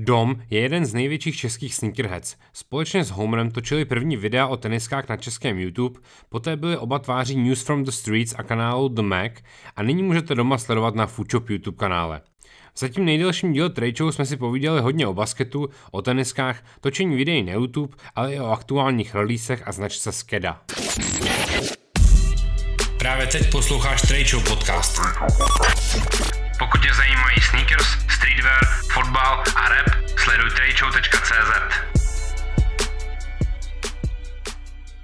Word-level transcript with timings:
Dom 0.00 0.36
je 0.50 0.60
jeden 0.60 0.86
z 0.86 0.94
největších 0.94 1.36
českých 1.36 1.74
sneakerheads. 1.74 2.36
Společně 2.52 3.04
s 3.04 3.10
Homerem 3.10 3.50
točili 3.50 3.84
první 3.84 4.16
videa 4.16 4.46
o 4.46 4.56
teniskách 4.56 5.08
na 5.08 5.16
českém 5.16 5.58
YouTube, 5.58 6.00
poté 6.28 6.56
byli 6.56 6.76
oba 6.76 6.98
tváří 6.98 7.36
News 7.36 7.62
from 7.62 7.84
the 7.84 7.90
Streets 7.90 8.34
a 8.38 8.42
kanálu 8.42 8.88
The 8.88 9.02
Mac 9.02 9.32
a 9.76 9.82
nyní 9.82 10.02
můžete 10.02 10.34
doma 10.34 10.58
sledovat 10.58 10.94
na 10.94 11.06
Foodshop 11.06 11.50
YouTube 11.50 11.76
kanále. 11.76 12.20
V 12.74 12.80
zatím 12.80 13.04
nejdelším 13.04 13.52
díle 13.52 13.70
Trade 13.70 14.12
jsme 14.12 14.26
si 14.26 14.36
povídali 14.36 14.80
hodně 14.80 15.06
o 15.06 15.14
basketu, 15.14 15.68
o 15.90 16.02
teniskách, 16.02 16.62
točení 16.80 17.16
videí 17.16 17.42
na 17.42 17.52
YouTube, 17.52 17.96
ale 18.14 18.34
i 18.34 18.40
o 18.40 18.50
aktuálních 18.50 19.14
releasech 19.14 19.62
a 19.68 19.72
značce 19.72 20.12
Skeda. 20.12 20.60
Právě 22.98 23.26
teď 23.26 23.50
posloucháš 23.50 24.02
Trade 24.02 24.44
podcast. 24.48 25.00
Pokud 26.58 26.80
tě 26.82 26.88
streetwear, 26.94 27.17
fotbal 28.98 29.34
a 29.56 29.68
rap, 29.68 29.88
sleduj 30.16 30.50
trejčou.cz. 30.56 31.52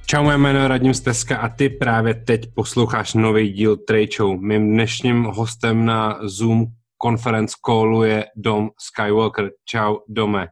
Čau, 0.07 0.23
moje 0.23 0.39
jméno 0.39 0.59
je 0.59 0.69
Radim 0.69 0.95
Steska 0.95 1.37
a 1.37 1.49
ty 1.49 1.69
právě 1.69 2.15
teď 2.15 2.55
posloucháš 2.55 3.15
nový 3.15 3.53
díl 3.53 3.77
Trejčou. 3.77 4.37
Mým 4.37 4.73
dnešním 4.73 5.25
hostem 5.25 5.85
na 5.85 6.19
Zoom 6.23 6.67
conference 7.03 7.57
callu 7.67 8.03
je 8.03 8.27
Dom 8.37 8.71
Skywalker. 8.79 9.51
Čau, 9.65 9.97
Dome. 10.09 10.49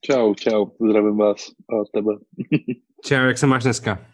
Čau, 0.00 0.34
čau, 0.34 0.66
zdravím 0.88 1.16
vás 1.16 1.48
a 1.48 1.74
tebe. 1.94 2.12
čau, 3.04 3.14
jak 3.14 3.38
se 3.38 3.46
máš 3.46 3.62
dneska? 3.62 4.06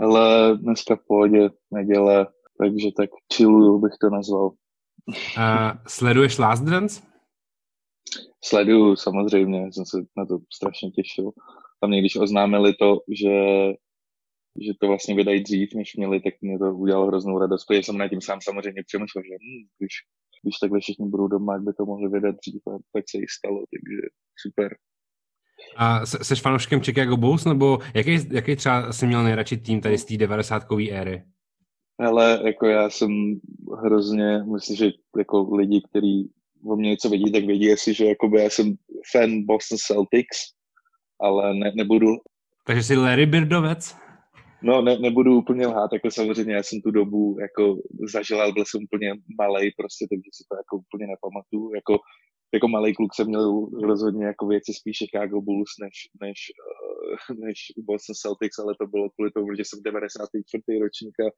Hele, 0.00 0.58
dneska 0.58 0.96
v 0.96 1.06
pohodě, 1.08 1.50
neděle, 1.70 2.26
takže 2.58 2.88
tak 2.96 3.10
chilluju 3.34 3.78
bych 3.78 3.92
to 4.00 4.10
nazval. 4.10 4.46
Uh, 4.46 5.72
sleduješ 5.86 6.38
Last 6.38 6.64
Dance? 6.64 7.15
Sleduju, 8.48 8.96
samozřejmě, 8.96 9.72
jsem 9.72 9.86
se 9.86 9.98
na 10.16 10.26
to 10.26 10.38
strašně 10.54 10.90
těšil. 10.90 11.30
Tam 11.80 11.90
když 11.90 12.16
oznámili 12.16 12.74
to, 12.74 13.00
že, 13.08 13.36
že 14.66 14.72
to 14.80 14.86
vlastně 14.88 15.14
vydají 15.14 15.42
dřív, 15.42 15.68
než 15.74 15.96
měli, 15.96 16.20
tak 16.20 16.34
mě 16.40 16.58
to 16.58 16.74
udělalo 16.74 17.06
hroznou 17.06 17.38
radost, 17.38 17.64
protože 17.64 17.82
jsem 17.82 17.98
na 17.98 18.08
tím 18.08 18.20
sám 18.20 18.38
samozřejmě 18.42 18.82
přemýšlel, 18.86 19.24
že 19.24 19.34
hm, 19.34 19.66
když, 19.78 19.92
když 20.42 20.58
takhle 20.58 20.80
všichni 20.80 21.08
budou 21.08 21.28
doma, 21.28 21.54
jak 21.54 21.62
by 21.62 21.72
to 21.72 21.86
mohli 21.86 22.08
vydat 22.08 22.34
dřív 22.36 22.62
a 22.66 22.78
tak 22.92 23.04
se 23.10 23.18
i 23.18 23.26
stalo, 23.38 23.58
takže 23.58 23.96
super. 24.42 24.76
A 25.76 26.06
jsi 26.06 26.36
fanouškem 26.36 26.80
Chicago 26.80 27.16
Bulls, 27.16 27.44
nebo 27.44 27.78
jaký, 27.94 28.18
jaký 28.32 28.56
třeba 28.56 28.92
jsi 28.92 29.06
měl 29.06 29.24
nejradši 29.24 29.56
tým 29.56 29.80
tady 29.80 29.98
z 29.98 30.04
té 30.04 30.16
90 30.16 30.62
éry? 30.90 31.22
Ale 31.98 32.40
jako 32.46 32.66
já 32.66 32.90
jsem 32.90 33.40
hrozně, 33.82 34.38
myslím, 34.52 34.76
že 34.76 34.90
jako 35.16 35.56
lidi, 35.56 35.82
kteří 35.90 36.30
o 36.66 36.76
mě 36.76 36.90
něco 36.90 37.08
vidí, 37.08 37.32
tak 37.32 37.44
vědí 37.44 37.72
asi, 37.72 37.94
že 37.94 38.04
jakoby 38.04 38.42
já 38.42 38.50
jsem 38.50 38.74
fan 39.12 39.44
Boston 39.46 39.78
Celtics, 39.78 40.38
ale 41.20 41.54
ne, 41.54 41.72
nebudu... 41.76 42.08
Takže 42.66 42.82
jsi 42.82 42.96
Larry 42.96 43.26
Birdovec? 43.26 43.96
No, 44.62 44.82
ne, 44.82 44.98
nebudu 44.98 45.38
úplně 45.38 45.66
lhát, 45.66 45.92
jako 45.92 46.10
samozřejmě 46.10 46.54
já 46.54 46.62
jsem 46.62 46.80
tu 46.80 46.90
dobu 46.90 47.36
jako 47.40 47.76
zažil, 48.12 48.40
ale 48.40 48.52
byl 48.52 48.64
jsem 48.66 48.82
úplně 48.84 49.12
malý 49.38 49.70
prostě, 49.76 50.06
takže 50.10 50.30
si 50.32 50.44
to 50.50 50.56
jako 50.56 50.76
úplně 50.76 51.06
nepamatuju. 51.06 51.74
Jako 51.74 51.98
jako 52.56 52.68
malý 52.68 52.94
kluk 52.94 53.14
jsem 53.14 53.26
měl 53.26 53.66
rozhodně 53.90 54.24
jako 54.26 54.46
věci 54.46 54.72
spíš 54.74 54.96
Chicago 54.98 55.40
Bulls 55.40 55.72
než, 55.84 55.96
než, 56.24 56.38
uh, 56.62 57.36
než 57.44 57.58
Boston 57.88 58.14
Celtics, 58.14 58.58
ale 58.58 58.74
to 58.80 58.86
bylo 58.86 59.10
kvůli 59.10 59.30
tomu, 59.30 59.48
že 59.54 59.64
jsem 59.64 59.78
94. 59.82 60.78
ročník 60.84 61.16
a 61.20 61.28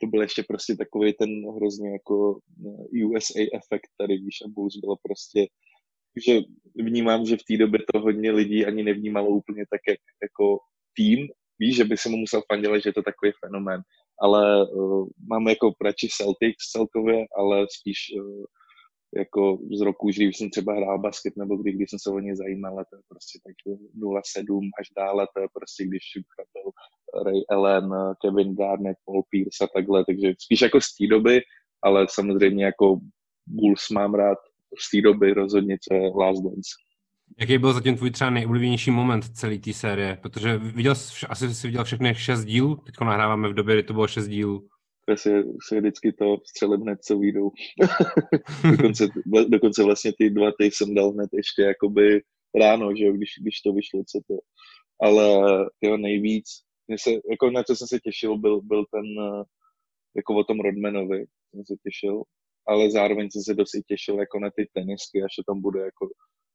to 0.00 0.06
byl 0.06 0.20
ještě 0.22 0.42
prostě 0.48 0.76
takový 0.76 1.12
ten 1.20 1.30
hrozně 1.56 1.88
jako 1.92 2.38
eh, 2.66 3.04
USA 3.06 3.42
efekt 3.60 3.90
tady, 4.00 4.14
když 4.18 4.36
a 4.44 4.48
Bulls 4.54 4.76
bylo 4.84 4.96
prostě 5.06 5.40
že 6.26 6.40
vnímám, 6.74 7.26
že 7.26 7.36
v 7.36 7.46
té 7.48 7.56
době 7.56 7.80
to 7.92 8.00
hodně 8.00 8.30
lidí 8.30 8.66
ani 8.66 8.82
nevnímalo 8.82 9.28
úplně 9.28 9.64
tak, 9.70 9.80
jak 9.88 9.98
jako 10.22 10.58
tým, 10.96 11.28
víš, 11.58 11.76
že 11.76 11.84
by 11.84 11.96
se 11.96 12.08
mu 12.08 12.16
musel 12.16 12.42
fandit, 12.52 12.82
že 12.82 12.88
je 12.88 12.92
to 12.92 13.02
takový 13.02 13.32
fenomén. 13.44 13.80
Ale 14.22 14.70
uh, 14.70 15.08
mám 15.30 15.48
jako 15.48 15.72
radši 15.84 16.08
Celtics 16.08 16.70
celkově, 16.72 17.26
ale 17.38 17.66
spíš 17.70 17.98
uh, 18.20 18.44
jako 19.16 19.58
z 19.78 19.80
roku, 19.80 20.08
když 20.08 20.38
jsem 20.38 20.50
třeba 20.50 20.74
hrál 20.74 20.98
basket, 20.98 21.36
nebo 21.36 21.56
kdy, 21.56 21.72
když 21.72 21.90
jsem 21.90 21.98
se 21.98 22.10
o 22.10 22.18
ně 22.18 22.36
zajímal, 22.36 22.74
to 22.74 22.96
je 22.96 23.02
prostě 23.08 23.38
tak 23.46 23.54
0,7 24.02 24.70
až 24.80 24.88
dále, 24.96 25.26
to 25.34 25.40
je 25.40 25.48
prostě, 25.52 25.84
když 25.86 26.02
byl 26.54 26.72
Ray 27.24 27.40
Allen, 27.50 27.90
Kevin 28.22 28.54
Garnett, 28.54 28.98
Paul 29.04 29.22
Pierce 29.30 29.64
a 29.64 29.68
takhle, 29.74 30.04
takže 30.04 30.34
spíš 30.38 30.60
jako 30.60 30.80
z 30.80 30.96
té 30.96 31.06
doby, 31.06 31.40
ale 31.82 32.06
samozřejmě 32.10 32.64
jako 32.64 33.00
Bulls 33.46 33.90
mám 33.92 34.14
rád 34.14 34.38
z 34.78 34.90
té 34.90 35.00
doby 35.00 35.32
rozhodně, 35.32 35.76
co 35.88 35.94
je 35.94 36.10
Last 36.16 36.42
Dance. 36.42 36.70
Jaký 37.40 37.58
byl 37.58 37.72
zatím 37.72 37.96
tvůj 37.96 38.10
třeba 38.10 38.30
nejoblíbenější 38.30 38.90
moment 38.90 39.24
celé 39.24 39.58
té 39.58 39.72
série? 39.72 40.18
Protože 40.22 40.58
viděl, 40.58 40.94
asi 41.28 41.54
jsi 41.54 41.66
viděl 41.66 41.84
všechny 41.84 42.14
šest 42.14 42.44
dílů, 42.44 42.76
teď 42.76 42.94
nahráváme 43.00 43.48
v 43.48 43.54
době, 43.54 43.74
kdy 43.74 43.82
to 43.82 43.92
bylo 43.92 44.08
šest 44.08 44.28
dílů 44.28 44.68
si, 45.16 45.30
si 45.68 45.78
vždycky 45.80 46.12
to 46.12 46.36
střelím 46.46 46.80
hned, 46.80 46.98
co 47.02 47.18
výjdou. 47.18 47.50
dokonce, 48.70 49.08
dokonce 49.48 49.84
vlastně 49.84 50.12
ty 50.18 50.30
dva 50.30 50.52
ty 50.58 50.64
jsem 50.64 50.94
dal 50.94 51.10
hned 51.10 51.30
ještě 51.32 51.62
jakoby 51.62 52.22
ráno, 52.60 52.96
že 52.96 53.04
jo, 53.04 53.12
když, 53.12 53.30
když 53.42 53.60
to 53.60 53.72
vyšlo, 53.72 54.02
co 54.06 54.20
to. 54.26 54.38
Ale 55.02 55.24
jo, 55.82 55.96
nejvíc, 55.96 56.44
se, 56.96 57.10
jako 57.30 57.50
na 57.50 57.62
co 57.62 57.76
jsem 57.76 57.88
se 57.88 57.98
těšil, 58.00 58.38
byl, 58.38 58.60
byl 58.60 58.84
ten, 58.90 59.04
jako 60.16 60.34
o 60.34 60.44
tom 60.44 60.60
Rodmanovi, 60.60 61.24
jsem 61.50 61.64
se 61.66 61.74
těšil, 61.84 62.22
ale 62.68 62.90
zároveň 62.90 63.30
jsem 63.30 63.42
se 63.42 63.54
dost 63.54 63.70
těšil 63.86 64.18
jako 64.18 64.38
na 64.38 64.50
ty 64.50 64.68
tenisky, 64.72 65.22
až 65.22 65.36
to 65.36 65.42
tam 65.52 65.60
bude 65.60 65.80
jako 65.80 66.08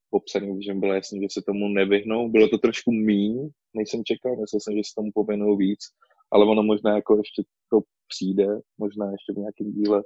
popsaný, 0.09 0.63
že 0.63 0.73
bylo 0.73 0.93
jasný, 0.93 1.21
že 1.21 1.27
se 1.31 1.41
tomu 1.47 1.67
nevyhnou. 1.67 2.29
Bylo 2.29 2.47
to 2.47 2.57
trošku 2.57 2.91
míň, 2.91 3.49
než 3.73 3.89
jsem 3.89 4.01
čekal, 4.03 4.31
myslel 4.35 4.59
jsem, 4.59 4.73
že 4.77 4.83
se 4.85 4.93
tomu 4.95 5.11
pověnou 5.13 5.57
víc, 5.57 5.79
ale 6.33 6.45
ono 6.45 6.63
možná 6.63 6.95
jako 6.95 7.17
ještě 7.17 7.43
to 7.69 7.79
přijde, 8.07 8.47
možná 8.77 9.11
ještě 9.11 9.33
v 9.33 9.37
nějakém 9.37 9.71
díle, 9.71 10.03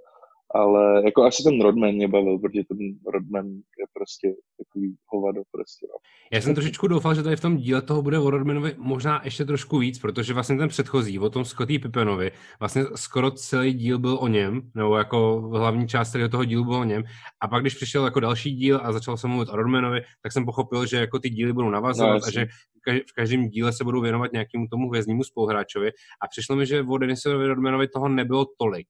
ale 0.55 1.01
jako 1.05 1.23
asi 1.23 1.43
ten 1.43 1.61
Rodman 1.61 1.91
mě 1.91 2.07
bavil, 2.07 2.39
protože 2.39 2.63
ten 2.67 2.77
Rodman 3.13 3.47
je 3.47 3.85
prostě 3.93 4.35
takový 4.57 4.95
hovado 5.07 5.41
prostě. 5.51 5.87
No. 5.89 5.97
Já 6.33 6.41
jsem 6.41 6.55
trošičku 6.55 6.87
doufal, 6.87 7.15
že 7.15 7.23
tady 7.23 7.35
v 7.35 7.41
tom 7.41 7.57
díle 7.57 7.81
toho 7.81 8.01
bude 8.01 8.19
o 8.19 8.29
Rodmanovi 8.29 8.75
možná 8.77 9.21
ještě 9.23 9.45
trošku 9.45 9.77
víc, 9.77 9.99
protože 9.99 10.33
vlastně 10.33 10.57
ten 10.57 10.69
předchozí, 10.69 11.19
o 11.19 11.29
tom 11.29 11.45
Scotty 11.45 11.79
Pippenovi, 11.79 12.31
vlastně 12.59 12.83
skoro 12.95 13.31
celý 13.31 13.73
díl 13.73 13.99
byl 13.99 14.17
o 14.21 14.27
něm, 14.27 14.61
nebo 14.75 14.97
jako 14.97 15.49
hlavní 15.53 15.87
část 15.87 16.15
toho 16.31 16.45
dílu 16.45 16.63
byl 16.63 16.75
o 16.75 16.83
něm. 16.83 17.03
A 17.41 17.47
pak, 17.47 17.63
když 17.63 17.75
přišel 17.75 18.05
jako 18.05 18.19
další 18.19 18.51
díl 18.51 18.79
a 18.83 18.91
začal 18.91 19.17
se 19.17 19.27
mluvit 19.27 19.49
o 19.49 19.55
Rodmanovi, 19.55 20.01
tak 20.21 20.31
jsem 20.31 20.45
pochopil, 20.45 20.85
že 20.85 20.97
jako 20.97 21.19
ty 21.19 21.29
díly 21.29 21.53
budou 21.53 21.69
navazovat 21.69 22.21
no, 22.21 22.27
a 22.27 22.31
že 22.31 22.45
v 22.87 23.13
každém 23.15 23.49
díle 23.49 23.73
se 23.73 23.83
budou 23.83 24.01
věnovat 24.01 24.31
nějakému 24.31 24.67
tomu 24.71 24.89
hvězdnímu 24.89 25.23
spoluhráčovi. 25.23 25.91
A 26.23 26.27
přišlo 26.29 26.55
mi, 26.55 26.65
že 26.65 26.81
o 26.81 26.97
Denisovi 26.97 27.47
Rodmanovi 27.47 27.87
toho 27.87 28.09
nebylo 28.09 28.45
tolik 28.57 28.87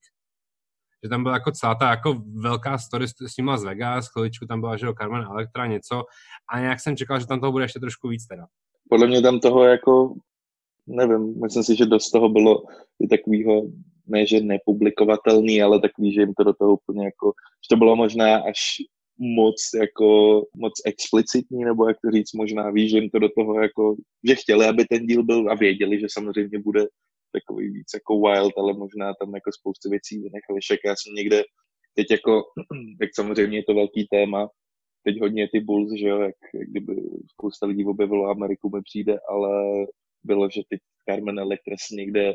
že 1.04 1.10
tam 1.10 1.24
byla 1.24 1.36
jako 1.36 1.52
celá 1.52 1.76
ta 1.76 1.90
jako 1.90 2.22
velká 2.42 2.78
story 2.78 3.08
s, 3.08 3.14
s 3.28 3.38
ním 3.38 3.58
z 3.58 3.64
Vegas, 3.64 4.08
chviličku 4.08 4.46
tam 4.46 4.60
byla, 4.60 4.78
že 4.78 4.86
jo, 4.86 4.94
Carmen 4.94 5.24
Electra 5.24 5.68
něco 5.68 6.04
a 6.54 6.60
nějak 6.60 6.80
jsem 6.80 6.98
čekal, 6.98 7.20
že 7.20 7.28
tam 7.28 7.40
toho 7.40 7.52
bude 7.52 7.66
ještě 7.66 7.80
trošku 7.80 8.08
víc 8.08 8.28
teda. 8.28 8.46
Podle 8.90 9.08
mě 9.08 9.22
tam 9.22 9.40
toho 9.40 9.64
jako, 9.64 10.16
nevím, 10.88 11.42
myslím 11.42 11.64
si, 11.64 11.76
že 11.76 11.86
dost 11.86 12.12
toho 12.12 12.30
bylo 12.30 12.64
i 13.00 13.08
takového, 13.08 13.62
ne 14.08 14.26
že 14.26 14.42
nepublikovatelný, 14.42 15.62
ale 15.62 15.80
takový, 15.80 16.14
že 16.14 16.22
jim 16.22 16.34
to 16.34 16.44
do 16.44 16.54
toho 16.54 16.74
úplně 16.74 17.06
jako, 17.06 17.34
že 17.64 17.68
to 17.70 17.78
bylo 17.78 17.96
možná 17.96 18.38
až 18.38 18.60
moc 19.20 19.56
jako, 19.80 20.42
moc 20.56 20.74
explicitní, 20.86 21.64
nebo 21.64 21.88
jak 21.88 21.98
to 22.06 22.12
říct, 22.12 22.34
možná 22.34 22.72
víš, 22.72 22.92
že 22.92 22.98
jim 22.98 23.10
to 23.10 23.20
do 23.20 23.30
toho 23.38 23.62
jako, 23.62 23.96
že 24.28 24.36
chtěli, 24.36 24.66
aby 24.66 24.86
ten 24.86 25.06
díl 25.06 25.24
byl 25.24 25.52
a 25.52 25.56
věděli, 25.56 26.00
že 26.00 26.08
samozřejmě 26.10 26.60
bude 26.60 26.86
takový 27.32 27.70
víc 27.70 27.88
jako 27.94 28.22
wild, 28.22 28.54
ale 28.58 28.74
možná 28.74 29.14
tam 29.14 29.36
jako 29.36 29.52
spoustu 29.52 29.90
věcí 29.90 30.16
vynechali. 30.18 30.60
Však 30.62 30.80
já 30.86 30.96
jsem 30.96 31.14
někde 31.14 31.44
teď 31.96 32.12
jako, 32.12 32.44
tak 33.00 33.10
samozřejmě 33.16 33.58
je 33.58 33.64
to 33.64 33.74
velký 33.74 34.08
téma, 34.12 34.50
teď 35.04 35.22
hodně 35.22 35.50
ty 35.52 35.60
Bulls, 35.60 35.92
že 36.00 36.08
jo, 36.08 36.20
jak, 36.22 36.36
jak 36.54 36.70
kdyby 36.70 36.96
spousta 37.32 37.66
lidí 37.66 37.86
objevilo 37.86 38.26
Ameriku 38.26 38.70
mi 38.76 38.82
přijde, 38.82 39.18
ale 39.30 39.50
bylo, 40.24 40.50
že 40.50 40.62
teď 40.70 40.80
Carmen 41.10 41.40
Electres 41.40 41.90
někde 41.92 42.34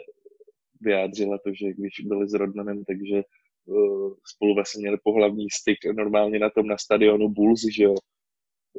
vyjádřila 0.80 1.38
to, 1.38 1.50
že 1.54 1.72
když 1.72 2.00
byli 2.04 2.28
s 2.28 2.34
Rodmanem, 2.34 2.84
takže 2.84 3.22
uh, 3.66 4.14
spolu 4.34 4.54
vlastně 4.54 4.80
měli 4.80 4.98
pohlavní 5.04 5.46
styk 5.50 5.78
normálně 5.96 6.38
na 6.38 6.50
tom 6.50 6.66
na 6.66 6.78
stadionu 6.78 7.28
Bulls, 7.28 7.60
že 7.76 7.84
jo, 7.84 7.94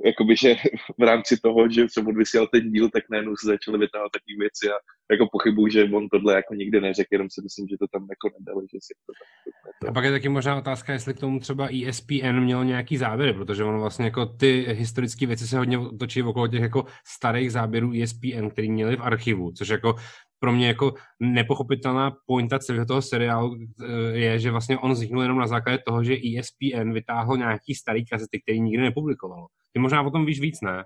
jakoby, 0.06 0.36
že 0.36 0.56
v 1.00 1.04
rámci 1.04 1.38
toho, 1.44 1.70
že 1.70 1.86
jsem 1.90 2.08
odvysílal 2.08 2.48
ten 2.48 2.72
díl, 2.72 2.90
tak 2.90 3.04
najednou 3.10 3.36
se 3.36 3.48
začaly 3.48 3.78
vytáhat 3.78 4.12
takové 4.12 4.36
věci 4.40 4.66
a 4.70 4.78
jako 5.12 5.28
pochybuju, 5.32 5.68
že 5.68 5.84
on 5.84 6.10
tohle 6.10 6.34
jako 6.34 6.54
nikdy 6.54 6.82
neřekl, 6.82 7.08
jenom 7.12 7.28
si 7.30 7.42
myslím, 7.42 7.68
že 7.68 7.78
to 7.80 7.88
tam 7.88 8.02
jako 8.10 8.40
nedali, 8.40 8.66
že 8.74 8.80
si 8.82 8.94
to 9.06 9.14
tam 9.20 9.90
A 9.90 9.94
pak 9.94 10.04
je 10.04 10.12
taky 10.12 10.30
možná 10.30 10.58
otázka, 10.58 10.94
jestli 10.94 11.14
k 11.14 11.20
tomu 11.20 11.40
třeba 11.40 11.70
ESPN 11.88 12.40
měl 12.40 12.66
nějaký 12.66 12.98
záběry, 12.98 13.34
protože 13.34 13.64
ono 13.64 13.80
vlastně 13.80 14.06
jako 14.06 14.26
ty 14.26 14.66
historické 14.70 15.26
věci 15.26 15.48
se 15.48 15.58
hodně 15.58 15.78
točí 16.00 16.24
okolo 16.24 16.48
těch 16.48 16.62
jako 16.62 16.86
starých 17.08 17.52
záběrů 17.52 17.92
ESPN, 18.04 18.48
který 18.52 18.72
měli 18.72 18.96
v 18.96 19.02
archivu, 19.02 19.52
což 19.52 19.70
jako 19.70 19.96
pro 20.44 20.52
mě 20.52 20.68
jako 20.68 20.94
nepochopitelná 21.20 22.12
pointa 22.28 22.60
celého 22.60 22.86
toho 22.86 23.02
seriálu 23.02 23.56
eh, 23.56 24.18
je, 24.18 24.40
že 24.40 24.52
vlastně 24.52 24.78
on 24.78 24.92
vzniknul 24.92 25.22
jenom 25.22 25.38
na 25.38 25.48
základě 25.48 25.80
toho, 25.88 26.04
že 26.04 26.14
ESPN 26.14 26.94
vytáhl 26.94 27.38
nějaký 27.38 27.76
starý 27.76 28.06
kazety, 28.06 28.42
který 28.42 28.62
nikdy 28.62 28.84
nepublikovalo. 28.84 29.48
Ty 29.74 29.80
možná 29.80 30.02
o 30.02 30.12
tom 30.12 30.26
víš 30.26 30.40
víc, 30.40 30.62
ne? 30.62 30.84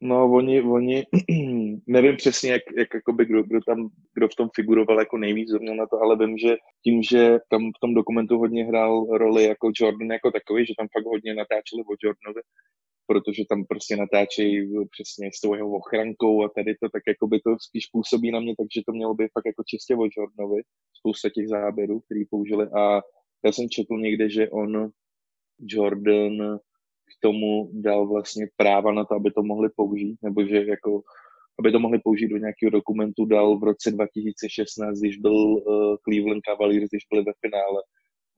No, 0.00 0.32
oni, 0.32 0.62
oni 0.62 1.02
nevím 1.86 2.16
přesně, 2.16 2.52
jak, 2.52 2.62
jak 2.78 2.94
jakoby, 2.94 3.24
kdo, 3.24 3.42
kdo, 3.42 3.60
tam, 3.66 3.88
kdo 4.14 4.28
v 4.28 4.34
tom 4.34 4.48
figuroval 4.54 4.98
jako 4.98 5.18
nejvíc 5.18 5.48
zrovna 5.48 5.74
na 5.74 5.86
to, 5.86 5.96
ale 6.02 6.16
vím, 6.16 6.38
že 6.38 6.56
tím, 6.84 7.02
že 7.02 7.38
tam 7.50 7.62
v 7.76 7.80
tom 7.80 7.94
dokumentu 7.94 8.38
hodně 8.38 8.64
hrál 8.64 9.06
roli 9.18 9.44
jako 9.44 9.70
Jordan 9.80 10.10
jako 10.12 10.30
takový, 10.30 10.66
že 10.66 10.74
tam 10.78 10.86
fakt 10.92 11.06
hodně 11.06 11.34
natáčeli 11.34 11.82
o 11.82 11.94
Jordanovi, 12.02 12.42
protože 13.12 13.42
tam 13.48 13.64
prostě 13.64 13.96
natáčejí 13.96 14.54
přesně 14.94 15.30
s 15.36 15.40
tou 15.40 15.54
jeho 15.54 15.70
ochrankou 15.70 16.44
a 16.44 16.48
tady 16.48 16.74
to, 16.74 16.88
tak 16.88 17.02
jako 17.08 17.26
by 17.26 17.40
to 17.40 17.50
spíš 17.68 17.86
působí 17.86 18.30
na 18.30 18.40
mě, 18.40 18.54
takže 18.58 18.82
to 18.86 18.92
mělo 18.92 19.14
být 19.14 19.34
fakt 19.36 19.46
jako 19.46 19.62
čistě 19.66 19.96
o 19.96 20.08
Jordanovi, 20.16 20.62
spousta 20.98 21.28
těch 21.34 21.48
záběrů, 21.48 22.00
který 22.00 22.24
použili. 22.24 22.66
A 22.66 23.00
já 23.44 23.52
jsem 23.52 23.68
četl 23.68 23.94
někde, 23.98 24.30
že 24.30 24.50
on, 24.50 24.90
Jordan, 25.60 26.58
k 27.10 27.12
tomu 27.20 27.70
dal 27.72 28.08
vlastně 28.08 28.46
práva 28.56 28.92
na 28.92 29.04
to, 29.04 29.14
aby 29.14 29.30
to 29.30 29.42
mohli 29.42 29.68
použít, 29.76 30.16
nebo 30.22 30.44
že 30.46 30.56
jako 30.56 31.02
aby 31.58 31.72
to 31.72 31.80
mohli 31.80 31.98
použít 31.98 32.28
do 32.28 32.36
nějakého 32.36 32.70
dokumentu, 32.70 33.24
dal 33.24 33.58
v 33.58 33.64
roce 33.64 33.90
2016, 33.90 34.98
když 34.98 35.16
byl 35.16 35.34
uh, 35.34 35.96
Cleveland 36.04 36.42
Cavaliers, 36.48 36.90
když 36.90 37.04
byli 37.10 37.22
ve 37.24 37.32
finále 37.40 37.82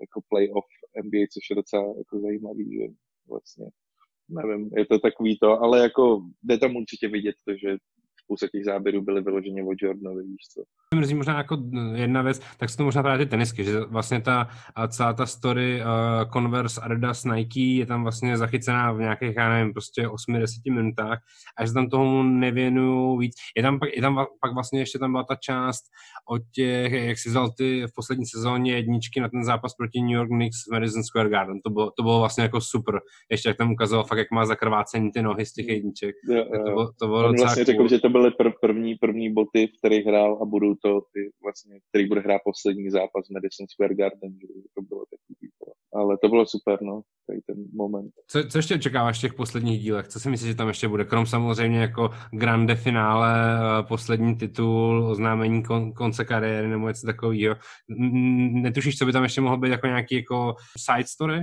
jako 0.00 0.20
playoff 0.28 0.66
NBA, 1.04 1.24
což 1.32 1.50
je 1.50 1.56
docela 1.56 1.94
jako 1.98 2.20
zajímavý, 2.20 2.64
že 2.74 2.84
vlastně 3.28 3.66
nevím, 4.28 4.70
je 4.76 4.86
to 4.86 4.98
takový 4.98 5.38
to, 5.38 5.62
ale 5.62 5.78
jako 5.78 6.22
jde 6.42 6.58
tam 6.58 6.76
určitě 6.76 7.08
vidět 7.08 7.34
to, 7.44 7.56
že 7.56 7.76
spousta 8.24 8.46
těch 8.52 8.64
záběrů 8.64 9.02
byly 9.02 9.20
vyloženě 9.22 9.64
od 9.64 9.82
Jordanovi, 9.82 10.22
víš 10.22 10.48
co. 10.54 10.62
Mrzí 10.94 11.14
možná 11.14 11.38
jako 11.38 11.58
jedna 11.94 12.22
věc, 12.22 12.40
tak 12.58 12.70
se 12.70 12.76
to 12.76 12.84
možná 12.84 13.02
právě 13.02 13.26
ty 13.26 13.30
tenisky, 13.30 13.64
že 13.64 13.80
vlastně 13.80 14.20
ta 14.20 14.48
celá 14.88 15.12
ta 15.12 15.26
story 15.26 15.80
uh, 15.80 16.30
Converse, 16.32 16.80
Adidas, 16.80 17.24
Nike 17.24 17.60
je 17.60 17.86
tam 17.86 18.02
vlastně 18.02 18.36
zachycená 18.36 18.92
v 18.92 18.98
nějakých, 18.98 19.36
já 19.36 19.48
nevím, 19.48 19.72
prostě 19.72 20.08
8-10 20.08 20.44
minutách 20.74 21.18
a 21.58 21.66
že 21.66 21.72
tam 21.72 21.88
tomu 21.88 22.22
nevěnují 22.22 23.18
víc. 23.18 23.34
Je 23.56 23.62
tam, 23.62 23.78
pak, 23.78 23.88
je 23.96 24.02
tam 24.02 24.26
pak 24.40 24.54
vlastně 24.54 24.80
ještě 24.80 24.98
tam 24.98 25.12
byla 25.12 25.24
ta 25.24 25.34
část 25.34 25.84
o 26.30 26.38
těch, 26.54 26.92
jak 26.92 27.18
si 27.18 27.28
vzal 27.28 27.50
ty 27.58 27.86
v 27.86 27.94
poslední 27.94 28.26
sezóně 28.26 28.72
jedničky 28.72 29.20
na 29.20 29.28
ten 29.28 29.44
zápas 29.44 29.74
proti 29.74 30.00
New 30.00 30.10
York 30.10 30.28
Knicks 30.28 30.58
v 30.68 30.72
Madison 30.72 31.02
Square 31.02 31.28
Garden. 31.28 31.60
To 31.64 31.70
bylo, 31.70 31.90
to 31.96 32.02
bylo 32.02 32.18
vlastně 32.18 32.42
jako 32.42 32.60
super. 32.60 33.00
Ještě 33.30 33.48
jak 33.48 33.56
tam 33.56 33.72
ukazoval 33.72 34.04
fakt, 34.04 34.18
jak 34.18 34.30
má 34.30 34.46
zakrvácení 34.46 35.10
ty 35.12 35.22
nohy 35.22 35.46
z 35.46 35.52
těch 35.52 35.68
jedniček. 35.68 36.14
Jo, 36.28 36.36
jo. 36.36 36.64
To 36.64 36.70
bylo, 36.70 36.92
to 36.98 37.06
bylo 37.06 37.32
vlastně 37.32 37.64
cool. 37.64 37.74
řekl, 37.74 37.88
že 37.88 37.98
to 37.98 38.08
byly 38.14 38.30
pr- 38.30 38.58
první, 38.60 38.94
první 38.94 39.26
boty, 39.38 39.60
v 39.66 39.78
kterých 39.78 40.06
hrál 40.06 40.32
a 40.42 40.44
budou 40.54 40.72
to 40.84 40.90
ty 41.12 41.20
vlastně, 41.44 41.74
který 41.88 42.08
bude 42.08 42.20
hrát 42.20 42.40
poslední 42.50 42.90
zápas 42.90 43.32
Madison 43.34 43.66
Square 43.72 43.94
Garden, 44.00 44.32
že 44.40 44.46
to 44.76 44.80
bylo 44.90 45.02
takový 45.12 45.34
ale 45.94 46.18
to 46.22 46.28
bylo 46.28 46.46
super, 46.46 46.82
no, 46.82 47.02
tady 47.26 47.40
ten 47.46 47.56
moment. 47.74 48.10
Co, 48.26 48.48
co 48.48 48.58
ještě 48.58 48.74
očekáváš 48.74 49.18
v 49.18 49.20
těch 49.20 49.34
posledních 49.34 49.80
dílech? 49.80 50.08
Co 50.08 50.20
si 50.20 50.30
myslíš, 50.30 50.50
že 50.50 50.56
tam 50.56 50.68
ještě 50.68 50.88
bude? 50.88 51.04
Krom 51.04 51.26
samozřejmě 51.26 51.78
jako 51.78 52.10
grande 52.32 52.74
finále, 52.74 53.34
eh, 53.34 53.82
poslední 53.88 54.36
titul, 54.36 55.06
oznámení 55.10 55.62
kon, 55.62 55.92
konce 55.92 56.24
kariéry 56.24 56.68
nebo 56.68 56.88
něco 56.88 57.06
takového. 57.06 57.56
Netušíš, 58.52 58.98
co 58.98 59.06
by 59.06 59.12
tam 59.12 59.22
ještě 59.22 59.40
mohlo 59.40 59.58
být 59.58 59.70
jako 59.70 59.86
nějaký 59.86 60.14
jako 60.14 60.54
side 60.86 61.06
story? 61.06 61.40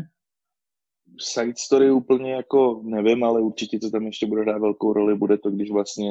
Side 1.19 1.53
story 1.57 1.91
úplně 1.91 2.33
jako 2.33 2.81
nevím, 2.83 3.23
ale 3.23 3.41
určitě 3.41 3.79
co 3.79 3.89
tam 3.89 4.05
ještě 4.05 4.25
bude 4.25 4.45
dát 4.45 4.57
velkou 4.57 4.93
roli, 4.93 5.15
bude 5.15 5.37
to, 5.37 5.51
když 5.51 5.71
vlastně 5.71 6.09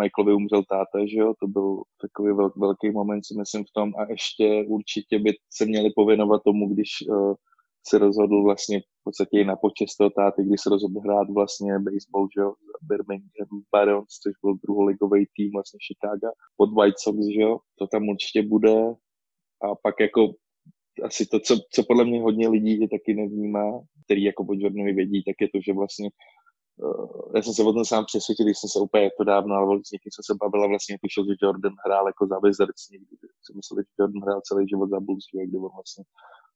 Michaelovi 0.00 0.34
umřel 0.34 0.62
táta, 0.64 1.06
že 1.06 1.18
jo, 1.18 1.34
to 1.40 1.46
byl 1.46 1.82
takový 2.00 2.32
vel, 2.32 2.50
velký 2.56 2.90
moment, 2.90 3.22
si 3.26 3.34
myslím 3.38 3.64
v 3.64 3.72
tom. 3.74 3.92
A 3.98 4.10
ještě 4.10 4.64
určitě 4.68 5.18
by 5.18 5.30
se 5.50 5.66
měli 5.66 5.90
pověnovat 5.96 6.42
tomu, 6.44 6.74
když 6.74 6.90
uh, 7.08 7.34
se 7.88 7.98
rozhodl 7.98 8.42
vlastně 8.42 8.80
v 8.80 9.04
podstatě 9.04 9.44
na 9.44 9.56
počest 9.56 9.96
toho 9.96 10.10
táty, 10.10 10.42
když 10.44 10.60
se 10.60 10.70
rozhodl 10.70 11.00
hrát 11.00 11.30
vlastně 11.30 11.72
baseball, 11.78 12.28
že 12.34 12.40
jo, 12.40 12.54
Birmingham 12.82 13.62
Barons, 13.72 14.08
což 14.22 14.32
byl 14.42 14.54
druholigový 14.64 15.26
tým 15.36 15.50
vlastně 15.52 15.78
Chicago 15.86 16.28
pod 16.56 16.70
White 16.74 16.98
Sox, 16.98 17.18
že 17.34 17.40
jo, 17.40 17.58
to 17.78 17.86
tam 17.86 18.08
určitě 18.08 18.42
bude. 18.42 18.76
A 19.64 19.66
pak 19.82 19.94
jako 20.00 20.34
asi 21.02 21.26
to, 21.26 21.40
co, 21.40 21.56
co 21.72 21.82
podle 21.88 22.04
mě 22.04 22.20
hodně 22.22 22.48
lidí 22.48 22.80
je 22.80 22.88
taky 22.88 23.14
nevnímá, 23.14 23.80
který 24.04 24.22
jako 24.22 24.42
o 24.42 24.54
Jordanovi 24.54 24.92
vědí, 24.92 25.22
tak 25.24 25.36
je 25.40 25.48
to, 25.48 25.58
že 25.66 25.72
vlastně 25.72 26.08
já 27.34 27.42
jsem 27.42 27.54
se 27.54 27.62
o 27.62 27.72
tom 27.72 27.84
sám 27.84 28.04
přesvědčil, 28.04 28.46
když 28.46 28.58
jsem 28.58 28.70
se 28.70 28.78
úplně 28.78 29.10
to 29.18 29.24
dávno, 29.24 29.54
ale 29.54 29.80
s 29.84 29.90
někým 29.92 30.12
jsem 30.12 30.24
se 30.26 30.34
bavil 30.42 30.64
a 30.64 30.66
vlastně 30.66 30.98
tušil, 31.02 31.24
že 31.24 31.42
Jordan 31.42 31.74
hrál 31.84 32.06
jako 32.06 32.26
za 32.26 32.38
Wizards 32.44 32.88
někdy, 32.90 33.16
jsem 33.42 33.56
myslel, 33.56 33.76
že 33.80 33.94
Jordan 33.98 34.22
hrál 34.22 34.40
celý 34.48 34.68
život 34.68 34.90
za 34.90 35.00
Bulls, 35.00 35.24
že, 35.30 35.46
kde 35.46 35.58
on 35.58 35.74
vlastně 35.74 36.04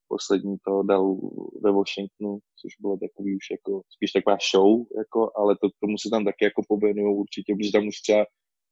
poslední 0.08 0.56
to 0.66 0.82
dal 0.82 1.16
ve 1.64 1.72
Washingtonu, 1.72 2.38
což 2.60 2.70
bylo 2.80 2.96
takový 2.96 3.36
už 3.36 3.46
jako 3.50 3.82
spíš 3.94 4.12
taková 4.12 4.36
show, 4.52 4.70
jako, 5.00 5.30
ale 5.36 5.56
to, 5.60 5.68
tomu 5.80 5.98
se 5.98 6.08
tam 6.10 6.24
taky 6.24 6.44
jako 6.44 6.62
pověnují 6.68 7.16
určitě, 7.16 7.54
protože 7.54 7.72
tam 7.72 7.88
už 7.88 8.00
třeba 8.00 8.24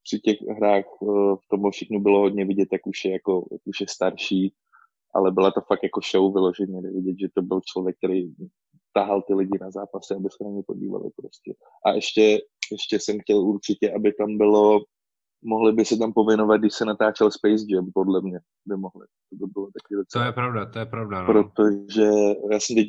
při 0.07 0.21
těch 0.21 0.39
hrách 0.59 0.85
eh, 1.03 1.07
v 1.43 1.47
tom 1.51 1.63
Washingtonu 1.63 2.01
bylo 2.01 2.19
hodně 2.21 2.45
vidět, 2.45 2.69
jak 2.73 2.87
už 2.87 3.05
je, 3.05 3.13
jako, 3.13 3.49
jak 3.53 3.63
už 3.65 3.81
je 3.81 3.89
starší, 3.89 4.55
ale 5.15 5.33
byla 5.33 5.51
to 5.51 5.61
fakt 5.61 5.83
jako 5.83 6.01
show 6.11 6.33
vyloženě, 6.33 6.81
vidět, 6.81 7.17
že 7.21 7.29
to 7.35 7.43
byl 7.43 7.61
člověk, 7.71 7.97
který 7.97 8.35
tahal 8.97 9.23
ty 9.23 9.35
lidi 9.35 9.59
na 9.61 9.71
zápasy, 9.71 10.15
aby 10.15 10.29
se 10.31 10.45
na 10.45 10.51
ně 10.51 10.63
podívali 10.67 11.09
prostě. 11.21 11.51
A 11.87 11.93
ještě, 11.93 12.25
ještě 12.73 12.97
jsem 13.01 13.17
chtěl 13.21 13.39
určitě, 13.39 13.93
aby 13.93 14.13
tam 14.13 14.39
bylo 14.39 14.81
mohli 15.45 15.73
by 15.73 15.85
se 15.85 15.97
tam 15.97 16.13
pověnovat, 16.13 16.57
když 16.57 16.75
se 16.75 16.85
natáčel 16.85 17.31
Space 17.31 17.65
Jam, 17.69 17.91
podle 17.95 18.21
mě 18.23 18.39
by 18.67 18.77
mohli. 18.77 19.07
To 19.31 19.37
by 19.41 19.47
bylo 19.55 19.67
taky 19.67 19.93
docela. 20.01 20.25
To 20.25 20.29
je 20.29 20.33
pravda, 20.33 20.67
to 20.73 20.79
je 20.79 20.87
pravda. 20.87 21.17
No. 21.23 21.27
Protože 21.27 22.09
já 22.53 22.61
jsem 22.61 22.77
teď, 22.77 22.89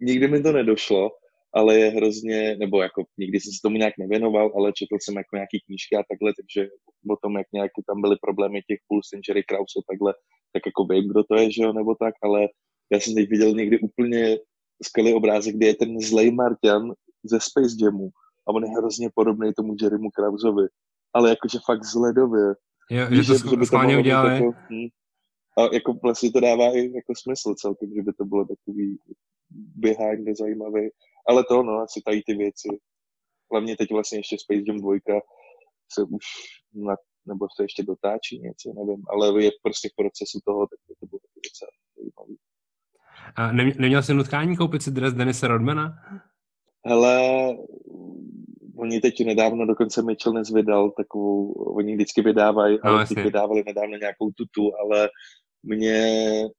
nikdy 0.00 0.28
mi 0.28 0.42
to 0.42 0.52
nedošlo, 0.52 1.10
ale 1.54 1.78
je 1.78 1.88
hrozně, 1.90 2.56
nebo 2.56 2.82
jako 2.82 3.04
nikdy 3.18 3.40
jsem 3.40 3.52
se 3.52 3.58
tomu 3.62 3.76
nějak 3.76 3.94
nevěnoval, 3.98 4.52
ale 4.56 4.72
četl 4.72 4.96
jsem 5.00 5.16
jako 5.16 5.36
nějaký 5.36 5.58
knížky 5.66 5.96
a 5.96 6.04
takhle, 6.10 6.32
takže 6.38 6.60
o 7.14 7.16
tom, 7.22 7.32
jak 7.36 7.46
nějaké 7.52 7.80
tam 7.88 8.00
byly 8.00 8.16
problémy 8.26 8.62
těch 8.68 8.80
Pulse, 8.88 9.16
Jerry 9.28 9.42
Krause 9.48 9.78
a 9.78 9.82
takhle, 9.90 10.14
tak 10.52 10.62
jako 10.66 10.82
vím, 10.90 11.08
kdo 11.10 11.22
to 11.24 11.34
je, 11.40 11.52
že 11.52 11.62
jo, 11.62 11.72
nebo 11.72 11.94
tak, 12.04 12.14
ale 12.22 12.40
já 12.92 13.00
jsem 13.00 13.14
teď 13.14 13.28
viděl 13.30 13.50
někdy 13.52 13.78
úplně 13.78 14.38
skvělý 14.82 15.14
obrázek, 15.14 15.56
kde 15.56 15.66
je 15.66 15.74
ten 15.74 16.00
zlej 16.00 16.30
Martian 16.30 16.92
ze 17.24 17.40
Space 17.40 17.76
Jamu 17.84 18.10
a 18.48 18.50
on 18.50 18.64
je 18.64 18.70
hrozně 18.70 19.10
podobný 19.14 19.52
tomu 19.54 19.74
Jerrymu 19.80 20.10
Krausovi 20.10 20.68
ale 21.14 21.30
jakože 21.30 21.58
fakt 21.66 21.84
zledově. 21.84 22.54
Jo, 22.90 23.06
že 23.10 23.32
to 23.42 23.50
že 23.50 23.56
by 23.56 23.66
schválně 23.66 23.98
udělali. 23.98 24.34
Jako, 24.34 24.52
hm, 24.70 24.88
a 25.58 25.74
jako 25.74 25.94
vlastně 26.02 26.32
to 26.32 26.40
dává 26.40 26.76
i 26.76 26.92
jako 26.94 27.12
smysl 27.16 27.54
celkem, 27.54 27.94
že 27.94 28.02
by 28.02 28.12
to 28.12 28.24
bylo 28.24 28.44
takový 28.44 28.98
behind 29.76 30.38
zajímavý. 30.38 30.90
Ale 31.28 31.44
to, 31.44 31.62
no, 31.62 31.72
asi 31.72 32.02
tady 32.04 32.22
ty 32.26 32.34
věci. 32.34 32.68
Hlavně 33.52 33.76
teď 33.76 33.90
vlastně 33.90 34.18
ještě 34.18 34.36
Space 34.38 34.62
Jam 34.66 34.80
2 34.80 34.92
se 35.92 36.02
už 36.02 36.24
na, 36.74 36.96
nebo 37.26 37.46
se 37.56 37.64
ještě 37.64 37.82
dotáčí 37.82 38.38
něco, 38.38 38.72
nevím, 38.72 39.02
ale 39.10 39.44
je 39.44 39.50
prostě 39.62 39.88
v 39.88 39.96
procesu 39.96 40.38
toho, 40.44 40.60
tak 40.60 40.78
to 41.00 41.06
bylo 41.06 41.20
docela 41.46 41.70
zajímavý. 41.96 42.36
A 43.36 43.52
neměl 43.52 44.02
jsi 44.02 44.14
nutkání 44.14 44.56
koupit 44.56 44.82
si 44.82 44.90
dres 44.90 45.14
Denise 45.14 45.48
Rodmana? 45.48 45.94
Hele, 46.86 47.20
Oni 48.76 49.00
teď 49.00 49.24
nedávno 49.24 49.66
dokonce 49.66 50.02
Mitchell 50.02 50.42
vydal 50.54 50.90
takovou, 50.90 51.52
oni 51.52 51.94
vždycky 51.94 52.22
vydávají, 52.22 52.78
no, 52.84 52.90
ale 52.90 53.06
teď 53.06 53.18
vydávali 53.18 53.62
nedávno 53.66 53.96
nějakou 53.96 54.30
tutu, 54.30 54.70
ale 54.80 55.08
mě 55.62 56.04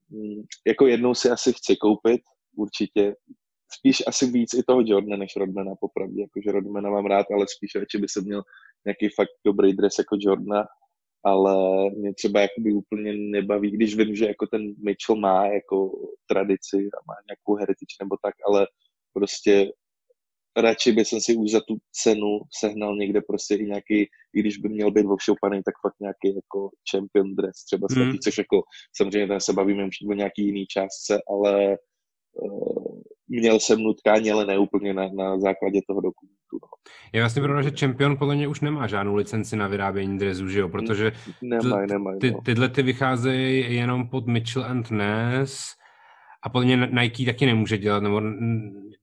mm, 0.09 0.43
jako 0.67 0.87
jednou 0.87 1.13
si 1.13 1.29
asi 1.29 1.53
chci 1.53 1.75
koupit, 1.75 2.21
určitě. 2.57 3.15
Spíš 3.79 4.03
asi 4.07 4.31
víc 4.31 4.53
i 4.53 4.63
toho 4.63 4.81
Jordana 4.85 5.17
než 5.17 5.35
Rodmana, 5.37 5.71
popravdě. 5.79 6.21
Jakože 6.21 6.51
Rodmana 6.51 6.89
mám 6.89 7.05
rád, 7.05 7.25
ale 7.35 7.45
spíš 7.49 7.75
radši 7.75 7.97
by 7.97 8.07
se 8.09 8.21
měl 8.21 8.43
nějaký 8.85 9.09
fakt 9.15 9.29
dobrý 9.45 9.73
dres 9.73 9.93
jako 9.97 10.15
Jordana, 10.19 10.65
ale 11.23 11.89
mě 11.89 12.13
třeba 12.13 12.41
jakoby 12.41 12.73
úplně 12.73 13.13
nebaví, 13.13 13.71
když 13.71 13.97
vím, 13.97 14.15
že 14.15 14.25
jako 14.25 14.47
ten 14.47 14.61
Mitchell 14.85 15.19
má 15.19 15.45
jako 15.47 15.91
tradici 16.27 16.77
a 16.77 16.99
má 17.07 17.13
nějakou 17.27 17.55
heritage 17.55 17.95
nebo 18.01 18.15
tak, 18.23 18.35
ale 18.47 18.67
prostě 19.13 19.71
radši 20.57 20.91
by 20.91 21.05
jsem 21.05 21.21
si 21.21 21.35
už 21.35 21.51
za 21.51 21.61
tu 21.67 21.77
cenu 21.91 22.39
sehnal 22.59 22.95
někde 22.95 23.21
prostě 23.21 23.55
i 23.55 23.65
nějaký, 23.65 23.99
i 24.33 24.39
když 24.39 24.57
by 24.57 24.69
měl 24.69 24.91
být 24.91 25.05
ovšoupaný, 25.05 25.61
tak 25.65 25.73
fakt 25.81 25.95
nějaký 26.01 26.35
jako 26.35 26.69
champion 26.91 27.35
dress 27.35 27.65
třeba 27.65 27.87
svatý, 27.91 28.09
hmm. 28.09 28.19
což 28.23 28.37
jako 28.37 28.61
samozřejmě 28.97 29.27
ten 29.27 29.39
se 29.39 29.53
bavíme 29.53 29.85
už 29.85 29.95
o 30.09 30.13
nějaký 30.13 30.45
jiný 30.45 30.65
částce, 30.65 31.21
ale 31.29 31.77
uh, 32.33 33.01
měl 33.27 33.59
jsem 33.59 33.79
nutkání, 33.79 34.31
ale 34.31 34.45
ne 34.45 34.59
úplně 34.59 34.93
na, 34.93 35.09
na 35.09 35.39
základě 35.39 35.81
toho 35.87 36.01
dokumentu. 36.01 36.42
No. 36.53 36.67
Je 37.13 37.21
vlastně 37.21 37.41
pravda, 37.41 37.61
že 37.61 37.71
Champion 37.79 38.17
podle 38.17 38.35
mě 38.35 38.47
už 38.47 38.61
nemá 38.61 38.87
žádnou 38.87 39.15
licenci 39.15 39.55
na 39.55 39.67
vyrábění 39.67 40.17
dresu, 40.17 40.47
že 40.47 40.59
jo? 40.59 40.69
Protože 40.69 41.11
nemaj, 41.41 41.87
nemaj, 41.87 42.17
ty, 42.17 42.31
no. 42.31 42.41
tyhle 42.41 42.69
ty 42.69 42.83
vycházejí 42.83 43.75
jenom 43.75 44.09
pod 44.09 44.27
Mitchell 44.27 44.65
and 44.65 44.91
Ness 44.91 45.75
a 46.43 46.49
podle 46.49 46.65
mě 46.65 46.89
Nike 46.91 47.25
taky 47.25 47.45
nemůže 47.45 47.77
dělat, 47.77 48.03
nebo 48.03 48.21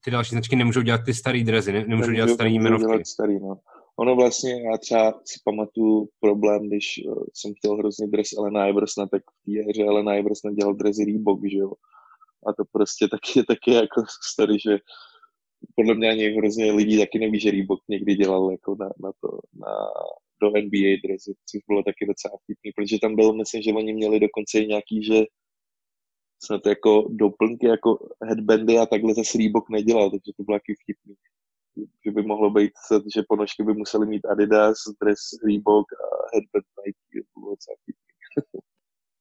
ty 0.05 0.11
další 0.11 0.31
značky 0.31 0.57
nemůžou 0.57 0.83
dělat 0.83 1.01
ty 1.05 1.15
starý 1.15 1.45
drezy, 1.45 1.73
ne, 1.73 1.85
nemůžou 1.89 2.13
dělat 2.13 2.31
starý 2.31 2.55
jmenovky. 2.55 2.87
Dělat 2.87 3.07
starý, 3.07 3.41
no. 3.41 3.59
ono 3.97 4.17
vlastně, 4.17 4.63
já 4.63 4.79
třeba 4.79 5.11
si 5.25 5.41
pamatuju 5.45 6.09
problém, 6.21 6.69
když 6.69 7.01
uh, 7.07 7.25
jsem 7.35 7.53
chtěl 7.55 7.77
hrozně 7.77 8.07
dres 8.07 8.29
Elena 8.39 8.67
Iversona, 8.67 9.07
tak 9.07 9.23
v 9.23 9.45
té 9.45 9.71
hře 9.71 9.85
Elena 9.85 10.15
Iverson 10.15 10.55
dělal 10.55 10.75
dresy 10.75 11.05
Reebok, 11.05 11.41
že 11.53 11.59
jo. 11.59 11.73
A 12.47 12.53
to 12.53 12.65
prostě 12.73 13.09
taky, 13.09 13.43
taky 13.47 13.73
jako 13.73 14.03
story, 14.33 14.57
že 14.69 14.79
podle 15.77 15.95
mě 15.95 16.11
ani 16.11 16.29
hrozně 16.29 16.73
lidí 16.73 16.99
taky 16.99 17.19
neví, 17.19 17.41
že 17.41 17.51
Reebok 17.51 17.81
někdy 17.89 18.15
dělal 18.15 18.51
jako 18.51 18.77
na, 18.81 18.87
na 18.87 19.13
to, 19.21 19.29
na, 19.55 19.73
do 20.43 20.49
NBA 20.49 20.97
dresy, 21.05 21.35
což 21.51 21.61
bylo 21.69 21.83
taky 21.83 22.07
docela 22.07 22.39
vtipný, 22.43 22.73
protože 22.77 22.99
tam 23.03 23.17
bylo, 23.17 23.33
myslím, 23.33 23.63
že 23.63 23.73
oni 23.73 23.93
měli 23.93 24.21
dokonce 24.21 24.59
i 24.59 24.67
nějaký, 24.67 25.05
že 25.05 25.25
snad 26.45 26.67
jako 26.67 27.09
doplňky, 27.11 27.67
jako 27.67 28.09
headbandy 28.25 28.79
a 28.79 28.87
takhle 28.87 29.15
zase 29.15 29.39
Reebok 29.39 29.71
nedělal, 29.71 30.11
takže 30.11 30.33
to 30.37 30.43
bylo 30.43 30.59
taky 30.59 30.75
vtipný. 30.83 31.15
Že 32.05 32.11
by 32.11 32.23
mohlo 32.23 32.51
být, 32.51 32.73
že 33.15 33.23
ponožky 33.29 33.63
by 33.63 33.73
museli 33.75 34.07
mít 34.07 34.27
Adidas, 34.27 34.79
dres 35.03 35.21
Reebok 35.47 35.87
a 35.93 36.07
headband 36.35 36.67
Nike, 36.87 37.27
to 37.35 37.41
bylo 37.41 37.53
docela 37.53 37.77
vtipný. 37.83 38.61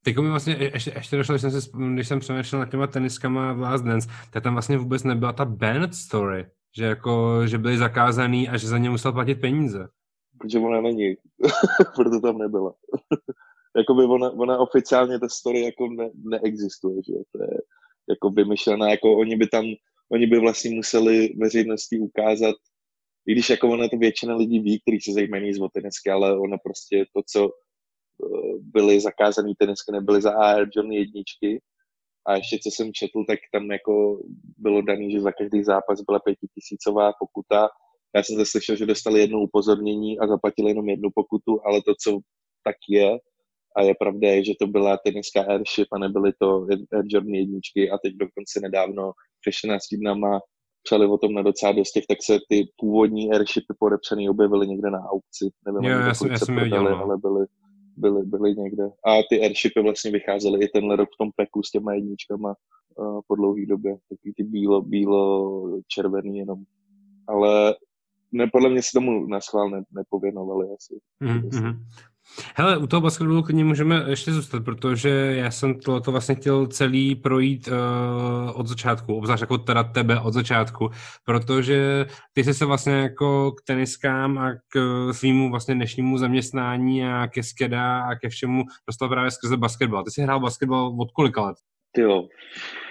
Teď 0.10 0.18
mi 0.18 0.30
vlastně 0.30 0.58
ještě, 0.74 0.92
ještě 0.96 1.18
došlo, 1.18 1.34
když 1.34 1.42
jsem, 1.42 1.62
si, 1.62 1.70
když 1.94 2.08
jsem 2.08 2.20
přemýšlel 2.20 2.60
nad 2.60 2.70
těma 2.70 2.88
teniskama 2.88 3.54
v 3.54 3.60
Last 3.60 3.86
Dance, 3.86 4.10
tak 4.32 4.44
tam 4.44 4.54
vlastně 4.54 4.78
vůbec 4.78 5.04
nebyla 5.04 5.34
ta 5.34 5.46
band 5.46 5.96
story, 5.96 6.46
že 6.78 6.86
jako, 6.86 7.42
že 7.48 7.58
byli 7.58 7.78
zakázaný 7.78 8.50
a 8.50 8.58
že 8.58 8.68
za 8.68 8.78
ně 8.78 8.90
musel 8.90 9.12
platit 9.12 9.36
peníze. 9.36 9.88
Protože 10.40 10.60
ona 10.60 10.82
není, 10.82 11.16
proto 11.96 12.20
tam 12.22 12.38
nebyla. 12.38 12.74
Jakoby 13.78 14.04
ona, 14.04 14.30
ona 14.30 14.58
oficiálně 14.58 15.20
ta 15.20 15.30
story 15.30 15.62
jako 15.62 15.88
ne, 15.88 16.10
neexistuje, 16.16 16.96
že 16.96 17.14
to 17.32 17.44
je 17.44 17.62
jako 18.10 18.30
vymyšlená, 18.30 18.90
jako 18.90 19.18
oni 19.18 19.36
by 19.36 19.48
tam, 19.48 19.66
oni 20.12 20.28
by 20.28 20.40
vlastně 20.40 20.72
museli 20.76 21.34
veřejnosti 21.38 22.00
ukázat, 22.00 22.56
i 23.28 23.32
když 23.32 23.50
jako 23.50 23.70
ona 23.70 23.90
to 23.90 23.98
většina 23.98 24.36
lidí 24.36 24.60
ví, 24.60 24.80
kteří 24.80 25.02
se 25.02 25.12
zajímají 25.14 25.54
z 25.54 25.60
tenisky, 25.74 26.10
ale 26.10 26.40
ona 26.40 26.58
prostě 26.58 27.06
to, 27.16 27.22
co 27.28 27.50
byly 28.60 29.00
zakázané 29.00 29.54
tenisky, 29.60 29.92
nebyly 29.92 30.22
za 30.22 30.32
Air 30.32 30.68
John 30.76 30.92
jedničky. 30.92 31.62
A 32.28 32.36
ještě 32.36 32.58
co 32.64 32.70
jsem 32.72 32.94
četl, 32.94 33.24
tak 33.28 33.40
tam 33.54 33.72
jako 33.72 34.20
bylo 34.58 34.82
daný, 34.82 35.12
že 35.12 35.22
za 35.22 35.32
každý 35.32 35.64
zápas 35.64 36.02
byla 36.02 36.20
pětitisícová 36.20 37.12
pokuta. 37.20 37.70
Já 38.16 38.24
jsem 38.24 38.36
zase 38.36 38.52
slyšel, 38.52 38.76
že 38.76 38.86
dostali 38.86 39.20
jedno 39.20 39.40
upozornění 39.40 40.20
a 40.20 40.28
zaplatili 40.28 40.72
jenom 40.72 40.90
jednu 40.90 41.10
pokutu, 41.16 41.60
ale 41.66 41.82
to, 41.82 41.94
co 42.04 42.20
tak 42.64 42.76
je, 42.90 43.18
a 43.78 43.82
je 43.82 43.96
pravda, 44.00 44.44
že 44.44 44.54
to 44.60 44.68
byla 44.68 44.98
teniská 44.98 45.42
Airship 45.42 45.88
a 45.94 45.98
nebyly 45.98 46.32
to 46.40 46.66
Air 46.94 47.06
Jordan 47.06 47.34
jedničky 47.34 47.92
a 47.92 47.98
teď 47.98 48.14
dokonce 48.14 48.60
nedávno 48.62 49.12
přešli 49.42 49.76
s 49.76 49.88
týdnama, 49.88 50.40
psali 50.84 51.06
o 51.06 51.18
tom 51.18 51.34
na 51.34 51.42
docela 51.42 51.72
dost 51.72 51.92
těch, 51.92 52.06
tak 52.08 52.18
se 52.24 52.40
ty 52.50 52.68
původní 52.78 53.32
Airshipy 53.32 53.74
podepsané 53.80 54.30
objevily 54.30 54.68
někde 54.68 54.90
na 54.90 55.00
aukci. 55.00 55.50
Nevím, 55.66 55.90
jo, 55.90 56.00
já 56.00 56.14
jsem, 56.14 56.32
já 56.32 56.38
jsem 56.38 56.56
prodali, 56.56 56.64
viděl, 56.64 56.98
no. 56.98 57.04
ale 57.04 57.18
byly, 57.18 57.46
byly, 58.00 58.26
byly 58.26 58.56
někde. 58.56 58.84
A 58.84 59.10
ty 59.30 59.42
airshipy 59.42 59.82
vlastně 59.82 60.12
vycházely 60.12 60.66
i 60.66 60.68
tenhle 60.68 60.96
rok 60.96 61.10
v 61.14 61.18
tom 61.18 61.32
peku 61.36 61.64
s 61.64 61.72
těma 61.72 61.94
jedničkama 61.94 62.56
uh, 62.96 63.20
po 63.28 63.36
dlouhé 63.36 63.66
době. 63.66 63.98
Takový 64.10 64.34
ty 64.34 64.44
bílo, 64.44 64.82
bílo 64.82 65.82
červený 65.88 66.38
jenom. 66.38 66.64
Ale 67.28 67.76
ne, 68.32 68.50
podle 68.54 68.70
mě 68.70 68.82
se 68.82 68.90
tomu 68.94 69.28
na 69.28 69.42
schvál 69.42 69.70
ne, 69.70 69.84
nepověnovali 69.92 70.68
asi. 70.78 71.00
Mm-hmm. 71.24 71.76
Hele, 72.56 72.78
u 72.78 72.88
toho 72.88 73.02
basketbalu 73.02 73.44
klidně 73.44 73.66
můžeme 73.66 74.06
ještě 74.08 74.34
zůstat, 74.34 74.64
protože 74.64 75.10
já 75.36 75.52
jsem 75.52 75.80
to, 75.80 76.02
to 76.02 76.12
vlastně 76.12 76.36
chtěl 76.36 76.68
celý 76.68 77.16
projít 77.16 77.68
uh, 77.68 78.60
od 78.60 78.68
začátku, 78.68 79.16
obzvlášť 79.16 79.42
jako 79.42 79.58
teda 79.58 79.84
tebe 79.84 80.20
od 80.20 80.34
začátku, 80.34 80.90
protože 81.26 82.06
ty 82.34 82.44
jsi 82.44 82.54
se 82.54 82.66
vlastně 82.66 82.94
jako 82.94 83.52
k 83.52 83.62
teniskám 83.66 84.38
a 84.38 84.52
k 84.68 85.08
svýmu 85.12 85.50
vlastně 85.50 85.76
dnešnímu 85.76 86.18
zaměstnání 86.18 87.06
a 87.06 87.28
ke 87.28 87.44
skeda 87.44 88.02
a 88.02 88.16
ke 88.16 88.30
všemu 88.30 88.64
dostal 88.88 89.10
právě 89.10 89.32
skrze 89.32 89.58
basketbal. 89.58 90.04
Ty 90.04 90.12
jsi 90.12 90.22
hrál 90.22 90.40
basketbal 90.40 90.96
od 91.00 91.12
kolika 91.12 91.42
let? 91.42 91.58
Ty 91.92 92.02
jo, 92.02 92.28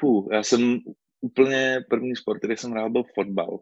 fů, 0.00 0.28
já 0.32 0.42
jsem 0.42 0.78
úplně 1.20 1.80
první 1.90 2.16
sport, 2.16 2.38
který 2.38 2.56
jsem 2.56 2.70
hrál, 2.70 2.90
byl 2.90 3.02
fotbal. 3.14 3.58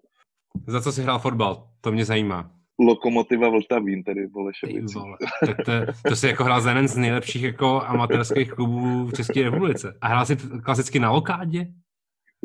Za 0.67 0.81
co 0.81 0.93
jsi 0.93 1.03
hrál 1.03 1.19
fotbal? 1.19 1.69
To 1.81 1.93
mě 1.93 2.05
zajímá. 2.05 2.51
Lokomotiva 2.79 3.49
Vltavín, 3.49 4.03
tedy 4.03 4.27
Bolešovici. 4.27 4.95
To, 4.95 5.55
to, 5.65 5.73
to 6.09 6.17
si 6.17 6.27
jako 6.27 6.45
hrál 6.45 6.61
za 6.61 6.71
jeden 6.71 6.89
z 6.89 6.97
nejlepších 6.97 7.43
jako 7.43 7.83
amatérských 7.83 8.53
klubů 8.53 9.07
v 9.07 9.13
České 9.13 9.43
republice. 9.43 9.99
A 10.01 10.09
hrál 10.09 10.27
jsi 10.27 10.37
klasicky 10.65 10.99
na 10.99 11.11
lokádě? 11.11 11.67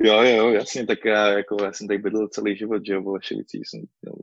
Jo, 0.03 0.23
jo, 0.23 0.49
jasně, 0.49 0.85
tak 0.85 1.05
já, 1.05 1.27
jako, 1.27 1.57
já 1.63 1.73
jsem 1.73 1.87
tady 1.87 1.99
bydlel 1.99 2.27
celý 2.27 2.57
život, 2.57 2.85
že 2.85 2.93
jo, 2.93 3.01
Bolešovici 3.01 3.57
jsem 3.57 3.81
měl 4.01 4.15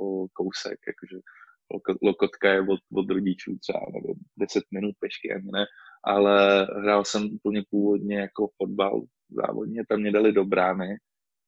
o 0.00 0.26
kousek, 0.32 0.78
jakože 0.86 1.22
Lokotka 2.02 2.52
je 2.52 2.60
od, 2.60 2.80
od 2.94 3.10
rodičů 3.10 3.58
třeba, 3.60 3.80
nebo 3.94 4.14
10 4.36 4.64
minut 4.70 4.94
pešky, 5.00 5.32
ani 5.32 5.50
ne, 5.52 5.64
ale 6.04 6.66
hrál 6.82 7.04
jsem 7.04 7.28
úplně 7.32 7.62
původně 7.70 8.18
jako 8.18 8.48
fotbal 8.56 9.02
závodně, 9.30 9.82
tam 9.88 10.00
mě 10.00 10.12
dali 10.12 10.32
do 10.32 10.44
brány, 10.44 10.96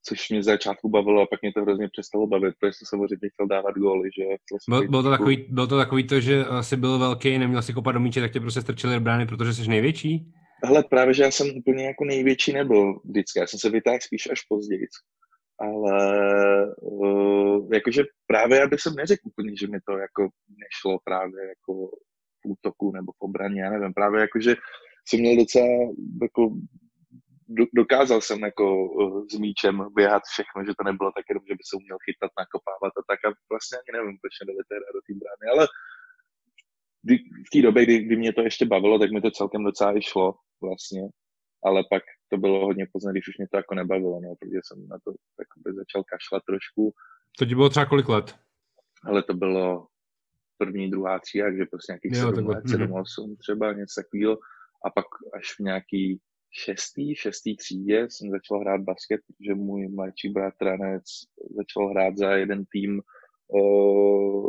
což 0.09 0.30
mě 0.30 0.42
z 0.42 0.47
začátku 0.47 0.88
bavilo 0.88 1.23
a 1.23 1.26
pak 1.26 1.42
mě 1.42 1.52
to 1.52 1.62
hrozně 1.62 1.88
přestalo 1.88 2.26
bavit, 2.26 2.54
protože 2.61 2.73
jsem 2.73 2.87
samozřejmě 2.87 3.28
chtěl 3.35 3.47
dávat 3.47 3.75
góly, 3.75 4.11
že 4.18 4.25
byl, 4.68 4.88
bylo, 4.88 5.02
to 5.02 5.11
takový, 5.11 5.47
bylo 5.49 5.66
to 5.66 5.76
takový 5.76 6.06
to, 6.06 6.21
že 6.21 6.44
jsi 6.61 6.76
byl 6.76 6.99
velký, 6.99 7.38
neměl 7.38 7.62
si 7.62 7.73
kopat 7.73 7.94
do 7.94 8.00
míče, 8.00 8.21
tak 8.21 8.32
tě 8.32 8.40
prostě 8.40 8.61
strčili 8.61 8.94
do 8.94 9.00
brány, 9.00 9.26
protože 9.26 9.54
jsi 9.54 9.68
největší? 9.68 10.32
Hele, 10.64 10.85
právě, 10.90 11.14
že 11.14 11.23
já 11.23 11.30
jsem 11.30 11.47
úplně 11.56 11.87
jako 11.87 12.04
největší 12.04 12.52
nebyl 12.52 13.00
vždycky, 13.04 13.38
já 13.38 13.47
jsem 13.47 13.59
se 13.59 13.71
vytáhl 13.71 13.99
spíš 14.00 14.28
až 14.32 14.42
později. 14.49 14.87
Ale 15.59 15.97
uh, 16.80 17.75
jakože 17.75 18.02
právě 18.26 18.59
já 18.59 18.66
bych 18.66 18.80
jsem 18.80 18.94
neřekl 18.94 19.28
úplně, 19.28 19.56
že 19.56 19.66
mi 19.66 19.78
to 19.87 19.99
jako 19.99 20.28
nešlo 20.49 20.99
právě 21.04 21.49
jako 21.49 21.88
v 22.44 22.50
útoku 22.52 22.92
nebo 22.92 23.12
v 23.12 23.21
obraně, 23.21 23.62
já 23.62 23.71
nevím, 23.71 23.94
právě 23.94 24.21
jakože 24.21 24.54
jsem 25.09 25.21
měl 25.21 25.37
docela 25.37 25.66
jako 26.23 26.54
dokázal 27.75 28.21
jsem 28.21 28.40
jako 28.50 28.66
uh, 28.85 29.26
s 29.32 29.35
míčem 29.44 29.75
běhat 29.97 30.23
všechno, 30.32 30.59
že 30.66 30.73
to 30.78 30.82
nebylo 30.90 31.11
tak 31.16 31.25
jenom, 31.28 31.44
že 31.49 31.54
by 31.59 31.64
se 31.66 31.75
uměl 31.80 31.99
chytat, 32.06 32.30
nakopávat 32.42 32.92
a 33.00 33.02
tak 33.11 33.21
a 33.26 33.28
vlastně 33.52 33.75
ani 33.78 33.90
nevím, 33.97 34.16
proč 34.21 34.35
nedali 34.40 34.62
té 34.68 34.76
do 34.97 35.00
té 35.06 35.12
brány, 35.21 35.47
ale 35.52 35.64
v 37.47 37.50
té 37.52 37.62
době, 37.62 37.80
kdy, 37.85 37.94
kdy, 38.06 38.16
mě 38.16 38.32
to 38.32 38.42
ještě 38.42 38.64
bavilo, 38.66 38.99
tak 38.99 39.11
mi 39.11 39.21
to 39.21 39.30
celkem 39.30 39.64
docela 39.64 39.97
i 39.99 40.02
šlo 40.02 40.35
vlastně, 40.62 41.02
ale 41.66 41.82
pak 41.90 42.02
to 42.30 42.37
bylo 42.38 42.66
hodně 42.66 42.87
pozdě, 42.92 43.11
když 43.11 43.28
už 43.28 43.38
mě 43.38 43.47
to 43.50 43.56
jako 43.56 43.75
nebavilo, 43.75 44.21
no, 44.21 44.35
protože 44.38 44.61
jsem 44.64 44.88
na 44.88 44.97
to 45.04 45.11
by 45.64 45.71
začal 45.82 46.02
kašlat 46.12 46.42
trošku. 46.50 46.92
To 47.38 47.44
ti 47.47 47.54
bylo 47.54 47.68
třeba 47.68 47.87
kolik 47.87 48.09
let? 48.09 48.38
Ale 49.04 49.23
to 49.23 49.35
bylo 49.35 49.87
první, 50.59 50.90
druhá 50.90 51.18
třída, 51.18 51.44
takže 51.44 51.64
prostě 51.71 51.92
nějakých 51.92 52.12
jo, 52.12 52.35
7 52.35 52.47
let, 52.47 52.68
7, 52.68 52.92
8 52.92 53.37
třeba, 53.37 53.73
něco 53.73 53.94
takového. 54.00 54.35
A 54.87 54.90
pak 54.90 55.04
až 55.38 55.47
v 55.56 55.59
nějaký 55.59 56.21
šestý, 56.52 57.14
šestý 57.14 57.56
třídě 57.56 58.06
jsem 58.11 58.30
začal 58.30 58.61
hrát 58.61 58.80
basket, 58.80 59.21
protože 59.26 59.54
můj 59.54 59.88
mladší 59.88 60.28
bratranec 60.28 61.04
začal 61.56 61.88
hrát 61.88 62.16
za 62.16 62.32
jeden 62.32 62.64
tým 62.73 63.00
uh, 63.49 64.49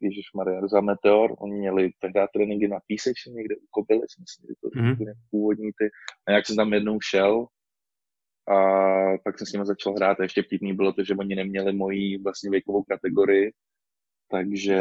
Ježíš 0.00 0.32
Maria, 0.36 0.68
za 0.68 0.80
Meteor, 0.80 1.34
oni 1.38 1.58
měli 1.58 1.90
tehdy 1.98 2.20
tréninky 2.32 2.68
na 2.68 2.78
písečně 2.86 3.32
někde 3.32 3.56
u 3.56 3.66
Kobylic, 3.70 4.10
myslím, 4.20 4.46
že 4.48 4.54
to 4.60 4.68
mm-hmm. 4.68 5.12
původní 5.30 5.70
ty. 5.78 5.90
A 6.28 6.32
jak 6.32 6.46
jsem 6.46 6.56
tam 6.56 6.72
jednou 6.72 7.00
šel, 7.00 7.46
a 8.48 8.58
pak 9.24 9.38
jsem 9.38 9.46
s 9.46 9.52
nimi 9.52 9.66
začal 9.66 9.94
hrát 9.94 10.20
a 10.20 10.22
ještě 10.22 10.42
vtipný 10.42 10.72
bylo 10.72 10.92
to, 10.92 11.04
že 11.04 11.14
oni 11.14 11.34
neměli 11.34 11.72
moji 11.72 12.18
vlastně 12.18 12.50
věkovou 12.50 12.82
kategorii, 12.82 13.52
takže 14.30 14.74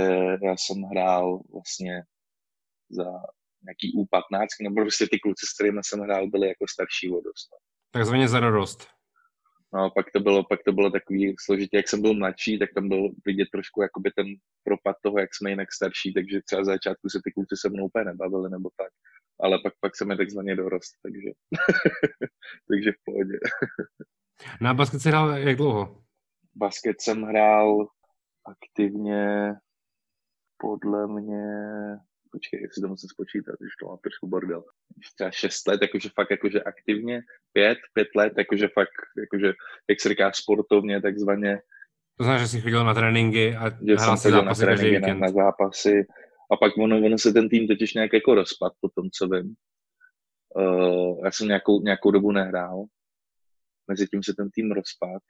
já 0.44 0.56
jsem 0.58 0.82
hrál 0.82 1.42
vlastně 1.54 2.04
za 2.90 3.12
nějaký 3.68 3.98
U15, 3.98 4.48
nebo 4.62 4.82
prostě 4.82 5.08
ty 5.12 5.20
kluci, 5.20 5.46
s 5.46 5.54
kterými 5.54 5.82
jsem 5.84 6.00
hrál, 6.00 6.28
byli 6.28 6.48
jako 6.48 6.66
starší 6.70 7.10
o 7.10 7.22
dost. 7.22 7.48
No. 7.52 7.58
Takzvaně 7.92 8.28
za 8.28 8.40
dorost. 8.40 8.88
No, 9.74 9.92
pak 9.96 10.06
to 10.12 10.20
bylo, 10.20 10.44
pak 10.44 10.60
to 10.66 10.72
bylo 10.74 10.90
takový 10.92 11.36
složitý, 11.40 11.78
jak 11.78 11.90
jsem 11.90 12.02
byl 12.02 12.14
mladší, 12.14 12.60
tak 12.60 12.70
tam 12.76 12.90
byl 12.90 13.10
vidět 13.26 13.48
trošku 13.52 13.82
jakoby 13.82 14.12
ten 14.12 14.28
propad 14.64 14.96
toho, 15.04 15.20
jak 15.20 15.36
jsme 15.36 15.50
jinak 15.50 15.74
starší, 15.74 16.14
takže 16.14 16.42
třeba 16.46 16.64
za 16.64 16.72
začátku 16.72 17.10
se 17.10 17.20
ty 17.24 17.32
kluci 17.32 17.56
se 17.58 17.70
mnou 17.70 17.86
úplně 17.86 18.06
nebavili 18.06 18.50
nebo 18.50 18.70
tak. 18.78 18.92
Ale 19.40 19.60
pak, 19.64 19.74
pak 19.80 19.96
jsem 19.96 20.12
je 20.12 20.18
takzvaně 20.18 20.56
dorost, 20.56 20.94
takže, 21.04 21.30
takže 22.70 22.92
v 22.92 23.04
pohodě. 23.06 23.38
Na 24.62 24.74
basket 24.74 25.02
jsi 25.02 25.10
hrál 25.10 25.30
jak 25.30 25.58
dlouho? 25.58 26.04
Basket 26.56 27.02
jsem 27.02 27.22
hrál 27.24 27.88
aktivně 28.46 29.54
podle 30.58 31.08
mě 31.08 31.46
počkej, 32.36 32.62
jestli 32.62 32.82
to 32.82 32.88
musím 32.88 33.10
spočítat, 33.10 33.56
když 33.60 33.74
to 33.80 33.86
má 33.88 33.98
trošku 33.98 34.28
bordel. 34.28 34.64
Třeba 35.16 35.32
šest 35.32 35.68
let, 35.68 35.82
jakože 35.82 36.10
fakt 36.16 36.32
jakože 36.32 36.60
aktivně, 36.64 37.22
pět, 37.54 37.78
pět 37.94 38.08
let, 38.16 38.34
jakože 38.38 38.68
fakt, 38.68 38.98
jakože, 39.24 39.54
jak 39.90 40.02
se 40.02 40.10
říká, 40.10 40.32
sportovně, 40.34 41.02
takzvaně. 41.02 41.62
To 42.18 42.24
znamená, 42.24 42.44
že 42.44 42.48
jsi 42.48 42.62
chodil 42.62 42.86
na 42.86 42.94
tréninky 42.94 43.56
a 43.56 43.64
hrál 44.00 44.18
si 44.18 44.32
zápasy 44.32 44.66
na 44.66 44.76
tréninky, 44.76 45.08
na, 45.08 45.14
na, 45.14 45.32
zápasy. 45.32 46.06
A 46.52 46.58
pak 46.58 46.78
ono, 46.78 46.98
ono 46.98 47.18
se 47.18 47.34
ten 47.34 47.50
tým 47.50 47.68
totiž 47.68 47.94
nějak 47.94 48.14
jako 48.14 48.36
rozpad 48.36 48.74
po 48.82 48.90
tom, 48.90 49.10
co 49.10 49.28
vím. 49.28 49.56
Uh, 50.56 51.26
já 51.26 51.32
jsem 51.32 51.48
nějakou, 51.48 51.82
nějakou 51.82 52.12
dobu 52.12 52.32
nehrál. 52.32 52.86
Mezitím 53.88 54.24
se 54.24 54.34
ten 54.38 54.50
tým 54.50 54.72
rozpad. 54.72 55.22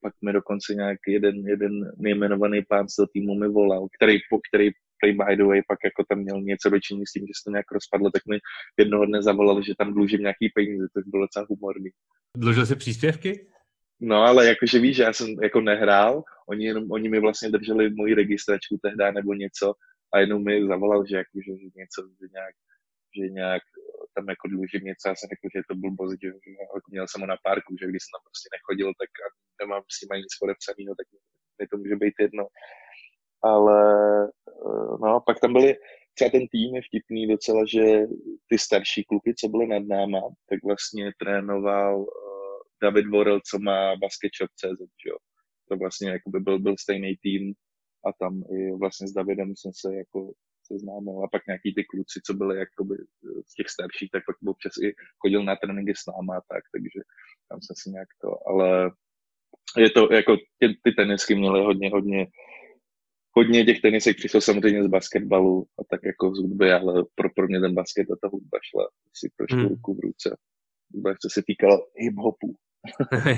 pak 0.00 0.14
mi 0.24 0.32
dokonce 0.32 0.74
nějak 0.74 0.98
jeden, 1.08 1.36
jeden 1.48 1.72
nejmenovaný 1.96 2.62
pán 2.68 2.88
z 2.88 2.96
toho 2.96 3.06
týmu 3.06 3.34
mi 3.34 3.48
volal, 3.48 3.86
který, 3.98 4.18
po, 4.30 4.40
který 4.50 4.70
který 4.98 5.12
by 5.12 5.36
the 5.36 5.44
way 5.44 5.62
pak 5.68 5.78
jako 5.84 6.04
tam 6.08 6.18
měl 6.18 6.40
něco 6.42 6.70
dočinit 6.70 7.08
s 7.08 7.12
tím, 7.12 7.22
že 7.26 7.32
se 7.36 7.44
to 7.44 7.50
nějak 7.50 7.72
rozpadlo, 7.72 8.10
tak 8.10 8.22
mi 8.30 8.38
jednoho 8.78 9.06
dne 9.06 9.22
zavolal, 9.22 9.62
že 9.62 9.74
tam 9.78 9.94
dlužím 9.94 10.20
nějaký 10.20 10.48
peníze, 10.54 10.86
to 10.94 11.00
bylo 11.06 11.24
docela 11.24 11.46
humorný. 11.48 11.90
Dlužil 12.36 12.66
si 12.66 12.76
příspěvky? 12.76 13.48
No 14.00 14.16
ale 14.16 14.46
jakože 14.46 14.78
víš, 14.78 14.96
že 14.96 15.02
já 15.02 15.12
jsem 15.12 15.28
jako 15.42 15.60
nehrál, 15.60 16.22
oni, 16.48 16.66
jenom, 16.66 16.84
oni 16.90 17.08
mi 17.08 17.20
vlastně 17.20 17.50
drželi 17.50 17.90
moji 17.90 18.14
registračku 18.14 18.78
tehdy 18.82 19.12
nebo 19.14 19.34
něco 19.34 19.74
a 20.14 20.20
jenom 20.20 20.44
mi 20.44 20.66
zavolal, 20.66 21.06
že, 21.06 21.16
jako, 21.16 21.36
že, 21.46 21.52
že 21.62 21.68
něco, 21.80 22.00
že 22.20 22.26
nějak, 22.36 22.54
že 23.16 23.24
nějak 23.40 23.62
tam 24.16 24.24
jako 24.32 24.44
dlužím 24.48 24.82
něco, 24.88 25.04
já 25.08 25.14
jsem 25.16 25.28
řekl, 25.32 25.46
že 25.54 25.68
to 25.70 25.74
byl 25.82 25.90
boz, 25.98 26.10
že, 26.22 26.28
jako 26.74 26.88
měl 26.94 27.06
jsem 27.08 27.20
ho 27.22 27.28
na 27.34 27.38
parku, 27.48 27.70
že 27.80 27.88
když 27.90 28.02
jsem 28.02 28.12
tam 28.14 28.24
prostě 28.28 28.48
nechodil, 28.54 28.88
tak 29.00 29.10
nemám 29.60 29.82
s 29.94 29.96
ním 29.98 30.10
ani 30.12 30.22
nic 30.24 30.34
podepsaného, 30.42 30.92
tak 31.00 31.06
mi 31.58 31.64
to 31.70 31.74
může 31.80 31.96
být 32.02 32.16
jedno. 32.24 32.44
Ale 33.42 33.78
eh, 34.24 34.96
no, 35.00 35.20
pak 35.26 35.40
tam 35.40 35.52
byly, 35.52 35.74
třeba 36.14 36.30
ten 36.30 36.48
tým 36.48 36.74
je 36.74 36.82
vtipný 36.82 37.26
docela, 37.26 37.62
že 37.68 37.82
ty 38.48 38.58
starší 38.58 39.04
kluky, 39.04 39.34
co 39.34 39.48
byly 39.48 39.66
nad 39.66 39.82
náma, 39.88 40.20
tak 40.48 40.58
vlastně 40.64 41.12
trénoval 41.18 42.00
uh, 42.00 42.06
David 42.82 43.06
Worrell, 43.06 43.40
co 43.50 43.58
má 43.58 43.96
basketshop.cz, 43.96 44.80
že 44.80 45.08
jo. 45.10 45.16
To 45.68 45.76
vlastně 45.76 46.10
jako 46.10 46.30
by 46.30 46.40
byl, 46.40 46.58
byl 46.58 46.74
stejný 46.78 47.16
tým 47.22 47.54
a 48.06 48.12
tam 48.20 48.42
i 48.50 48.72
vlastně 48.72 49.08
s 49.08 49.12
Davidem 49.12 49.56
jsem 49.56 49.72
se 49.74 49.96
jako 49.96 50.32
seznámil 50.66 51.24
a 51.24 51.28
pak 51.32 51.46
nějaký 51.46 51.74
ty 51.74 51.84
kluci, 51.84 52.20
co 52.26 52.34
byli 52.34 52.58
jakoby 52.58 52.96
z 53.46 53.54
těch 53.54 53.68
starších, 53.68 54.10
tak 54.10 54.22
pak 54.26 54.36
občas 54.46 54.72
i 54.76 54.94
chodil 55.18 55.44
na 55.44 55.56
tréninky 55.56 55.92
s 55.96 56.06
náma 56.06 56.36
a 56.36 56.44
tak, 56.52 56.62
takže 56.72 57.00
tam 57.48 57.58
jsem 57.62 57.76
si 57.76 57.90
nějak 57.90 58.08
to, 58.20 58.48
ale 58.48 58.90
je 59.76 59.90
to 59.90 60.12
jako, 60.12 60.36
ty, 60.58 60.66
ty 60.82 60.92
tenisky 60.92 61.34
měly 61.34 61.60
hodně, 61.64 61.90
hodně, 61.90 62.26
hodně 63.36 63.64
těch 63.64 63.80
tenisek 63.80 64.16
přišlo 64.16 64.40
samozřejmě 64.40 64.84
z 64.84 64.86
basketbalu 64.86 65.66
a 65.78 65.82
tak 65.90 66.00
jako 66.04 66.34
z 66.34 66.38
hudby, 66.38 66.72
ale 66.72 67.04
pro, 67.14 67.28
pro 67.36 67.46
mě 67.46 67.60
ten 67.60 67.74
basket 67.74 68.10
a 68.10 68.16
ta 68.22 68.28
hudba 68.32 68.58
šla 68.70 68.88
si 69.14 69.30
trošku 69.36 69.56
hmm. 69.56 69.68
ruku 69.68 69.94
v 69.94 70.00
ruce. 70.04 70.36
Vůbec, 70.94 71.18
co 71.18 71.28
se 71.32 71.42
týkalo 71.46 71.78
hip-hopu. 72.02 72.54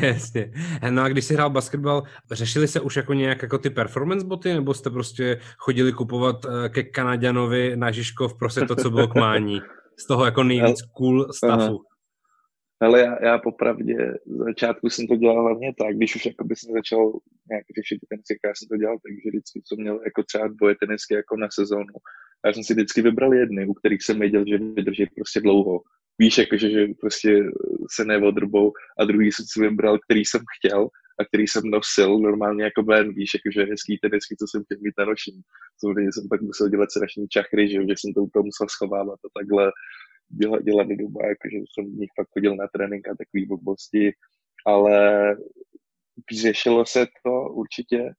Jasně. 0.07 0.53
No 0.91 1.03
a 1.03 1.09
když 1.09 1.25
jsi 1.25 1.35
hrál 1.35 1.51
basketbal, 1.51 2.03
řešili 2.31 2.69
se 2.69 2.81
už 2.81 2.97
jako 2.97 3.15
nějak 3.15 3.43
jako 3.43 3.59
ty 3.59 3.71
performance 3.71 4.27
boty, 4.27 4.53
nebo 4.55 4.75
jste 4.75 4.91
prostě 4.91 5.41
chodili 5.59 5.93
kupovat 5.93 6.37
eh, 6.45 6.69
ke 6.69 6.83
Kanaďanovi 6.83 7.77
na 7.77 7.91
Žižkov 7.91 8.39
prostě 8.39 8.61
to, 8.61 8.77
co 8.77 8.91
bylo 8.91 9.09
k 9.09 9.15
mání? 9.15 9.61
Z 9.99 10.07
toho 10.07 10.25
jako 10.25 10.43
nejvíc 10.43 10.83
cool 10.97 11.33
stavu. 11.33 11.79
Ale 12.81 13.01
já, 13.01 13.25
já 13.25 13.39
popravdě 13.39 14.15
z 14.27 14.39
začátku 14.39 14.91
jsem 14.91 15.07
to 15.07 15.17
dělal 15.17 15.43
hlavně 15.43 15.75
tak, 15.79 15.97
když 15.97 16.17
už 16.17 16.27
jakoby 16.27 16.57
jsem 16.57 16.73
začal 16.73 17.13
nějak 17.51 17.67
řešit 17.79 17.99
ten 18.09 18.21
já 18.45 18.55
jsem 18.55 18.69
to 18.69 18.77
dělal 18.77 18.97
tak, 18.97 19.13
že 19.13 19.29
vždycky 19.31 19.63
jsem 19.65 19.79
měl 19.81 20.01
jako 20.05 20.23
třeba 20.23 20.49
dvoje 20.49 20.75
tenisky 20.81 21.15
jako 21.15 21.37
na 21.37 21.49
sezónu. 21.53 21.95
Já 22.47 22.53
jsem 22.53 22.65
si 22.65 22.75
vždycky 22.75 23.03
vybral 23.03 23.35
jedny, 23.35 23.67
u 23.67 23.75
kterých 23.75 24.03
jsem 24.03 24.19
věděl, 24.19 24.45
že 24.49 24.59
vydrží 24.59 25.07
prostě 25.17 25.41
dlouho 25.41 25.81
víš, 26.19 26.39
jakože, 26.39 26.71
že 26.71 26.87
prostě 27.01 27.45
se 27.91 28.05
neodrbou 28.05 28.73
a 28.99 29.05
druhý 29.05 29.33
jsem 29.33 29.45
si 29.49 29.61
vybral, 29.61 29.99
který 29.99 30.25
jsem 30.25 30.41
chtěl 30.59 30.89
a 31.21 31.25
který 31.25 31.47
jsem 31.47 31.63
nosil 31.65 32.19
normálně 32.19 32.65
jako 32.65 32.83
ben, 32.83 33.15
víš, 33.15 33.31
jakože 33.35 33.71
hezký 33.71 33.99
tenisky, 33.99 34.37
co 34.39 34.47
jsem 34.49 34.65
chtěl 34.65 34.79
mít 34.81 34.95
na 34.99 35.05
nošení. 35.05 35.41
Samozřejmě 35.79 36.13
jsem 36.13 36.29
pak 36.29 36.41
musel 36.41 36.69
dělat 36.69 36.91
strašný 36.91 37.29
čachry, 37.29 37.69
že, 37.69 37.79
že 37.89 37.95
jsem 37.99 38.13
to 38.15 38.21
úplně 38.23 38.45
musel 38.45 38.67
schovávat 38.71 39.19
a 39.25 39.29
takhle 39.39 39.73
dělat, 40.29 40.63
dělat 40.63 40.87
do 40.87 40.97
doba, 40.97 41.21
jakože 41.29 41.57
jsem 41.57 41.85
v 41.85 41.99
nich 41.99 42.11
fakt 42.17 42.29
chodil 42.33 42.57
na 42.57 42.69
trénink 42.73 43.09
a 43.09 43.17
takový 43.19 43.47
blbosti, 43.47 44.13
ale 44.67 45.37
řešilo 46.33 46.87
se 46.87 47.07
to 47.25 47.53
určitě, 47.53 48.13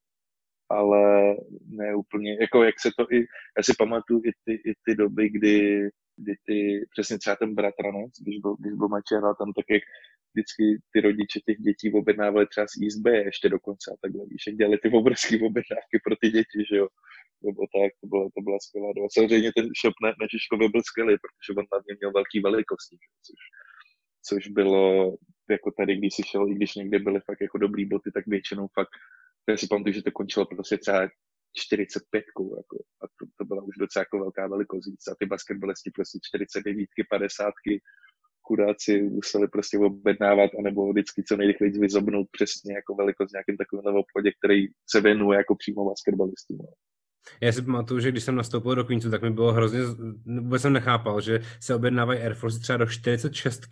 ale 0.70 1.36
ne 1.68 1.96
úplně, 1.96 2.38
jako 2.42 2.64
jak 2.64 2.80
se 2.80 2.90
to 2.98 3.14
i, 3.14 3.20
já 3.58 3.64
si 3.64 3.74
pamatuju 3.80 4.22
i 4.26 4.32
ty, 4.46 4.54
i 4.54 4.74
ty 4.86 4.96
doby, 4.96 5.30
kdy 5.30 5.90
kdy 6.20 6.34
ty, 6.46 6.86
přesně 6.92 7.18
třeba 7.18 7.36
ten 7.36 7.56
bratranec, 7.56 8.12
když 8.22 8.40
byl, 8.40 8.56
když 8.60 8.74
byl 8.74 8.88
mačera, 8.88 9.34
tam 9.34 9.54
tak 9.54 9.66
jak 9.70 9.84
vždycky 10.34 10.64
ty 10.92 11.02
rodiče 11.02 11.40
těch 11.46 11.58
dětí 11.58 11.94
objednávali 11.94 12.48
třeba 12.48 12.68
z 12.96 12.98
Bay 13.04 13.18
ještě 13.30 13.50
dokonce 13.50 13.92
a 13.92 13.96
takhle, 14.02 14.26
víš, 14.26 14.44
jak 14.48 14.56
dělali 14.56 14.78
ty 14.78 14.90
obrovské 15.00 15.36
objednávky 15.50 15.96
pro 16.06 16.16
ty 16.22 16.28
děti, 16.30 16.60
že 16.70 16.76
jo, 16.82 16.88
nebo 17.46 17.62
tak, 17.76 17.92
to 18.02 18.06
byla, 18.12 18.26
to 18.36 18.42
byla 18.48 18.58
skvělá 18.66 18.90
doba. 18.96 19.08
Samozřejmě 19.18 19.50
ten 19.58 19.66
shop 19.82 19.96
na, 20.04 20.10
na 20.22 20.26
Žižkově 20.32 20.68
byl 20.70 20.84
skvělý, 20.90 21.14
protože 21.24 21.50
on 21.60 21.66
hlavně 21.72 21.94
měl 22.00 22.12
velký 22.20 22.38
velikosti, 22.48 22.96
což, 23.26 23.40
což 24.28 24.42
bylo 24.60 24.84
jako 25.50 25.70
tady, 25.80 25.92
když 25.98 26.14
si 26.16 26.24
šel, 26.24 26.44
i 26.52 26.54
když 26.56 26.76
někde 26.76 27.00
byly 27.00 27.20
fakt 27.28 27.42
jako 27.42 27.58
dobrý 27.58 27.86
boty, 27.86 28.10
tak 28.12 28.28
většinou 28.28 28.68
fakt, 28.80 28.94
já 29.50 29.58
si 29.58 29.68
pamatuju, 29.68 29.94
že 29.94 30.04
to 30.04 30.12
končilo 30.12 30.46
prostě 30.46 30.78
třeba 30.78 31.10
45, 31.58 32.24
jako, 32.38 32.44
a 33.02 33.06
to, 33.18 33.26
to 33.38 33.46
byla 33.46 33.64
už 33.64 33.76
docela 33.80 34.02
jako 34.02 34.20
velká 34.20 34.48
velikost. 34.48 34.88
A 35.12 35.16
ty 35.20 35.26
basketbalisti 35.26 35.92
prostě 35.92 36.20
49, 36.22 36.90
50, 37.10 37.54
chudáci 38.50 39.02
museli 39.02 39.48
prostě 39.48 39.78
objednávat, 39.78 40.52
anebo 40.60 40.92
vždycky 40.92 41.24
co 41.24 41.38
nejrychleji 41.38 41.72
vyzobnout 41.80 42.28
přesně 42.32 42.74
jako 42.80 42.96
velikost 42.96 43.34
nějakým 43.34 43.58
takovým 43.58 43.96
obchodě, 44.04 44.30
který 44.40 44.68
se 44.92 45.02
věnuje 45.02 45.38
jako 45.38 45.56
přímo 45.56 45.86
basketbalistům. 45.90 46.58
No. 46.58 46.72
Já 47.42 47.52
si 47.52 47.62
pamatuju, 47.62 48.00
že 48.00 48.12
když 48.12 48.24
jsem 48.24 48.36
nastoupil 48.36 48.76
do 48.76 48.86
Queensu, 48.86 49.10
tak 49.12 49.22
mi 49.22 49.30
bylo 49.30 49.52
hrozně, 49.52 49.80
vůbec 50.26 50.62
jsem 50.62 50.74
nechápal, 50.74 51.22
že 51.22 51.40
se 51.62 51.76
objednávají 51.76 52.20
Air 52.20 52.34
Force 52.34 52.60
třeba 52.60 52.78
do 52.78 52.86
46 52.86 53.66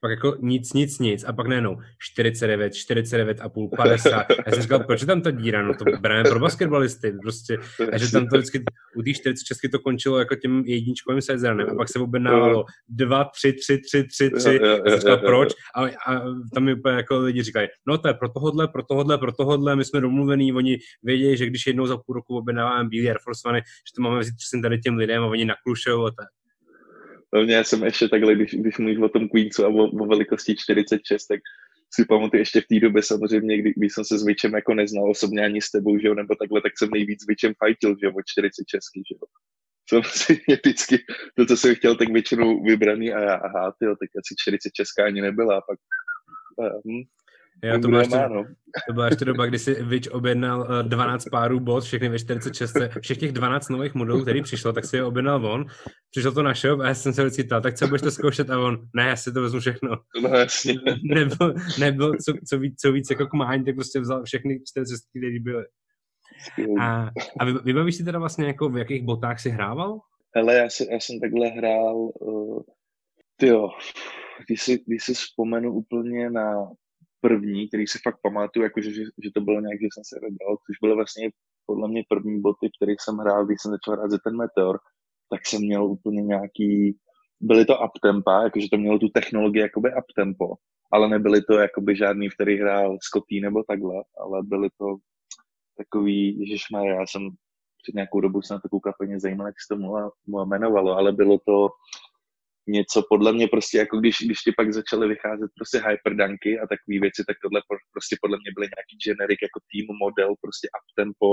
pak 0.00 0.10
jako 0.10 0.36
nic, 0.40 0.72
nic, 0.72 0.98
nic 0.98 1.24
a 1.24 1.32
pak 1.32 1.46
nejenom 1.46 1.76
49, 1.98 2.74
49 2.74 3.40
a 3.40 3.48
půl, 3.48 3.68
50. 3.76 4.26
Já 4.46 4.52
jsem 4.52 4.62
říkal, 4.62 4.78
proč 4.78 5.00
je 5.00 5.06
tam 5.06 5.22
ta 5.22 5.30
díra, 5.30 5.62
no 5.62 5.74
to 5.74 5.84
bereme 6.00 6.30
pro 6.30 6.40
basketbalisty, 6.40 7.12
prostě. 7.12 7.58
A 7.92 7.98
že 7.98 8.12
tam 8.12 8.26
to 8.26 8.36
vždycky, 8.36 8.64
u 8.96 9.02
těch 9.02 9.16
46 9.16 9.58
to 9.72 9.78
končilo 9.78 10.18
jako 10.18 10.34
tím 10.34 10.64
jedničkovým 10.66 11.22
sezónem 11.22 11.70
a 11.70 11.74
pak 11.74 11.88
se 11.88 11.98
objednávalo 11.98 12.64
2, 12.88 13.24
3, 13.24 13.52
3, 13.52 13.78
3, 13.78 14.04
3, 14.04 14.30
3. 14.30 14.60
A 14.60 14.90
jsem 14.90 15.00
říkal, 15.00 15.18
proč? 15.18 15.52
A, 15.76 15.84
a 16.12 16.22
tam 16.54 16.64
mi 16.64 16.74
úplně 16.74 16.96
jako 16.96 17.18
lidi 17.18 17.42
říkají, 17.42 17.68
no 17.86 17.98
to 17.98 18.08
je 18.08 18.14
pro 18.14 18.28
tohodle, 18.28 18.68
pro 18.68 18.82
tohodle, 18.82 19.18
pro 19.18 19.32
tohodle, 19.32 19.76
my 19.76 19.84
jsme 19.84 20.00
domluvení, 20.00 20.52
oni 20.52 20.78
vědějí, 21.02 21.36
že 21.36 21.46
když 21.46 21.66
jednou 21.66 21.86
za 21.86 21.96
půl 21.96 22.14
roku 22.14 22.36
objednáváme 22.36 22.88
bílý 22.88 23.08
Air 23.08 23.18
Force 23.24 23.48
One, 23.48 23.58
že 23.58 23.92
to 23.96 24.02
máme 24.02 24.20
vzít 24.20 24.62
tady 24.62 24.78
těm 24.78 24.96
lidem 24.96 25.22
a 25.22 25.26
oni 25.26 25.44
naklušou 25.44 26.06
a 26.06 26.10
tak. 26.10 26.28
Já 27.46 27.64
jsem 27.64 27.84
ještě 27.84 28.08
takhle, 28.08 28.34
když, 28.34 28.54
když 28.54 28.78
mluvíš 28.78 28.98
o 28.98 29.08
tom 29.08 29.28
Queensu 29.28 29.64
a 29.64 29.68
o, 29.68 29.84
o 29.84 30.06
velikosti 30.06 30.56
46, 30.56 31.26
tak 31.26 31.40
si 31.94 32.04
pamatuju 32.04 32.40
ještě 32.40 32.60
v 32.60 32.66
té 32.66 32.80
době 32.80 33.02
samozřejmě, 33.02 33.58
kdy, 33.58 33.72
když 33.76 33.92
jsem 33.94 34.04
se 34.04 34.18
s 34.18 34.24
Vičem 34.24 34.54
jako 34.54 34.74
neznal 34.74 35.10
osobně 35.10 35.44
ani 35.44 35.62
s 35.62 35.70
tebou, 35.70 35.98
že 35.98 36.08
jo, 36.08 36.14
nebo 36.14 36.34
takhle, 36.34 36.62
tak 36.62 36.72
jsem 36.78 36.90
nejvíc 36.90 37.22
s 37.22 37.26
Vičem 37.26 37.54
fajtil, 37.58 37.90
že 37.90 38.06
jo, 38.06 38.12
o 38.12 38.22
46, 38.26 38.84
že 38.96 39.14
jo. 39.14 39.26
Samozřejmě 39.88 40.56
vždycky 40.56 40.98
to, 41.36 41.46
co 41.46 41.56
jsem 41.56 41.74
chtěl, 41.74 41.96
tak 41.96 42.12
většinou 42.12 42.62
vybraný 42.62 43.12
a 43.12 43.20
já, 43.20 43.34
aha, 43.34 43.74
tyjo, 43.78 43.96
tak 43.96 44.10
asi 44.18 44.34
46 44.38 44.98
ani 44.98 45.20
nebyla, 45.20 45.58
a 45.58 45.60
pak 45.60 45.78
hm, 46.86 47.02
Jo, 47.62 47.78
to, 47.80 47.88
byla 47.88 48.00
ještě, 48.00 48.16
to 48.88 48.92
byla 48.92 49.06
ještě 49.06 49.24
doba, 49.24 49.46
kdy 49.46 49.58
si 49.58 49.82
Vič 49.82 50.08
objednal 50.08 50.82
12 50.82 51.26
eh, 51.26 51.30
párů 51.30 51.60
bot, 51.60 51.84
všechny 51.84 52.08
ve 52.08 52.18
46, 52.18 52.76
všech 53.00 53.18
těch 53.18 53.32
12 53.32 53.68
nových 53.68 53.94
modelů, 53.94 54.22
který 54.22 54.42
přišlo, 54.42 54.72
tak 54.72 54.84
si 54.84 54.96
je 54.96 55.04
objednal 55.04 55.46
on. 55.46 55.66
Přišel 56.10 56.32
to 56.32 56.42
na 56.42 56.54
shop 56.54 56.80
a 56.80 56.88
já 56.88 56.94
jsem 56.94 57.12
se 57.12 57.24
vždycky 57.24 57.44
ptal, 57.44 57.60
tak 57.60 57.74
co 57.74 57.86
budeš 57.86 58.02
to 58.02 58.10
zkoušet 58.10 58.50
a 58.50 58.58
on, 58.58 58.78
ne, 58.94 59.08
já 59.08 59.16
si 59.16 59.32
to 59.32 59.42
vezmu 59.42 59.60
všechno. 59.60 59.90
No 60.22 60.28
jasně. 60.28 60.74
nebyl, 61.14 61.54
nebyl 61.80 62.12
co, 62.24 62.32
co, 62.48 62.58
víc, 62.58 62.80
co 62.80 62.92
víc 62.92 63.10
jako 63.10 63.26
kmáň, 63.26 63.64
tak 63.64 63.74
prostě 63.74 64.00
vzal 64.00 64.24
všechny 64.24 64.60
46, 64.70 65.02
které 65.10 65.40
byly. 65.40 65.64
A, 66.80 67.10
a 67.40 67.44
vybavíš 67.44 67.96
si 67.96 68.04
teda 68.04 68.18
vlastně, 68.18 68.46
jako 68.46 68.68
v 68.68 68.78
jakých 68.78 69.02
botách 69.02 69.40
si 69.40 69.50
hrával? 69.50 69.98
Hele, 70.36 70.54
já, 70.54 70.70
si, 70.70 70.88
já 70.90 71.00
jsem 71.00 71.20
takhle 71.20 71.48
hrál, 71.48 71.96
uh, 71.96 72.62
tyjo, 73.36 73.68
když 74.46 74.62
si, 74.62 74.82
když 74.86 75.04
si 75.04 75.14
vzpomenu 75.14 75.72
úplně 75.72 76.30
na 76.30 76.70
první, 77.20 77.68
který 77.68 77.86
si 77.86 77.98
fakt 78.02 78.18
pamatuju, 78.22 78.62
jako 78.62 78.80
že, 78.80 78.90
že 79.24 79.30
to 79.34 79.40
bylo 79.40 79.60
nějak, 79.60 79.80
že 79.80 79.88
jsem 79.92 80.04
se 80.04 80.16
vybral, 80.22 80.56
což 80.56 80.74
byly 80.82 80.94
vlastně 80.94 81.30
podle 81.66 81.88
mě 81.88 82.02
první 82.08 82.40
boty, 82.40 82.70
které 82.76 82.92
jsem 83.00 83.16
hrál, 83.16 83.46
když 83.46 83.58
jsem 83.60 83.70
začal 83.70 83.94
hrát 83.94 84.10
za 84.10 84.18
ten 84.24 84.36
Meteor, 84.36 84.78
tak 85.30 85.40
jsem 85.46 85.60
měl 85.60 85.84
úplně 85.84 86.22
nějaký, 86.22 86.98
byly 87.40 87.64
to 87.64 87.74
uptempa, 87.86 88.42
jakože 88.42 88.66
to 88.70 88.76
mělo 88.78 88.98
tu 88.98 89.08
technologii 89.08 89.62
jakoby 89.62 89.90
uptempo, 90.02 90.46
ale 90.92 91.08
nebyly 91.08 91.42
to 91.42 91.54
jakoby 91.58 91.96
žádný, 91.96 92.28
v 92.28 92.34
který 92.34 92.58
hrál 92.58 92.98
Scotty 93.00 93.40
nebo 93.40 93.62
takhle, 93.62 93.94
ale 94.20 94.42
byly 94.42 94.68
to 94.78 94.96
takový, 95.76 96.40
ježišmarja, 96.40 96.94
já 96.94 97.06
jsem 97.06 97.22
před 97.82 97.94
nějakou 97.94 98.20
dobu 98.20 98.42
se 98.42 98.54
na 98.54 98.60
to 98.60 98.68
koukal 98.68 98.92
zajímavé, 99.16 99.48
jak 99.48 99.60
se 99.60 99.74
to 99.74 100.42
jmenovalo, 100.44 100.96
ale 100.96 101.12
bylo 101.12 101.38
to 101.46 101.68
něco 102.78 103.02
podle 103.08 103.32
mě 103.32 103.46
prostě 103.48 103.78
jako 103.78 103.94
když, 104.00 104.16
když 104.26 104.38
ti 104.38 104.52
pak 104.56 104.72
začaly 104.72 105.08
vycházet 105.08 105.50
prostě 105.56 105.78
hyperdunky 105.88 106.50
a 106.58 106.64
takové 106.72 106.96
věci, 107.04 107.20
tak 107.28 107.36
tohle 107.42 107.60
prostě 107.94 108.16
podle 108.22 108.36
mě 108.42 108.50
byly 108.56 108.66
nějaký 108.74 108.94
generic 109.04 109.38
jako 109.46 109.58
team 109.70 109.86
model, 110.04 110.30
prostě 110.44 110.66
up 110.76 110.86
tempo, 111.00 111.28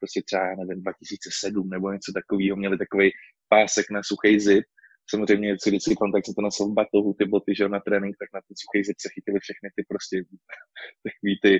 prostě 0.00 0.20
třeba, 0.26 0.42
já 0.50 0.54
nevím, 0.60 0.82
2007 0.82 1.70
nebo 1.74 1.92
něco 1.96 2.10
takového, 2.18 2.56
měli 2.56 2.76
takový 2.84 3.06
pásek 3.54 3.86
na 3.90 4.00
suchý 4.10 4.40
zip, 4.40 4.66
samozřejmě 5.10 5.56
si 5.62 5.70
vždycky 5.70 5.94
kontakt 5.94 6.26
se 6.26 6.32
to 6.36 6.42
nosil 6.42 6.66
v 6.66 6.74
batohu, 6.74 7.14
ty 7.18 7.24
boty, 7.24 7.54
že 7.54 7.68
na 7.68 7.80
trénink, 7.80 8.16
tak 8.20 8.28
na 8.34 8.40
ty 8.46 8.52
suchý 8.62 8.84
zip 8.84 8.96
se 9.00 9.08
chytili 9.14 9.38
všechny 9.40 9.68
ty 9.76 9.82
prostě 9.88 10.16
takový 11.06 11.34
ty 11.44 11.52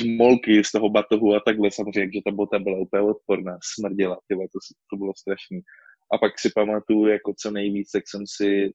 žmolky 0.00 0.64
z 0.64 0.70
toho 0.72 0.88
batohu 0.90 1.34
a 1.34 1.40
takhle 1.46 1.70
samozřejmě, 1.70 2.12
že 2.14 2.20
ta 2.26 2.32
bota 2.40 2.58
byla 2.58 2.78
úplně 2.78 3.02
odporná, 3.02 3.58
smrděla, 3.74 4.18
tyhle, 4.28 4.44
to, 4.52 4.58
to 4.90 4.96
bylo 4.96 5.12
strašný. 5.22 5.60
A 6.12 6.18
pak 6.18 6.38
si 6.38 6.50
pamatuju, 6.54 7.06
jako 7.06 7.34
co 7.38 7.50
nejvíc, 7.50 7.90
tak 7.90 8.02
jsem 8.06 8.22
si 8.26 8.72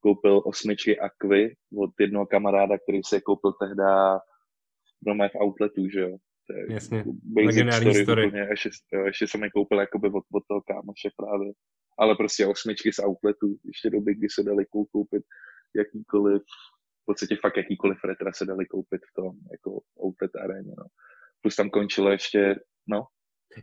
koupil 0.00 0.42
osmičky 0.44 0.98
Aquy 0.98 1.56
od 1.78 1.90
jednoho 2.00 2.26
kamaráda, 2.26 2.78
který 2.78 3.00
se 3.06 3.20
koupil 3.20 3.52
tehdy 3.52 3.82
doma 5.02 5.28
v 5.28 5.40
outletu, 5.42 5.88
že 5.88 6.00
jo. 6.00 6.16
To 6.46 6.56
je 6.56 6.72
Jasně, 6.74 7.04
basic 7.22 7.74
story, 7.74 8.02
story. 8.02 8.26
Úplně, 8.26 8.46
ještě, 8.50 8.70
ještě 9.04 9.26
jsem 9.26 9.42
je 9.42 9.50
koupil 9.50 9.80
jakoby 9.80 10.08
od, 10.08 10.24
od 10.32 10.42
toho 10.48 10.62
kámoše 10.62 11.08
právě. 11.16 11.52
Ale 11.98 12.16
prostě 12.16 12.46
osmičky 12.46 12.92
z 12.92 12.98
outletu, 12.98 13.46
ještě 13.64 13.90
doby, 13.90 14.14
kdy 14.14 14.28
se 14.30 14.42
dali 14.42 14.64
koupit 14.92 15.22
jakýkoliv, 15.76 16.42
v 17.02 17.04
podstatě 17.06 17.36
fakt 17.40 17.56
jakýkoliv 17.56 17.98
retra 18.04 18.32
se 18.32 18.44
dali 18.44 18.66
koupit 18.66 19.00
v 19.10 19.14
tom 19.14 19.32
jako 19.52 19.80
outlet 20.06 20.30
aréně, 20.36 20.74
no. 20.78 20.84
Plus 21.42 21.56
tam 21.56 21.70
končilo 21.70 22.10
ještě, 22.10 22.54
no, 22.88 23.06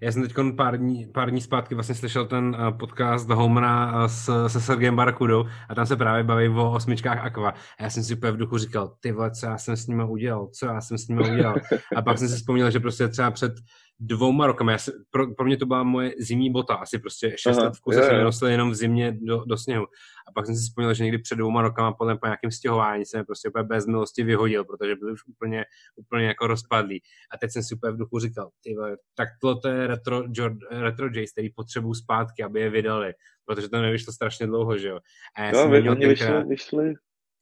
já 0.01 0.11
jsem 0.11 0.21
teď 0.21 0.33
pár 0.55 0.77
dní, 0.77 1.05
pár 1.05 1.29
dní 1.29 1.41
zpátky 1.41 1.75
vlastně 1.75 1.95
slyšel 1.95 2.25
ten 2.25 2.57
uh, 2.59 2.77
podcast 2.77 3.29
Homera 3.29 3.95
uh, 3.95 4.05
s, 4.05 4.47
se 4.47 4.61
Sergejem 4.61 4.95
Barakudou 4.95 5.45
a 5.69 5.75
tam 5.75 5.85
se 5.85 5.95
právě 5.95 6.23
baví 6.23 6.49
o 6.49 6.71
osmičkách 6.71 7.25
Aqua. 7.25 7.49
A 7.49 7.83
já 7.83 7.89
jsem 7.89 8.03
si 8.03 8.15
úplně 8.15 8.31
v 8.31 8.37
duchu 8.37 8.57
říkal, 8.57 8.93
ty 8.99 9.11
vole, 9.11 9.31
co 9.31 9.45
já 9.45 9.57
jsem 9.57 9.77
s 9.77 9.87
nimi 9.87 10.03
udělal, 10.03 10.47
co 10.53 10.65
já 10.65 10.81
jsem 10.81 10.97
s 10.97 11.07
nimi 11.07 11.31
udělal. 11.31 11.55
A 11.95 12.01
pak 12.01 12.17
jsem 12.17 12.27
si 12.27 12.35
vzpomněl, 12.35 12.71
že 12.71 12.79
prostě 12.79 13.07
třeba 13.07 13.31
před 13.31 13.53
dvouma 13.99 14.47
rokama. 14.47 14.71
Já 14.71 14.77
pro, 15.11 15.35
pro 15.35 15.45
mě 15.45 15.57
to 15.57 15.65
byla 15.65 15.83
moje 15.83 16.13
zimní 16.19 16.51
bota, 16.51 16.73
asi 16.73 16.99
prostě 16.99 17.35
šest 17.37 17.57
let 17.57 17.75
v 17.75 17.81
kuse 17.81 18.03
jsem 18.03 18.23
nosil 18.23 18.47
jenom 18.47 18.71
v 18.71 18.75
zimě 18.75 19.17
do, 19.21 19.43
do 19.45 19.57
sněhu. 19.57 19.85
A 20.29 20.31
pak 20.35 20.45
jsem 20.45 20.55
si 20.55 20.61
vzpomněl, 20.61 20.93
že 20.93 21.03
někdy 21.03 21.17
před 21.17 21.35
dvouma 21.35 21.61
rokama 21.61 21.93
podle 21.93 22.17
po 22.17 22.25
nějakém 22.25 22.51
stěhování 22.51 23.05
jsem 23.05 23.25
prostě 23.25 23.49
úplně 23.49 23.63
bez 23.63 23.85
milosti 23.87 24.23
vyhodil, 24.23 24.65
protože 24.65 24.95
byly 24.95 25.11
už 25.11 25.27
úplně, 25.27 25.65
úplně 25.95 26.27
jako 26.27 26.47
rozpadlý. 26.47 27.01
A 27.33 27.37
teď 27.37 27.51
jsem 27.51 27.63
si 27.63 27.75
úplně 27.75 27.93
v 27.93 27.97
duchu 27.97 28.19
říkal, 28.19 28.49
ty 28.63 28.75
tak 29.15 29.29
to 29.61 29.67
je 29.67 29.87
retro, 29.87 30.23
retro 30.71 31.09
Jays, 31.15 31.31
který 31.31 31.49
potřebují 31.49 31.95
zpátky, 31.95 32.43
aby 32.43 32.59
je 32.59 32.69
vydali, 32.69 33.13
protože 33.45 33.69
to 33.69 33.81
nevyšlo 33.81 34.13
strašně 34.13 34.47
dlouho, 34.47 34.77
že 34.77 34.87
jo. 34.87 34.99
A 35.35 35.43
já 35.43 35.51
no, 35.51 35.59
jsem 35.59 35.69
měl 35.69 35.95
tenkrát... 35.95 36.07
vyšly, 36.09 36.43
vyšly, 36.49 36.93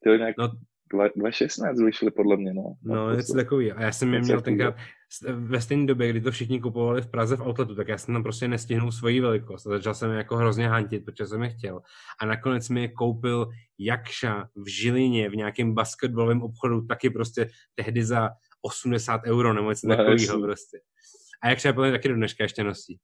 ty 0.03 0.09
nějak... 0.09 0.35
no, 0.37 0.51
2016 1.15 1.81
vyšly 1.81 2.11
podle 2.11 2.37
mě, 2.37 2.53
no. 2.53 2.63
No, 2.83 3.15
něco 3.15 3.33
takový. 3.33 3.71
A 3.71 3.81
já 3.81 3.91
jsem 3.91 4.13
je 4.13 4.19
měl 4.19 4.41
tenkrát 4.41 4.75
ve 5.31 5.61
stejné 5.61 5.85
době, 5.85 6.09
kdy 6.09 6.21
to 6.21 6.31
všichni 6.31 6.61
kupovali 6.61 7.01
v 7.01 7.11
Praze 7.11 7.35
v 7.35 7.41
outletu, 7.41 7.75
tak 7.75 7.87
já 7.87 7.97
jsem 7.97 8.13
tam 8.13 8.23
prostě 8.23 8.47
nestihnul 8.47 8.91
svoji 8.91 9.21
velikost 9.21 9.67
a 9.67 9.69
začal 9.69 9.93
jsem 9.93 10.11
je 10.11 10.17
jako 10.17 10.35
hrozně 10.35 10.69
hantit, 10.69 11.05
protože 11.05 11.27
jsem 11.27 11.43
je 11.43 11.49
chtěl. 11.49 11.81
A 12.21 12.25
nakonec 12.25 12.69
mi 12.69 12.81
je 12.81 12.87
koupil 12.87 13.47
Jakša 13.79 14.49
v 14.55 14.67
Žilině 14.67 15.29
v 15.29 15.35
nějakém 15.35 15.73
basketbalovém 15.73 16.41
obchodu 16.41 16.85
taky 16.85 17.09
prostě 17.09 17.49
tehdy 17.75 18.03
za 18.03 18.29
80 18.61 19.21
euro 19.25 19.53
nebo 19.53 19.69
něco 19.69 19.87
no, 19.87 19.95
takového 19.95 20.41
prostě. 20.41 20.79
A 21.43 21.49
Jakša 21.49 21.85
je 21.85 21.91
taky 21.91 22.07
do 22.07 22.15
dneška 22.15 22.43
ještě 22.43 22.63
nosí. 22.63 22.99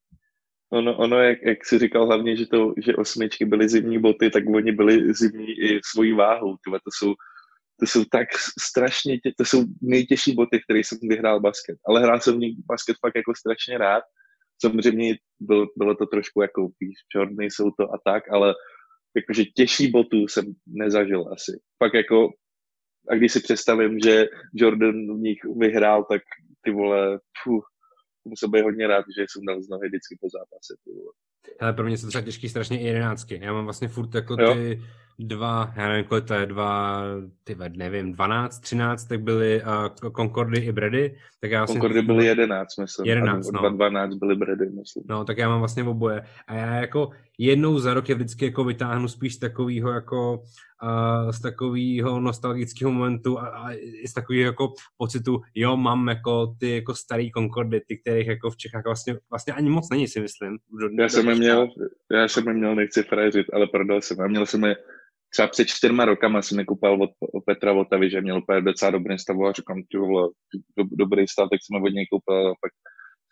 Ono, 0.74 0.98
ono 0.98 1.18
jak, 1.18 1.38
jak 1.42 1.66
jsi 1.66 1.80
říkal 1.80 2.06
hlavně, 2.06 2.36
že, 2.36 2.46
to, 2.46 2.74
že 2.86 2.96
osmičky 2.96 3.46
byly 3.46 3.70
zimní 3.70 4.00
boty, 4.00 4.30
tak 4.30 4.44
oni 4.56 4.72
byly 4.72 5.14
zimní 5.14 5.52
i 5.52 5.80
svojí 5.86 6.14
váhou. 6.14 6.58
Tyhle, 6.64 6.80
to 6.80 6.90
jsou 6.94 7.14
to 7.80 7.86
jsou 7.86 8.04
tak 8.12 8.28
strašně, 8.62 9.20
tě, 9.20 9.32
to 9.38 9.46
jsou 9.46 9.64
nejtěžší 9.82 10.34
boty, 10.34 10.62
které 10.64 10.80
jsem 10.80 10.98
vyhrál 11.10 11.40
basket. 11.40 11.78
Ale 11.88 12.02
hrál 12.02 12.20
jsem 12.20 12.36
v 12.36 12.40
nich 12.40 12.58
basket 12.66 12.96
fakt 13.06 13.16
jako 13.16 13.34
strašně 13.36 13.78
rád. 13.78 14.04
Samozřejmě 14.62 15.16
byl, 15.40 15.68
bylo 15.78 15.96
to 15.96 16.06
trošku 16.06 16.42
jako, 16.42 16.62
víš, 16.80 16.98
čorný 17.12 17.46
jsou 17.46 17.72
to 17.80 17.84
a 17.94 17.98
tak, 18.06 18.24
ale 18.32 18.54
jakože 19.16 19.46
těžší 19.46 19.92
botů 19.92 20.28
jsem 20.28 20.46
nezažil 20.68 21.30
asi. 21.34 21.52
Pak 21.78 21.94
jako, 21.94 22.30
a 23.10 23.16
když 23.16 23.32
si 23.32 23.40
představím, 23.40 24.00
že 24.00 24.26
Jordan 24.54 25.18
v 25.18 25.20
nich 25.20 25.40
vyhrál, 25.58 26.06
tak 26.12 26.22
ty 26.62 26.72
vole, 26.72 27.20
fuh, 27.44 27.66
musel 28.26 28.50
být 28.50 28.62
hodně 28.62 28.88
rád, 28.88 29.06
že 29.18 29.26
jsem 29.30 29.46
dal 29.48 29.62
z 29.64 29.70
nohy 29.70 29.88
vždycky 29.88 30.18
po 30.22 30.28
zápase. 30.30 30.74
Ty 30.84 30.92
vole. 30.92 31.14
Hele, 31.62 31.74
pro 31.74 31.86
mě 31.86 31.98
jsou 31.98 32.08
třeba 32.08 32.22
těžký 32.22 32.50
strašně 32.50 32.82
i 32.82 32.86
jedenáctky. 32.86 33.40
Já 33.42 33.54
mám 33.54 33.64
vlastně 33.64 33.88
furt 33.88 34.16
jako 34.16 34.36
ty, 34.36 34.44
jo 34.44 34.56
dva, 35.20 35.74
já 35.76 35.88
nevím, 35.88 36.06
kolik 36.06 36.26
to 36.26 36.34
je, 36.34 36.46
dva, 36.46 37.04
ty 37.44 37.58
nevím, 37.70 38.14
12, 38.14 38.60
13, 38.60 39.06
tak 39.06 39.22
byly 39.22 39.62
uh, 39.62 40.12
Concordy 40.12 40.60
i 40.60 40.72
Brady. 40.72 41.16
Tak 41.42 41.52
já 41.52 41.60
vlastně, 41.60 41.80
Concordy 41.80 42.02
byly 42.02 42.26
11, 42.26 42.78
myslím. 42.78 43.06
11, 43.06 43.52
no. 43.52 43.70
12 43.70 44.16
byly 44.16 44.36
Brady, 44.36 44.66
myslím. 44.66 45.04
No, 45.10 45.26
tak 45.26 45.38
já 45.38 45.50
mám 45.50 45.60
vlastně 45.60 45.84
oboje. 45.84 46.22
A 46.48 46.54
já 46.54 46.76
jako 46.76 47.10
jednou 47.38 47.80
za 47.80 47.94
rok 47.94 48.10
je 48.10 48.16
vždycky 48.16 48.46
jako 48.46 48.64
vytáhnu 48.64 49.08
spíš 49.08 49.36
z 49.36 49.40
takového 49.40 49.92
jako 49.92 50.44
uh, 50.84 51.32
z 51.32 51.42
takového 51.42 52.20
nostalgického 52.20 52.92
momentu 52.92 53.40
a, 53.40 53.48
a 53.48 53.72
z 54.08 54.14
takového 54.14 54.46
jako 54.46 54.74
pocitu, 54.98 55.42
jo, 55.56 55.78
mám 55.78 56.08
jako 56.08 56.56
ty 56.60 56.76
jako 56.76 56.96
starý 56.96 57.32
Concordy, 57.32 57.82
ty, 57.88 57.98
kterých 57.98 58.28
jako 58.28 58.50
v 58.50 58.58
Čechách 58.58 58.86
vlastně, 58.86 59.16
vlastně 59.30 59.54
ani 59.54 59.70
moc 59.70 59.90
není, 59.90 60.08
si 60.08 60.20
myslím. 60.20 60.58
Do, 60.82 61.04
já 61.04 61.10
jsem 61.10 61.30
je 61.30 61.36
měl, 61.36 61.68
já 62.12 62.28
jsem 62.28 62.48
je 62.48 62.54
měl, 62.54 62.76
nechci 62.76 63.04
frajeřit, 63.04 63.48
ale 63.54 63.68
prodal 63.68 64.02
jsem 64.02 64.22
a 64.22 64.28
měl 64.28 64.46
jsem 64.46 64.64
je 64.64 64.76
třeba 65.34 65.48
před 65.48 65.68
čtyřma 65.68 66.06
rokama 66.06 66.42
jsem 66.42 66.66
koupil 66.66 67.04
od, 67.04 67.10
Petra 67.46 67.74
Votavy, 67.74 68.10
že 68.10 68.22
měl 68.22 68.38
úplně 68.38 68.62
docela 68.62 68.92
dobrý 68.92 69.20
stav 69.20 69.38
a 69.50 69.52
říkám, 69.52 69.82
ty 69.92 69.98
vole, 69.98 70.30
do, 70.78 70.84
dobrý 70.92 71.28
stav, 71.28 71.50
tak 71.50 71.60
jsem 71.62 71.76
je 71.76 71.82
od 71.82 71.94
něj 71.94 72.06
koupil 72.08 72.48
a 72.48 72.54
pak 72.62 72.72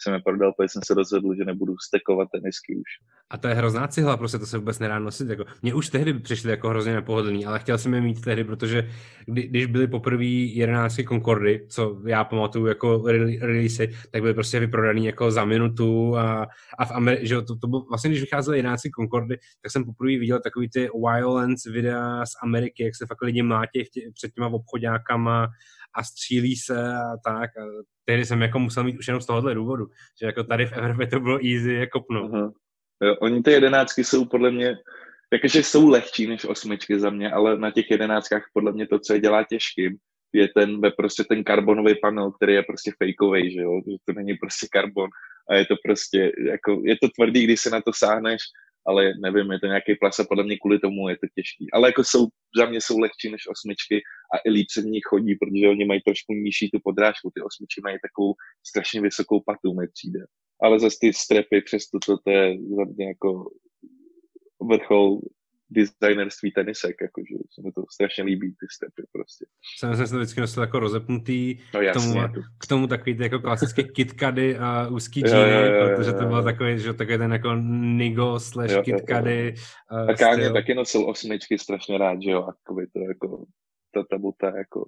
jsem 0.03 0.13
je 0.13 0.19
prodal, 0.19 0.53
protože 0.57 0.69
jsem 0.69 0.81
se 0.85 0.93
rozhodl, 0.93 1.35
že 1.35 1.45
nebudu 1.45 1.73
stekovat 1.87 2.27
tenisky 2.31 2.75
už. 2.75 2.89
A 3.29 3.37
to 3.37 3.47
je 3.47 3.53
hrozná 3.53 3.87
cihla, 3.87 4.17
prostě 4.17 4.39
to 4.39 4.45
se 4.45 4.57
vůbec 4.57 4.79
nedá 4.79 4.99
nosit. 4.99 5.29
Jako, 5.29 5.45
mě 5.61 5.73
už 5.73 5.89
tehdy 5.89 6.13
přišly 6.13 6.49
jako 6.49 6.69
hrozně 6.69 6.93
nepohodlný, 6.93 7.45
ale 7.45 7.59
chtěl 7.59 7.77
jsem 7.77 7.93
je 7.93 8.01
mít 8.01 8.21
tehdy, 8.21 8.43
protože 8.43 8.89
kdy, 9.25 9.47
když 9.47 9.65
byly 9.65 9.87
poprvé 9.87 10.25
11 10.25 10.99
Concordy, 11.07 11.65
co 11.69 12.01
já 12.07 12.23
pamatuju 12.23 12.65
jako 12.65 13.03
release, 13.41 13.87
tak 14.11 14.21
byly 14.21 14.33
prostě 14.33 14.59
vyprodaný 14.59 15.05
jako 15.05 15.31
za 15.31 15.45
minutu 15.45 16.17
a, 16.17 16.47
a 16.77 16.85
v 16.85 16.91
Ameri- 16.91 17.19
že 17.21 17.41
to, 17.41 17.55
to 17.55 17.67
bylo, 17.67 17.85
vlastně 17.89 18.09
když 18.09 18.21
vycházely 18.21 18.57
11 18.57 18.81
Concordy, 18.99 19.37
tak 19.61 19.71
jsem 19.71 19.85
poprvé 19.85 20.19
viděl 20.19 20.39
takový 20.39 20.69
ty 20.69 20.89
violence 20.93 21.71
videa 21.71 22.25
z 22.25 22.31
Ameriky, 22.43 22.83
jak 22.83 22.95
se 22.95 23.05
fakt 23.05 23.21
lidi 23.21 23.41
mlátí 23.41 23.83
před 24.13 24.33
těma 24.33 24.47
obchodákama 24.47 25.47
a 25.95 26.04
střílí 26.04 26.56
se 26.56 26.93
a 26.93 27.17
tak. 27.25 27.49
A 27.58 27.63
tehdy 28.06 28.25
jsem 28.25 28.41
jako 28.41 28.60
musel 28.60 28.84
mít 28.84 28.99
už 28.99 29.08
jenom 29.08 29.21
z 29.21 29.25
tohohle 29.25 29.56
důvodu, 29.56 29.86
že 30.21 30.25
jako 30.25 30.43
tady 30.43 30.65
v 30.65 30.73
Evropě 30.73 31.08
to 31.08 31.19
bylo 31.19 31.36
easy 31.36 31.73
jako 31.73 32.01
pnout. 32.01 32.32
Uh-huh. 32.32 32.51
Jo, 33.04 33.15
oni 33.21 33.43
ty 33.43 33.51
jedenáctky 33.51 34.04
jsou 34.04 34.25
podle 34.25 34.51
mě, 34.51 34.75
jakože 35.34 35.63
jsou 35.63 35.89
lehčí 35.89 36.27
než 36.27 36.45
osmičky 36.45 36.99
za 36.99 37.10
mě, 37.10 37.32
ale 37.32 37.58
na 37.58 37.71
těch 37.71 37.91
jedenáctkách 37.91 38.43
podle 38.54 38.71
mě 38.71 38.88
to, 38.88 38.99
co 38.99 39.13
je 39.13 39.19
dělá 39.19 39.43
těžkým, 39.43 39.97
je 40.34 40.47
ten, 40.56 40.82
prostě 40.97 41.23
ten 41.23 41.43
karbonový 41.43 41.95
panel, 42.01 42.32
který 42.32 42.54
je 42.54 42.63
prostě 42.63 42.91
fakeový, 43.04 43.54
že 43.54 43.60
jo, 43.60 43.82
že 43.88 43.97
to 44.06 44.13
není 44.13 44.34
prostě 44.34 44.67
karbon 44.71 45.10
a 45.49 45.56
je 45.56 45.65
to 45.65 45.75
prostě, 45.86 46.32
jako, 46.47 46.82
je 46.86 46.95
to 47.01 47.08
tvrdý, 47.15 47.43
když 47.43 47.62
se 47.62 47.69
na 47.69 47.82
to 47.82 47.91
sáhneš, 47.95 48.41
ale 48.88 49.13
nevím, 49.22 49.52
je 49.52 49.60
to 49.60 49.65
nějaký 49.65 49.96
plasa, 49.96 50.26
podle 50.30 50.44
mě 50.44 50.58
kvůli 50.58 50.80
tomu 50.80 51.10
je 51.10 51.17
to 51.17 51.28
těžký. 51.36 51.67
Ale 51.74 51.89
jako 51.89 52.04
jsou, 52.04 52.28
za 52.58 52.65
mě 52.65 52.82
jsou 52.82 53.00
lehčí 53.00 53.32
než 53.32 53.48
osmičky 53.48 54.02
a 54.34 54.38
i 54.46 54.50
líp 54.50 54.67
se 54.72 54.82
v 54.82 54.86
nich 54.86 55.04
chodí, 55.10 55.36
protože 55.36 55.67
oni 55.67 55.86
mají 55.86 56.02
trošku 56.02 56.34
nižší 56.34 56.70
tu 56.70 56.80
podrážku. 56.84 57.32
Ty 57.36 57.41
osmičky 57.41 57.82
mají 57.84 57.98
takovou 58.02 58.34
strašně 58.67 59.02
vysokou 59.02 59.39
patu, 59.46 59.74
mi 59.74 59.88
přijde. 59.88 60.20
Ale 60.63 60.80
zase 60.80 60.98
ty 61.02 61.13
strepy, 61.13 61.62
přesto 61.62 62.00
to, 62.06 62.17
to 62.26 62.32
je 62.32 62.58
za 62.78 62.84
mě 62.96 63.08
jako 63.08 63.50
vrchol 64.70 65.20
designerství 65.71 66.51
tenisek, 66.51 66.95
jakože 67.01 67.36
se 67.53 67.62
mi 67.62 67.71
to 67.71 67.84
strašně 67.93 68.23
líbí, 68.23 68.51
ty 68.51 68.65
stepy 68.71 69.07
prostě. 69.12 69.45
Jsem, 69.77 69.95
jsem 69.95 70.07
se 70.07 70.13
to 70.13 70.19
vždycky 70.19 70.41
nosil 70.41 70.63
jako 70.63 70.79
rozepnutý, 70.79 71.60
no, 71.73 71.81
jasně, 71.81 72.01
k, 72.01 72.34
tomu, 72.34 72.43
k 72.57 72.67
tomu 72.67 72.88
takový 72.88 73.15
ty 73.15 73.23
jako 73.23 73.39
klasické 73.39 73.84
kitkady 73.95 74.57
a 74.57 74.88
úzký 74.88 75.21
džíny, 75.21 75.69
protože 75.88 76.13
to 76.13 76.25
bylo 76.25 76.43
takový, 76.43 76.79
že 76.79 76.93
takový 76.93 77.17
ten 77.17 77.34
jako 77.34 77.55
nigo 77.71 78.39
slash 78.39 78.81
kitkady. 78.84 79.53
A 79.89 80.13
Káně 80.13 80.51
taky 80.51 80.73
nosil 80.73 81.10
osmičky 81.10 81.57
strašně 81.57 81.97
rád, 81.97 82.21
že 82.21 82.31
jo, 82.31 82.43
a 82.43 82.53
to 82.67 82.99
jako 83.07 83.45
ta, 83.93 84.03
ta 84.10 84.17
buta 84.17 84.57
jako 84.57 84.86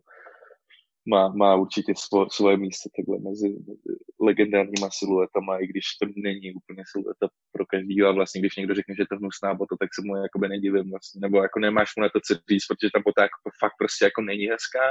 má, 1.06 1.28
má 1.28 1.56
určitě 1.56 1.94
svo, 1.98 2.30
svoje 2.30 2.58
místo 2.58 2.90
takhle 2.98 3.18
mezi, 3.30 3.50
mezi 3.50 3.92
legendárníma 4.22 4.90
siluetama, 4.92 5.60
i 5.60 5.68
když 5.68 5.86
to 6.02 6.08
není 6.16 6.54
úplně 6.54 6.84
silueta 6.92 7.28
pro 7.52 7.66
každý, 7.66 8.02
a 8.02 8.12
vlastně 8.12 8.42
když 8.42 8.56
někdo 8.56 8.76
řekne, 8.76 8.96
že 8.96 9.06
to 9.10 9.16
hnusná 9.16 9.54
bota, 9.54 9.76
tak 9.80 9.90
se 9.94 10.02
mu 10.06 10.16
jakoby 10.16 10.48
nedivím 10.50 10.90
vlastně, 10.92 11.20
nebo 11.20 11.38
jako 11.42 11.60
nemáš 11.60 11.90
mu 11.98 12.02
na 12.04 12.10
to 12.10 12.20
co 12.28 12.34
říct, 12.50 12.66
protože 12.68 12.90
ta 12.94 13.00
bota 13.06 13.22
jako 13.22 13.38
fakt 13.60 13.76
prostě 13.80 14.06
jako 14.06 14.22
není 14.22 14.46
hezká, 14.48 14.88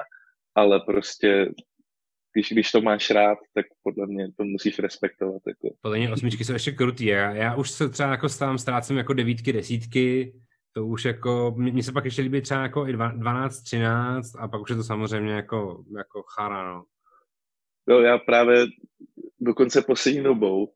ale 0.54 0.80
prostě 0.86 1.48
když, 2.34 2.52
když 2.52 2.70
to 2.70 2.80
máš 2.80 3.10
rád, 3.10 3.38
tak 3.54 3.66
podle 3.82 4.06
mě 4.06 4.28
to 4.36 4.44
musíš 4.44 4.78
respektovat. 4.78 5.42
Jako. 5.46 5.76
Podle 5.80 5.98
mě 5.98 6.12
osmičky 6.12 6.44
jsou 6.44 6.52
ještě 6.52 6.72
krutý. 6.72 7.06
Já, 7.06 7.30
já 7.34 7.54
už 7.54 7.70
se 7.70 7.88
třeba 7.88 8.10
jako 8.10 8.28
stávám, 8.28 8.58
ztrácím 8.58 8.96
jako 8.96 9.12
devítky, 9.12 9.52
desítky, 9.52 10.32
to 10.72 10.86
už 10.86 11.04
jako, 11.04 11.54
mně 11.56 11.82
se 11.82 11.92
pak 11.92 12.04
ještě 12.04 12.22
líbí 12.22 12.40
třeba 12.42 12.62
jako 12.62 12.88
i 12.88 12.92
12, 12.92 13.62
13 13.62 14.36
a 14.38 14.48
pak 14.48 14.60
už 14.60 14.70
je 14.70 14.76
to 14.76 14.84
samozřejmě 14.84 15.32
jako, 15.32 15.84
jako 15.96 16.22
chara, 16.22 16.72
no. 16.74 16.84
No 17.88 18.00
já 18.00 18.18
právě 18.18 18.66
dokonce 19.40 19.82
poslední 19.82 20.22
dobou, 20.22 20.74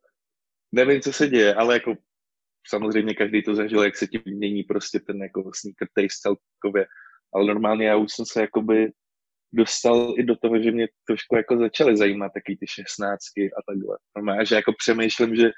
nevím, 0.72 1.00
co 1.00 1.12
se 1.12 1.28
děje, 1.28 1.54
ale 1.54 1.74
jako 1.74 1.94
samozřejmě 2.68 3.14
každý 3.14 3.42
to 3.42 3.54
zažil, 3.54 3.82
jak 3.82 3.96
se 3.96 4.06
tím 4.06 4.22
mění 4.26 4.62
prostě 4.62 5.00
ten 5.00 5.22
jako 5.22 5.50
sneaker 5.54 5.88
taste 5.94 6.20
celkově, 6.22 6.86
ale 7.34 7.44
normálně 7.46 7.86
já 7.86 7.96
už 7.96 8.12
jsem 8.12 8.24
se 8.26 8.40
jakoby 8.40 8.92
dostal 9.52 10.14
i 10.18 10.22
do 10.22 10.36
toho, 10.36 10.62
že 10.62 10.72
mě 10.72 10.88
trošku 11.06 11.36
jako 11.36 11.58
začaly 11.58 11.96
zajímat 11.96 12.32
taky 12.34 12.56
ty 12.60 12.66
šestnáctky 12.66 13.50
a 13.52 13.72
takhle. 13.72 13.98
Normálně, 14.16 14.46
že 14.46 14.54
jako 14.54 14.72
přemýšlím, 14.78 15.36
že 15.36 15.50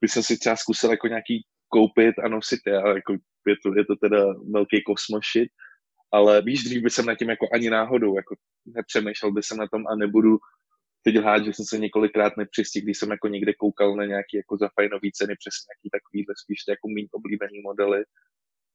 by 0.00 0.08
jsem 0.08 0.22
si 0.22 0.38
třeba 0.38 0.56
zkusil 0.56 0.90
jako 0.90 1.06
nějaký 1.06 1.46
koupit 1.68 2.14
a 2.24 2.28
nosit 2.28 2.60
je, 2.66 2.78
ale 2.78 2.94
jako 2.94 3.12
je 3.46 3.54
to, 3.62 3.78
je 3.78 3.84
to 3.84 3.96
teda 3.96 4.24
velký 4.50 4.82
kosmošit, 4.82 5.48
ale 6.12 6.42
víš, 6.42 6.64
dřív 6.64 6.82
by 6.82 6.90
jsem 6.90 7.06
na 7.06 7.14
tím 7.14 7.30
jako 7.30 7.46
ani 7.52 7.70
náhodou, 7.70 8.16
jako 8.16 8.34
nepřemýšlel 8.66 9.32
by 9.32 9.42
jsem 9.42 9.58
na 9.58 9.68
tom 9.68 9.86
a 9.86 9.96
nebudu 9.96 10.38
teď 11.02 11.18
lhát, 11.18 11.44
že 11.44 11.52
jsem 11.52 11.64
se 11.64 11.78
několikrát 11.78 12.36
nepřistihl, 12.36 12.84
když 12.84 12.98
jsem 12.98 13.10
jako 13.10 13.28
někde 13.28 13.52
koukal 13.54 13.96
na 13.96 14.04
nějaký 14.04 14.36
jako 14.36 14.56
za 14.56 14.68
fajnový 14.74 15.12
ceny, 15.12 15.34
přesně 15.36 15.66
nějaký 15.68 15.88
takovýhle 15.96 16.34
spíš 16.42 16.58
jako 16.68 16.88
mým 16.88 17.06
oblíbený 17.12 17.60
modely, 17.60 18.04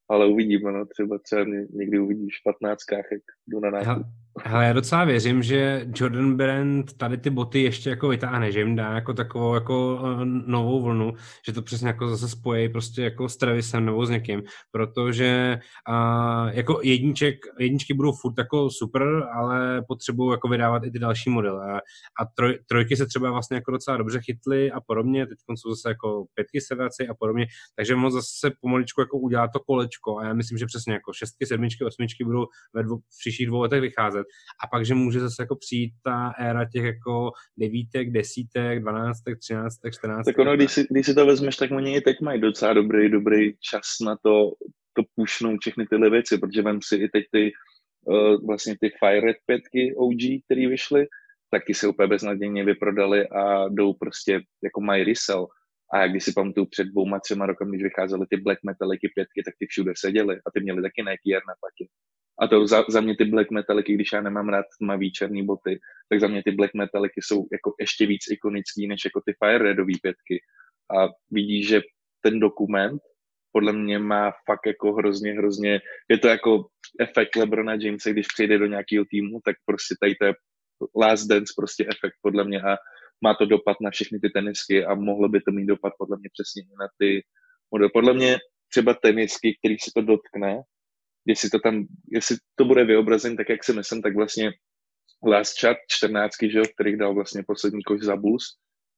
ale 0.09 0.27
uvidíme, 0.27 0.71
no, 0.71 0.85
třeba 0.85 1.19
třeba 1.19 1.45
někdy 1.69 1.99
uvidíš 1.99 2.39
v 2.39 2.43
15 2.43 2.79
jak 2.91 3.05
jdu 3.47 3.59
na 3.59 3.69
nákup. 3.69 4.07
Hele, 4.37 4.65
já 4.65 4.73
docela 4.73 5.05
věřím, 5.05 5.43
že 5.43 5.85
Jordan 5.95 6.37
Brand 6.37 6.97
tady 6.97 7.17
ty 7.17 7.29
boty 7.29 7.63
ještě 7.63 7.89
jako 7.89 8.07
vytáhne, 8.07 8.51
že 8.51 8.59
jim 8.59 8.75
dá 8.75 8.93
jako 8.93 9.13
takovou 9.13 9.53
jako 9.53 9.95
uh, 9.95 10.25
novou 10.25 10.81
vlnu, 10.81 11.13
že 11.45 11.53
to 11.53 11.61
přesně 11.61 11.87
jako 11.87 12.07
zase 12.07 12.29
spojí 12.29 12.69
prostě 12.69 13.01
jako 13.03 13.29
s 13.29 13.37
Travisem 13.37 13.85
nebo 13.85 14.05
s 14.05 14.09
někým, 14.09 14.43
protože 14.71 15.59
uh, 15.89 16.49
jako 16.49 16.79
jedniček, 16.83 17.35
jedničky 17.59 17.93
budou 17.93 18.11
furt 18.11 18.33
jako 18.37 18.69
super, 18.69 19.23
ale 19.33 19.83
potřebují 19.87 20.31
jako 20.31 20.47
vydávat 20.47 20.83
i 20.83 20.91
ty 20.91 20.99
další 20.99 21.29
modely. 21.29 21.59
A, 21.71 21.77
a 22.21 22.25
troj, 22.35 22.59
trojky 22.69 22.95
se 22.95 23.05
třeba 23.05 23.31
vlastně 23.31 23.55
jako 23.55 23.71
docela 23.71 23.97
dobře 23.97 24.19
chytly 24.21 24.71
a 24.71 24.81
podobně, 24.81 25.27
teď 25.27 25.37
jsou 25.55 25.69
zase 25.69 25.89
jako 25.89 26.25
pětky 26.33 26.61
sedaci 26.61 27.07
a 27.07 27.13
podobně, 27.13 27.47
takže 27.75 27.95
moc 27.95 28.13
zase 28.13 28.51
pomaličku 28.61 29.01
jako 29.01 29.19
udělá 29.19 29.47
to 29.47 29.59
kolečko 29.59 30.17
a 30.17 30.25
já 30.25 30.33
myslím, 30.33 30.57
že 30.57 30.65
přesně 30.65 30.93
jako 30.93 31.13
šestky, 31.13 31.45
sedmičky, 31.45 31.85
osmičky 31.85 32.23
budou 32.23 32.45
ve 32.73 32.83
dvou, 32.83 32.97
v 32.97 33.19
příštích 33.19 33.47
dvou 33.47 33.61
letech 33.61 33.81
vycházet 33.81 34.28
a 34.63 34.67
pak, 34.67 34.85
že 34.85 34.95
může 34.95 35.19
zase 35.19 35.43
jako 35.43 35.55
přijít 35.55 35.93
ta 36.03 36.33
éra 36.39 36.65
těch 36.65 36.83
jako 36.83 37.31
devítek, 37.57 38.11
desítek, 38.11 38.81
dvanáctek, 38.81 39.39
třináctek, 39.39 39.93
čtrnáctek. 39.93 40.35
Tak 40.35 40.41
ono, 40.41 40.55
když 40.55 40.71
si, 40.71 40.87
když 40.91 41.05
si 41.05 41.13
to 41.13 41.25
vezmeš, 41.25 41.55
tak 41.55 41.71
oni 41.71 41.95
i 41.95 42.01
teď 42.01 42.21
mají 42.21 42.41
docela 42.41 42.73
dobrý, 42.73 43.09
dobrý 43.09 43.53
čas 43.59 43.81
na 44.05 44.15
to, 44.23 44.51
to 44.93 45.03
pušnout 45.15 45.57
všechny 45.61 45.85
tyhle 45.87 46.09
věci, 46.09 46.37
protože 46.37 46.61
vem 46.61 46.79
si 46.83 46.95
i 46.95 47.09
teď 47.09 47.23
ty 47.31 47.51
uh, 48.05 48.47
vlastně 48.47 48.75
ty 48.81 48.91
Fire 48.99 49.21
Red 49.21 49.37
5 49.45 49.61
OG, 49.97 50.21
které 50.45 50.67
vyšly, 50.67 51.07
tak 51.51 51.65
ty 51.65 51.73
se 51.73 51.87
úplně 51.87 52.07
beznadějně 52.07 52.65
vyprodali 52.65 53.27
a 53.27 53.69
jdou 53.69 53.93
prostě 53.93 54.41
jako 54.63 54.81
mají 54.81 55.03
resell. 55.03 55.47
A 55.93 56.07
když 56.07 56.23
si 56.23 56.33
pamatuju 56.33 56.65
před 56.65 56.83
dvouma, 56.83 57.19
třema 57.19 57.45
rokami, 57.45 57.71
když 57.71 57.83
vycházely 57.83 58.25
ty 58.29 58.37
black 58.37 58.59
metaliky 58.63 59.11
pětky, 59.15 59.41
tak 59.45 59.53
ty 59.59 59.65
všude 59.67 59.93
seděly 59.97 60.35
a 60.45 60.51
ty 60.51 60.61
měly 60.61 60.81
taky 60.81 61.03
na 61.03 61.55
patě. 61.63 61.85
A 62.41 62.47
to 62.47 62.67
za, 62.67 62.85
za 62.89 63.01
mě 63.01 63.17
ty 63.17 63.25
black 63.25 63.51
metaliky, 63.51 63.93
když 63.93 64.11
já 64.13 64.21
nemám 64.21 64.49
rád 64.49 64.65
tmavý 64.81 65.11
černý 65.11 65.45
boty, 65.45 65.79
tak 66.09 66.19
za 66.19 66.27
mě 66.27 66.43
ty 66.43 66.51
black 66.51 66.73
metaliky 66.73 67.21
jsou 67.23 67.47
jako 67.51 67.73
ještě 67.79 68.05
víc 68.05 68.23
ikonický 68.31 68.87
než 68.87 69.05
jako 69.05 69.21
ty 69.25 69.33
fire 69.43 69.63
redový 69.63 69.97
pětky. 70.01 70.41
A 70.97 71.07
vidíš, 71.31 71.67
že 71.67 71.81
ten 72.21 72.39
dokument 72.39 73.01
podle 73.51 73.73
mě 73.73 73.99
má 73.99 74.31
fakt 74.45 74.65
jako 74.65 74.93
hrozně, 74.93 75.33
hrozně, 75.33 75.81
je 76.09 76.17
to 76.17 76.27
jako 76.27 76.65
efekt 76.99 77.35
Lebrona 77.35 77.73
Jamesa, 77.73 78.09
když 78.09 78.27
přijde 78.27 78.57
do 78.57 78.65
nějakého 78.65 79.05
týmu, 79.11 79.39
tak 79.45 79.55
prostě 79.65 79.95
tady 80.01 80.15
to 80.15 80.25
je 80.25 80.33
last 80.95 81.27
dance 81.27 81.53
prostě 81.57 81.83
efekt 81.83 82.15
podle 82.21 82.43
mě 82.43 82.61
a 82.61 82.77
má 83.23 83.33
to 83.33 83.45
dopad 83.45 83.77
na 83.81 83.91
všechny 83.91 84.19
ty 84.19 84.29
tenisky 84.29 84.85
a 84.85 84.95
mohlo 84.95 85.29
by 85.29 85.41
to 85.41 85.51
mít 85.51 85.65
dopad 85.65 85.93
podle 85.97 86.17
mě 86.19 86.29
přesně 86.33 86.63
na 86.79 86.87
ty 86.99 87.21
modely. 87.71 87.89
Podle 87.93 88.13
mě 88.13 88.37
třeba 88.71 88.93
tenisky, 88.93 89.57
který 89.59 89.75
se 89.77 89.91
to 89.95 90.01
dotkne, 90.01 90.61
jestli 91.29 91.49
to 91.49 91.59
tam, 91.59 91.85
jestli 92.11 92.35
to 92.55 92.65
bude 92.65 92.83
vyobrazen 92.85 93.37
tak, 93.37 93.49
jak 93.49 93.63
si 93.63 93.73
myslím, 93.73 94.01
tak 94.01 94.15
vlastně 94.15 94.51
Last 95.27 95.59
Chat 95.59 95.77
14, 95.87 96.31
že 96.51 96.57
jo, 96.57 96.63
kterých 96.73 96.97
dal 96.97 97.13
vlastně 97.13 97.43
poslední 97.47 97.83
koš 97.83 98.01
za 98.01 98.15
Bulls, 98.15 98.43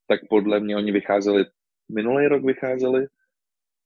tak 0.07 0.19
podle 0.29 0.59
mě 0.59 0.77
oni 0.77 0.91
vycházeli, 0.91 1.45
minulý 1.91 2.27
rok 2.27 2.45
vycházeli, 2.45 3.07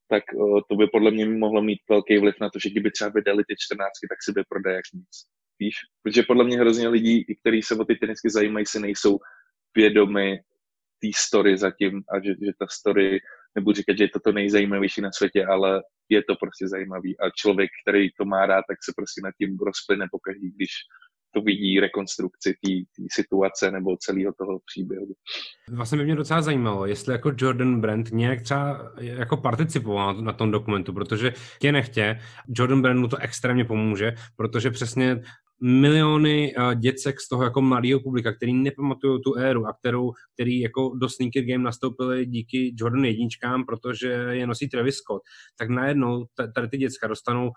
tak 0.10 0.24
uh, 0.34 0.60
to 0.70 0.76
by 0.76 0.88
podle 0.88 1.12
mě 1.12 1.26
mohlo 1.26 1.62
mít 1.62 1.80
velký 1.90 2.18
vliv 2.18 2.36
na 2.42 2.50
to, 2.50 2.60
že 2.60 2.70
kdyby 2.70 2.92
třeba 2.92 3.10
vydali 3.10 3.44
ty 3.48 3.56
14, 3.60 3.92
tak 4.10 4.20
si 4.24 4.32
by 4.32 4.44
prodali 4.50 4.76
jak 4.76 4.86
nic. 4.94 5.16
Víš? 5.60 5.76
Protože 6.04 6.24
podle 6.24 6.44
mě 6.44 6.58
hrozně 6.58 6.88
lidí, 6.88 7.26
kteří 7.42 7.62
se 7.62 7.76
o 7.76 7.86
ty 7.86 7.96
tenisky 7.96 8.30
zajímají, 8.30 8.66
si 8.66 8.80
nejsou 8.80 9.20
vědomi 9.76 10.40
té 11.02 11.10
story 11.16 11.58
zatím 11.58 12.04
a 12.12 12.20
že, 12.20 12.30
že 12.30 12.52
ta 12.60 12.68
story, 12.72 13.20
nebudu 13.56 13.76
říkat, 13.76 13.98
že 13.98 14.04
je 14.04 14.10
to 14.10 14.20
to 14.20 14.32
nejzajímavější 14.32 15.02
na 15.02 15.12
světě, 15.12 15.46
ale 15.46 15.84
je 16.10 16.24
to 16.24 16.36
prostě 16.36 16.68
zajímavý 16.68 17.20
a 17.20 17.30
člověk, 17.30 17.70
který 17.84 18.10
to 18.18 18.26
má 18.26 18.46
rád, 18.46 18.64
tak 18.70 18.78
se 18.84 18.92
prostě 18.96 19.22
nad 19.24 19.34
tím 19.42 19.58
rozplyne 19.58 20.06
pokaždý, 20.12 20.52
když 20.52 20.72
to 21.36 21.42
vidí 21.42 21.80
rekonstrukci 21.80 22.54
té 22.54 23.04
situace 23.12 23.72
nebo 23.72 23.98
celého 23.98 24.34
toho 24.38 24.60
příběhu. 24.66 25.08
Vlastně 25.70 25.98
by 25.98 26.04
mě 26.04 26.16
docela 26.16 26.42
zajímalo, 26.42 26.86
jestli 26.86 27.14
jako 27.14 27.32
Jordan 27.38 27.82
Brand 27.82 28.12
nějak 28.12 28.42
třeba 28.42 28.92
jako 29.00 29.38
participoval 29.38 30.14
na 30.22 30.34
tom 30.34 30.52
dokumentu, 30.52 30.94
protože 30.94 31.34
tě 31.60 31.72
nechtě, 31.72 32.20
Jordan 32.48 32.82
Brand 32.82 33.00
mu 33.00 33.08
to 33.08 33.18
extrémně 33.18 33.66
pomůže, 33.66 34.14
protože 34.36 34.72
přesně 34.72 35.22
miliony 35.62 36.56
uh, 36.56 36.74
děcek 36.74 37.22
z 37.22 37.30
toho 37.30 37.44
jako 37.44 37.62
mladého 37.62 38.00
publika, 38.00 38.34
který 38.34 38.54
nepamatují 38.54 39.22
tu 39.22 39.36
éru 39.36 39.68
a 39.68 39.74
kterou, 39.74 40.14
který 40.34 40.60
jako 40.60 40.92
do 40.96 41.10
sneaker 41.10 41.44
game 41.44 41.64
nastoupili 41.64 42.26
díky 42.26 42.74
Jordan 42.76 43.06
jedničkám, 43.06 43.66
protože 43.66 44.08
je 44.10 44.48
nosí 44.48 44.70
Travis 44.70 44.96
Scott, 44.96 45.22
tak 45.58 45.70
najednou 45.70 46.26
tady 46.56 46.68
ty 46.68 46.78
děcka 46.78 47.08
dostanou 47.08 47.52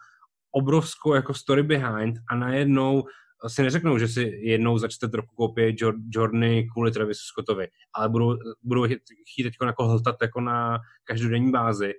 obrovskou 0.50 1.14
jako 1.14 1.34
story 1.34 1.62
behind 1.62 2.16
a 2.30 2.37
najednou 2.37 3.04
si 3.46 3.62
neřeknou, 3.62 3.98
že 3.98 4.08
si 4.08 4.22
jednou 4.42 4.78
za 4.78 4.88
čtvrt 4.88 5.14
roku 5.14 5.34
koupí 5.34 5.76
Jordany 6.11 6.68
kvůli 6.72 6.90
Travisu 6.90 7.20
Scottovi, 7.24 7.68
ale 7.94 8.08
budou, 8.08 8.37
budou 8.62 8.87
chtít 9.32 9.42
teď 9.42 9.52
jako 9.66 9.88
hltat 9.88 10.16
jako 10.22 10.40
na 10.40 10.78
každodenní 11.04 11.50
bázi. 11.50 11.92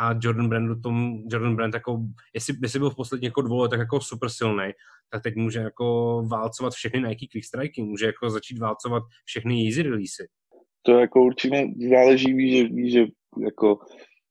A 0.00 0.14
Jordan 0.22 0.48
Brandu 0.48 0.80
tom, 0.80 1.22
Jordan 1.30 1.56
Brand 1.56 1.74
jako, 1.74 1.98
jestli, 2.34 2.54
jestli 2.62 2.78
byl 2.78 2.90
v 2.90 2.96
posledních 2.96 3.28
jako 3.28 3.42
dvou 3.42 3.60
letech 3.60 3.78
jako 3.78 4.00
super 4.00 4.28
silný, 4.28 4.70
tak 5.10 5.22
teď 5.22 5.34
může 5.36 5.58
jako 5.58 6.22
válcovat 6.30 6.72
všechny 6.72 7.00
Nike 7.00 7.26
Quick 7.26 7.46
Strike, 7.46 7.82
může 7.82 8.06
jako 8.06 8.30
začít 8.30 8.58
válcovat 8.58 9.02
všechny 9.24 9.66
easy 9.66 9.82
releasy. 9.82 10.28
To 10.82 10.92
jako 10.92 11.22
určitě 11.22 11.66
záleží, 11.90 12.34
ví, 12.34 12.56
že, 12.56 12.64
ví, 12.64 12.90
že 12.90 13.04
jako 13.44 13.78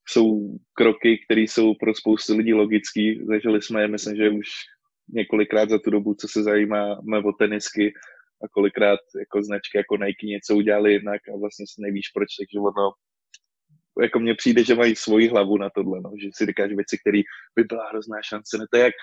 jsou 0.10 0.58
kroky, 0.74 1.20
které 1.26 1.42
jsou 1.42 1.74
pro 1.80 1.96
spoustu 1.96 2.38
lidí 2.38 2.54
logický. 2.54 3.26
Zažili 3.26 3.62
jsme 3.62 3.82
je, 3.82 3.88
myslím, 3.88 4.16
že 4.16 4.30
už 4.30 4.48
několikrát 5.10 5.70
za 5.70 5.80
tu 5.80 5.90
dobu, 5.90 6.14
co 6.14 6.28
se 6.28 6.44
zajímáme 6.44 7.18
o 7.26 7.32
tenisky 7.32 7.94
a 8.44 8.48
kolikrát 8.52 9.00
jako 9.20 9.44
značky 9.44 9.78
jako 9.78 9.98
Nike 9.98 10.28
něco 10.28 10.56
udělali 10.56 10.94
jinak 10.94 11.22
a 11.34 11.38
vlastně 11.40 11.66
si 11.68 11.82
nevíš 11.82 12.08
proč, 12.14 12.28
takže 12.40 12.60
ono 12.60 12.92
jako 14.02 14.20
mně 14.20 14.36
přijde, 14.36 14.64
že 14.64 14.76
mají 14.76 14.96
svoji 14.96 15.28
hlavu 15.28 15.58
na 15.58 15.70
tohle, 15.70 16.02
no, 16.02 16.12
že 16.22 16.30
si 16.34 16.46
říkáš 16.46 16.72
věci, 16.72 16.98
které 16.98 17.22
by 17.56 17.64
byla 17.64 17.90
hrozná 17.90 18.18
šance. 18.22 18.58
No, 18.58 18.66
to 18.72 18.78
je 18.78 18.84
jak, 18.84 18.94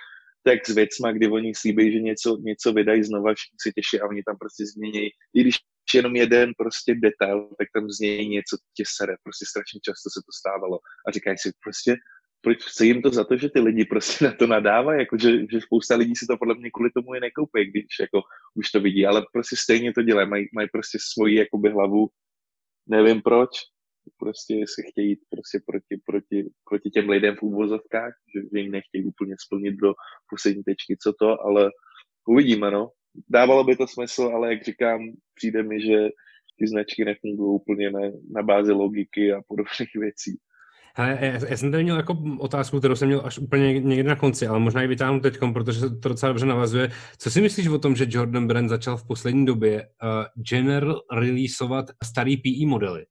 jak 0.47 0.69
s 0.69 0.75
věcma, 0.75 1.13
kdy 1.13 1.29
oni 1.29 1.55
slíbí, 1.55 1.93
že 1.93 2.01
něco, 2.01 2.37
něco 2.41 2.73
vydají 2.73 3.03
znova, 3.05 3.35
všichni 3.35 3.57
si 3.63 3.73
těší 3.73 4.01
a 4.01 4.09
oni 4.09 4.23
tam 4.23 4.37
prostě 4.39 4.67
změní. 4.67 5.09
I 5.35 5.41
když 5.41 5.57
jenom 5.95 6.17
jeden 6.17 6.53
prostě 6.59 6.95
detail, 6.95 7.49
tak 7.59 7.69
tam 7.75 7.91
změní 7.91 8.29
něco 8.29 8.57
tě 8.77 8.85
sere. 8.97 9.15
Prostě 9.23 9.45
strašně 9.49 9.81
často 9.81 10.07
se 10.11 10.21
to 10.27 10.33
stávalo. 10.41 10.79
A 11.07 11.11
říkají 11.11 11.39
si 11.39 11.51
prostě, 11.63 11.97
proč 12.41 12.65
chce 12.65 12.87
jim 12.87 13.03
to 13.03 13.11
za 13.11 13.25
to, 13.25 13.37
že 13.37 13.51
ty 13.51 13.61
lidi 13.61 13.85
prostě 13.85 14.25
na 14.25 14.33
to 14.33 14.47
nadávají, 14.47 15.01
jako 15.01 15.19
že, 15.19 15.31
že 15.53 15.61
spousta 15.61 15.97
lidí 15.97 16.17
si 16.17 16.27
to 16.27 16.37
podle 16.37 16.55
mě 16.55 16.71
kvůli 16.71 16.91
tomu 16.91 17.15
i 17.15 17.21
nekoupí, 17.21 17.65
když 17.71 17.87
jako 18.01 18.23
už 18.55 18.71
to 18.71 18.81
vidí, 18.81 19.07
ale 19.07 19.27
prostě 19.33 19.57
stejně 19.57 19.93
to 19.93 20.03
dělají, 20.03 20.29
mají, 20.29 20.47
mají 20.55 20.69
prostě 20.73 20.99
svoji 21.13 21.35
jakoby 21.35 21.71
hlavu, 21.71 22.09
nevím 22.87 23.23
proč, 23.23 23.51
prostě 24.23 24.55
si 24.75 24.81
chtějí 24.91 25.09
jít 25.09 25.23
prostě 25.31 25.59
proti, 25.67 25.95
proti, 26.07 26.39
proti 26.69 26.91
těm 26.91 27.09
lidem 27.09 27.35
v 27.37 27.43
úvozovkách, 27.43 28.13
že 28.33 28.59
jim 28.61 28.71
nechtějí 28.73 29.05
úplně 29.05 29.35
splnit 29.47 29.75
do 29.83 29.91
poslední 30.31 30.63
tečky, 30.63 30.97
co 31.03 31.13
to, 31.21 31.29
ale 31.47 31.71
uvidíme, 32.29 32.71
no. 32.71 32.91
Dávalo 33.29 33.65
by 33.65 33.77
to 33.77 33.87
smysl, 33.87 34.23
ale 34.23 34.53
jak 34.53 34.65
říkám, 34.65 35.01
přijde 35.35 35.63
mi, 35.63 35.81
že 35.81 35.99
ty 36.59 36.67
značky 36.67 37.05
nefungují 37.05 37.55
úplně 37.61 37.91
na, 37.91 38.01
na 38.37 38.43
bázi 38.43 38.73
logiky 38.73 39.33
a 39.33 39.43
podobných 39.49 39.95
věcí. 39.95 40.33
Hele, 40.97 41.19
já, 41.21 41.33
já 41.49 41.57
jsem 41.57 41.71
tady 41.71 41.83
měl 41.83 41.97
jako 41.97 42.17
otázku, 42.39 42.79
kterou 42.79 42.97
jsem 42.97 43.09
měl 43.09 43.23
až 43.25 43.39
úplně 43.39 43.81
někde 43.81 44.09
na 44.09 44.17
konci, 44.17 44.47
ale 44.47 44.59
možná 44.59 44.83
ji 44.83 44.89
vytáhnu 44.89 45.21
teď, 45.21 45.39
protože 45.53 45.81
se 45.81 45.91
to 45.97 46.09
docela 46.09 46.33
dobře 46.33 46.47
navazuje. 46.47 46.89
Co 47.19 47.31
si 47.31 47.41
myslíš 47.41 47.69
o 47.69 47.79
tom, 47.79 47.97
že 47.97 48.07
Jordan 48.09 48.47
Brand 48.47 48.69
začal 48.69 48.97
v 48.97 49.07
poslední 49.07 49.47
době 49.47 49.83
uh, 49.83 50.43
general 50.43 51.01
releaseovat 51.13 51.87
starý 52.05 52.37
PE 52.37 52.67
modely? 52.67 53.05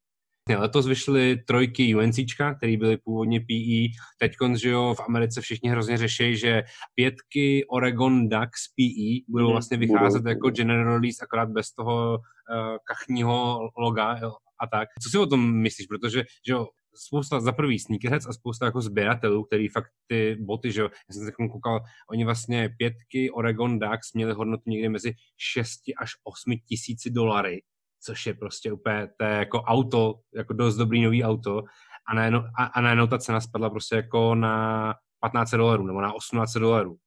Letos 0.49 0.88
vyšly 0.88 1.38
trojky 1.47 1.95
UNCčka, 1.95 2.54
které 2.54 2.77
byly 2.77 2.97
původně 2.97 3.39
PE. 3.39 3.93
Teď, 4.19 4.32
že 4.56 4.69
jo, 4.69 4.93
v 4.93 4.99
Americe 4.99 5.41
všichni 5.41 5.69
hrozně 5.69 5.97
řeší, 5.97 6.38
že 6.38 6.63
pětky 6.95 7.65
Oregon 7.65 8.30
Ducks 8.30 8.67
PE 8.77 9.32
budou 9.32 9.45
mhm, 9.45 9.51
vlastně 9.51 9.77
vycházet 9.77 10.25
jako 10.25 10.49
general 10.49 10.84
release, 10.84 11.23
akorát 11.23 11.49
bez 11.49 11.73
toho 11.73 12.13
uh, 12.13 12.77
kachního 12.86 13.60
loga 13.77 14.19
a 14.62 14.67
tak. 14.67 14.89
Co 15.04 15.10
si 15.10 15.17
o 15.17 15.25
tom 15.25 15.62
myslíš? 15.62 15.88
Protože 15.88 16.23
že 16.47 16.54
jo, 16.54 16.67
spousta 16.95 17.39
za 17.39 17.51
prvý 17.51 17.80
sneakerheads 17.80 18.27
a 18.27 18.34
spousta 18.34 18.65
jako 18.65 18.82
sběratelů, 18.82 19.43
který 19.43 19.67
fakt 19.67 19.91
ty 20.08 20.38
boty, 20.39 20.71
že 20.71 20.82
jo, 20.82 20.89
já 21.10 21.13
jsem 21.13 21.25
se 21.25 21.32
koukal, 21.32 21.80
oni 22.10 22.25
vlastně 22.25 22.69
pětky 22.77 23.32
Oregon 23.32 23.80
Ducks 23.80 24.13
měly 24.13 24.34
hodnotu 24.34 24.63
někdy 24.67 24.89
mezi 24.89 25.13
6 25.38 25.80
až 25.97 26.12
8 26.23 26.58
tisíci 26.67 27.10
dolary, 27.10 27.62
což 28.04 28.26
je 28.26 28.34
prostě 28.34 28.72
úplně, 28.72 29.08
to 29.18 29.26
je 29.26 29.32
jako 29.32 29.62
auto, 29.62 30.14
jako 30.36 30.54
dost 30.54 30.76
dobrý 30.76 31.02
nový 31.04 31.24
auto 31.24 31.64
a 32.08 32.16
najednou, 32.16 32.40
a, 32.60 32.66
a 32.66 32.82
najednou 32.82 33.08
ta 33.08 33.18
cena 33.18 33.42
spadla 33.42 33.70
prostě 33.70 33.96
jako 33.96 34.36
na 34.36 34.96
15 35.20 35.52
dolarů 35.52 35.88
nebo 35.88 36.02
na 36.02 36.14
18 36.14 36.54
dolarů. 36.54 36.98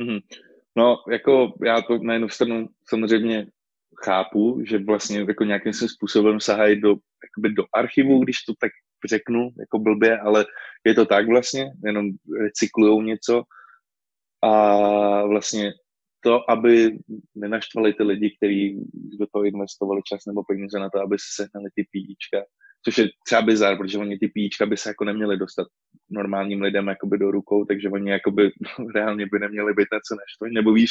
Mm-hmm. 0.00 0.20
No, 0.76 0.96
jako 1.10 1.52
já 1.64 1.82
to 1.82 1.98
na 1.98 2.12
jednu 2.12 2.28
stranu 2.28 2.68
samozřejmě 2.88 3.46
chápu, 4.04 4.62
že 4.66 4.78
vlastně 4.78 5.18
jako 5.18 5.44
nějakým 5.44 5.72
způsobem 5.72 6.40
sahají 6.40 6.80
do, 6.80 6.88
jakoby 7.24 7.54
do 7.54 7.64
archivu, 7.74 8.18
když 8.18 8.36
to 8.44 8.52
tak 8.60 8.70
řeknu, 9.08 9.50
jako 9.60 9.78
blbě, 9.78 10.18
ale 10.18 10.46
je 10.86 10.94
to 10.94 11.06
tak 11.06 11.28
vlastně, 11.28 11.72
jenom 11.84 12.10
recyklujou 12.42 13.02
něco 13.02 13.42
a 14.42 15.26
vlastně 15.26 15.72
to, 16.24 16.50
aby 16.50 16.98
nenaštvali 17.34 17.94
ty 17.94 18.02
lidi, 18.02 18.36
kteří 18.36 18.80
do 19.18 19.26
toho 19.32 19.44
investovali 19.44 20.00
čas 20.04 20.20
nebo 20.26 20.42
peníze 20.44 20.78
na 20.78 20.90
to, 20.90 20.98
aby 21.00 21.16
se 21.18 21.42
sehnali 21.42 21.70
ty 21.74 21.82
píčka, 21.90 22.38
což 22.84 22.98
je 22.98 23.08
třeba 23.26 23.42
bizar, 23.42 23.78
protože 23.78 23.98
oni 23.98 24.18
ty 24.18 24.28
píčka 24.28 24.66
by 24.66 24.76
se 24.76 24.90
jako 24.90 25.04
neměli 25.04 25.36
dostat 25.36 25.66
normálním 26.10 26.62
lidem 26.62 26.88
jakoby 26.88 27.18
do 27.18 27.30
rukou, 27.30 27.64
takže 27.64 27.88
oni 27.88 28.10
jakoby 28.10 28.50
reálně 28.94 29.26
by 29.32 29.38
neměli 29.38 29.74
být 29.74 29.88
na 29.92 29.98
co 30.08 30.14
naštvaní, 30.14 30.54
nebo 30.54 30.72
víš, 30.72 30.90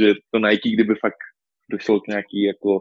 že 0.00 0.14
to 0.30 0.38
Nike, 0.38 0.70
kdyby 0.70 0.94
fakt 0.94 1.22
došlo 1.70 2.00
k 2.00 2.06
nějaký 2.08 2.42
jako 2.42 2.80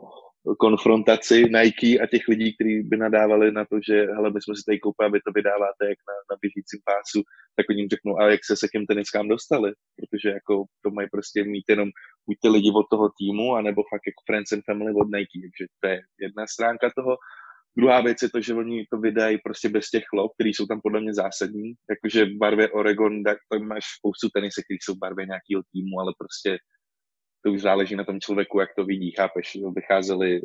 konfrontaci 0.59 1.43
Nike 1.43 1.99
a 1.99 2.07
těch 2.07 2.27
lidí, 2.27 2.55
kteří 2.55 2.83
by 2.83 2.97
nadávali 2.97 3.51
na 3.51 3.65
to, 3.65 3.75
že 3.87 3.95
hele, 4.15 4.29
my 4.31 4.41
jsme 4.41 4.55
si 4.55 4.63
tady 4.65 4.79
koupili, 4.79 5.11
vy 5.11 5.19
to 5.27 5.31
vydáváte 5.35 5.83
jak 5.91 5.99
na, 6.09 6.15
na 6.31 6.35
běžícím 6.41 6.79
pásu, 6.89 7.19
tak 7.55 7.65
oni 7.69 7.79
jim 7.81 7.89
řeknou, 7.89 8.13
a 8.19 8.31
jak 8.31 8.45
se 8.45 8.55
se 8.57 8.67
k 8.67 8.71
těm 8.71 8.85
teniskám 8.85 9.27
dostali, 9.27 9.69
protože 9.97 10.29
jako 10.29 10.53
to 10.83 10.91
mají 10.91 11.07
prostě 11.11 11.43
mít 11.43 11.67
jenom 11.69 11.89
buď 12.27 12.37
ty 12.41 12.49
lidi 12.49 12.69
od 12.75 12.85
toho 12.93 13.07
týmu, 13.19 13.55
anebo 13.55 13.81
fakt 13.91 14.05
jako 14.09 14.21
friends 14.27 14.51
and 14.51 14.65
family 14.69 14.91
od 15.01 15.07
Nike, 15.15 15.37
takže 15.43 15.63
to 15.79 15.85
je 15.89 15.97
jedna 16.25 16.43
stránka 16.47 16.85
toho. 16.97 17.13
Druhá 17.77 18.01
věc 18.01 18.21
je 18.21 18.29
to, 18.29 18.41
že 18.41 18.53
oni 18.53 18.85
to 18.91 18.97
vydají 18.97 19.37
prostě 19.37 19.69
bez 19.69 19.89
těch 19.89 20.03
lob, 20.13 20.31
které 20.35 20.49
jsou 20.49 20.65
tam 20.65 20.79
podle 20.83 21.01
mě 21.01 21.13
zásadní, 21.13 21.73
jakože 21.89 22.25
v 22.25 22.37
barvě 22.37 22.69
Oregon, 22.69 23.23
tak 23.23 23.37
tam 23.49 23.67
máš 23.67 23.83
spoustu 23.97 24.29
tenisek, 24.35 24.63
které 24.65 24.77
jsou 24.81 24.93
v 24.95 25.03
barvě 25.05 25.25
nějakého 25.25 25.61
týmu, 25.71 25.99
ale 25.99 26.11
prostě 26.21 26.57
to 27.45 27.51
už 27.51 27.61
záleží 27.61 27.95
na 27.95 28.03
tom 28.03 28.19
člověku, 28.19 28.59
jak 28.59 28.69
to 28.75 28.85
vidí, 28.85 29.11
chápeš, 29.11 29.57
vycházely, 29.75 30.41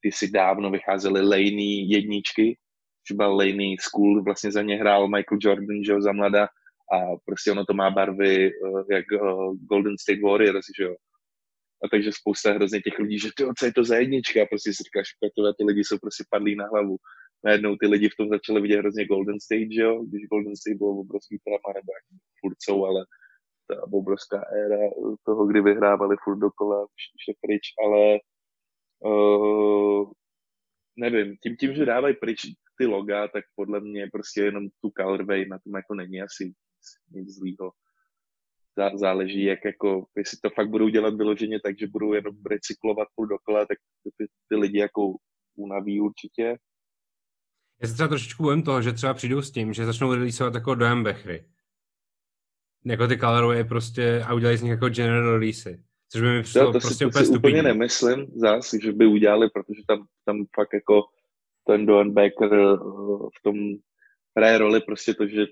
ty 0.00 0.12
si 0.12 0.30
dávno 0.30 0.70
vycházely 0.70 1.20
Laney 1.22 1.86
jedničky, 1.88 2.58
třeba 3.04 3.26
Laney 3.26 3.76
School, 3.80 4.22
vlastně 4.22 4.52
za 4.52 4.62
ně 4.62 4.76
hrál 4.76 5.08
Michael 5.08 5.38
Jordan, 5.42 5.84
že 5.84 5.92
jo, 5.92 6.02
za 6.02 6.12
mlada 6.12 6.48
a 6.92 6.96
prostě 7.24 7.52
ono 7.52 7.64
to 7.64 7.74
má 7.74 7.90
barvy 7.90 8.50
uh, 8.54 8.84
jak 8.90 9.04
uh, 9.22 9.54
Golden 9.56 9.98
State 9.98 10.22
Warriors, 10.22 10.66
že 10.78 10.84
jo. 10.84 10.94
A 11.84 11.88
takže 11.88 12.10
spousta 12.12 12.52
hrozně 12.52 12.80
těch 12.80 12.98
lidí, 12.98 13.18
že 13.18 13.28
ty, 13.36 13.44
co 13.58 13.66
je 13.66 13.72
to 13.72 13.84
za 13.84 13.96
jednička? 13.96 14.42
A 14.42 14.46
prostě 14.46 14.72
si 14.72 14.82
říkáš, 14.82 15.06
že 15.08 15.52
ty 15.58 15.64
lidi 15.64 15.84
jsou 15.84 15.98
prostě 15.98 16.24
padlí 16.30 16.56
na 16.56 16.66
hlavu. 16.66 16.96
Najednou 17.44 17.76
ty 17.76 17.86
lidi 17.86 18.08
v 18.08 18.16
tom 18.16 18.28
začali 18.28 18.60
vidět 18.60 18.78
hrozně 18.78 19.06
Golden 19.06 19.40
State, 19.40 19.72
že 19.76 19.82
jo, 19.82 20.04
když 20.08 20.28
Golden 20.32 20.56
State 20.56 20.78
bylo 20.78 20.90
obrovský 20.90 21.38
trama, 21.44 21.70
nebo 21.74 21.90
jak 21.96 22.04
furt 22.40 22.58
jsou, 22.60 22.84
ale 22.84 23.00
ta 23.70 23.92
obrovská 23.92 24.36
éra 24.36 24.90
toho, 25.24 25.46
kdy 25.46 25.60
vyhrávali 25.60 26.16
furt 26.24 26.38
dokola, 26.38 26.86
je 27.28 27.34
pryč, 27.40 27.62
ale 27.84 28.18
uh, 29.10 30.10
nevím, 30.96 31.36
tím, 31.42 31.56
tím, 31.56 31.74
že 31.74 31.84
dávají 31.84 32.14
pryč 32.16 32.40
ty 32.78 32.86
loga, 32.86 33.28
tak 33.28 33.44
podle 33.54 33.80
mě 33.80 34.08
prostě 34.12 34.40
jenom 34.40 34.68
tu 34.80 34.90
colorway 35.00 35.48
na 35.48 35.58
tom 35.58 35.74
jako 35.74 35.94
není 35.94 36.22
asi 36.22 36.52
nic, 37.10 37.34
zlýho. 37.38 37.70
Zá, 38.78 38.96
záleží, 38.96 39.44
jak 39.44 39.64
jako, 39.64 40.06
jestli 40.16 40.38
to 40.42 40.50
fakt 40.50 40.70
budou 40.70 40.88
dělat 40.88 41.14
vyloženě 41.14 41.60
tak, 41.60 41.78
že 41.78 41.86
budou 41.86 42.12
jenom 42.12 42.34
recyklovat 42.50 43.08
furt 43.14 43.28
dokola, 43.28 43.66
tak 43.66 43.78
ty, 44.16 44.26
ty 44.48 44.56
lidi 44.56 44.78
jako 44.78 45.16
unaví 45.56 46.00
určitě. 46.00 46.56
Já 47.82 47.88
se 47.88 47.94
třeba 47.94 48.08
trošičku 48.08 48.42
bojím 48.42 48.62
toho, 48.62 48.82
že 48.82 48.92
třeba 48.92 49.14
přijdou 49.14 49.42
s 49.42 49.50
tím, 49.50 49.72
že 49.72 49.86
začnou 49.86 50.14
releaseovat 50.14 50.54
jako 50.54 50.74
dojem 50.74 51.04
Bechry 51.04 51.44
jako 52.84 53.06
ty 53.06 53.18
colorway 53.18 53.64
prostě 53.64 54.24
a 54.26 54.34
udělají 54.34 54.58
z 54.58 54.62
nich 54.62 54.70
jako 54.70 54.88
general 54.88 55.38
release. 55.38 55.78
Což 56.12 56.20
by 56.20 56.28
mi 56.28 56.42
přišlo 56.42 56.60
to, 56.60 56.72
to 56.72 56.78
prostě 56.78 56.94
si, 56.94 57.06
úplně 57.06 57.26
si 57.26 57.32
úplně 57.32 57.62
nemyslím 57.62 58.26
zás, 58.36 58.74
že 58.82 58.92
by 58.92 59.06
udělali, 59.06 59.48
protože 59.50 59.82
tam, 59.86 60.06
tam 60.24 60.44
fakt 60.56 60.74
jako 60.74 61.02
ten 61.66 61.86
Don 61.86 62.14
Baker 62.14 62.54
eh, 62.54 62.76
v 63.38 63.42
tom 63.42 63.56
hraje 64.36 64.58
roli 64.58 64.80
prostě 64.80 65.14
to, 65.14 65.26
že 65.26 65.46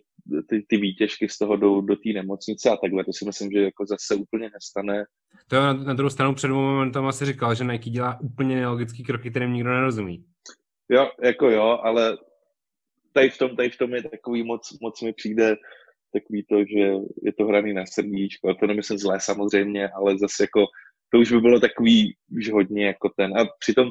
ty, 0.49 0.65
ty 0.69 0.77
výtěžky 0.77 1.29
z 1.29 1.39
toho 1.39 1.57
jdou 1.57 1.81
do 1.81 1.97
té 1.97 2.09
nemocnice 2.15 2.71
a 2.71 2.77
takhle, 2.77 3.05
to 3.05 3.13
si 3.13 3.25
myslím, 3.25 3.51
že 3.51 3.61
jako 3.61 3.87
zase 3.87 4.15
úplně 4.15 4.51
nestane. 4.51 5.05
To 5.49 5.57
na, 5.57 5.73
na 5.73 5.95
druhou 5.95 6.11
stranu 6.11 6.35
před 6.35 6.49
momentem 6.49 7.07
asi 7.07 7.25
říkal, 7.25 7.55
že 7.55 7.65
Nike 7.65 7.91
dělá 7.91 8.21
úplně 8.21 8.57
nelogický 8.57 9.05
kroky, 9.05 9.31
kterým 9.31 9.53
nikdo 9.53 9.71
nerozumí. 9.71 10.25
Jo, 10.89 11.11
jako 11.23 11.51
jo, 11.51 11.79
ale 11.83 12.19
tady 13.13 13.31
v 13.31 13.39
tom, 13.39 13.57
tady 13.57 13.71
v 13.71 13.79
tom 13.79 13.95
je 13.95 14.03
takový 14.03 14.43
moc, 14.43 14.79
moc 14.81 15.03
mi 15.03 15.13
přijde 15.13 15.57
takový 16.13 16.45
to, 16.45 16.57
že 16.59 16.85
je 17.23 17.33
to 17.39 17.45
hraný 17.47 17.73
na 17.73 17.87
srdíčko. 17.87 18.49
A 18.49 18.55
to 18.55 18.67
nemyslím 18.67 18.99
zlé 18.99 19.19
samozřejmě, 19.21 19.89
ale 19.89 20.19
zase 20.19 20.43
jako 20.43 20.67
to 21.13 21.19
už 21.19 21.33
by 21.33 21.41
bylo 21.41 21.61
takový 21.61 22.17
už 22.39 22.51
hodně 22.51 22.87
jako 22.87 23.09
ten. 23.17 23.39
A 23.39 23.45
přitom 23.59 23.91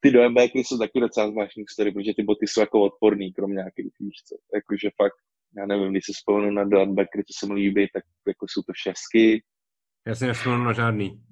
ty 0.00 0.10
dojembeky 0.10 0.58
jsou 0.58 0.78
taky 0.78 1.00
docela 1.00 1.30
zvláštní 1.30 1.64
story, 1.72 1.92
protože 1.92 2.12
ty 2.16 2.22
boty 2.22 2.46
jsou 2.46 2.60
jako 2.60 2.80
odporný, 2.80 3.32
kromě 3.32 3.54
nějakých, 3.54 3.92
víš 4.00 4.16
co. 4.28 4.36
Jakože 4.54 4.90
fakt, 5.02 5.16
já 5.56 5.66
nevím, 5.66 5.90
když 5.90 6.04
se 6.04 6.12
spomenu 6.14 6.50
na 6.50 6.64
dojembeky, 6.64 7.24
co 7.26 7.32
se 7.38 7.46
mi 7.46 7.54
líbí, 7.54 7.88
tak 7.92 8.04
jako 8.28 8.46
jsou 8.48 8.62
to 8.62 8.72
šestky. 8.76 9.42
Já 10.06 10.14
si 10.14 10.26
nevzpomenu 10.26 10.64
na 10.64 10.72
žádný. 10.72 11.22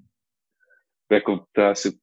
Jako 1.13 1.45
to 1.53 1.63
asi 1.63 1.99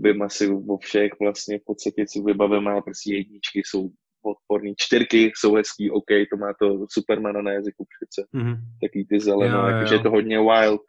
vím 0.00 0.22
asi 0.22 0.48
o 0.68 0.78
všech 0.78 1.12
vlastně 1.20 1.58
v 1.58 1.64
podstatě 1.66 2.04
si 2.08 2.22
vybavím, 2.22 2.68
ale 2.68 2.82
prostě 2.82 3.14
jedničky 3.14 3.62
jsou 3.64 3.90
odporný. 4.22 4.74
Čtyřky 4.76 5.32
jsou 5.36 5.54
hezký, 5.54 5.90
OK, 5.90 6.10
to 6.30 6.36
má 6.36 6.54
to 6.60 6.86
Supermana 6.90 7.42
na 7.42 7.52
jazyku 7.52 7.86
přece. 7.94 8.28
Mm-hmm. 8.34 8.56
Taký 8.82 9.06
ty 9.06 9.20
zelené, 9.20 9.72
jakože 9.72 9.94
je 9.94 10.00
to 10.00 10.10
hodně 10.10 10.38
wild, 10.38 10.80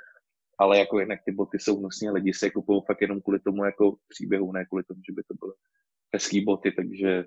ale 0.60 0.80
jako 0.80 1.00
jinak 1.00 1.20
ty 1.26 1.32
boty 1.32 1.60
jsou 1.60 1.82
nosní 1.82 2.10
lidi 2.10 2.34
se 2.34 2.50
kupují 2.50 2.82
fakt 2.88 3.02
jenom 3.02 3.22
kvůli 3.22 3.40
tomu 3.40 3.66
jako 3.66 3.96
příběhu, 4.10 4.52
ne 4.52 4.66
kvůli 4.66 4.84
tomu, 4.84 5.02
že 5.10 5.14
by 5.14 5.24
to 5.24 5.34
byly 5.40 5.54
hezký 6.14 6.44
boty, 6.44 6.72
takže 6.72 7.26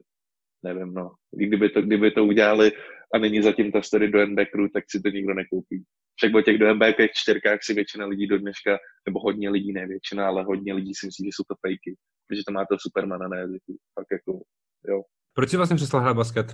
nevím, 0.64 0.94
no. 0.94 1.10
Kdyby 1.30 1.70
to, 1.70 1.82
kdyby 1.82 2.10
to 2.10 2.24
udělali 2.24 2.72
a 3.14 3.18
není 3.18 3.42
zatím 3.42 3.72
ta 3.72 3.82
story 3.82 4.10
do 4.10 4.20
Endbackeru, 4.20 4.68
tak 4.68 4.84
si 4.90 5.02
to 5.02 5.08
nikdo 5.08 5.34
nekoupí. 5.34 5.84
Však 6.16 6.34
o 6.34 6.42
těch 6.42 6.58
do 6.58 6.66
Endbackerech 6.66 7.10
čtyřkách 7.14 7.58
si 7.62 7.74
většina 7.74 8.06
lidí 8.06 8.26
do 8.26 8.38
dneška, 8.38 8.78
nebo 9.08 9.20
hodně 9.20 9.50
lidí, 9.50 9.72
ne 9.72 9.86
většina, 9.86 10.26
ale 10.26 10.44
hodně 10.44 10.74
lidí 10.74 10.94
si 10.94 11.06
myslí, 11.06 11.24
že 11.24 11.30
jsou 11.32 11.44
to 11.48 11.54
fejky, 11.66 11.96
protože 12.26 12.42
to 12.46 12.52
má 12.52 12.64
to 12.64 12.76
Supermana 12.78 13.28
na 13.28 13.36
jazyku. 13.36 13.76
Tak 13.96 14.06
jako, 14.12 14.42
jo, 14.88 15.02
proč 15.36 15.50
jsi 15.50 15.56
vlastně 15.56 15.76
přestal 15.76 16.00
hrát 16.00 16.16
basket? 16.16 16.46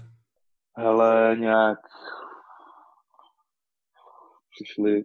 Ale 0.75 1.37
nějak 1.39 1.79
přišly 4.51 5.05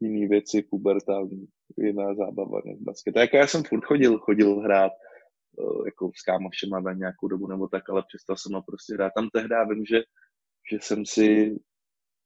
jiné 0.00 0.28
věci, 0.28 0.62
pubertální, 0.62 1.46
jiná 1.78 2.14
zábava 2.14 2.60
než 2.64 2.78
basket. 2.80 3.16
A 3.16 3.20
jako 3.20 3.36
já 3.36 3.46
jsem 3.46 3.62
furt 3.64 3.84
chodil, 3.84 4.18
chodil 4.18 4.60
hrát 4.60 4.92
eh, 4.92 5.82
jako 5.86 6.10
s 6.16 6.22
kámošema 6.22 6.80
na 6.80 6.92
nějakou 6.92 7.28
dobu 7.28 7.46
nebo 7.46 7.68
tak, 7.68 7.90
ale 7.90 8.04
přestal 8.08 8.36
jsem 8.36 8.52
ho 8.54 8.62
prostě 8.62 8.94
hrát. 8.94 9.12
Tam 9.14 9.28
tehdy 9.32 9.54
vím, 9.68 9.84
že, 9.84 10.02
že 10.72 10.78
jsem 10.82 11.06
si 11.06 11.56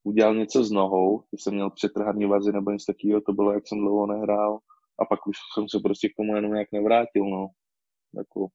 udělal 0.03 0.35
něco 0.35 0.65
s 0.65 0.71
nohou, 0.71 1.21
že 1.21 1.37
jsem 1.39 1.55
měl 1.55 1.71
přetrhaný 1.71 2.27
vazy 2.27 2.53
nebo 2.53 2.71
něco 2.71 2.93
takového, 2.93 3.21
to 3.21 3.33
bylo, 3.33 3.53
jak 3.53 3.69
jsem 3.69 3.79
dlouho 3.79 4.07
nehrál 4.07 4.59
a 4.99 5.05
pak 5.05 5.27
už 5.27 5.37
jsem 5.55 5.69
se 5.69 5.79
prostě 5.83 6.09
k 6.09 6.17
tomu 6.17 6.37
jenom 6.37 6.53
nějak 6.53 6.69
nevrátil, 6.73 7.25
no. 7.25 7.47
Jako, 8.17 8.47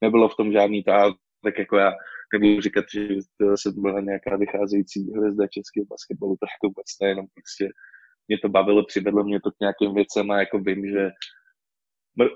nebylo 0.00 0.28
v 0.28 0.36
tom 0.36 0.52
žádný 0.52 0.82
ta 0.82 1.14
tak 1.44 1.58
jako 1.58 1.76
já 1.76 1.92
nebudu 2.32 2.60
říkat, 2.60 2.84
že 2.92 3.08
to 3.40 3.56
jsem 3.56 3.82
byla 3.82 4.00
nějaká 4.00 4.36
vycházející 4.36 5.12
hvězda 5.12 5.46
českého 5.46 5.86
basketbalu, 5.86 6.36
to 6.36 6.46
jako 6.46 6.66
vůbec 6.66 6.86
ne, 7.02 7.08
jenom 7.08 7.26
prostě 7.34 7.68
mě 8.28 8.38
to 8.42 8.48
bavilo, 8.48 8.86
přivedlo 8.86 9.24
mě 9.24 9.40
to 9.40 9.50
k 9.50 9.60
nějakým 9.60 9.94
věcem 9.94 10.30
a 10.30 10.38
jako 10.38 10.58
vím, 10.58 10.86
že 10.86 11.10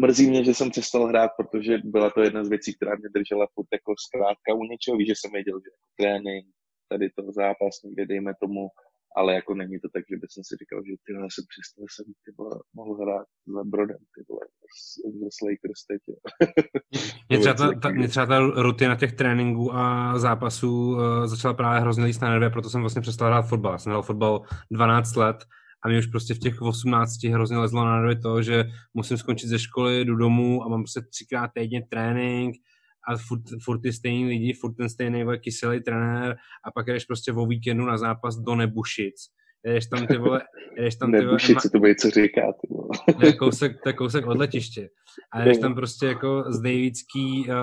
mrzí 0.01 0.31
mě, 0.31 0.45
že 0.45 0.55
jsem 0.55 0.71
přestal 0.71 1.07
hrát, 1.07 1.31
protože 1.37 1.79
byla 1.85 2.11
to 2.11 2.21
jedna 2.23 2.45
z 2.45 2.49
věcí, 2.49 2.75
která 2.75 2.97
mě 2.97 3.09
držela 3.15 3.47
furt 3.55 3.69
jako 3.73 3.95
zkrátka 4.07 4.55
u 4.55 4.65
něčeho, 4.65 4.97
víš, 4.97 5.09
že 5.09 5.15
jsem 5.17 5.33
věděl, 5.33 5.61
že 5.65 5.71
trénink, 5.99 6.47
tady 6.89 7.11
to 7.11 7.33
zápas, 7.33 7.83
někde 7.85 8.07
dejme 8.07 8.33
tomu, 8.41 8.69
ale 9.17 9.35
jako 9.35 9.55
není 9.55 9.77
to 9.81 9.89
tak, 9.95 10.05
že 10.11 10.17
bych 10.17 10.31
si 10.31 10.57
říkal, 10.61 10.81
že 10.87 10.95
ty 11.05 11.13
se 11.37 11.43
přestal 11.51 11.85
jsem 11.91 12.07
ty 12.25 12.31
vole, 12.39 12.57
mohl 12.75 12.95
hrát 13.03 13.27
za 13.55 13.65
Brodem, 13.65 14.03
ty 14.15 14.21
vole, 14.29 14.45
z 15.37 15.39
Lakers 15.47 15.81
teď. 15.91 16.01
mě, 17.29 17.39
třeba 17.39 17.55
ta, 17.55 17.81
ta, 17.81 17.89
mě 17.91 18.09
třeba 18.09 18.27
ta 18.27 18.39
rutina 18.39 18.97
těch 18.97 19.13
tréninků 19.13 19.75
a 19.75 20.19
zápasů 20.19 20.93
uh, 20.93 21.27
začala 21.27 21.55
právě 21.55 21.81
hrozně 21.81 22.05
líst 22.05 22.23
na 22.23 22.31
nervy, 22.31 22.51
proto 22.51 22.71
jsem 22.71 22.81
vlastně 22.81 23.03
přestal 23.03 23.29
hrát 23.29 23.43
fotbal. 23.43 23.79
Jsem 23.79 23.91
hrál 23.91 24.03
fotbal 24.03 24.43
12 24.71 25.17
let 25.17 25.37
a 25.85 25.89
mě 25.89 25.99
už 25.99 26.07
prostě 26.07 26.35
v 26.35 26.39
těch 26.39 26.63
18 26.63 27.25
hrozně 27.25 27.59
lezlo 27.59 27.85
na 27.85 28.01
nervy 28.01 28.21
to, 28.21 28.43
že 28.43 28.65
musím 28.95 29.17
skončit 29.17 29.49
ze 29.49 29.59
školy, 29.59 30.05
jdu 30.05 30.17
domů 30.17 30.63
a 30.65 30.69
mám 30.69 30.83
prostě 30.83 31.01
třikrát 31.01 31.51
týdně 31.55 31.87
trénink 31.89 32.57
a 33.09 33.17
furt, 33.17 33.43
furt 33.65 33.81
ty 33.81 33.93
stejný 33.93 34.25
lidi, 34.25 34.53
furt 34.53 34.75
ten 34.75 34.89
stejný 34.89 35.25
kyselý 35.39 35.83
trenér 35.83 36.37
a 36.65 36.71
pak 36.71 36.87
jdeš 36.87 37.05
prostě 37.05 37.33
o 37.33 37.47
víkendu 37.47 37.85
na 37.85 37.99
zápas 37.99 38.37
do 38.37 38.55
Nebušic. 38.55 39.15
Jdeš 39.65 39.87
tam 39.87 40.07
ty 40.07 40.17
vole, 40.17 40.43
jdeš 40.77 40.97
tam 40.97 41.13
ty 41.13 41.17
vole, 41.17 41.27
Nebušic, 41.27 41.71
to 41.73 41.79
bude 41.79 41.95
co 41.95 42.11
říká, 42.11 42.41
ty 42.41 42.69
vole. 42.71 42.89
to 43.21 43.27
je 43.27 43.33
kousek, 43.33 43.83
to 43.83 43.89
je 43.89 43.93
kousek 43.93 44.27
od 44.27 44.39
letiště. 44.39 44.89
A 45.33 45.45
jdeš 45.45 45.59
tam 45.59 45.75
prostě 45.75 46.07
jako 46.07 46.45
z 46.49 46.61
Davidský 46.61 47.47
uh, 47.49 47.55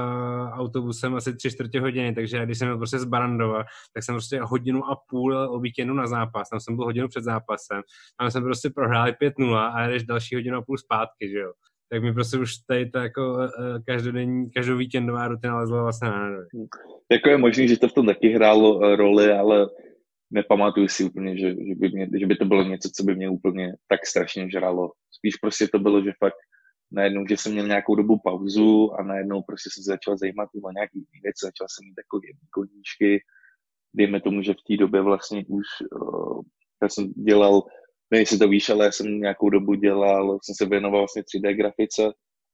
autobusem 0.49 1.15
asi 1.15 1.35
tři 1.35 1.51
čtvrtě 1.51 1.81
hodiny, 1.81 2.15
takže 2.15 2.45
když 2.45 2.57
jsem 2.57 2.67
byl 2.67 2.77
prostě 2.77 2.99
z 2.99 3.05
Barandova, 3.05 3.63
tak 3.93 4.03
jsem 4.03 4.15
prostě 4.15 4.39
hodinu 4.41 4.85
a 4.85 4.97
půl 5.09 5.37
o 5.37 5.59
víkendu 5.59 5.93
na 5.93 6.07
zápas, 6.07 6.49
tam 6.49 6.59
jsem 6.59 6.75
byl 6.75 6.85
hodinu 6.85 7.07
před 7.07 7.23
zápasem, 7.23 7.81
tam 8.19 8.31
jsem 8.31 8.43
prostě 8.43 8.69
prohrál 8.69 9.07
5-0 9.07 9.55
a 9.55 9.87
jdeš 9.87 10.03
další 10.03 10.35
hodinu 10.35 10.57
a 10.57 10.61
půl 10.61 10.77
zpátky, 10.77 11.29
že 11.29 11.37
jo. 11.37 11.51
Tak 11.89 12.03
mi 12.03 12.13
prostě 12.13 12.37
už 12.37 12.57
tady 12.57 12.89
ta 12.89 13.03
jako 13.03 13.33
uh, 13.33 13.47
každodenní, 13.85 14.51
každou 14.51 14.77
víkendová 14.77 15.27
rutina 15.27 15.59
lezla 15.59 15.83
vlastně 15.83 16.09
na 16.09 16.29
nervy. 16.29 16.45
Jako 17.11 17.29
je 17.29 17.37
možný, 17.37 17.67
že 17.67 17.79
to 17.79 17.87
v 17.87 17.93
tom 17.93 18.05
taky 18.05 18.29
hrálo 18.29 18.75
uh, 18.75 18.95
roli, 18.95 19.31
ale 19.31 19.67
nepamatuju 20.31 20.87
si 20.87 21.03
úplně, 21.03 21.37
že, 21.37 21.49
že, 21.49 21.75
by 21.75 21.89
mě, 21.89 22.09
že 22.19 22.25
by 22.25 22.35
to 22.35 22.45
bylo 22.45 22.63
něco, 22.63 22.89
co 22.95 23.03
by 23.03 23.15
mě 23.15 23.29
úplně 23.29 23.73
tak 23.87 24.05
strašně 24.05 24.51
žralo. 24.51 24.91
Spíš 25.11 25.35
prostě 25.35 25.67
to 25.67 25.79
bylo, 25.79 26.03
že 26.03 26.11
fakt 26.19 26.35
najednou, 26.91 27.25
že 27.29 27.37
jsem 27.37 27.51
měl 27.51 27.67
nějakou 27.67 27.95
dobu 27.95 28.19
pauzu 28.23 28.93
a 28.93 29.03
najednou 29.03 29.41
prostě 29.41 29.69
jsem 29.73 29.83
se 29.83 29.91
začal 29.91 30.17
zajímat 30.17 30.49
o 30.63 30.71
nějaký 30.71 30.99
věci, 31.23 31.41
začal 31.41 31.67
jsem 31.69 31.85
mít 31.85 31.95
takové 31.95 32.27
koníčky, 32.51 33.23
dejme 33.93 34.21
tomu, 34.21 34.41
že 34.41 34.53
v 34.53 34.65
té 34.67 34.77
době 34.77 35.01
vlastně 35.01 35.45
už, 35.47 35.65
uh, 36.01 36.41
já 36.81 36.89
jsem 36.89 37.13
dělal, 37.13 37.63
nevím, 38.11 38.21
jestli 38.21 38.37
to 38.37 38.47
víš, 38.47 38.69
ale 38.69 38.85
já 38.85 38.91
jsem 38.91 39.19
nějakou 39.19 39.49
dobu 39.49 39.73
dělal, 39.73 40.39
jsem 40.43 40.55
se 40.55 40.65
věnoval 40.65 41.01
vlastně 41.01 41.21
3D 41.21 41.55
grafice 41.55 42.03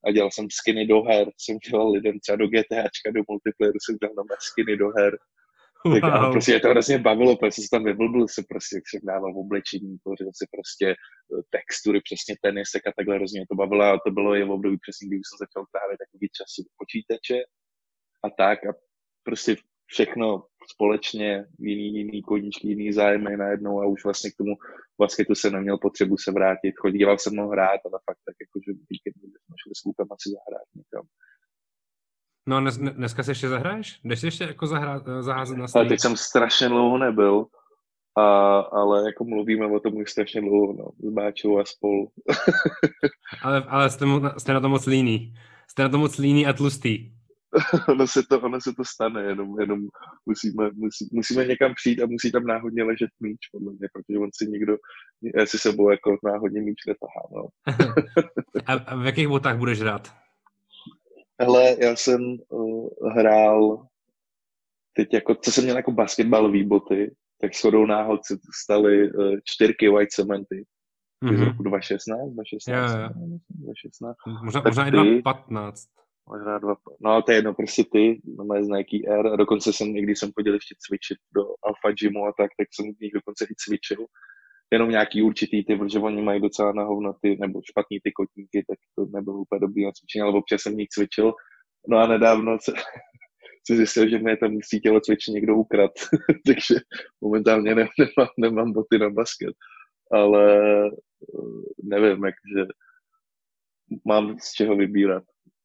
a 0.05 0.11
dělal 0.11 0.31
jsem 0.31 0.47
skiny 0.51 0.87
do 0.87 1.01
her, 1.01 1.27
jsem 1.37 1.57
dělal 1.71 1.91
lidem 1.91 2.19
třeba 2.19 2.35
do 2.35 2.47
GTAčka, 2.47 3.11
do 3.15 3.21
multiplayeru 3.29 3.77
jsem 3.81 3.97
dělal 4.01 4.25
na 4.29 4.35
skiny 4.39 4.77
do 4.77 4.89
her, 4.97 5.17
Wow. 5.85 6.01
Tak, 6.01 6.13
a 6.13 6.31
prostě 6.31 6.51
je 6.51 6.59
to 6.59 6.69
hrozně 6.69 6.97
bavilo, 6.97 7.37
protože 7.37 7.61
jsem 7.61 7.67
tam 7.71 7.83
vyblbil 7.83 8.27
se 8.27 8.43
prostě, 8.49 8.75
jak 8.75 8.83
jsem 8.89 9.01
dával 9.03 9.33
v 9.33 9.37
oblečení, 9.37 9.97
tvořil 10.03 10.29
si 10.39 10.45
prostě 10.55 10.87
eh, 10.89 11.43
textury, 11.55 12.01
přesně 12.01 12.35
tenisek 12.41 12.87
a 12.87 12.91
takhle 12.97 13.15
hrozně 13.15 13.45
to 13.49 13.55
bavilo 13.55 13.83
a 13.83 13.99
to 14.05 14.11
bylo 14.11 14.35
i 14.35 14.43
v 14.43 14.51
období 14.51 14.77
přesně, 14.85 15.07
kdy 15.07 15.15
jsem 15.15 15.37
začal 15.45 15.63
trávit 15.73 15.97
takový 16.03 16.27
čas 16.37 16.49
do 16.65 16.69
počítače 16.81 17.37
a 18.25 18.27
tak 18.43 18.59
a 18.69 18.71
prostě 19.27 19.51
všechno 19.93 20.43
společně, 20.71 21.45
jiný, 21.59 21.97
jiný 21.97 22.21
koníčky, 22.21 22.67
jiný 22.67 22.93
zájmy 22.93 23.37
najednou 23.37 23.81
a 23.81 23.85
už 23.85 24.03
vlastně 24.03 24.31
k 24.31 24.37
tomu 24.37 24.53
basketu 24.99 25.35
jsem 25.35 25.53
neměl 25.53 25.77
potřebu 25.77 26.17
se 26.17 26.31
vrátit. 26.31 26.73
Chodíval 26.77 27.17
jsem 27.17 27.33
mnou 27.33 27.49
hrát, 27.49 27.79
ale 27.85 27.99
fakt 28.07 28.21
tak 28.27 28.35
jako, 28.43 28.59
že 28.65 28.71
víkend 28.89 29.15
jsme 29.15 29.55
šli 29.63 29.75
s 29.75 29.81
klukama 29.81 30.15
si 30.21 30.29
zahrát 30.29 30.67
někam. 30.75 31.05
No 32.47 32.55
a 32.55 32.59
dnes, 32.59 32.77
dneska 32.77 33.23
se 33.23 33.31
ještě 33.31 33.49
zahraješ? 33.49 33.99
Jdeš 34.03 34.19
si 34.19 34.27
ještě 34.27 34.43
jako 34.43 34.67
zahrát, 34.67 35.03
zaházet 35.19 35.57
na 35.57 35.65
Ale 35.75 35.85
teď 35.85 35.99
jsem 35.99 36.17
strašně 36.17 36.69
dlouho 36.69 36.97
nebyl, 36.97 37.45
a, 38.17 38.59
ale 38.59 39.05
jako 39.05 39.23
mluvíme 39.23 39.65
o 39.65 39.79
tom 39.79 39.95
už 39.95 40.11
strašně 40.11 40.41
dlouho, 40.41 40.73
no, 40.73 41.09
s 41.09 41.13
Báčou 41.13 41.59
a 41.59 41.65
spolu. 41.65 42.11
ale 43.43 43.63
ale 43.67 43.89
jste, 43.89 44.05
jste 44.37 44.53
na 44.53 44.59
to 44.59 44.69
moc 44.69 44.85
líný. 44.85 45.33
Jste 45.67 45.83
na 45.83 45.89
to 45.89 45.97
moc 45.97 46.17
líný 46.17 46.47
a 46.47 46.53
tlustý. 46.53 47.11
ono, 47.89 48.07
se 48.07 48.23
to, 48.29 48.39
ono 48.39 48.61
se 48.61 48.73
to 48.77 48.83
stane, 48.85 49.23
jenom, 49.23 49.59
jenom 49.59 49.79
musíme, 50.25 50.69
musí, 50.73 51.09
musíme 51.11 51.45
někam 51.45 51.73
přijít 51.75 52.01
a 52.01 52.05
musí 52.05 52.31
tam 52.31 52.43
náhodně 52.43 52.83
ležet 52.83 53.09
míč, 53.19 53.39
podle 53.51 53.73
mě, 53.73 53.87
protože 53.93 54.19
on 54.19 54.29
si 54.33 54.51
někdo 54.51 54.77
si 55.45 55.57
sebou 55.57 55.89
jako 55.91 56.17
náhodně 56.23 56.61
míč 56.61 56.77
netahá. 56.87 57.23
No. 57.35 57.47
a, 58.65 58.73
a 58.73 58.95
v 58.95 59.05
jakých 59.05 59.27
botách 59.27 59.57
budeš 59.57 59.81
hrát? 59.81 60.13
Hele, 61.41 61.75
já 61.79 61.95
jsem 61.95 62.37
uh, 62.49 62.89
hrál 63.15 63.87
teď 64.93 65.13
jako, 65.13 65.35
co 65.35 65.51
jsem 65.51 65.63
měl 65.63 65.75
jako 65.75 65.91
basketbalový 65.91 66.63
boty, 66.63 67.15
tak 67.41 67.53
shodou 67.53 67.85
náhod 67.85 68.25
se 68.25 68.37
staly 68.63 69.11
uh, 69.11 69.35
čtyřky 69.43 69.89
white 69.89 70.09
cementy. 70.11 70.65
Mm-hmm. 71.23 71.37
Z 71.37 71.41
roku 71.41 71.63
2016, 71.63 72.29
2016, 72.33 72.91
yeah, 72.91 72.99
yeah. 72.99 73.11
2016. 73.49 74.15
Možná, 74.43 74.61
možná 74.65 74.87
i 74.87 74.91
2015. 74.91 75.87
Možná 76.29 76.59
dva, 76.59 76.75
no 77.01 77.21
to 77.21 77.31
je 77.31 77.37
jedno, 77.37 77.53
prostě 77.53 77.83
ty, 77.91 78.21
no 78.37 78.45
moje 78.45 78.63
znaky 78.63 79.07
R, 79.07 79.27
a 79.27 79.35
dokonce 79.35 79.73
jsem 79.73 79.93
někdy 79.93 80.15
jsem 80.15 80.31
chodil 80.31 80.53
ještě 80.53 80.75
cvičit 80.79 81.17
do 81.35 81.41
Alpha 81.41 81.91
Gymu 81.99 82.25
a 82.25 82.33
tak, 82.37 82.51
tak 82.57 82.67
jsem 82.71 82.93
v 82.93 82.99
nich 82.99 83.13
dokonce 83.13 83.45
i 83.45 83.55
cvičil 83.57 84.05
jenom 84.73 84.89
nějaký 84.89 85.21
určitý 85.21 85.65
ty, 85.65 85.75
protože 85.75 85.99
oni 85.99 86.21
mají 86.21 86.41
docela 86.41 86.71
na 86.71 86.83
hovno 86.83 87.13
ty, 87.21 87.37
nebo 87.39 87.61
špatný 87.65 87.99
ty 88.03 88.11
kotníky, 88.11 88.65
tak 88.67 88.77
to 88.95 89.05
nebylo 89.05 89.37
úplně 89.37 89.59
dobrý 89.59 89.85
na 89.85 89.91
cvičení, 89.91 90.21
ale 90.21 90.33
občas 90.33 90.61
jsem 90.61 90.77
nich 90.77 90.89
cvičil. 90.89 91.33
No 91.87 91.97
a 91.97 92.07
nedávno 92.07 92.57
se, 92.61 92.71
se 93.67 93.75
zjistil, 93.75 94.09
že 94.09 94.19
mě 94.19 94.37
tam 94.37 94.51
musí 94.51 94.79
tělo 94.79 94.99
cvičení 94.99 95.35
někdo 95.35 95.55
ukrad, 95.55 95.91
takže 96.47 96.75
momentálně 97.21 97.75
ne, 97.75 97.87
nemám, 97.99 98.29
nemám 98.39 98.73
boty 98.73 98.97
na 98.97 99.09
basket, 99.09 99.55
ale 100.11 100.55
eh, 100.87 100.91
nevím, 101.83 102.25
jakže 102.25 102.71
mám 104.05 104.39
z 104.39 104.51
čeho 104.53 104.75
vybírat. 104.75 105.23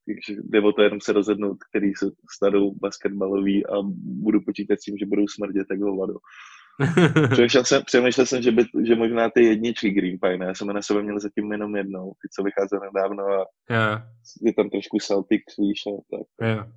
Takže 0.08 0.40
jde 0.44 0.60
o 0.60 0.72
to 0.72 0.82
jenom 0.82 1.00
se 1.00 1.12
rozhodnout, 1.12 1.56
který 1.70 1.94
se 1.94 2.06
stanou 2.36 2.74
basketbalový 2.74 3.66
a 3.66 3.72
budu 4.24 4.40
počítat 4.40 4.80
s 4.80 4.82
tím, 4.82 4.98
že 4.98 5.06
budou 5.06 5.28
smrdět 5.28 5.66
tak 5.68 5.80
hovado. 5.80 6.14
přemýšlel, 7.30 7.64
jsem, 7.64 7.82
přemýšlel 7.86 8.26
jsem, 8.26 8.42
že, 8.42 8.52
by, 8.52 8.64
že 8.84 8.94
možná 8.94 9.30
ty 9.30 9.44
jedničky 9.44 9.90
Green 9.90 10.18
Pine, 10.22 10.46
já 10.46 10.54
jsem 10.54 10.66
na 10.66 10.82
sebe 10.82 11.02
měl 11.02 11.20
zatím 11.20 11.52
jenom 11.52 11.76
jednou, 11.76 12.12
ty, 12.22 12.28
co 12.36 12.42
vycházely 12.42 12.80
nedávno 12.86 13.24
a 13.24 13.46
yeah. 13.70 14.02
je 14.42 14.54
tam 14.54 14.70
trošku 14.70 14.98
Celtic, 14.98 15.42
víš, 15.58 15.82
a 15.86 16.16
tak. 16.16 16.48
Yeah. 16.48 16.68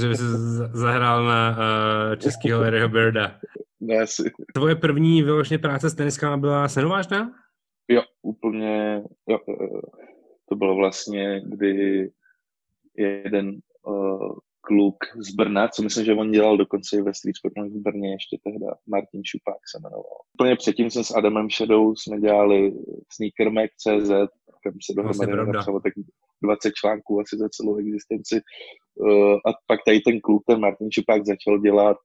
že 0.00 0.08
by 0.08 0.16
se 0.16 0.24
zahrál 0.72 1.24
na 1.24 1.50
uh, 1.50 2.16
českýho 2.16 2.60
Larryho 2.60 2.88
Birda. 2.88 3.38
Ne, 3.80 3.98
asi. 3.98 4.30
Tvoje 4.54 4.76
první 4.76 5.22
vyloženě 5.22 5.58
práce 5.58 5.90
s 5.90 5.94
teniskama 5.94 6.36
byla 6.36 6.68
senovážná? 6.68 7.32
Jo, 7.88 8.02
úplně, 8.22 9.02
jo, 9.28 9.38
to 10.48 10.56
bylo 10.56 10.76
vlastně, 10.76 11.40
kdy 11.44 12.08
jeden 12.96 13.58
uh, 13.86 14.36
kluk 14.60 14.96
z 15.16 15.34
Brna, 15.34 15.68
co 15.68 15.82
myslím, 15.82 16.04
že 16.04 16.14
on 16.14 16.30
dělal 16.30 16.56
dokonce 16.56 16.96
i 16.96 17.02
ve 17.02 17.14
Street 17.14 17.36
Sport 17.36 17.54
v 17.58 17.82
Brně 17.82 18.12
ještě 18.12 18.36
tehda, 18.44 18.74
Martin 18.86 19.24
Šupák 19.24 19.62
se 19.70 19.78
jmenoval. 19.82 20.18
Úplně 20.34 20.56
předtím 20.56 20.90
jsem 20.90 21.04
s 21.04 21.10
Adamem 21.10 21.50
Shadow 21.50 21.94
jsme 21.96 22.20
dělali 22.20 22.72
sneakermac.cz, 23.12 24.10
kam 24.62 24.72
se 24.86 24.92
dohromady 24.96 25.52
napsalo 25.52 25.80
tak 25.80 25.92
20 26.42 26.72
článků 26.80 27.20
asi 27.20 27.36
za 27.38 27.48
celou 27.48 27.76
existenci. 27.76 28.40
Uh, 28.94 29.34
a 29.34 29.50
pak 29.66 29.80
tady 29.86 30.00
ten 30.00 30.20
kluk, 30.20 30.42
ten 30.46 30.60
Martin 30.60 30.90
Šupák, 30.90 31.26
začal 31.26 31.58
dělat 31.58 31.96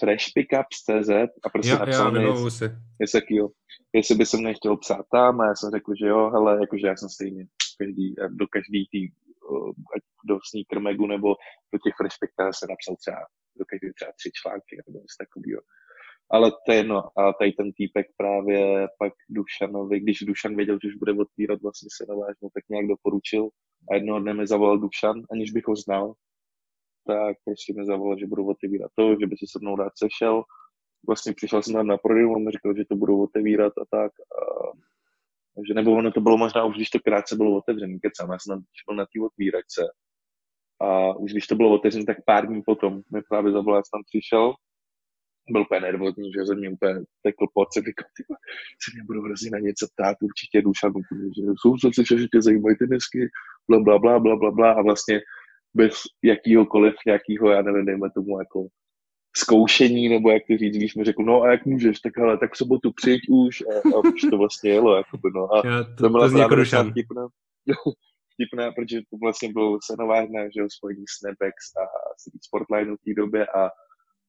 freshpickups.cz 0.00 1.10
a 1.44 1.48
prostě 1.52 1.72
jo, 1.72 1.78
napsal 1.78 2.16
jo, 2.16 2.44
mi, 2.44 2.50
si. 2.50 2.64
jestli, 3.00 3.20
jo, 3.30 3.48
jestli 3.92 4.14
by 4.14 4.26
jsem 4.26 4.42
nechtěl 4.42 4.76
psát 4.76 5.06
tam 5.12 5.40
a 5.40 5.46
já 5.46 5.54
jsem 5.54 5.70
řekl, 5.70 5.92
že 6.00 6.06
jo, 6.06 6.30
hele, 6.30 6.58
jakože 6.60 6.86
já 6.86 6.96
jsem 6.96 7.08
stejně 7.08 7.46
každý, 7.78 8.14
do 8.28 8.46
každý 8.46 8.88
tý, 8.90 9.08
ať 9.94 10.02
do 10.28 10.38
Sneaker 10.48 10.80
Magu 10.80 11.06
nebo 11.06 11.28
do 11.72 11.78
těch 11.84 11.94
Freshpecta 11.98 12.52
se 12.58 12.66
napsal 12.72 12.94
třeba 13.02 13.22
do 13.58 13.64
každý 13.70 13.88
třeba 13.92 14.12
tři 14.18 14.30
články 14.40 14.72
nebo 14.86 14.98
něco 14.98 15.16
takového. 15.24 15.62
Ale 16.30 16.46
to 16.50 16.72
je 16.72 16.78
jedno. 16.78 16.98
A 17.20 17.32
tady 17.38 17.52
ten 17.52 17.68
týpek 17.72 18.06
právě 18.16 18.88
pak 18.98 19.12
Dušanovi, 19.28 20.00
když 20.00 20.18
Dušan 20.18 20.56
věděl, 20.56 20.78
že 20.82 20.88
už 20.88 20.96
bude 21.02 21.12
otvírat 21.12 21.62
vlastně 21.62 21.88
se 21.96 22.04
navážno, 22.08 22.48
tak 22.54 22.64
nějak 22.68 22.86
doporučil. 22.86 23.48
A 23.90 23.94
jednoho 23.94 24.20
dne 24.20 24.34
mi 24.34 24.46
zavolal 24.46 24.78
Dušan, 24.78 25.16
aniž 25.32 25.50
bych 25.52 25.66
ho 25.68 25.76
znal, 25.76 26.14
tak 27.06 27.36
prostě 27.44 27.74
mi 27.76 27.84
zavolal, 27.86 28.18
že 28.18 28.26
budu 28.26 28.48
otevírat 28.48 28.90
to, 28.94 29.16
že 29.20 29.26
by 29.26 29.36
se 29.36 29.46
se 29.52 29.58
mnou 29.62 29.76
rád 29.76 29.92
sešel. 29.96 30.42
Vlastně 31.08 31.32
přišel 31.32 31.62
jsem 31.62 31.74
tam 31.74 31.86
na 31.86 31.98
prodej, 31.98 32.26
on 32.26 32.44
mi 32.44 32.50
říkal, 32.50 32.76
že 32.76 32.84
to 32.84 32.96
budou 32.96 33.22
otevírat 33.22 33.72
a 33.78 33.84
tak. 33.90 34.12
A 34.38 34.40
takže 35.58 35.74
nebo 35.74 35.92
ono 35.92 36.12
to 36.12 36.20
bylo 36.20 36.36
možná 36.38 36.64
už, 36.64 36.76
když 36.76 36.90
to 36.90 36.98
krátce 37.00 37.36
bylo 37.36 37.56
otevřené, 37.56 37.98
kecám, 37.98 38.32
já 38.32 38.38
jsem 38.38 38.62
byl 38.88 38.96
na 38.96 39.04
té 39.04 39.20
otvíračce. 39.26 39.82
A 40.80 41.16
už 41.16 41.32
když 41.32 41.46
to 41.46 41.54
bylo 41.54 41.70
otevřené, 41.74 42.04
tak 42.04 42.16
pár 42.26 42.46
dní 42.46 42.62
potom 42.62 43.02
mi 43.14 43.20
právě 43.28 43.52
zavolal, 43.52 43.82
jsem 43.82 43.98
tam 43.98 44.02
přišel, 44.10 44.54
byl 45.50 45.62
úplně 45.62 45.80
nervózní, 45.80 46.32
že 46.32 46.46
ze 46.46 46.54
mě 46.54 46.70
úplně 46.70 46.94
tekl 47.22 47.46
se 47.72 47.80
říkal, 47.80 48.08
ty 48.16 48.22
se 48.82 48.88
mě 48.94 49.04
budou 49.04 49.22
hrozně 49.22 49.50
na 49.50 49.58
něco 49.58 49.86
ptát, 49.94 50.16
určitě 50.22 50.62
duša, 50.62 50.88
že 51.36 51.42
jsou 51.60 51.76
co 51.76 51.90
slyšel, 51.94 52.18
že 52.18 52.26
tě 52.32 52.42
zajímají 52.42 52.76
ty 52.76 52.86
desky, 52.86 53.28
bla, 53.68 53.80
bla, 53.80 53.98
bla, 53.98 54.18
bla, 54.18 54.36
bla, 54.36 54.50
bla, 54.50 54.72
a 54.72 54.82
vlastně 54.82 55.20
bez 55.74 55.94
jakýhokoliv 56.24 56.94
nějakýho, 57.06 57.50
já 57.50 57.62
nevím, 57.62 57.86
dejme 57.86 58.08
tomu 58.14 58.38
jako 58.38 58.66
zkoušení, 59.38 60.08
nebo 60.08 60.30
jak 60.30 60.42
to 60.50 60.56
říct, 60.56 60.76
když 60.76 60.94
mi 60.94 61.04
řekl, 61.04 61.22
no 61.22 61.42
a 61.42 61.50
jak 61.50 61.66
můžeš, 61.66 62.00
tak 62.00 62.16
hele, 62.16 62.38
tak 62.38 62.52
v 62.52 62.56
sobotu 62.56 62.92
přijď 62.92 63.20
už 63.28 63.62
a, 63.62 63.88
a 63.96 63.98
už 63.98 64.20
to 64.30 64.38
vlastně 64.38 64.70
jelo, 64.70 64.96
jakoby, 64.96 65.30
no. 65.34 65.54
A 65.54 65.66
Já, 65.66 65.84
to, 65.84 66.02
to 66.02 66.08
byla 66.10 66.28
to 66.28 66.34
právě 66.34 66.64
vtipná, 66.90 67.28
vtipná, 68.34 68.72
protože 68.72 68.98
to 68.98 69.16
vlastně 69.22 69.52
bylo 69.52 69.78
cenovárna, 69.78 70.42
že 70.44 70.60
jo, 70.60 70.66
spojení 70.70 71.04
s 71.08 71.22
Nebex 71.24 71.54
a 71.82 71.82
Sportline 72.46 72.94
v 72.94 73.04
té 73.04 73.14
době 73.22 73.46
a 73.46 73.70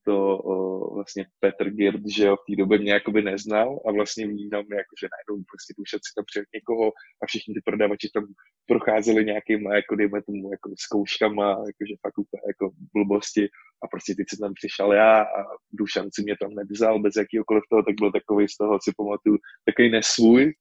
to 0.05 0.37
o, 0.37 0.95
vlastně 0.95 1.25
Petr 1.39 1.69
Girt, 1.69 2.01
že 2.07 2.25
jo, 2.25 2.35
v 2.35 2.45
té 2.49 2.55
době 2.55 2.79
mě 2.79 2.91
jakoby 2.91 3.21
neznal 3.21 3.79
a 3.87 3.91
vlastně 3.91 4.27
vnímal 4.27 4.63
mě 4.63 4.77
jako, 4.77 4.93
že 5.01 5.07
najednou 5.13 5.43
prostě 5.51 5.73
tu 5.73 5.83
si 5.85 6.13
tam 6.15 6.25
přijel 6.25 6.45
někoho 6.53 6.87
a 7.21 7.25
všichni 7.27 7.53
ty 7.53 7.61
prodavači 7.65 8.09
tam 8.13 8.25
procházeli 8.67 9.25
nějakýma, 9.25 9.75
jako 9.75 9.95
dejme 9.95 10.21
tomu, 10.23 10.51
jako 10.51 10.73
zkouškama, 10.79 11.49
jakože 11.49 11.95
fakt 12.01 12.17
úplně 12.17 12.41
jako 12.47 12.71
blbosti 12.93 13.43
a 13.83 13.87
prostě 13.87 14.15
teď 14.15 14.25
jsem 14.29 14.39
tam 14.39 14.53
přišel 14.53 14.93
já 14.93 15.21
a 15.21 15.39
Dušan 15.71 16.09
si 16.13 16.23
mě 16.23 16.35
tam 16.41 16.55
nevzal 16.55 16.99
bez 16.99 17.15
jakýhokoliv 17.15 17.63
toho, 17.69 17.83
tak 17.83 17.95
byl 17.99 18.11
takový 18.11 18.47
z 18.47 18.57
toho, 18.57 18.79
si 18.83 18.91
pamatuju, 18.97 19.37
takový 19.65 19.91
nesvůj, 19.91 20.53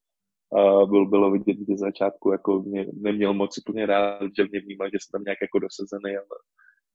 a 0.53 0.87
byl, 0.87 1.07
bylo 1.07 1.31
vidět, 1.31 1.57
že 1.69 1.77
začátku 1.77 2.33
jako 2.33 2.63
mě 2.63 2.87
neměl 2.93 3.35
moc 3.35 3.59
úplně 3.59 3.87
rád, 3.87 4.31
že 4.37 4.45
mě 4.51 4.61
vnímal, 4.61 4.89
že 4.89 4.99
jsem 5.01 5.13
tam 5.13 5.25
nějak 5.25 5.39
jako 5.43 5.59
dosazený, 5.59 6.17
ale 6.17 6.37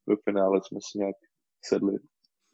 ve 0.07 0.15
finále 0.23 0.61
jsme 0.63 0.79
si 0.81 0.97
nějak 0.97 1.15
sedli. 1.65 1.93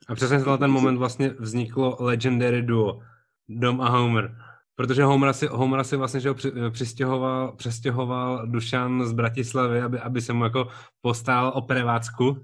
A 0.10 0.16
přesně 0.16 0.38
tenhle 0.38 0.58
ten 0.58 0.72
moment 0.72 0.98
vlastně 0.98 1.30
vzniklo 1.30 1.98
legendary 2.00 2.62
duo 2.62 3.02
Dom 3.50 3.82
a 3.82 3.90
Homer. 3.90 4.36
Protože 4.76 5.04
Homer 5.04 5.34
si, 5.34 5.46
Homer 5.46 5.84
si 5.84 5.96
vlastně 5.96 6.20
že 6.20 6.30
ho 6.30 6.36
přistěhoval, 6.72 7.56
přestěhoval 7.56 8.48
Dušan 8.48 9.06
z 9.06 9.14
Bratislavy, 9.14 9.82
aby, 9.82 10.00
aby 10.00 10.22
se 10.22 10.34
mu 10.34 10.44
jako 10.44 10.68
postál 11.02 11.52
o 11.56 11.62
prevácku. 11.62 12.38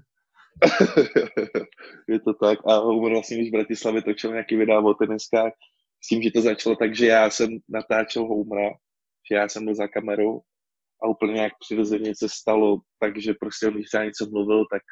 je 2.08 2.20
to 2.20 2.34
tak. 2.34 2.58
A 2.66 2.76
Homer 2.76 3.12
vlastně 3.12 3.42
už 3.42 3.48
v 3.48 3.52
Bratislavě 3.52 4.02
točil 4.02 4.30
nějaký 4.30 4.56
videa 4.56 4.80
o 4.80 4.94
teniskách 4.94 5.52
s 6.04 6.08
tím, 6.08 6.22
že 6.22 6.30
to 6.30 6.40
začalo 6.40 6.76
tak, 6.76 6.96
že 6.96 7.06
já 7.06 7.30
jsem 7.30 7.48
natáčel 7.68 8.22
Homera, 8.22 8.70
že 9.30 9.34
já 9.34 9.48
jsem 9.48 9.64
byl 9.64 9.74
za 9.74 9.88
kamerou 9.88 10.40
a 11.02 11.08
úplně 11.08 11.40
jak 11.40 11.52
přirozeně 11.60 12.12
se 12.16 12.28
stalo, 12.28 12.78
takže 12.98 13.34
prostě 13.40 13.70
když 13.70 13.86
něco 13.92 14.26
mluvil, 14.30 14.64
tak 14.70 14.82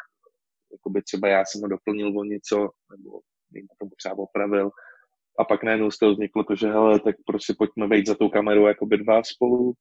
jakoby 0.74 1.02
třeba 1.02 1.28
já 1.28 1.44
jsem 1.44 1.60
ho 1.62 1.68
doplnil 1.68 2.18
o 2.18 2.24
něco, 2.24 2.56
nebo 2.90 3.20
někdo 3.52 3.74
to 3.80 3.86
třeba 3.96 4.18
opravil. 4.18 4.70
A 5.38 5.44
pak 5.44 5.62
najednou 5.64 5.90
z 5.90 5.98
toho 5.98 6.12
vzniklo 6.12 6.44
to, 6.44 6.54
že 6.56 6.68
hele, 6.68 7.00
tak 7.00 7.16
prostě 7.26 7.54
pojďme 7.58 7.88
vejít 7.88 8.06
za 8.06 8.14
tou 8.14 8.28
kamerou 8.28 8.66
jakoby 8.66 8.98
dva 8.98 9.22
spolu. 9.22 9.74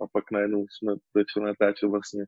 A 0.00 0.04
pak 0.12 0.24
najednou 0.32 0.66
jsme 0.68 0.92
začali 1.16 1.46
natáčet 1.46 1.90
vlastně 1.90 2.24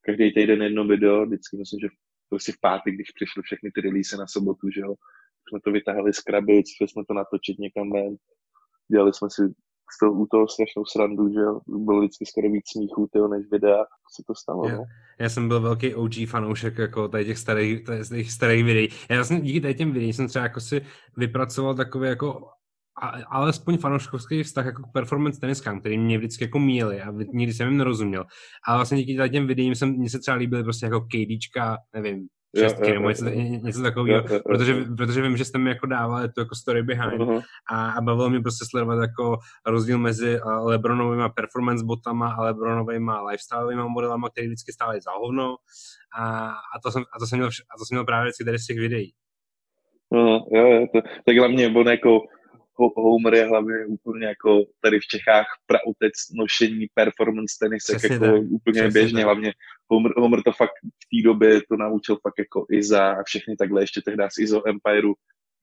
každý 0.00 0.34
týden 0.34 0.62
jedno 0.62 0.86
video, 0.86 1.26
vždycky 1.26 1.56
myslím, 1.56 1.80
že 1.80 1.88
prostě 2.28 2.52
v 2.52 2.60
pátek, 2.60 2.94
když 2.94 3.10
přišly 3.10 3.42
všechny 3.42 3.70
ty 3.74 3.80
release 3.80 4.16
na 4.16 4.26
sobotu, 4.26 4.70
že 4.74 4.80
jo, 4.80 4.94
jsme 5.48 5.60
to 5.64 5.72
vytáhli 5.72 6.12
z 6.12 6.20
krabic, 6.20 6.66
jsme 6.80 7.02
to 7.08 7.14
natočit 7.14 7.58
někam 7.58 7.92
ven, 7.92 8.16
dělali 8.92 9.14
jsme 9.14 9.28
si 9.30 9.42
z 9.94 9.98
toho, 9.98 10.12
u 10.12 10.26
toho 10.26 10.48
strašnou 10.48 10.84
srandu, 10.84 11.28
že 11.32 11.40
jo, 11.40 11.60
bylo 11.66 12.00
vždycky 12.00 12.26
skoro 12.26 12.50
víc 12.50 12.64
smíchů, 12.72 13.08
tyho, 13.12 13.28
než 13.28 13.46
videa, 13.50 13.84
se 14.14 14.22
to 14.26 14.34
stalo, 14.34 14.68
já, 14.68 14.76
no. 14.76 14.84
já 15.18 15.28
jsem 15.28 15.48
byl 15.48 15.60
velký 15.60 15.94
OG 15.94 16.12
fanoušek 16.28 16.78
jako 16.78 17.08
tady 17.08 17.24
těch 17.24 17.38
starých, 17.38 17.84
tady 17.84 18.04
těch 18.04 18.32
starých 18.32 18.64
videí. 18.64 18.88
Já 19.10 19.16
vlastně 19.16 19.40
díky 19.40 19.60
tady 19.60 19.74
těm 19.74 19.92
videím 19.92 20.12
jsem 20.12 20.28
třeba 20.28 20.42
jako 20.42 20.60
si 20.60 20.80
vypracoval 21.16 21.74
takový 21.74 22.08
jako 22.08 22.48
a, 23.02 23.12
alespoň 23.30 23.78
fanouškovský 23.78 24.42
vztah 24.42 24.66
jako 24.66 24.82
k 24.82 24.92
performance 24.92 25.40
teniskám, 25.40 25.80
který 25.80 25.98
mě 25.98 26.18
vždycky 26.18 26.44
jako 26.44 26.58
míjeli 26.58 27.02
a 27.02 27.12
nikdy 27.32 27.52
jsem 27.52 27.68
jim 27.68 27.78
nerozuměl. 27.78 28.24
A 28.68 28.76
vlastně 28.76 29.02
díky 29.02 29.30
těm 29.30 29.46
videím 29.46 29.74
jsem, 29.74 29.92
mně 29.96 30.10
se 30.10 30.18
třeba 30.18 30.36
líbily 30.36 30.62
prostě 30.62 30.86
jako 30.86 31.00
KDčka, 31.00 31.76
nevím, 31.94 32.28
šestky 32.58 32.92
nebo 32.92 33.08
něco, 33.08 33.24
něco 33.64 33.82
takového, 33.82 34.24
protože, 34.44 34.74
protože 34.96 35.22
vím, 35.22 35.36
že 35.36 35.44
jste 35.44 35.58
mi 35.58 35.70
jako 35.70 35.86
dávali 35.86 36.32
to 36.32 36.40
jako 36.40 36.54
story 36.54 36.82
behind 36.82 37.20
uh-huh. 37.20 37.42
a, 37.70 37.90
a 37.90 38.00
bavilo 38.00 38.30
mě 38.30 38.40
prostě 38.40 38.64
sledovat 38.70 39.00
jako 39.00 39.38
rozdíl 39.66 39.98
mezi 39.98 40.38
Lebronovými 40.62 41.24
performance 41.34 41.84
botama 41.84 42.34
a 42.38 42.42
Lebronovými 42.42 43.12
lifestyleovými 43.28 43.82
modelama, 43.88 44.30
které 44.30 44.46
vždycky 44.46 44.72
stály 44.72 45.00
za 45.00 45.10
hovno 45.10 45.56
a, 46.18 46.48
a, 46.48 46.80
to 46.82 46.90
jsem, 46.90 47.02
a, 47.02 47.18
to 47.18 47.26
jsem 47.26 47.38
měl, 47.38 47.48
a 47.48 47.78
to 47.78 47.84
jsem 47.84 47.94
měl 47.96 48.04
právě 48.04 48.24
vždycky 48.24 48.44
tady 48.44 48.58
z 48.58 48.66
těch 48.66 48.78
videí. 48.78 49.12
Uh, 50.10 50.40
jo, 50.52 50.66
jo, 50.66 50.86
to, 50.94 51.00
tak 51.26 51.36
hlavně 51.36 51.68
on 51.68 51.88
jako 51.88 52.20
Homer 52.78 53.34
je 53.34 53.46
hlavně 53.46 53.86
úplně 53.86 54.26
jako 54.26 54.64
tady 54.80 55.00
v 55.00 55.06
Čechách 55.06 55.46
prautec 55.66 56.12
nošení 56.34 56.86
performance 56.94 57.56
tenisek 57.60 58.10
jako 58.10 58.24
tak. 58.24 58.42
úplně 58.50 58.82
Přesně 58.82 59.00
běžně, 59.00 59.18
tak. 59.18 59.24
hlavně 59.24 59.52
Homer, 59.90 60.12
Homer 60.16 60.42
to 60.42 60.52
fakt 60.52 60.76
v 60.84 61.06
té 61.10 61.22
době 61.24 61.60
to 61.60 61.76
naučil 61.76 62.16
fakt 62.16 62.38
jako 62.38 62.66
Iza 62.70 63.10
a 63.12 63.22
všechny 63.22 63.56
takhle 63.56 63.82
ještě 63.82 64.00
tehdy 64.04 64.24
z 64.30 64.38
Izo 64.38 64.68
Empireu 64.68 65.14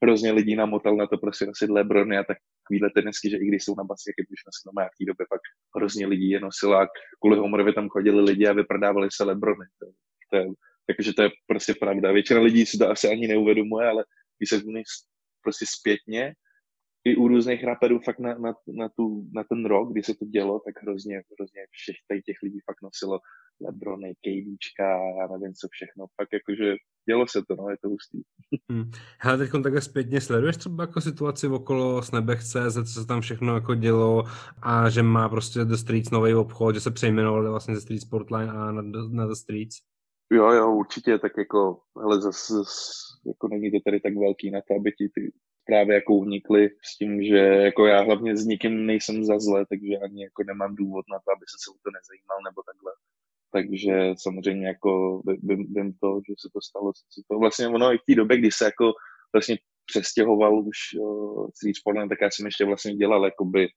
hrozně 0.04 0.32
lidí 0.32 0.56
namotal 0.56 0.96
na 0.96 1.08
to 1.08 1.18
prostě 1.18 1.46
nosit 1.46 1.70
Lebrony 1.70 2.18
a 2.18 2.24
takovýhle 2.24 2.90
tenisky, 2.96 3.30
že 3.30 3.38
i 3.38 3.46
když 3.46 3.64
jsou 3.64 3.76
na 3.78 3.84
basket, 3.84 4.28
když 4.30 4.42
nosil 4.48 4.72
má 4.76 4.86
v 4.86 4.98
té 5.00 5.06
době 5.06 5.26
pak 5.30 5.42
hrozně 5.78 6.08
lidí 6.08 6.30
je 6.30 6.40
nosila 6.40 6.84
a 6.84 6.88
kvůli 7.22 7.38
Homerovi 7.38 7.74
tam 7.74 7.90
chodili 7.90 8.22
lidi 8.22 8.48
a 8.48 8.54
vyprodávali 8.54 9.08
se 9.12 9.24
Lebrony. 9.24 9.66
To, 9.80 9.86
to 10.32 10.38
je, 10.38 10.46
takže 10.88 11.14
to 11.14 11.22
je 11.24 11.30
prostě 11.48 11.74
pravda. 11.74 12.12
Většina 12.12 12.40
lidí 12.42 12.66
si 12.66 12.78
to 12.78 12.90
asi 12.90 13.08
ani 13.08 13.28
neuvědomuje, 13.28 13.88
ale 13.88 14.04
když 14.38 14.50
se 14.50 14.62
prostě 15.44 15.66
zpětně, 15.80 16.34
i 17.06 17.16
u 17.16 17.28
různých 17.28 17.64
raperů 17.64 18.00
fakt 18.00 18.20
na, 18.20 18.38
na, 18.38 18.54
na, 18.68 18.90
tu, 18.90 19.28
na 19.34 19.44
ten 19.44 19.66
rok, 19.66 19.92
kdy 19.92 20.04
se 20.04 20.14
to 20.14 20.26
dělo, 20.26 20.62
tak 20.66 20.84
hrozně, 20.84 21.16
hrozně 21.40 21.62
všech 21.72 21.96
tady 22.08 22.22
těch 22.22 22.38
lidí 22.44 22.60
fakt 22.66 22.82
nosilo 22.84 23.20
Lebrony, 23.62 24.14
KDčka, 24.14 24.90
já 25.20 25.28
nevím 25.28 25.54
co 25.54 25.68
všechno. 25.72 26.06
Fakt 26.22 26.34
jakože 26.34 26.76
dělo 27.10 27.28
se 27.28 27.42
to, 27.48 27.56
no, 27.56 27.70
je 27.70 27.78
to 27.82 27.90
hustý. 27.90 28.22
Hmm. 28.72 28.92
Hele, 29.20 29.38
teď 29.38 29.52
takhle 29.64 29.82
zpětně 29.82 30.22
sleduješ 30.22 30.58
třeba 30.58 30.84
jako 30.84 31.02
situaci 31.02 31.48
okolo 31.48 32.02
Snebech.cz, 32.02 32.76
co 32.76 33.02
se 33.02 33.08
tam 33.08 33.22
všechno 33.22 33.54
jako 33.54 33.76
dělo 33.76 34.24
a 34.62 34.90
že 34.90 35.04
má 35.04 35.30
prostě 35.30 35.66
The 35.66 35.76
Streets 35.76 36.12
nový 36.12 36.34
obchod, 36.34 36.76
že 36.76 36.82
se 36.82 36.92
přejmenovali 36.92 37.50
vlastně 37.50 37.76
ze 37.76 37.82
Street 37.82 38.02
Sportline 38.02 38.52
a 38.52 38.72
na, 38.72 38.82
na 39.10 39.28
The 39.28 39.34
Streets? 39.34 39.76
Jo, 40.32 40.52
jo, 40.52 40.76
určitě, 40.76 41.20
tak 41.20 41.32
jako, 41.38 41.80
hele, 42.02 42.22
zase, 42.22 42.54
jako 43.28 43.48
není 43.48 43.72
to 43.72 43.78
tady 43.86 44.00
tak 44.00 44.14
velký 44.16 44.52
na 44.52 44.60
to, 44.68 44.76
aby 44.76 44.92
ti 44.92 45.10
ty 45.16 45.32
právě 45.66 45.96
jako 45.96 46.14
unikli 46.14 46.70
s 46.84 46.98
tím, 46.98 47.24
že 47.24 47.38
jako 47.38 47.86
já 47.86 48.02
hlavně 48.02 48.38
s 48.38 48.46
nikým 48.46 48.86
nejsem 48.86 49.24
za 49.24 49.40
zle, 49.40 49.66
takže 49.66 49.98
ani 49.98 50.24
jako 50.24 50.44
nemám 50.44 50.76
důvod 50.76 51.06
na 51.12 51.20
to, 51.20 51.32
aby 51.32 51.46
se 51.48 51.72
o 51.72 51.78
to 51.84 51.90
nezajímal 51.98 52.40
nebo 52.48 52.62
takhle. 52.70 52.92
Takže 53.56 54.14
samozřejmě 54.18 54.68
jako 54.68 55.22
vím, 55.76 55.94
to, 56.02 56.22
že 56.28 56.34
se 56.40 56.50
to 56.54 56.62
stalo. 56.62 56.94
Se 57.10 57.22
to 57.28 57.40
vlastně 57.40 57.68
ono 57.68 57.94
i 57.94 57.98
v 57.98 58.06
té 58.08 58.16
době, 58.16 58.38
kdy 58.38 58.52
se 58.52 58.66
jako 58.66 58.94
vlastně 59.34 59.58
přestěhoval 59.86 60.68
už 60.68 60.78
uh, 61.00 61.50
Street 61.56 61.76
Sportland, 61.76 62.10
tak 62.10 62.22
já 62.22 62.30
jsem 62.32 62.46
ještě 62.46 62.66
vlastně 62.66 62.96
dělal 62.96 63.26
jakoby 63.26 63.68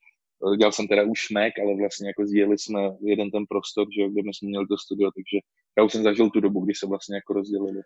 dělal 0.59 0.73
jsem 0.73 0.89
teda 0.89 1.03
už 1.03 1.31
Mac, 1.31 1.53
ale 1.63 1.77
vlastně 1.77 2.09
jako 2.09 2.27
sdíleli 2.27 2.59
jsme 2.59 2.81
jeden 3.01 3.31
ten 3.31 3.45
prostor, 3.49 3.87
že, 3.97 4.09
kde 4.09 4.21
jsme 4.21 4.49
měli 4.49 4.67
to 4.67 4.79
studio, 4.79 5.11
takže 5.11 5.39
já 5.79 5.85
už 5.85 5.93
jsem 5.93 6.03
zažil 6.03 6.31
tu 6.31 6.41
dobu, 6.41 6.65
kdy 6.65 6.75
se 6.75 6.87
vlastně 6.87 7.17
jako 7.17 7.33
rozdělili. 7.33 7.81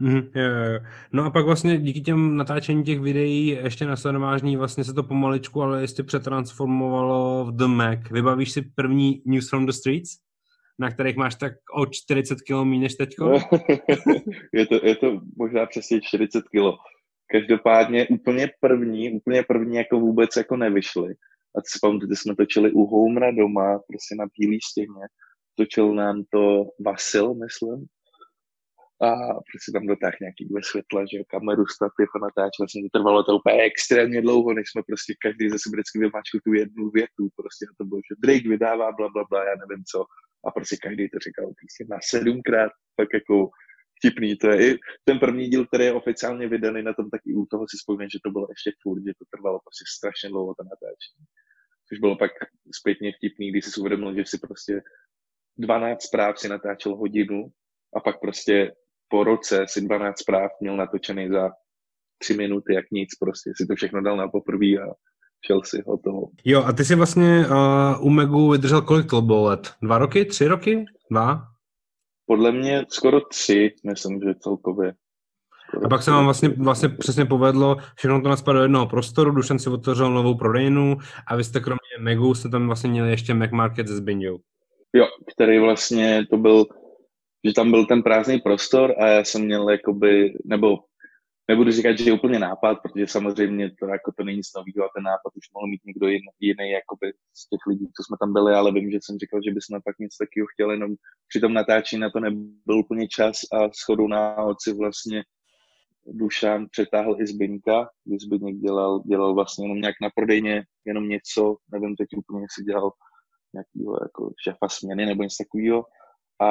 Mm, 0.00 0.30
jo, 0.34 0.44
jo. 0.44 0.80
No 1.12 1.24
a 1.24 1.30
pak 1.30 1.44
vlastně 1.44 1.78
díky 1.78 2.00
těm 2.00 2.36
natáčení 2.36 2.84
těch 2.84 3.00
videí 3.00 3.46
ještě 3.46 3.84
na 3.84 3.96
sledování 3.96 4.56
vlastně 4.56 4.84
se 4.84 4.94
to 4.94 5.02
pomaličku, 5.02 5.62
ale 5.62 5.82
jistě 5.82 6.02
přetransformovalo 6.02 7.44
v 7.44 7.56
The 7.56 7.64
Mac. 7.64 7.98
Vybavíš 8.10 8.52
si 8.52 8.62
první 8.62 9.22
News 9.26 9.48
from 9.48 9.66
the 9.66 9.72
Streets? 9.72 10.10
Na 10.78 10.90
kterých 10.90 11.16
máš 11.16 11.34
tak 11.34 11.52
o 11.76 11.86
40 11.86 12.38
kg 12.40 12.64
méně 12.64 12.80
než 12.80 12.94
teďko? 12.94 13.32
je, 14.52 14.66
to, 14.66 14.86
je 14.86 14.96
to 14.96 15.20
možná 15.36 15.66
přesně 15.66 16.00
40 16.00 16.42
kg. 16.42 16.78
Každopádně 17.32 18.06
úplně 18.08 18.50
první, 18.60 19.12
úplně 19.12 19.42
první 19.42 19.76
jako 19.76 20.00
vůbec 20.00 20.36
jako 20.36 20.56
nevyšly. 20.56 21.14
A 21.56 21.60
si 21.64 21.78
pamatuju, 21.82 22.14
jsme 22.14 22.36
točili 22.36 22.72
u 22.72 22.86
Homera 22.86 23.30
doma, 23.30 23.78
prostě 23.88 24.14
na 24.18 24.24
bílý 24.38 24.58
stěně. 24.70 25.06
Točil 25.56 25.94
nám 25.94 26.22
to 26.30 26.64
Vasil, 26.86 27.34
myslím 27.34 27.86
a 29.02 29.08
prostě 29.48 29.68
tam 29.72 29.86
dotáhl 29.86 30.16
nějaký 30.20 30.42
dvě 30.50 30.62
světla, 30.70 31.00
že 31.10 31.30
kameru, 31.34 31.66
stativ 31.66 32.08
a 32.16 32.18
natáčel 32.26 32.64
jsem 32.66 32.82
to 32.82 32.90
trvalo 32.98 33.20
to 33.24 33.36
úplně 33.36 33.62
extrémně 33.62 34.20
dlouho, 34.22 34.54
než 34.54 34.66
jsme 34.70 34.82
prostě 34.90 35.12
každý 35.24 35.44
zase 35.50 35.66
vždycky 35.72 35.96
vymáčkl 35.98 36.38
tu 36.44 36.52
jednu 36.62 36.84
větu, 36.98 37.22
prostě 37.40 37.64
to 37.78 37.84
bylo, 37.88 38.00
že 38.08 38.20
Drake 38.24 38.48
vydává 38.48 38.86
bla, 38.98 39.08
bla, 39.14 39.24
bla, 39.30 39.40
já 39.50 39.54
nevím 39.62 39.84
co, 39.90 39.98
a 40.46 40.50
prostě 40.56 40.76
každý 40.86 41.04
to 41.08 41.18
říkal 41.26 41.46
prostě 41.60 41.82
na 41.92 41.98
sedmkrát, 42.10 42.72
tak 42.98 43.08
jako 43.18 43.36
vtipný, 43.98 44.36
to 44.36 44.46
je 44.50 44.56
i 44.66 44.78
ten 45.04 45.18
první 45.18 45.44
díl, 45.48 45.66
který 45.66 45.84
je 45.84 45.92
oficiálně 45.92 46.48
vydaný 46.48 46.82
na 46.82 46.94
tom, 46.94 47.10
taky 47.10 47.34
u 47.34 47.46
toho 47.46 47.64
si 47.68 47.76
vzpomínám, 47.76 48.10
že 48.10 48.24
to 48.24 48.30
bylo 48.30 48.46
ještě 48.50 48.70
furt, 48.82 49.00
že 49.06 49.12
to 49.18 49.24
trvalo 49.34 49.58
prostě 49.64 49.84
strašně 49.96 50.28
dlouho 50.28 50.54
to 50.54 50.64
natáčení. 50.64 51.24
Což 51.88 51.98
bylo 51.98 52.16
pak 52.16 52.30
zpětně 52.80 53.12
vtipný, 53.16 53.50
když 53.50 53.64
si 53.64 53.80
uvědomil, 53.80 54.14
že 54.14 54.24
si 54.26 54.38
prostě 54.38 54.82
12 55.58 56.02
zpráv 56.02 56.38
si 56.38 56.48
natáčel 56.48 56.96
hodinu 56.96 57.48
a 57.96 58.00
pak 58.00 58.20
prostě 58.20 58.72
po 59.08 59.24
roce 59.24 59.64
si 59.68 59.80
12 59.80 60.18
zpráv 60.18 60.50
měl 60.60 60.76
natočený 60.76 61.28
za 61.28 61.50
tři 62.18 62.34
minuty, 62.34 62.74
jak 62.74 62.84
nic, 62.92 63.08
prostě 63.20 63.50
si 63.56 63.66
to 63.66 63.74
všechno 63.74 64.02
dal 64.02 64.16
na 64.16 64.28
poprvé 64.28 64.66
a 64.66 64.94
šel 65.46 65.62
si 65.64 65.82
hotovo. 65.86 66.28
Jo, 66.44 66.62
a 66.62 66.72
ty 66.72 66.84
si 66.84 66.94
vlastně 66.94 67.46
uh, 67.46 68.06
u 68.06 68.10
Megu 68.10 68.50
vydržel 68.50 68.82
kolik 68.82 69.10
to 69.10 69.22
bylo 69.22 69.44
let? 69.44 69.72
Dva 69.82 69.98
roky? 69.98 70.24
Tři 70.24 70.46
roky? 70.46 70.84
Dva? 71.10 71.42
Podle 72.26 72.52
mě 72.52 72.84
skoro 72.88 73.20
tři, 73.20 73.74
myslím, 73.86 74.20
že 74.20 74.34
celkově. 74.40 74.94
a 75.84 75.88
pak 75.88 76.02
se 76.02 76.10
vám 76.10 76.24
vlastně, 76.24 76.48
vlastně 76.48 76.88
přesně 76.88 77.24
povedlo, 77.24 77.76
všechno 77.96 78.22
to 78.22 78.28
naspadlo 78.28 78.58
do 78.58 78.64
jednoho 78.64 78.86
prostoru, 78.86 79.30
Dušan 79.30 79.58
si 79.58 79.70
otevřel 79.70 80.10
novou 80.10 80.34
prodejnu 80.34 80.96
a 81.26 81.36
vy 81.36 81.44
jste 81.44 81.60
kromě 81.60 81.78
Megu 82.00 82.34
jste 82.34 82.48
tam 82.48 82.66
vlastně 82.66 82.90
měli 82.90 83.10
ještě 83.10 83.34
Mac 83.34 83.50
Market 83.50 83.88
se 83.88 83.96
Zbinďou. 83.96 84.38
Jo, 84.92 85.06
který 85.34 85.58
vlastně 85.58 86.26
to 86.30 86.36
byl 86.36 86.64
že 87.44 87.52
tam 87.52 87.70
byl 87.70 87.86
ten 87.86 88.02
prázdný 88.02 88.40
prostor 88.40 88.94
a 88.98 89.06
já 89.06 89.24
jsem 89.24 89.44
měl 89.44 89.70
jakoby, 89.70 90.38
nebo 90.44 90.78
nebudu 91.48 91.70
říkat, 91.70 91.98
že 91.98 92.10
je 92.10 92.12
úplně 92.12 92.38
nápad, 92.38 92.78
protože 92.82 93.06
samozřejmě 93.06 93.70
to, 93.80 93.86
jako 93.86 94.12
to 94.18 94.24
není 94.24 94.36
nic 94.36 94.50
nového 94.56 94.84
a 94.88 94.92
ten 94.94 95.04
nápad 95.04 95.36
už 95.36 95.50
mohl 95.54 95.66
mít 95.66 95.84
někdo 95.84 96.08
jiný, 96.08 96.26
jiný 96.40 96.70
jakoby 96.70 97.12
z 97.34 97.48
těch 97.48 97.66
lidí, 97.66 97.86
co 97.96 98.02
jsme 98.04 98.16
tam 98.20 98.32
byli, 98.32 98.54
ale 98.54 98.72
vím, 98.72 98.90
že 98.90 98.98
jsem 99.02 99.18
říkal, 99.18 99.40
že 99.44 99.54
bychom 99.54 99.82
pak 99.84 99.98
něco 99.98 100.16
takového 100.24 100.46
chtěli, 100.52 100.74
jenom 100.74 100.94
při 101.28 101.40
tom 101.40 101.52
natáčení 101.54 102.00
na 102.00 102.10
to 102.10 102.20
nebyl 102.20 102.78
úplně 102.78 103.08
čas 103.08 103.36
a 103.52 103.58
shodou 103.68 104.08
náhod 104.08 104.56
si 104.62 104.72
vlastně 104.72 105.24
Dušan 106.06 106.66
přetáhl 106.70 107.16
i 107.20 107.26
Zbyňka, 107.26 107.88
kdy 108.04 108.16
Zbyňek 108.18 108.56
dělal, 108.56 109.02
dělal 109.06 109.34
vlastně 109.34 109.64
jenom 109.64 109.80
nějak 109.80 109.94
na 110.02 110.10
prodejně, 110.14 110.64
jenom 110.84 111.08
něco, 111.08 111.56
nevím 111.72 111.96
teď 111.96 112.08
úplně, 112.16 112.40
jestli 112.44 112.64
dělal 112.64 112.92
nějakýho 113.54 113.98
jako 114.02 114.32
šefa 114.44 114.68
směny 114.68 115.06
nebo 115.06 115.22
něco 115.22 115.36
takového. 115.44 115.84
A 116.40 116.48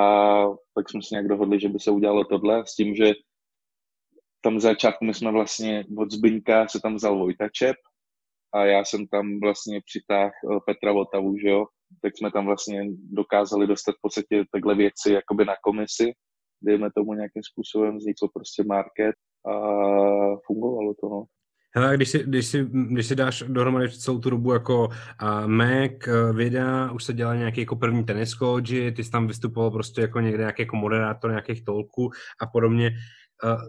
pak 0.74 0.90
jsme 0.90 1.02
si 1.02 1.08
nějak 1.12 1.28
dohodli, 1.28 1.60
že 1.60 1.70
by 1.70 1.80
se 1.80 1.92
udělalo 1.92 2.24
tohle 2.24 2.64
s 2.68 2.76
tím, 2.76 2.96
že 2.96 3.14
tam 4.42 4.60
začátku 4.60 5.06
my 5.06 5.14
jsme 5.14 5.32
vlastně 5.32 5.86
od 5.98 6.12
Zbyňka 6.12 6.68
se 6.68 6.80
tam 6.84 6.96
vzal 6.96 7.18
Vojta 7.18 7.50
Čep 7.50 7.76
a 8.54 8.66
já 8.66 8.86
jsem 8.86 9.08
tam 9.08 9.40
vlastně 9.40 9.82
přitáhl 9.86 10.32
eh, 10.32 10.60
Petra 10.66 10.92
Votavu, 10.92 11.38
že 11.38 11.50
jo, 11.50 11.66
tak 12.02 12.18
jsme 12.18 12.32
tam 12.32 12.46
vlastně 12.46 12.86
dokázali 13.12 13.68
dostat 13.68 13.96
v 13.96 14.02
podstatě 14.02 14.44
takhle 14.52 14.76
věci 14.76 15.14
jakoby 15.14 15.46
na 15.46 15.54
komisi, 15.64 16.14
dejme 16.62 16.90
tomu 16.96 17.14
nějakým 17.14 17.44
způsobem, 17.44 17.98
vznikl 17.98 18.28
prostě 18.34 18.64
market 18.64 19.16
a 19.46 19.54
fungovalo 20.48 20.94
to, 20.94 21.10
no. 21.10 21.24
Hele, 21.76 21.96
když 21.96 22.10
si, 22.10 22.24
když, 22.24 22.46
si, 22.46 22.66
když 22.72 23.08
si 23.08 23.16
dáš 23.16 23.44
dohromady 23.48 23.92
celou 23.92 24.20
tu 24.20 24.30
dobu 24.30 24.54
jako 24.54 24.88
uh, 24.88 25.48
Mac, 25.48 25.92
uh, 26.08 26.36
videa, 26.36 26.92
už 26.92 27.04
se 27.04 27.14
dělal 27.14 27.36
nějaký 27.38 27.60
jako 27.60 27.76
první 27.76 28.04
tenis 28.04 28.30
coach, 28.30 28.68
ty 28.68 29.04
jsi 29.04 29.12
tam 29.12 29.28
vystupoval 29.28 29.72
prostě 29.72 30.02
jako 30.02 30.20
někde 30.20 30.38
nějaký 30.38 30.62
jako 30.62 30.76
moderátor 30.76 31.32
nějakých 31.32 31.66
tolků 31.66 32.12
a 32.42 32.48
podobně. 32.48 32.92
Uh, 33.44 33.62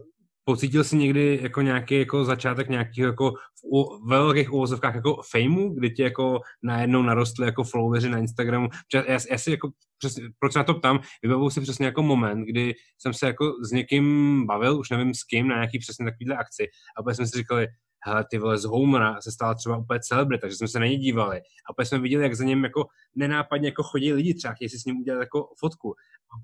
pocítil 0.44 0.84
jsi 0.84 0.96
někdy 0.96 1.38
jako 1.42 1.60
nějaký 1.60 1.98
jako 1.98 2.24
začátek 2.24 2.68
nějakého 2.68 3.08
jako 3.08 3.30
v 3.30 3.64
u, 3.64 4.08
velkých 4.08 4.52
uvozovkách 4.52 4.94
jako 4.94 5.22
fameu, 5.30 5.74
kdy 5.74 5.90
ti 5.90 6.02
jako 6.02 6.40
najednou 6.62 7.02
narostly 7.02 7.46
jako 7.46 7.64
followeri 7.64 8.08
na 8.08 8.18
Instagramu. 8.18 8.68
Já, 8.94 9.04
já, 9.30 9.38
si 9.38 9.50
jako 9.50 9.70
přesně, 9.98 10.22
proč 10.38 10.54
na 10.54 10.64
to 10.64 10.74
ptám, 10.74 11.00
vybavuju 11.22 11.50
si 11.50 11.60
přesně 11.60 11.86
jako 11.86 12.02
moment, 12.02 12.44
kdy 12.44 12.74
jsem 12.98 13.14
se 13.14 13.26
jako 13.26 13.52
s 13.68 13.72
někým 13.72 14.46
bavil, 14.46 14.78
už 14.78 14.90
nevím 14.90 15.14
s 15.14 15.24
kým, 15.24 15.48
na 15.48 15.54
nějaký 15.54 15.78
přesně 15.78 16.04
takovýhle 16.04 16.36
akci 16.36 16.66
a 16.96 17.00
opět 17.00 17.14
jsme 17.14 17.26
si 17.26 17.38
říkali, 17.38 17.66
hele, 18.04 18.24
ty 18.30 18.38
vole, 18.38 18.58
z 18.58 18.64
Homera 18.64 19.20
se 19.20 19.32
stala 19.32 19.54
třeba 19.54 19.76
úplně 19.76 20.00
celebrita, 20.00 20.40
takže 20.40 20.56
jsme 20.56 20.68
se 20.68 20.80
na 20.80 20.86
něj 20.86 20.98
dívali. 20.98 21.40
A 21.40 21.70
opět 21.70 21.86
jsme 21.86 21.98
viděli, 21.98 22.22
jak 22.22 22.34
za 22.34 22.44
něm 22.44 22.64
jako 22.64 22.86
nenápadně 23.14 23.68
jako 23.68 23.82
chodí 23.82 24.12
lidi, 24.12 24.34
třeba 24.34 24.54
chtějí 24.54 24.68
si 24.68 24.78
s 24.78 24.84
ním 24.84 25.00
udělat 25.00 25.20
jako 25.20 25.48
fotku. 25.58 25.94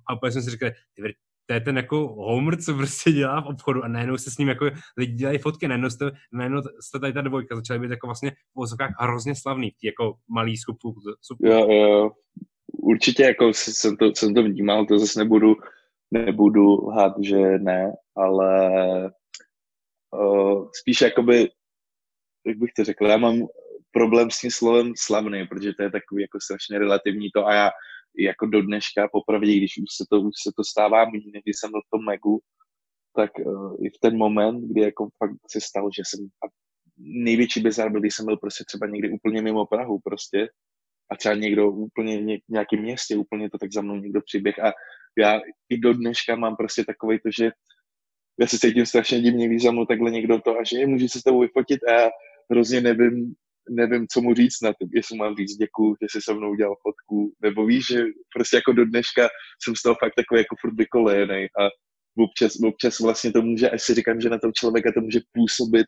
A 0.09 0.13
opět 0.13 0.33
jsme 0.33 0.43
si 0.43 0.51
říkali, 0.51 0.73
ty 0.95 1.03
to 1.51 1.55
je 1.55 1.61
ten 1.61 1.77
jako 1.77 2.09
Homer, 2.09 2.63
co 2.63 2.75
prostě 2.75 3.13
dělá 3.13 3.41
v 3.41 3.47
obchodu 3.47 3.85
a 3.85 3.89
najednou 3.89 4.19
se 4.19 4.31
s 4.31 4.39
ním 4.39 4.49
jako 4.49 4.71
lidi 4.97 5.13
dělají 5.13 5.39
fotky, 5.39 5.69
najednou 5.69 5.91
jste, 5.91 6.11
najednou 6.33 6.63
jste 6.81 6.99
tady 6.99 7.13
ta 7.13 7.21
dvojka 7.21 7.57
začaly 7.57 7.81
být 7.81 7.91
jako 7.91 8.07
vlastně 8.07 8.31
v 8.31 8.57
vozovkách 8.57 8.91
hrozně 8.99 9.35
slavný, 9.35 9.71
v 9.71 9.85
jako 9.85 10.15
malý 10.29 10.57
skupu. 10.57 10.95
Jo, 11.41 11.71
jo, 11.71 12.11
určitě 12.73 13.23
jako 13.23 13.49
jsem 13.49 13.97
to, 13.97 14.13
jsem 14.15 14.35
to 14.35 14.43
vnímal, 14.43 14.87
to 14.87 14.99
zase 14.99 15.19
nebudu, 15.19 15.57
nebudu 16.11 16.87
lhát, 16.87 17.13
že 17.21 17.59
ne, 17.59 17.93
ale 18.17 18.71
uh, 20.13 20.69
spíš 20.81 21.01
jakoby, 21.01 21.51
jak 22.47 22.57
bych 22.59 22.71
to 22.77 22.85
řekl, 22.85 23.07
já 23.07 23.17
mám 23.17 23.47
problém 23.91 24.31
s 24.31 24.41
tím 24.41 24.51
slovem 24.51 24.93
slavný, 24.97 25.47
protože 25.47 25.73
to 25.73 25.83
je 25.83 25.91
takový 25.91 26.23
jako 26.23 26.41
strašně 26.41 26.79
relativní 26.79 27.31
to 27.35 27.47
a 27.47 27.55
já 27.55 27.71
jako 28.19 28.47
do 28.47 28.63
dneška, 28.63 29.09
popravdě, 29.13 29.57
když 29.57 29.79
už 29.79 29.97
se 29.97 30.05
to, 30.11 30.21
už 30.21 30.35
se 30.43 30.51
to 30.57 30.65
stává 30.65 31.05
méně, 31.05 31.33
než 31.35 31.43
jsem 31.47 31.71
v 31.71 31.91
tom 31.91 32.05
Megu, 32.05 32.41
tak 33.17 33.31
uh, 33.39 33.77
i 33.87 33.89
v 33.89 33.99
ten 34.01 34.17
moment, 34.17 34.69
kdy 34.69 34.81
jako 34.81 35.09
fakt 35.19 35.37
se 35.51 35.61
stalo, 35.61 35.91
že 35.97 36.03
jsem 36.07 36.29
největší 36.99 37.61
bizar 37.61 37.91
byl, 37.91 38.01
když 38.01 38.15
jsem 38.15 38.27
byl 38.27 38.37
prostě 38.37 38.65
třeba 38.65 38.87
někdy 38.87 39.11
úplně 39.11 39.43
mimo 39.43 39.67
Prahu 39.67 40.01
prostě 40.05 40.49
a 41.11 41.17
třeba 41.17 41.35
někdo 41.35 41.71
úplně 41.71 42.23
ně, 42.23 42.39
v 42.39 42.53
nějakém 42.53 42.81
městě, 42.81 43.17
úplně 43.17 43.51
to 43.51 43.59
tak 43.59 43.73
za 43.73 43.83
mnou 43.83 43.97
někdo 43.97 44.21
přiběh 44.21 44.59
a 44.59 44.73
já 45.19 45.41
i 45.69 45.79
do 45.79 45.93
dneška 45.93 46.37
mám 46.37 46.57
prostě 46.57 46.85
takový 46.85 47.19
to, 47.19 47.31
že 47.39 47.51
já 48.41 48.47
se 48.47 48.59
cítím 48.59 48.87
strašně 48.87 49.21
divně, 49.21 49.49
když 49.49 49.63
za 49.63 49.71
mnou 49.71 49.87
takhle 49.87 50.11
někdo 50.11 50.41
to 50.41 50.59
a 50.59 50.65
že 50.65 50.87
může 50.87 51.09
se 51.09 51.21
s 51.21 51.23
tebou 51.23 51.41
vyfotit 51.41 51.81
a 51.85 51.93
já 51.93 52.11
hrozně 52.51 52.81
nevím, 52.81 53.35
nevím, 53.71 54.07
co 54.13 54.21
mu 54.21 54.35
říct 54.35 54.63
na 54.63 54.71
to, 54.71 54.87
jestli 54.95 55.17
mám 55.17 55.37
říct 55.37 55.57
děkuju, 55.57 55.97
že 56.03 56.07
jsi 56.11 56.23
se 56.23 56.35
mnou 56.35 56.51
udělal 56.51 56.77
fotku, 56.83 57.33
nebo 57.43 57.67
víš, 57.67 57.87
že 57.87 58.05
prostě 58.35 58.57
jako 58.57 58.73
do 58.73 58.85
dneška 58.85 59.29
jsem 59.63 59.77
z 59.77 59.83
toho 59.83 59.95
fakt 59.95 60.15
takový 60.17 60.41
jako 60.41 60.57
furt 60.61 60.75
vykolejený 60.77 61.47
a 61.61 61.63
občas, 62.19 62.53
občas 62.65 63.01
vlastně 63.01 63.33
to 63.33 63.43
může, 63.43 63.71
až 63.71 63.83
si 63.83 63.95
říkám, 63.95 64.21
že 64.21 64.29
na 64.29 64.39
toho 64.39 64.53
člověka 64.53 64.93
to 64.93 65.01
může 65.01 65.21
působit, 65.33 65.87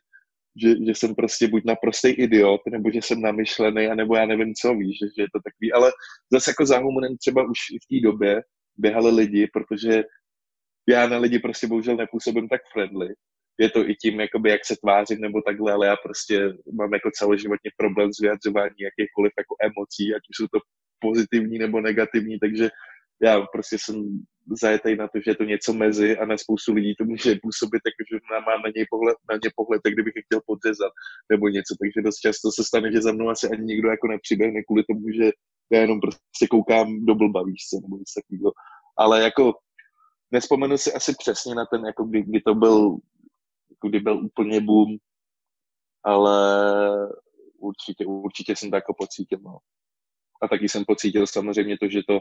že, 0.61 0.69
že 0.69 0.95
jsem 0.95 1.15
prostě 1.15 1.47
buď 1.47 1.63
naprostý 1.65 2.09
idiot, 2.09 2.61
nebo 2.71 2.91
že 2.91 3.01
jsem 3.01 3.21
namyšlený, 3.21 3.87
anebo 3.87 4.15
já 4.15 4.25
nevím 4.25 4.53
co, 4.61 4.75
víš, 4.75 4.97
že, 5.01 5.07
že 5.17 5.21
je 5.21 5.27
to 5.33 5.39
takový, 5.43 5.73
ale 5.73 5.91
zase 6.33 6.51
jako 6.51 6.65
za 6.65 6.77
humorem 6.77 7.17
třeba 7.17 7.43
už 7.43 7.59
v 7.83 7.87
té 7.89 8.07
době 8.07 8.41
běhali 8.77 9.11
lidi, 9.11 9.47
protože 9.53 10.03
já 10.89 11.07
na 11.07 11.17
lidi 11.17 11.39
prostě 11.39 11.67
bohužel 11.67 11.95
nepůsobím 11.95 12.47
tak 12.47 12.61
friendly, 12.73 13.09
je 13.59 13.69
to 13.69 13.89
i 13.89 13.95
tím, 13.95 14.19
jakoby, 14.19 14.49
jak 14.49 14.65
se 14.65 14.75
tvářím 14.81 15.21
nebo 15.21 15.41
takhle, 15.41 15.73
ale 15.73 15.87
já 15.87 15.95
prostě 15.95 16.53
mám 16.73 16.93
jako 16.93 17.09
celoživotně 17.13 17.71
problém 17.77 18.13
s 18.13 18.19
vyjadřování 18.19 18.79
jakýchkoliv 18.79 19.31
jako 19.37 19.55
emocí, 19.61 20.15
ať 20.15 20.21
už 20.29 20.35
jsou 20.37 20.47
to 20.47 20.59
pozitivní 20.99 21.57
nebo 21.57 21.81
negativní, 21.81 22.39
takže 22.39 22.69
já 23.23 23.41
prostě 23.41 23.77
jsem 23.79 23.95
zajetý 24.61 24.95
na 24.95 25.07
to, 25.07 25.17
že 25.25 25.31
je 25.31 25.35
to 25.35 25.43
něco 25.43 25.73
mezi 25.73 26.17
a 26.17 26.25
na 26.25 26.37
spoustu 26.37 26.73
lidí 26.73 26.95
to 26.95 27.05
může 27.05 27.35
působit, 27.41 27.81
takže 27.85 28.25
mám 28.47 28.61
na 28.61 28.69
něj 28.75 28.85
pohled, 28.89 29.17
na 29.31 29.35
ně 29.43 29.49
pohled, 29.55 29.81
tak 29.83 29.93
kdybych 29.93 30.13
je 30.15 30.21
chtěl 30.25 30.41
podřezat 30.45 30.93
nebo 31.31 31.47
něco, 31.47 31.75
takže 31.81 32.05
dost 32.05 32.19
často 32.25 32.51
se 32.51 32.63
stane, 32.63 32.91
že 32.91 33.01
za 33.01 33.11
mnou 33.11 33.29
asi 33.29 33.47
ani 33.49 33.63
nikdo 33.63 33.87
jako 33.89 34.07
nepřiběhne 34.07 34.59
kvůli 34.63 34.83
tomu, 34.89 35.05
že 35.17 35.31
já 35.71 35.79
jenom 35.81 35.99
prostě 35.99 36.47
koukám 36.49 37.05
do 37.05 37.15
blba, 37.15 37.43
víš 37.43 37.61
co, 37.69 37.75
nebo 37.83 37.97
něco 37.97 38.13
takového. 38.19 38.51
Ale 38.97 39.23
jako 39.23 39.53
nespomenu 40.33 40.77
si 40.77 40.93
asi 40.93 41.15
přesně 41.19 41.55
na 41.55 41.65
ten, 41.65 41.85
jako 41.85 42.03
kdy, 42.03 42.21
kdy 42.23 42.41
to 42.41 42.55
byl 42.55 42.97
kdy 43.87 43.99
byl 43.99 44.25
úplně 44.25 44.61
boom, 44.61 44.97
ale 46.03 46.37
určitě, 47.57 48.05
určitě 48.05 48.55
jsem 48.55 48.69
to 48.69 48.75
jako 48.75 48.93
pocítil. 48.97 49.39
No. 49.41 49.57
A 50.41 50.47
taky 50.47 50.69
jsem 50.69 50.85
pocítil 50.85 51.27
samozřejmě 51.27 51.77
to, 51.77 51.89
že 51.89 52.01
to 52.07 52.19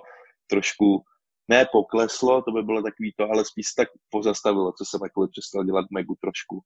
trošku 0.51 1.03
ne 1.49 1.67
pokleslo, 1.73 2.43
to 2.43 2.53
by 2.53 2.63
bylo 2.63 2.83
takový 2.83 3.13
to, 3.17 3.25
ale 3.25 3.45
spíš 3.45 3.67
tak 3.77 3.89
pozastavilo, 4.11 4.73
co 4.73 4.85
jsem 4.85 5.01
jako 5.03 5.29
přestal 5.29 5.65
dělat 5.65 5.87
Megu 5.91 6.15
trošku, 6.21 6.63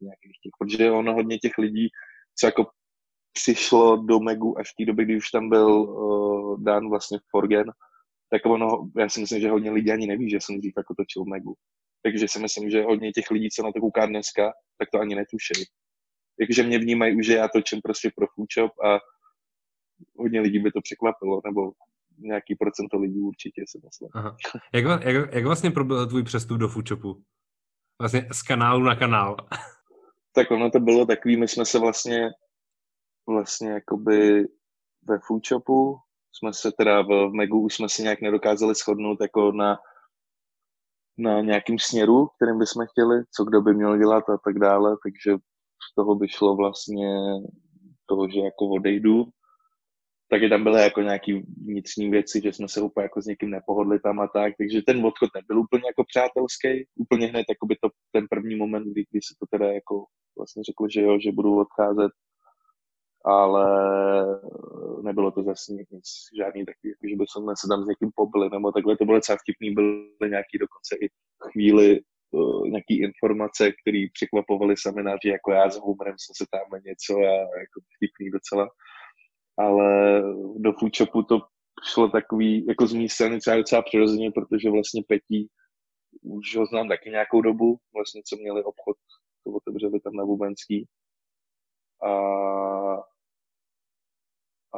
nějakých 0.00 0.38
těch, 0.42 0.52
protože 0.58 0.90
ono 0.90 1.14
hodně 1.14 1.38
těch 1.38 1.58
lidí, 1.58 1.88
co 2.38 2.46
jako 2.46 2.66
přišlo 3.32 3.96
do 3.96 4.20
Megu 4.20 4.58
až 4.58 4.72
v 4.72 4.76
té 4.78 4.84
době, 4.84 5.04
kdy 5.04 5.16
už 5.16 5.30
tam 5.30 5.48
byl 5.48 5.70
uh, 5.70 6.62
Dan 6.62 6.90
vlastně 6.90 7.18
Forgen, 7.30 7.66
tak 8.30 8.46
ono, 8.46 8.90
já 8.98 9.08
si 9.08 9.20
myslím, 9.20 9.40
že 9.40 9.50
hodně 9.50 9.70
lidí 9.70 9.92
ani 9.92 10.06
neví, 10.06 10.30
že 10.30 10.38
jsem 10.40 10.58
dřív 10.58 10.72
jako 10.76 10.94
točil 10.94 11.24
Megu. 11.24 11.54
Takže 12.02 12.28
si 12.28 12.38
myslím, 12.38 12.70
že 12.70 12.82
hodně 12.82 13.12
těch 13.12 13.30
lidí, 13.30 13.48
co 13.50 13.62
na 13.62 13.72
to 13.72 13.80
kouká 13.80 14.06
dneska, 14.06 14.52
tak 14.78 14.88
to 14.92 15.00
ani 15.00 15.14
netušejí. 15.14 15.64
Takže 16.38 16.62
mě 16.62 16.78
vnímají 16.78 17.16
už, 17.16 17.26
že 17.26 17.34
já 17.34 17.48
točím 17.48 17.80
prostě 17.84 18.10
pro 18.16 18.26
Foodshop 18.34 18.72
a 18.84 18.98
hodně 20.18 20.40
lidí 20.40 20.58
by 20.58 20.72
to 20.72 20.80
překvapilo, 20.80 21.40
nebo 21.44 21.72
nějaký 22.18 22.54
procento 22.54 22.98
lidí 22.98 23.20
určitě 23.20 23.62
si 23.68 23.78
myslím. 23.84 24.08
Aha. 24.14 24.36
Jak, 24.74 24.84
jak, 25.04 25.34
jak 25.34 25.44
vlastně 25.44 25.70
proběhl 25.70 26.06
tvůj 26.06 26.22
přestup 26.22 26.58
do 26.58 26.68
Foodshopu? 26.68 27.22
Vlastně 28.00 28.28
z 28.32 28.42
kanálu 28.42 28.82
na 28.82 28.96
kanál. 28.96 29.36
tak 30.34 30.50
ono 30.50 30.70
to 30.70 30.80
bylo 30.80 31.06
takový, 31.06 31.36
my 31.36 31.48
jsme 31.48 31.64
se 31.64 31.78
vlastně 31.78 32.30
vlastně 33.28 33.70
jakoby 33.70 34.44
ve 35.02 35.18
Foodshopu 35.26 35.98
jsme 36.38 36.52
se 36.52 36.72
teda 36.78 37.02
v, 37.02 37.30
Megu 37.32 37.60
už 37.60 37.74
jsme 37.74 37.88
se 37.88 38.02
nějak 38.02 38.20
nedokázali 38.20 38.74
shodnout 38.74 39.18
jako 39.20 39.52
na 39.52 39.78
na 41.18 41.40
nějakým 41.40 41.78
směru, 41.78 42.28
kterým 42.36 42.58
bychom 42.58 42.86
chtěli, 42.86 43.22
co 43.36 43.44
kdo 43.44 43.60
by 43.62 43.74
měl 43.74 43.98
dělat 43.98 44.28
a 44.28 44.38
tak 44.44 44.58
dále, 44.58 44.96
takže 45.04 45.38
z 45.90 45.94
toho 45.94 46.14
by 46.14 46.28
šlo 46.28 46.56
vlastně 46.56 47.08
to, 48.06 48.28
že 48.34 48.40
jako 48.40 48.68
odejdu. 48.68 49.24
Taky 50.30 50.48
tam 50.48 50.64
byly 50.64 50.82
jako 50.82 51.00
nějaký 51.00 51.32
vnitřní 51.66 52.10
věci, 52.10 52.40
že 52.44 52.52
jsme 52.52 52.68
se 52.68 52.80
úplně 52.80 53.02
jako 53.02 53.22
s 53.22 53.26
někým 53.26 53.50
nepohodli 53.50 54.00
tam 54.00 54.20
a 54.20 54.28
tak, 54.28 54.52
takže 54.58 54.82
ten 54.86 55.06
odchod 55.06 55.30
nebyl 55.34 55.58
úplně 55.60 55.82
jako 55.86 56.04
přátelský, 56.04 56.86
úplně 56.96 57.26
hned 57.26 57.44
jako 57.48 57.66
by 57.66 57.76
to 57.82 57.88
ten 58.12 58.26
první 58.30 58.56
moment, 58.56 58.92
kdy, 58.92 59.04
kdy 59.10 59.20
se 59.22 59.34
to 59.40 59.46
teda 59.50 59.72
jako 59.72 60.04
vlastně 60.38 60.62
řekl, 60.62 60.88
že 60.90 61.00
jo, 61.00 61.18
že 61.20 61.32
budu 61.32 61.58
odcházet, 61.58 62.12
ale 63.26 63.66
nebylo 65.02 65.30
to 65.30 65.42
zase 65.42 65.72
nic, 65.72 66.06
žádný 66.38 66.64
takový, 66.64 66.88
jako, 66.88 67.08
že 67.08 67.16
by 67.16 67.24
jsme 67.26 67.54
se 67.56 67.68
tam 67.68 67.84
s 67.84 67.86
někým 67.86 68.10
pobili, 68.14 68.50
nebo 68.50 68.72
takhle 68.72 68.96
to 68.96 69.04
bylo 69.04 69.16
docela 69.16 69.38
vtipný, 69.42 69.70
byly 69.70 70.30
nějaký 70.30 70.58
dokonce 70.58 70.96
i 71.02 71.08
chvíli 71.52 72.00
uh, 72.30 72.68
nějaký 72.68 73.00
informace, 73.00 73.72
které 73.72 74.06
překvapovaly 74.12 74.74
semináři, 74.76 75.28
jako 75.28 75.52
já 75.52 75.70
s 75.70 75.78
Homerem 75.78 76.14
jsme 76.18 76.34
se 76.36 76.44
tam 76.50 76.80
něco 76.84 77.14
a 77.18 77.34
jako 77.64 77.78
vtipný 77.96 78.30
docela. 78.30 78.68
Ale 79.58 80.22
do 80.56 80.72
Foodshopu 80.72 81.22
to 81.22 81.40
šlo 81.92 82.08
takový, 82.08 82.66
jako 82.66 82.86
z 82.86 82.92
mý 82.92 83.08
strany 83.08 83.40
třeba 83.40 83.56
docela 83.56 83.82
přirozeně, 83.82 84.30
protože 84.30 84.70
vlastně 84.70 85.02
Petí 85.08 85.48
už 86.22 86.56
ho 86.56 86.66
znám 86.66 86.88
taky 86.88 87.10
nějakou 87.10 87.40
dobu, 87.40 87.78
vlastně 87.94 88.22
co 88.26 88.36
měli 88.36 88.64
obchod 88.64 88.96
to 89.44 89.50
otevřeli 89.50 90.00
tam 90.00 90.12
na 90.12 90.24
Bubenský. 90.24 90.86
A, 92.04 92.10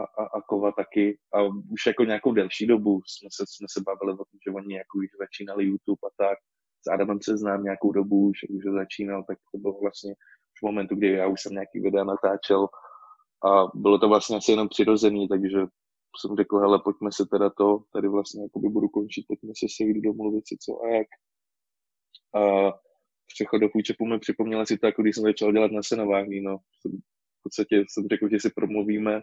a, 0.01 0.03
a, 0.23 0.25
a 0.37 0.41
Kova 0.49 0.73
taky. 0.73 1.19
A 1.35 1.43
už 1.45 1.87
jako 1.87 2.05
nějakou 2.05 2.33
delší 2.33 2.67
dobu 2.67 3.01
jsme 3.07 3.29
se, 3.33 3.45
jsme 3.49 3.67
se 3.71 3.81
bavili 3.87 4.13
o 4.13 4.25
tom, 4.29 4.39
že 4.47 4.55
oni 4.55 4.75
jako 4.75 4.99
už 4.99 5.07
začínali 5.19 5.65
YouTube 5.65 6.05
a 6.09 6.11
tak. 6.17 6.39
S 6.87 6.91
Adamem 6.93 7.19
se 7.23 7.37
znám 7.37 7.65
nějakou 7.65 7.93
dobu, 7.93 8.29
už, 8.29 8.39
už 8.51 8.65
začínal, 8.65 9.25
tak 9.29 9.39
to 9.53 9.59
bylo 9.59 9.81
vlastně 9.81 10.15
v 10.59 10.63
momentu, 10.63 10.95
kdy 10.95 11.09
já 11.13 11.27
už 11.27 11.43
jsem 11.43 11.53
nějaký 11.53 11.81
videa 11.81 12.05
natáčel 12.05 12.69
a 13.45 13.67
bylo 13.75 13.99
to 13.99 14.09
vlastně 14.09 14.37
asi 14.37 14.53
jenom 14.53 14.69
přirozený, 14.69 15.29
takže 15.29 15.59
jsem 16.21 16.37
řekl, 16.37 16.59
hele, 16.59 16.81
pojďme 16.85 17.11
se 17.13 17.27
teda 17.27 17.51
to, 17.51 17.83
tady 17.93 18.09
vlastně 18.09 18.43
jakoby 18.43 18.69
budu 18.69 18.89
končit, 18.89 19.25
pojďme 19.29 19.53
se 19.59 19.67
sejít 19.77 20.03
domluvit 20.03 20.49
si 20.49 20.57
co 20.61 20.83
a 20.83 20.89
jak. 20.89 21.07
A 22.35 22.73
přechod 23.35 23.59
do 23.59 23.69
Fůčepu 23.69 24.07
mi 24.07 24.19
připomněla 24.19 24.67
si 24.67 24.79
to, 24.79 24.87
jako 24.87 25.03
když 25.03 25.15
jsem 25.15 25.25
začal 25.25 25.53
dělat 25.53 25.73
na 25.73 25.83
senování, 25.83 26.41
no. 26.41 26.59
V 27.39 27.43
podstatě 27.43 27.85
jsem 27.89 28.09
řekl, 28.09 28.29
že 28.31 28.41
si 28.41 28.51
promluvíme, 28.51 29.23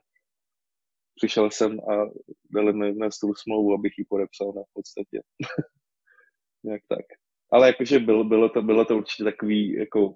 přišel 1.16 1.52
jsem 1.52 1.80
a 1.80 2.10
dali 2.54 2.74
mi 2.74 2.94
na 2.96 3.12
stůl 3.12 3.34
smlouvu, 3.36 3.74
abych 3.74 3.94
ji 3.98 4.06
podepsal 4.10 4.54
na 4.56 4.62
podstatě. 4.74 5.22
Jak 6.72 6.82
tak. 6.90 7.06
Ale 7.52 7.68
jakože 7.68 8.00
bylo, 8.00 8.24
bylo, 8.24 8.50
to, 8.50 8.62
bylo 8.62 8.86
to 8.86 8.98
určitě 8.98 9.24
takový 9.24 9.74
jako 9.74 10.16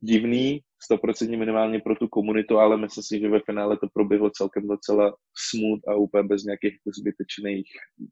divný, 0.00 0.60
100% 0.92 1.38
minimálně 1.38 1.80
pro 1.80 1.94
tu 1.94 2.08
komunitu, 2.08 2.58
ale 2.58 2.76
myslím 2.76 3.04
si, 3.04 3.20
že 3.20 3.28
ve 3.28 3.40
finále 3.40 3.76
to 3.76 3.86
proběhlo 3.92 4.30
celkem 4.30 4.68
docela 4.68 5.14
smooth 5.50 5.80
a 5.88 5.94
úplně 5.94 6.28
bez 6.28 6.42
nějakých 6.42 6.78
zbytečných 6.98 7.66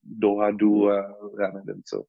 dohadů 0.05 0.91
a 0.91 0.97
já 1.41 1.51
nevím 1.51 1.83
co. 1.87 2.03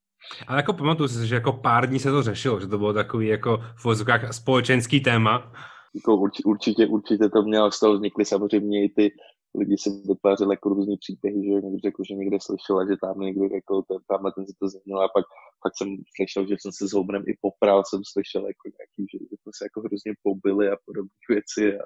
Ale 0.48 0.60
jako 0.60 0.74
pamatuju 0.74 1.08
si, 1.08 1.28
že 1.28 1.36
jako 1.36 1.54
pár 1.54 1.90
dní 1.90 2.00
se 2.00 2.12
to 2.12 2.24
řešilo, 2.24 2.60
že 2.60 2.68
to 2.68 2.78
bylo 2.78 2.94
takový 2.94 3.28
jako 3.28 3.58
v 3.58 3.86
vozovkách 3.86 4.34
společenský 4.34 5.00
téma. 5.00 5.54
Jako 5.96 6.16
určitě, 6.46 6.88
určitě 6.88 7.30
to 7.30 7.44
mělo, 7.44 7.72
z 7.72 7.80
toho 7.80 7.94
vznikly 7.94 8.26
samozřejmě 8.26 8.86
i 8.86 8.90
ty 8.90 9.12
lidi 9.56 9.76
se 9.78 9.90
vytvářeli 9.90 10.54
jako 10.54 10.70
různý 10.70 10.98
příběhy, 10.98 11.44
že 11.44 11.54
někdo 11.66 11.80
řekl, 11.88 12.04
že 12.10 12.16
někde 12.16 12.38
slyšel 12.42 12.80
a 12.80 12.88
že 12.90 12.96
tam 13.02 13.20
někdo 13.20 13.50
řekl, 13.56 13.82
ten, 13.88 13.98
tamhle 14.10 14.32
ten 14.36 14.46
si 14.48 14.54
to 14.60 14.68
změnil 14.68 15.00
a 15.02 15.10
pak, 15.16 15.26
pak 15.64 15.74
jsem 15.78 15.90
slyšel, 16.16 16.48
že 16.48 16.56
jsem 16.60 16.72
se 16.72 16.88
s 16.88 16.94
Homerem 16.94 17.24
i 17.28 17.34
popral, 17.42 17.84
jsem 17.84 18.02
slyšel 18.12 18.44
jako 18.52 18.66
nějaký, 18.78 19.02
že, 19.12 19.18
jsme 19.40 19.52
se 19.58 19.66
jako 19.66 19.80
hrozně 19.86 20.12
pobili 20.24 20.66
a 20.70 20.76
podobné 20.86 21.18
věci 21.36 21.64
a 21.80 21.84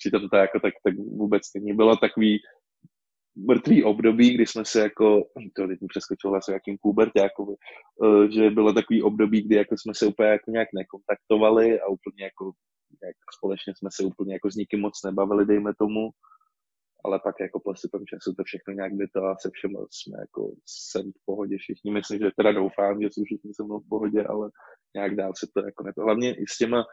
přitom 0.00 0.28
to 0.28 0.36
jako 0.36 0.60
tak, 0.60 0.74
tak 0.84 0.94
vůbec 1.22 1.42
není. 1.54 1.72
Bylo 1.72 1.96
takový 1.96 2.38
mrtvý 3.36 3.84
období, 3.84 4.34
kdy 4.34 4.46
jsme 4.46 4.64
se 4.64 4.80
jako, 4.80 5.06
to 5.56 5.66
teď 5.68 5.80
mi 5.80 5.88
přeskočilo 5.88 6.30
vlastně 6.30 6.54
jakým 6.54 6.76
pubertákovi, 6.82 7.54
eh, 8.04 8.32
že 8.32 8.50
bylo 8.50 8.72
takový 8.72 9.02
období, 9.02 9.42
kdy 9.42 9.56
jako 9.56 9.74
jsme 9.78 9.92
se 9.94 10.06
úplně 10.06 10.28
jako 10.28 10.50
nějak 10.50 10.68
nekontaktovali 10.74 11.80
a 11.80 11.88
úplně 11.88 12.24
jako 12.24 12.52
jak 13.04 13.16
společně 13.36 13.72
jsme 13.76 13.88
se 13.92 14.04
úplně 14.04 14.32
jako 14.34 14.50
s 14.50 14.54
nikým 14.54 14.80
moc 14.80 14.94
nebavili, 15.04 15.46
dejme 15.46 15.72
tomu 15.78 16.10
ale 17.04 17.20
pak 17.24 17.34
jako 17.40 17.60
postupem 17.60 18.06
času 18.06 18.34
to 18.34 18.44
všechno 18.44 18.74
nějak 18.74 18.92
by 18.92 19.08
to 19.08 19.24
a 19.24 19.36
se 19.36 19.50
všem 19.52 19.70
jsme 19.90 20.18
jako 20.20 20.52
jsem 20.66 21.12
v 21.12 21.24
pohodě 21.24 21.56
všichni. 21.58 21.92
Myslím, 21.92 22.18
že 22.18 22.30
teda 22.36 22.52
doufám, 22.52 23.02
že 23.02 23.08
jsou 23.10 23.24
všichni 23.24 23.54
se 23.54 23.62
mnou 23.62 23.80
v 23.80 23.88
pohodě, 23.88 24.24
ale 24.24 24.50
nějak 24.94 25.16
dál 25.16 25.32
se 25.38 25.46
to 25.54 25.64
jako 25.64 25.82
neto. 25.84 26.02
Hlavně 26.02 26.34
i 26.34 26.44
s 26.48 26.58
těma 26.58 26.84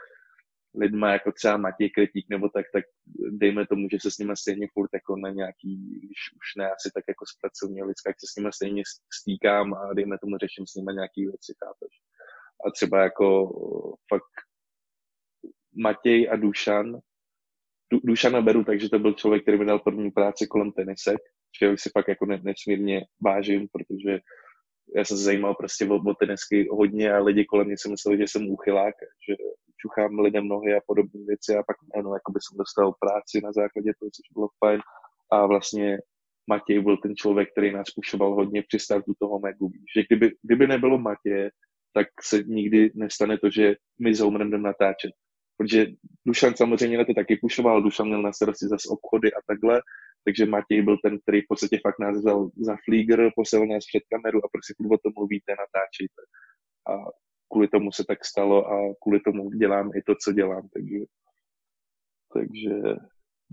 lidma, 0.76 1.12
jako 1.12 1.32
třeba 1.32 1.58
Matěj 1.58 1.90
Kretík, 1.90 2.26
nebo 2.30 2.50
tak, 2.50 2.66
tak 2.74 2.84
dejme 3.32 3.68
tomu, 3.68 3.88
že 3.92 3.98
se 4.02 4.12
s 4.12 4.18
nimi 4.18 4.34
stejně 4.38 4.68
furt 4.74 4.90
jako 4.94 5.16
na 5.16 5.30
nějaký, 5.30 5.74
když 6.00 6.20
už 6.40 6.48
ne 6.58 6.72
asi 6.72 6.92
tak 6.94 7.04
jako 7.08 7.26
z 7.26 7.34
pracovního 7.42 7.88
lidska, 7.88 8.10
jak 8.10 8.20
se 8.20 8.28
s 8.32 8.36
nimi 8.36 8.50
stejně 8.54 8.84
stýkám 9.20 9.74
a 9.74 9.94
dejme 9.94 10.18
tomu 10.20 10.38
řeším 10.38 10.68
s 10.68 10.76
nimi 10.76 10.94
nějaký 10.94 11.22
věci, 11.26 11.54
chápeš. 11.64 11.94
A 12.66 12.72
třeba 12.72 13.04
jako 13.04 13.28
fakt 14.10 14.36
Matěj 15.76 16.30
a 16.32 16.36
Dušan, 16.36 16.98
Dušana 18.04 18.42
beru, 18.42 18.64
takže 18.64 18.90
to 18.90 19.00
byl 19.00 19.14
člověk, 19.14 19.42
který 19.42 19.58
mi 19.58 19.66
dal 19.66 19.80
první 19.80 20.12
práci 20.12 20.48
kolem 20.48 20.72
tenisek, 20.72 21.18
čeho 21.52 21.78
si 21.78 21.90
pak 21.94 22.08
jako 22.08 22.26
nesmírně 22.26 23.06
vážím, 23.22 23.68
protože 23.72 24.20
já 24.96 25.06
jsem 25.06 25.18
se 25.18 25.24
zajímal 25.24 25.56
prostě 25.56 25.86
o, 25.86 25.96
o 25.96 26.14
tenisky 26.14 26.68
hodně 26.72 27.14
a 27.14 27.24
lidi 27.24 27.46
kolem 27.46 27.68
mě 27.68 27.76
si 27.78 27.90
mysleli, 27.90 28.18
že 28.18 28.24
jsem 28.24 28.50
úchylák, 28.50 28.96
že 29.30 29.36
čuchám 29.82 30.20
lidem 30.20 30.48
nohy 30.48 30.76
a 30.76 30.82
podobné 30.88 31.22
věci 31.28 31.56
a 31.56 31.64
pak 31.64 31.78
ano, 32.00 32.10
by 32.10 32.40
jsem 32.42 32.58
dostal 32.58 32.94
práci 33.00 33.42
na 33.44 33.52
základě 33.52 33.92
toho, 34.00 34.10
což 34.10 34.34
bylo 34.34 34.50
fajn. 34.66 34.82
A 35.32 35.46
vlastně 35.46 35.98
Matěj 36.50 36.82
byl 36.82 36.98
ten 36.98 37.16
člověk, 37.16 37.52
který 37.52 37.72
nás 37.74 37.92
pušoval 37.96 38.34
hodně 38.34 38.64
při 38.68 38.80
startu 38.80 39.14
toho 39.20 39.40
Megu. 39.40 39.72
Že 39.96 40.04
kdyby, 40.10 40.32
kdyby 40.42 40.68
nebylo 40.68 40.98
Matěje, 40.98 41.52
tak 41.94 42.08
se 42.24 42.44
nikdy 42.44 42.92
nestane 42.96 43.38
to, 43.38 43.50
že 43.50 43.76
my 44.00 44.16
s 44.16 44.20
Homerem 44.20 44.52
jdeme 44.52 44.64
natáčet 44.64 45.12
protože 45.58 45.86
Dušan 46.26 46.56
samozřejmě 46.56 46.98
na 46.98 47.06
to 47.06 47.14
taky 47.14 47.38
pušoval, 47.38 47.82
Dušan 47.82 48.08
měl 48.08 48.22
na 48.22 48.34
starosti 48.34 48.66
zase 48.68 48.90
obchody 48.90 49.34
a 49.34 49.40
takhle, 49.48 49.82
takže 50.24 50.46
Matěj 50.46 50.82
byl 50.82 50.98
ten, 51.04 51.20
který 51.20 51.42
v 51.42 51.48
podstatě 51.48 51.80
fakt 51.84 52.00
nás 52.00 52.18
vzal 52.18 52.50
za 52.58 52.76
flíger, 52.86 53.32
posil 53.36 53.68
nás 53.68 53.86
před 53.86 54.04
kameru 54.10 54.46
a 54.46 54.48
prostě 54.52 54.74
o 54.92 54.98
tom 54.98 55.14
mluvíte, 55.16 55.52
natáčejte. 55.52 56.22
A 56.90 56.94
kvůli 57.52 57.68
tomu 57.68 57.92
se 57.92 58.04
tak 58.08 58.26
stalo 58.26 58.68
a 58.68 58.94
kvůli 59.02 59.20
tomu 59.20 59.50
dělám 59.50 59.92
i 59.96 60.02
to, 60.02 60.14
co 60.24 60.34
dělám, 60.34 60.70
takže, 60.74 61.00
takže 62.34 62.72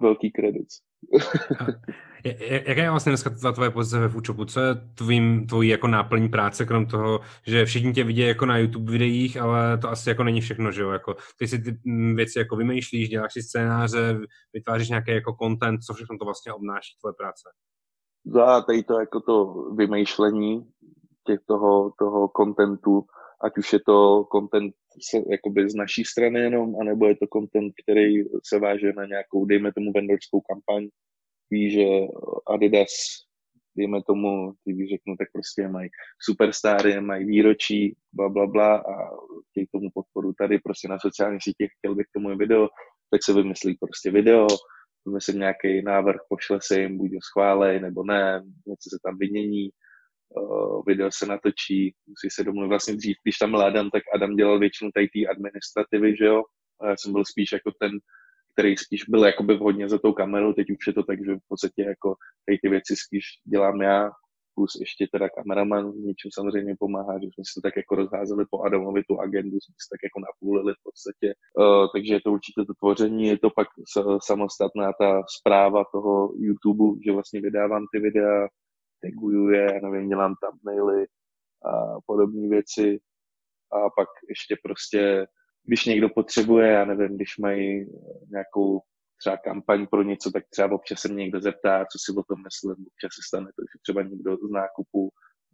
velký 0.01 0.31
kredit. 0.31 0.69
Jaká 2.67 2.83
je 2.83 2.91
vlastně 2.91 3.11
dneska 3.11 3.31
ta 3.43 3.53
tvoje 3.53 3.71
pozice 3.71 3.99
ve 3.99 4.09
Foodshopu? 4.09 4.45
Co 4.45 4.61
je 4.61 4.75
tvým, 4.95 5.47
tvojí 5.47 5.69
jako 5.69 5.89
náplní 5.89 6.29
práce, 6.29 6.67
krom 6.67 6.87
toho, 6.87 7.21
že 7.47 7.65
všichni 7.65 7.93
tě 7.93 8.05
vidí 8.05 8.21
jako 8.21 8.47
na 8.47 8.59
YouTube 8.59 8.93
videích, 8.93 9.41
ale 9.41 9.79
to 9.79 9.91
asi 9.91 10.09
jako 10.09 10.25
není 10.25 10.41
všechno, 10.41 10.73
že 10.73 10.83
jo? 10.83 10.91
Jako, 10.91 11.17
ty 11.39 11.49
si 11.49 11.59
ty 11.59 11.79
věci 12.15 12.39
jako 12.39 12.57
vymýšlíš, 12.57 13.09
děláš 13.09 13.33
si 13.33 13.43
scénáře, 13.43 14.19
vytváříš 14.53 14.89
nějaký 14.89 15.11
jako 15.11 15.37
content, 15.43 15.83
co 15.83 15.95
všechno 15.95 16.19
to 16.19 16.25
vlastně 16.25 16.53
obnáší 16.53 16.97
tvoje 17.01 17.15
práce? 17.19 17.49
Za 18.27 18.61
tady 18.61 18.83
to 18.83 19.01
jako 19.01 19.21
to 19.21 19.55
vymýšlení 19.77 20.67
těch 21.27 21.41
toho, 21.47 21.93
toho 21.99 22.31
contentu, 22.37 23.05
ať 23.43 23.59
už 23.59 23.73
je 23.73 23.81
to 23.87 24.25
content 24.33 24.75
jakoby 25.31 25.71
z 25.71 25.75
naší 25.75 26.05
strany 26.05 26.41
jenom, 26.41 26.81
anebo 26.81 27.07
je 27.07 27.17
to 27.17 27.27
content, 27.33 27.73
který 27.83 28.25
se 28.47 28.59
váže 28.59 28.93
na 28.93 29.07
nějakou, 29.07 29.45
dejme 29.45 29.73
tomu, 29.73 29.93
vendorskou 29.93 30.41
kampaň, 30.41 30.89
ví, 31.51 31.71
že 31.71 31.87
Adidas, 32.47 32.91
dejme 33.77 34.03
tomu, 34.03 34.53
když 34.65 34.91
řeknu, 34.91 35.17
tak 35.19 35.29
prostě 35.33 35.69
mají 35.69 35.89
superstáry, 36.21 37.01
mají 37.01 37.25
výročí, 37.25 37.97
bla, 38.13 38.29
bla, 38.29 38.47
bla 38.47 38.77
a 38.77 38.93
chtějí 39.51 39.67
tomu 39.73 39.91
podporu 39.95 40.33
tady 40.33 40.59
prostě 40.59 40.89
na 40.89 40.99
sociálních 40.99 41.43
sítích, 41.43 41.71
chtěl 41.79 41.95
bych 41.95 42.07
tomu 42.15 42.37
video, 42.37 42.69
tak 43.11 43.21
se 43.25 43.33
vymyslí 43.33 43.77
prostě 43.81 44.11
video, 44.11 44.47
vymyslím 45.07 45.39
nějaký 45.39 45.83
návrh, 45.83 46.21
pošle 46.29 46.59
se 46.63 46.81
jim, 46.81 46.99
buď 46.99 47.11
ho 47.15 47.21
schválej, 47.23 47.81
nebo 47.81 48.05
ne, 48.05 48.43
něco 48.67 48.91
se 48.91 48.99
tam 49.05 49.19
vymění, 49.19 49.71
uh, 50.37 50.83
video 50.87 51.11
se 51.13 51.27
natočí, 51.27 51.95
musí 52.07 52.29
se 52.31 52.45
domluvit 52.45 52.69
vlastně 52.69 52.95
dřív, 52.95 53.17
když 53.23 53.39
tam 53.39 53.51
byl 53.51 53.91
tak 53.91 54.03
Adam 54.15 54.37
dělal 54.37 54.59
většinu 54.59 54.91
tady 54.95 55.07
té 55.09 55.27
administrativy, 55.31 56.17
že 56.17 56.25
jo, 56.25 56.43
a 56.81 56.89
já 56.89 56.97
jsem 56.97 57.13
byl 57.13 57.25
spíš 57.25 57.53
jako 57.53 57.71
ten 57.81 57.91
který 58.55 58.77
spíš 58.77 59.05
byl 59.09 59.25
jakoby 59.25 59.57
vhodně 59.57 59.89
za 59.89 59.99
tou 59.99 60.13
kamerou, 60.13 60.53
teď 60.53 60.71
už 60.71 60.87
je 60.87 60.93
to 60.93 61.03
tak, 61.03 61.19
že 61.25 61.35
v 61.35 61.49
podstatě 61.49 61.83
jako 61.83 62.15
tady 62.47 62.59
ty 62.63 62.69
věci 62.69 62.95
spíš 62.97 63.25
dělám 63.45 63.83
já, 63.83 64.11
plus 64.55 64.73
ještě 64.81 65.07
teda 65.13 65.29
kameraman, 65.29 65.93
něčím 65.97 66.31
samozřejmě 66.35 66.75
pomáhá, 66.79 67.15
že 67.19 67.27
jsme 67.27 67.45
si 67.45 67.55
to 67.55 67.61
tak 67.61 67.77
jako 67.77 67.95
rozházeli 67.95 68.45
po 68.51 68.63
Adamovi 68.63 69.03
tu 69.05 69.21
agendu, 69.21 69.57
jsme 69.61 69.75
si 69.83 69.89
tak 69.93 70.01
jako 70.07 70.19
napůlili 70.29 70.73
v 70.73 70.83
podstatě. 70.83 71.29
Uh, 71.61 71.87
takže 71.95 72.15
je 72.15 72.21
to 72.25 72.33
určitě 72.33 72.61
to 72.67 72.75
tvoření, 72.75 73.27
je 73.27 73.39
to 73.39 73.51
pak 73.51 73.69
samostatná 74.27 74.93
ta 75.01 75.23
zpráva 75.39 75.85
toho 75.93 76.33
YouTube, 76.39 77.01
že 77.05 77.13
vlastně 77.13 77.41
vydávám 77.41 77.85
ty 77.93 77.99
videa, 78.01 78.49
taguju 79.05 79.49
je, 79.49 79.81
nevím, 79.83 80.09
dělám 80.09 80.35
thumbnaily 80.43 81.07
a 81.65 82.01
podobné 82.07 82.49
věci. 82.49 82.99
A 83.73 83.91
pak 83.91 84.09
ještě 84.29 84.57
prostě 84.63 85.27
když 85.67 85.85
někdo 85.85 86.09
potřebuje, 86.09 86.69
já 86.69 86.85
nevím, 86.85 87.17
když 87.17 87.39
mají 87.39 87.83
eh, 87.83 87.87
nějakou 88.31 88.81
třeba 89.21 89.37
kampaň 89.37 89.87
pro 89.87 90.03
něco, 90.03 90.31
tak 90.31 90.45
třeba 90.51 90.75
občas 90.75 91.01
se 91.01 91.09
mě 91.09 91.23
někdo 91.25 91.41
zeptá, 91.41 91.85
co 91.93 91.99
si 92.05 92.19
o 92.19 92.23
tom 92.23 92.43
myslím, 92.45 92.71
občas 92.71 93.11
se 93.15 93.23
stane 93.29 93.47
to, 93.47 93.63
že 93.63 93.83
třeba 93.83 94.03
někdo 94.03 94.37
z 94.37 94.51
nákupu, 94.51 95.01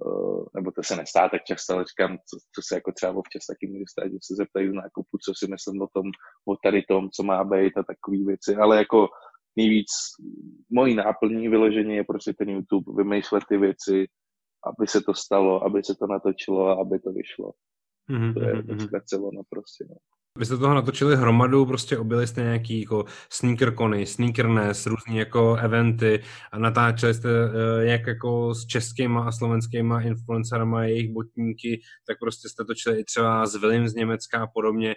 uh, 0.05 0.45
nebo 0.55 0.73
to 0.73 0.83
se 0.83 0.97
nestá 0.97 1.29
tak 1.29 1.45
často, 1.45 1.75
ale 1.75 1.85
říkám, 1.85 2.19
co, 2.29 2.37
co 2.55 2.61
se 2.69 2.75
jako 2.75 2.93
třeba 2.93 3.13
občas 3.13 3.47
taky 3.47 3.67
může 3.67 3.85
stát, 3.93 4.07
že 4.13 4.19
se 4.23 4.35
zeptají 4.35 4.69
z 4.69 4.73
nákupu, 4.73 5.15
co 5.25 5.31
si 5.39 5.47
myslím 5.51 5.83
o 5.83 5.89
tom, 5.95 6.07
o 6.51 6.57
tady 6.65 6.83
tom, 6.83 7.11
co 7.15 7.23
má 7.23 7.45
být 7.45 7.75
a 7.79 7.83
takové 7.93 8.19
věci, 8.27 8.57
ale 8.57 8.77
jako 8.77 9.09
nejvíc 9.57 9.89
mojí 10.71 10.95
náplní 10.95 11.49
vyložení 11.49 11.95
je 11.95 12.05
prostě 12.05 12.33
ten 12.39 12.49
YouTube, 12.49 13.03
vymýšlet 13.03 13.45
ty 13.49 13.57
věci, 13.57 14.07
aby 14.67 14.87
se 14.87 15.01
to 15.01 15.15
stalo, 15.15 15.65
aby 15.65 15.83
se 15.85 15.95
to 15.95 16.07
natočilo 16.07 16.67
a 16.67 16.81
aby 16.81 16.99
to 16.99 17.13
vyšlo. 17.13 17.53
Mm-hmm. 18.11 18.35
To 18.35 18.41
je 18.41 18.55
mm-hmm. 18.55 19.29
ono 19.29 19.43
prostě. 19.51 19.85
No. 19.89 19.97
Vy 20.39 20.45
jste 20.45 20.57
toho 20.57 20.75
natočili 20.75 21.17
hromadu, 21.17 21.67
prostě 21.67 21.99
objeli 21.99 22.27
jste 22.27 22.43
nějaký 22.43 22.81
jako 22.81 23.05
sneakerkony, 23.33 24.07
sneakerness, 24.07 24.87
různý 24.87 25.17
jako 25.17 25.57
eventy 25.57 26.23
a 26.53 26.59
natáčeli 26.59 27.15
jste 27.15 27.29
uh, 27.29 27.53
jak 27.81 28.07
jako 28.07 28.55
s 28.55 28.67
českýma 28.67 29.25
a 29.25 29.33
slovenskýma 29.33 30.01
influencerama 30.01 30.85
jejich 30.85 31.13
botníky, 31.13 31.81
tak 32.07 32.19
prostě 32.21 32.49
jste 32.49 32.65
točili 32.65 33.01
i 33.01 33.05
třeba 33.05 33.47
s 33.47 33.55
William 33.55 33.89
z 33.89 33.95
Německa 33.95 34.43
a 34.43 34.47
podobně. 34.47 34.95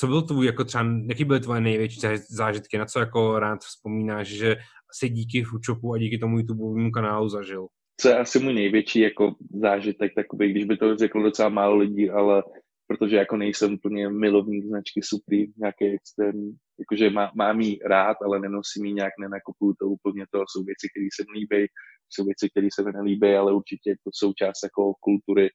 Co 0.00 0.06
byl 0.06 0.22
tvůj, 0.22 0.46
jako 0.46 0.64
třeba, 0.64 0.84
jaký 1.08 1.24
byly 1.24 1.40
tvoje 1.40 1.60
největší 1.60 2.00
zážitky, 2.28 2.78
na 2.78 2.86
co 2.86 3.00
jako 3.00 3.38
rád 3.38 3.60
vzpomínáš, 3.60 4.28
že 4.28 4.56
si 4.92 5.08
díky 5.08 5.42
Foodshopu 5.42 5.92
a 5.92 5.98
díky 5.98 6.18
tomu 6.18 6.38
YouTubeovému 6.38 6.90
kanálu 6.90 7.28
zažil? 7.28 7.66
Co 8.00 8.08
je 8.08 8.18
asi 8.18 8.38
můj 8.38 8.54
největší 8.54 9.00
jako 9.00 9.34
zážitek, 9.62 10.12
takový, 10.14 10.50
když 10.50 10.64
by 10.64 10.76
to 10.76 10.96
řeklo 10.96 11.22
docela 11.22 11.48
málo 11.48 11.76
lidí, 11.76 12.10
ale 12.10 12.42
protože 12.86 13.16
jako 13.16 13.36
nejsem 13.36 13.74
úplně 13.74 14.08
milovník 14.08 14.64
značky 14.64 15.00
Supreme, 15.02 15.52
nějaké 15.56 15.92
externí, 15.94 16.56
jakože 16.78 17.10
má, 17.10 17.32
mám 17.34 17.60
jí 17.60 17.78
rád, 17.84 18.16
ale 18.24 18.40
nenosím 18.40 18.84
jí 18.84 18.94
nějak, 18.94 19.12
nenakupuju 19.20 19.74
to 19.80 19.86
úplně, 19.86 20.24
to 20.32 20.38
jsou 20.38 20.64
věci, 20.64 20.86
které 20.92 21.08
se 21.16 21.22
mi 21.22 21.38
líbí, 21.38 21.66
jsou 22.08 22.24
věci, 22.24 22.48
které 22.50 22.68
se 22.74 22.82
mi 22.82 22.92
nelíbí, 22.92 23.34
ale 23.34 23.52
určitě 23.52 23.94
to 24.04 24.10
součást 24.14 24.58
jako 24.62 24.92
kultury 25.00 25.48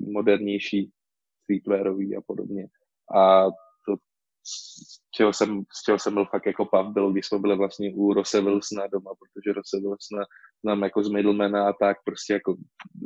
modernější, 0.00 0.90
streetwearový 1.42 2.16
a 2.16 2.20
podobně. 2.26 2.66
A 3.16 3.44
to, 3.86 3.96
z 4.44 4.98
čeho 5.14 5.32
jsem, 5.32 5.62
z 5.72 5.82
čeho 5.82 5.98
jsem 5.98 6.14
byl 6.14 6.24
fakt 6.24 6.46
jako 6.46 6.64
pav, 6.66 6.92
byl, 6.92 7.12
když 7.12 7.26
jsme 7.26 7.38
byli 7.38 7.56
vlastně 7.56 7.92
u 7.94 8.12
Rose 8.12 8.40
Wilsona 8.40 8.86
doma, 8.86 9.10
protože 9.20 9.52
Rose 9.52 9.76
Wilsona 9.80 10.24
znám 10.64 10.82
jako 10.82 11.04
z 11.04 11.08
middlemana 11.08 11.68
a 11.68 11.72
tak, 11.72 11.96
prostě 12.04 12.32
jako 12.32 12.56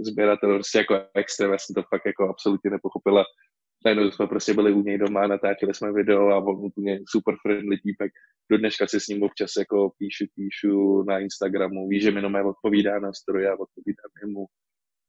sběratel, 0.06 0.54
prostě 0.54 0.78
jako 0.78 0.94
extra, 1.14 1.52
já 1.52 1.58
jsem 1.58 1.74
to 1.74 1.82
fakt 1.82 2.06
jako 2.06 2.28
absolutně 2.28 2.70
nepochopila. 2.70 3.24
Najednou 3.84 4.10
jsme 4.10 4.26
prostě 4.26 4.54
byli 4.54 4.72
u 4.72 4.82
něj 4.82 4.98
doma, 4.98 5.26
natáčeli 5.26 5.74
jsme 5.74 5.92
video 5.92 6.28
a 6.28 6.38
on 6.38 6.64
úplně 6.64 7.00
super 7.08 7.34
friendly 7.42 7.78
týpek. 7.78 8.12
Do 8.50 8.58
dneška 8.58 8.86
si 8.86 9.00
s 9.00 9.06
ním 9.06 9.22
občas 9.22 9.50
jako 9.58 9.90
píšu, 9.98 10.24
píšu 10.34 11.02
na 11.02 11.18
Instagramu, 11.18 11.88
ví, 11.88 12.00
že 12.00 12.10
mi 12.10 12.18
jenom 12.18 12.34
odpovídá 12.46 12.98
na 12.98 13.12
stroje 13.12 13.50
a 13.50 13.60
odpovídám 13.60 14.10
jemu. 14.22 14.46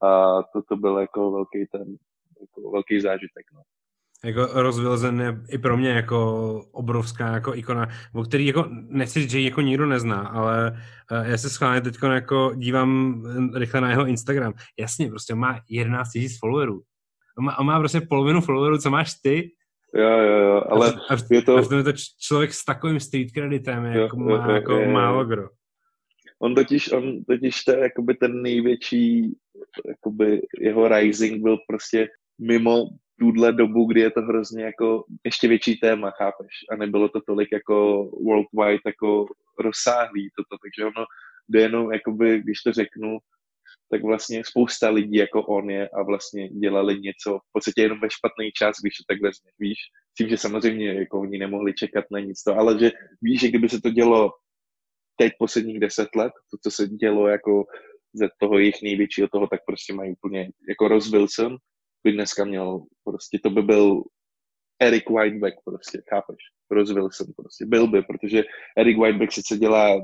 A 0.03 0.41
to, 0.53 0.61
to 0.69 0.75
byl 0.75 0.97
jako 0.97 1.31
velký 1.31 1.65
ten, 1.71 1.97
jako 2.41 2.71
velký 2.71 3.01
zážitek, 3.01 3.45
no 3.53 3.61
jako 4.23 4.47
rozvilzen 4.53 5.21
je 5.21 5.37
i 5.49 5.57
pro 5.57 5.77
mě 5.77 5.89
jako 5.89 6.19
obrovská 6.71 7.33
jako 7.33 7.55
ikona, 7.55 7.87
o 8.13 8.23
který 8.23 8.45
jako 8.45 8.67
nechci 8.69 9.19
říct, 9.19 9.31
že 9.31 9.39
ji 9.39 9.45
jako 9.45 9.61
nikdo 9.61 9.85
nezná, 9.85 10.21
ale 10.21 10.71
uh, 11.11 11.27
já 11.27 11.37
se 11.37 11.49
schválně 11.49 11.81
teď 11.81 11.95
jako 12.13 12.51
dívám 12.55 13.23
rychle 13.55 13.81
na 13.81 13.89
jeho 13.89 14.05
Instagram. 14.05 14.53
Jasně, 14.79 15.09
prostě 15.09 15.35
má 15.35 15.59
11 15.69 16.09
000 16.15 16.27
followerů. 16.39 16.81
On 17.37 17.45
má, 17.45 17.59
on 17.59 17.65
má 17.65 17.79
prostě 17.79 18.01
polovinu 18.01 18.41
followerů, 18.41 18.77
co 18.77 18.89
máš 18.89 19.13
ty. 19.13 19.51
Jo, 19.95 20.09
jo, 20.09 20.37
jo, 20.37 20.63
ale 20.69 20.93
a, 21.09 21.15
je 21.31 21.41
to... 21.41 21.57
A 21.57 21.75
je 21.77 21.83
to 21.83 21.91
člověk 22.19 22.53
s 22.53 22.65
takovým 22.65 22.99
street 22.99 23.31
kreditem, 23.31 23.85
jo, 23.85 24.01
jako 24.01 24.17
má 24.17 24.47
jo, 24.47 24.55
jako 24.55 24.71
jo, 24.71 24.81
jo. 24.81 24.91
málo 24.91 25.25
kdo. 25.25 25.49
On 26.39 26.55
totiž, 26.55 26.91
on 26.91 27.23
totiž 27.23 27.63
to, 27.63 27.71
jakoby 27.71 28.13
ten 28.13 28.41
největší, 28.41 29.35
jakoby 29.87 30.41
jeho 30.59 30.87
rising 30.87 31.43
byl 31.43 31.57
prostě 31.67 32.07
mimo 32.41 32.85
tuhle 33.19 33.53
dobu, 33.53 33.85
kdy 33.85 34.01
je 34.01 34.11
to 34.11 34.21
hrozně 34.21 34.63
jako 34.63 35.03
ještě 35.23 35.47
větší 35.47 35.77
téma, 35.77 36.11
chápeš? 36.11 36.51
A 36.71 36.75
nebylo 36.75 37.09
to 37.09 37.21
tolik 37.21 37.49
jako 37.51 38.03
worldwide 38.03 38.81
jako 38.85 39.25
rozsáhlý 39.59 40.29
toto, 40.37 40.57
takže 40.63 40.85
ono 40.85 41.05
jde 41.49 41.61
jenom, 41.61 41.93
jakoby, 41.93 42.39
když 42.39 42.61
to 42.61 42.73
řeknu, 42.73 43.17
tak 43.91 44.03
vlastně 44.03 44.41
spousta 44.45 44.89
lidí 44.89 45.17
jako 45.17 45.45
on 45.45 45.69
je 45.69 45.89
a 45.89 46.03
vlastně 46.03 46.49
dělali 46.49 46.99
něco 46.99 47.37
v 47.37 47.51
podstatě 47.51 47.81
jenom 47.81 47.99
ve 47.99 48.09
špatný 48.09 48.51
čas, 48.51 48.75
když 48.81 48.97
to 48.97 49.03
tak 49.07 49.21
vezmeš, 49.21 49.53
víš? 49.59 49.77
Tím, 50.17 50.29
že 50.29 50.37
samozřejmě 50.37 50.93
jako 50.93 51.21
oni 51.21 51.37
nemohli 51.37 51.73
čekat 51.73 52.05
na 52.11 52.19
nic 52.19 52.43
to, 52.43 52.55
ale 52.55 52.79
že 52.79 52.91
víš, 53.21 53.41
že 53.41 53.47
kdyby 53.47 53.69
se 53.69 53.81
to 53.81 53.89
dělo 53.89 54.31
teď 55.15 55.33
posledních 55.39 55.79
deset 55.79 56.15
let, 56.15 56.33
to, 56.51 56.57
co 56.63 56.71
se 56.71 56.87
dělo 56.87 57.27
jako 57.27 57.65
ze 58.13 58.27
toho 58.39 58.59
jejich 58.59 58.81
největšího 58.83 59.27
toho, 59.27 59.47
tak 59.47 59.59
prostě 59.65 59.93
mají 59.93 60.11
úplně 60.11 60.49
jako 60.69 60.87
Ross 60.87 61.11
Wilson, 61.11 61.57
by 62.03 62.11
dneska 62.11 62.45
měl, 62.45 62.85
prostě 63.03 63.39
to 63.43 63.49
by 63.49 63.61
byl 63.61 64.03
Eric 64.81 65.09
Whiteback 65.09 65.55
prostě, 65.65 66.01
chápeš? 66.09 66.37
Rozvil 66.71 67.09
jsem 67.11 67.27
prostě, 67.37 67.65
byl 67.65 67.87
by, 67.87 68.01
protože 68.01 68.43
Eric 68.77 68.97
Whiteback 68.97 69.31
sice 69.31 69.57
dělá 69.57 70.01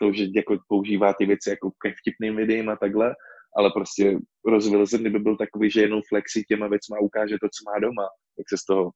to, 0.00 0.12
že 0.12 0.26
jako 0.36 0.58
používá 0.68 1.14
ty 1.18 1.26
věci 1.26 1.50
jako 1.50 1.70
ke 1.70 1.94
vtipným 2.00 2.36
videím 2.36 2.68
a 2.68 2.76
takhle, 2.76 3.14
ale 3.56 3.70
prostě 3.74 4.18
rozvil 4.46 4.86
jsem, 4.86 5.00
kdyby 5.00 5.18
byl 5.18 5.36
takový, 5.36 5.70
že 5.70 5.80
jenom 5.80 6.00
flexi 6.08 6.42
těma 6.48 6.68
věcma 6.68 7.00
ukáže 7.00 7.36
to, 7.40 7.46
co 7.46 7.70
má 7.70 7.78
doma, 7.78 8.06
tak 8.36 8.46
se 8.48 8.56
z 8.58 8.64
toho 8.64 8.90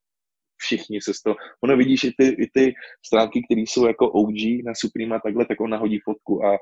všichni 0.56 1.02
se 1.02 1.14
z 1.14 1.22
toho, 1.22 1.36
ono 1.64 1.76
vidíš 1.76 2.04
i 2.04 2.12
ty, 2.18 2.26
i 2.28 2.50
ty 2.54 2.74
stránky, 3.06 3.42
které 3.44 3.60
jsou 3.60 3.86
jako 3.86 4.12
OG 4.12 4.40
na 4.64 4.72
Supreme 4.74 5.16
a 5.16 5.20
takhle, 5.20 5.46
tak 5.46 5.60
on 5.60 5.70
nahodí 5.70 5.98
fotku 6.04 6.44
a 6.44 6.58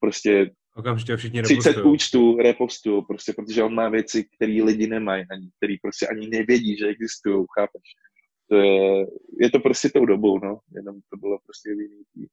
prostě 0.00 0.50
Okamžitě 0.76 1.16
všichni 1.16 1.42
30 1.42 1.76
účtů 1.76 2.36
repostují, 2.36 3.02
prostě, 3.08 3.32
protože 3.32 3.62
on 3.62 3.74
má 3.74 3.88
věci, 3.88 4.24
které 4.24 4.52
lidi 4.52 4.86
nemají, 4.86 5.24
ani, 5.30 5.50
které 5.56 5.74
prostě 5.82 6.06
ani 6.06 6.28
nevědí, 6.28 6.76
že 6.78 6.86
existují, 6.86 7.46
chápeš? 7.58 7.82
To 8.48 8.56
je, 8.56 9.06
je 9.40 9.50
to 9.50 9.60
prostě 9.60 9.88
tou 9.88 10.06
dobou, 10.06 10.38
no, 10.38 10.58
jenom 10.74 10.96
to 11.10 11.16
bylo 11.16 11.38
prostě 11.44 11.70
jiný. 11.70 12.28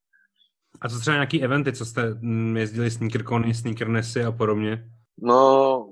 A 0.81 0.89
co 0.89 0.99
třeba 0.99 1.15
nějaký 1.15 1.43
eventy, 1.43 1.73
co 1.73 1.85
jste 1.85 2.13
mm, 2.13 2.57
jezdili 2.57 2.91
sneakercony, 2.91 3.53
sneakernessy 3.53 4.23
a 4.23 4.31
podobně? 4.31 4.89
No, 5.17 5.89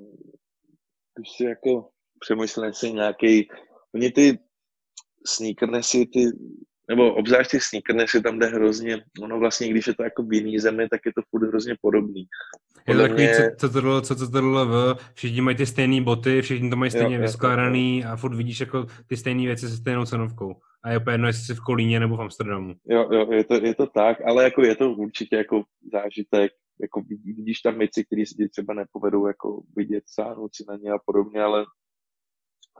když 1.16 1.30
si 1.38 1.44
jako 1.44 1.90
přemýšlím 2.20 2.74
si 2.74 2.94
nějaký, 2.94 3.48
oni 3.96 4.12
ty 4.12 4.40
sneakernessy, 5.28 6.06
ty 6.06 6.26
nebo 6.92 7.14
obzvlášť 7.14 7.52
ty 7.52 7.60
sneakernessy 7.60 8.22
tam 8.22 8.40
jde 8.40 8.48
hrozně, 8.48 9.04
ono 9.22 9.40
vlastně, 9.40 9.70
když 9.70 9.88
je 9.88 9.94
to 9.94 10.04
jako 10.04 10.24
v 10.24 10.34
jiný 10.34 10.60
zemi, 10.60 10.88
tak 10.92 11.02
je 11.06 11.12
to 11.16 11.22
furt 11.30 11.48
hrozně 11.48 11.76
podobný. 11.82 12.28
Je 12.88 12.96
to 12.96 13.02
takový, 13.02 13.24
mě... 13.24 13.36
co, 13.36 13.68
co, 13.68 13.82
to, 13.82 14.02
co, 14.02 14.16
co 14.16 14.32
to 14.32 14.42
v, 14.42 14.96
všichni 15.14 15.42
mají 15.42 15.58
ty 15.58 15.66
stejné 15.66 16.02
boty, 16.02 16.42
všichni 16.42 16.70
to 16.70 16.76
mají 16.76 16.92
stejně 16.92 17.20
vyskládaný 17.20 18.06
a 18.06 18.16
furt 18.16 18.36
vidíš 18.36 18.60
jako 18.60 18.86
ty 19.08 19.18
stejné 19.18 19.46
věci 19.46 19.70
se 19.70 19.78
stejnou 19.78 20.06
cenovkou. 20.06 20.56
A 20.84 20.90
je 20.90 20.98
úplně 20.98 21.14
jedno, 21.14 21.28
jestli 21.28 21.44
jsi 21.46 21.54
v 21.54 21.60
Kolíně 21.60 22.00
nebo 22.00 22.18
v 22.18 22.22
Amsterdamu. 22.22 22.74
Jo, 22.86 23.10
jo, 23.12 23.32
je 23.32 23.44
to, 23.44 23.54
je 23.54 23.76
to 23.76 23.88
tak, 23.88 24.18
ale 24.26 24.44
jako 24.44 24.64
je 24.64 24.76
to 24.76 24.92
určitě 24.92 25.36
jako 25.36 25.64
zážitek, 25.92 26.52
jako 26.82 27.02
vidíš 27.26 27.60
tam 27.60 27.78
věci, 27.78 28.06
které 28.06 28.26
se 28.26 28.36
ti 28.36 28.50
třeba 28.50 28.74
nepovedou 28.74 29.28
jako 29.28 29.64
vidět, 29.76 30.04
sáhnout 30.08 30.56
si 30.56 30.64
na 30.68 30.76
ně 30.76 30.92
a 30.92 30.98
podobně, 31.06 31.42
ale 31.42 31.66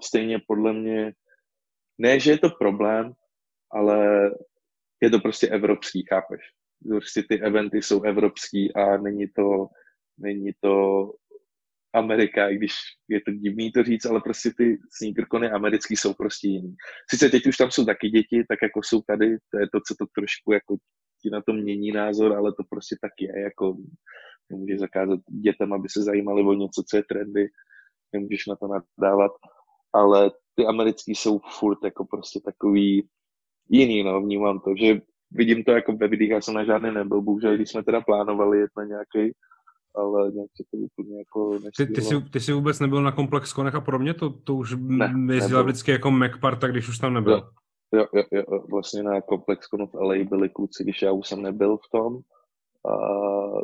stejně 0.04 0.40
podle 0.48 0.74
mě, 0.74 1.14
ne, 1.98 2.20
že 2.20 2.32
je 2.32 2.38
to 2.38 2.50
problém, 2.50 3.14
ale 3.74 4.32
je 5.02 5.10
to 5.10 5.20
prostě 5.20 5.48
evropský, 5.48 6.06
chápeš? 6.10 6.42
Prostě 6.90 7.24
ty 7.30 7.42
eventy 7.42 7.82
jsou 7.82 8.04
evropský 8.04 8.74
a 8.74 8.98
není 8.98 9.28
to, 9.36 9.68
není 10.18 10.52
to 10.60 11.06
Amerika, 11.94 12.50
i 12.50 12.56
když 12.56 12.74
je 13.08 13.22
to 13.22 13.32
divný 13.32 13.72
to 13.72 13.84
říct, 13.84 14.06
ale 14.06 14.22
prostě 14.22 14.52
ty 14.58 14.78
sneakerkony 14.98 15.52
americký 15.52 15.96
jsou 15.96 16.14
prostě 16.14 16.48
jiný. 16.48 16.76
Sice 17.10 17.30
teď 17.30 17.48
už 17.48 17.58
tam 17.58 17.72
jsou 17.72 17.86
taky 17.86 18.10
děti, 18.10 18.44
tak 18.50 18.60
jako 18.64 18.80
jsou 18.84 19.02
tady, 19.02 19.38
to 19.38 19.60
je 19.60 19.68
to, 19.74 19.80
co 19.88 19.96
to 20.00 20.06
trošku 20.16 20.52
jako 20.52 20.76
ti 21.22 21.30
na 21.30 21.42
to 21.42 21.54
mění 21.54 21.92
názor, 21.92 22.34
ale 22.34 22.52
to 22.52 22.64
prostě 22.70 22.96
tak 23.02 23.12
je, 23.20 23.42
jako 23.42 23.78
nemůžeš 24.52 24.80
zakázat 24.80 25.20
dětem, 25.44 25.74
aby 25.74 25.90
se 25.90 26.04
zajímali 26.04 26.44
o 26.44 26.54
něco, 26.54 26.84
co 26.90 26.98
je 26.98 27.04
trendy, 27.10 27.48
nemůžeš 28.14 28.48
na 28.48 28.56
to 28.56 28.68
nadávat, 28.68 29.32
ale 29.94 30.32
ty 30.56 30.66
americký 30.66 31.16
jsou 31.16 31.40
furt 31.60 31.80
jako 31.84 32.06
prostě 32.06 32.40
takový 32.46 33.10
jiný, 33.70 34.04
no, 34.04 34.22
vnímám 34.22 34.60
to, 34.60 34.76
že 34.80 35.02
vidím 35.32 35.64
to 35.64 35.72
jako 35.72 35.94
ve 35.94 36.08
videích, 36.08 36.32
já 36.32 36.42
jsem 36.42 36.54
na 36.54 36.64
žádný 36.64 36.92
nebyl, 36.92 37.22
bohužel, 37.22 37.56
když 37.56 37.70
jsme 37.70 37.84
teda 37.84 38.02
plánovali 38.02 38.60
jet 38.60 38.72
na 38.78 38.84
nějaký, 38.84 39.34
ale 39.96 40.32
nějak 40.32 40.50
se 40.56 40.64
to 40.72 40.78
úplně 40.78 41.18
jako 41.20 41.60
ty, 41.78 41.86
ty, 41.86 42.02
jsi, 42.02 42.22
ty 42.22 42.40
jsi 42.40 42.54
vůbec 42.54 42.80
nebyl 42.80 43.02
na 43.02 43.12
Komplex 43.12 43.54
Konech 43.54 43.76
a 43.76 43.82
podobně? 43.82 44.14
To, 44.14 44.30
to 44.30 44.56
už 44.56 44.76
ne, 44.80 45.36
jezdila 45.36 45.62
vždycky 45.62 45.92
jako 45.92 46.12
Mac 46.12 46.32
Parta, 46.42 46.68
když 46.68 46.90
už 46.90 46.98
tam 46.98 47.14
nebyl. 47.14 47.34
Jo, 47.34 48.06
jo, 48.14 48.24
jo, 48.32 48.44
jo, 48.52 48.64
vlastně 48.72 49.04
na 49.04 49.22
Komplex 49.22 49.68
Konech 49.68 49.90
v 49.90 49.94
LA 49.94 50.16
byli 50.30 50.50
kluci, 50.50 50.84
když 50.84 51.02
já 51.02 51.12
už 51.12 51.28
jsem 51.28 51.42
nebyl 51.42 51.78
v 51.78 51.90
tom, 51.92 52.20
a 52.90 52.94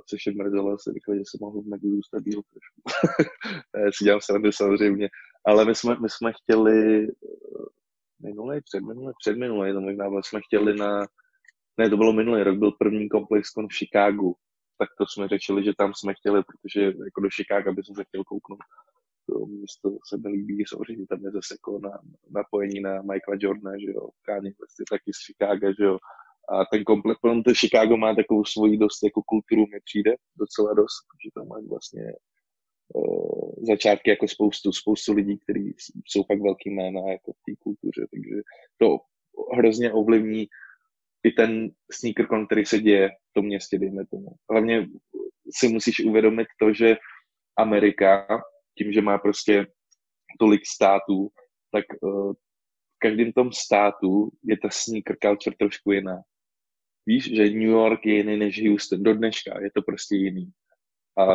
což 0.10 0.26
je 0.26 0.34
mrzelo, 0.34 0.78
se 0.80 0.93
říkal, 0.93 1.16
že 1.16 1.22
jsem 1.22 1.38
mohl 1.41 1.62
v 1.62 1.68
Macu 1.68 1.89
zůstat 1.95 2.24
díl 2.24 2.41
trošku. 2.52 2.82
já 3.86 3.91
si 3.98 4.04
dělám 4.04 4.22
srandu 4.22 4.52
samozřejmě, 4.52 5.10
ale 5.45 5.66
my 5.66 5.76
jsme, 5.76 5.95
my 6.02 6.10
jsme 6.10 6.32
chtěli 6.34 7.08
minulý, 8.20 8.61
předminulý, 8.61 9.13
předminulý, 9.20 9.74
to 9.74 9.82
možná 9.82 10.05
jsme 10.05 10.09
vlastně 10.09 10.39
chtěli 10.45 10.76
na, 10.76 11.07
ne, 11.78 11.89
to 11.89 11.97
bylo 11.97 12.13
minulý 12.13 12.43
rok, 12.43 12.57
byl 12.57 12.72
první 12.72 13.09
komplexkon 13.09 13.68
v 13.68 13.74
Chicagu, 13.78 14.36
tak 14.80 14.89
to 14.97 15.05
jsme 15.07 15.28
řešili, 15.28 15.63
že 15.63 15.74
tam 15.78 15.93
jsme 15.93 16.13
chtěli, 16.13 16.43
protože 16.43 16.82
jako 16.82 17.22
do 17.22 17.30
Chicago 17.30 17.74
by 17.74 17.84
se 17.84 18.03
chtěl 18.03 18.24
kouknout. 18.24 18.59
To 19.30 19.45
město 19.45 19.97
se 20.09 20.18
mi 20.18 20.30
líbí, 20.30 20.63
samozřejmě 20.68 21.05
tam 21.07 21.20
je 21.26 21.32
zase 21.32 21.53
jako 21.53 21.80
na, 21.84 21.99
napojení 22.32 22.80
na 22.80 22.93
Michaela 22.93 23.38
Jordana, 23.39 23.78
že 23.78 23.91
jo, 23.95 24.09
Kanye 24.22 24.51
vlastně 24.59 24.86
taky 24.89 25.11
z 25.13 25.20
Chicago, 25.26 25.68
že 25.80 25.84
jo, 25.84 25.97
a 26.49 26.65
ten 26.72 26.84
komplet, 26.84 27.18
to 27.45 27.53
Chicago 27.53 27.97
má 27.97 28.15
takovou 28.15 28.45
svoji 28.45 28.78
dost 28.78 29.03
jako 29.03 29.22
kulturu, 29.26 29.61
mi 29.61 29.80
přijde 29.84 30.15
docela 30.36 30.74
dost, 30.74 31.05
že 31.24 31.30
tam 31.36 31.47
mají 31.47 31.68
vlastně 31.68 32.03
začátky 33.62 34.10
jako 34.10 34.28
spoustu, 34.28 34.72
spoustu 34.72 35.14
lidí, 35.14 35.38
kteří 35.38 35.76
jsou 36.06 36.24
pak 36.24 36.42
velký 36.42 36.70
jména 36.70 37.02
jako 37.12 37.34
v 37.34 37.42
té 37.46 37.56
kultuře, 37.60 38.08
takže 38.12 38.36
to 38.78 38.98
hrozně 39.54 39.94
ovlivní 39.94 40.48
i 41.24 41.32
ten 41.32 41.70
sneakercon, 41.92 42.46
který 42.46 42.66
se 42.66 42.80
děje 42.80 43.10
v 43.10 43.34
tom 43.34 43.46
městě, 43.46 43.80
dejme 43.80 44.06
tomu. 44.06 44.28
Hlavně 44.52 44.88
si 45.56 45.68
musíš 45.68 46.00
uvědomit 46.06 46.48
to, 46.60 46.74
že 46.74 46.98
Amerika, 47.58 48.28
tím, 48.78 48.92
že 48.92 49.02
má 49.02 49.18
prostě 49.18 49.68
tolik 50.40 50.62
států, 50.66 51.30
tak 51.72 51.86
uh, 52.02 52.34
v 52.96 53.00
každém 53.00 53.34
tom 53.34 53.52
státu 53.54 54.30
je 54.44 54.58
ta 54.58 54.70
sneaker 54.72 55.18
culture 55.22 55.56
trošku 55.60 55.92
jiná. 55.92 56.22
Víš, 57.06 57.36
že 57.36 57.44
New 57.44 57.62
York 57.62 58.06
je 58.06 58.16
jiný 58.18 58.38
než 58.38 58.68
Houston 58.70 59.04
do 59.04 59.14
dneška, 59.14 59.62
je 59.62 59.72
to 59.72 59.82
prostě 59.82 60.16
jiný. 60.16 60.52
A 61.20 61.26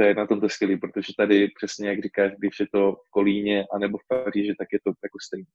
to 0.00 0.04
je 0.06 0.14
na 0.14 0.26
tom 0.26 0.40
to 0.40 0.48
skvělé, 0.48 0.76
protože 0.76 1.12
tady 1.16 1.48
přesně 1.56 1.88
jak 1.88 2.02
říkáš, 2.02 2.32
když 2.38 2.60
je 2.60 2.66
to 2.72 2.92
v 2.92 3.10
Kolíně 3.10 3.64
anebo 3.74 3.98
v 3.98 4.08
Paříži, 4.08 4.54
tak 4.58 4.68
je 4.72 4.78
to 4.84 4.90
jako 4.90 5.18
stejné. 5.26 5.46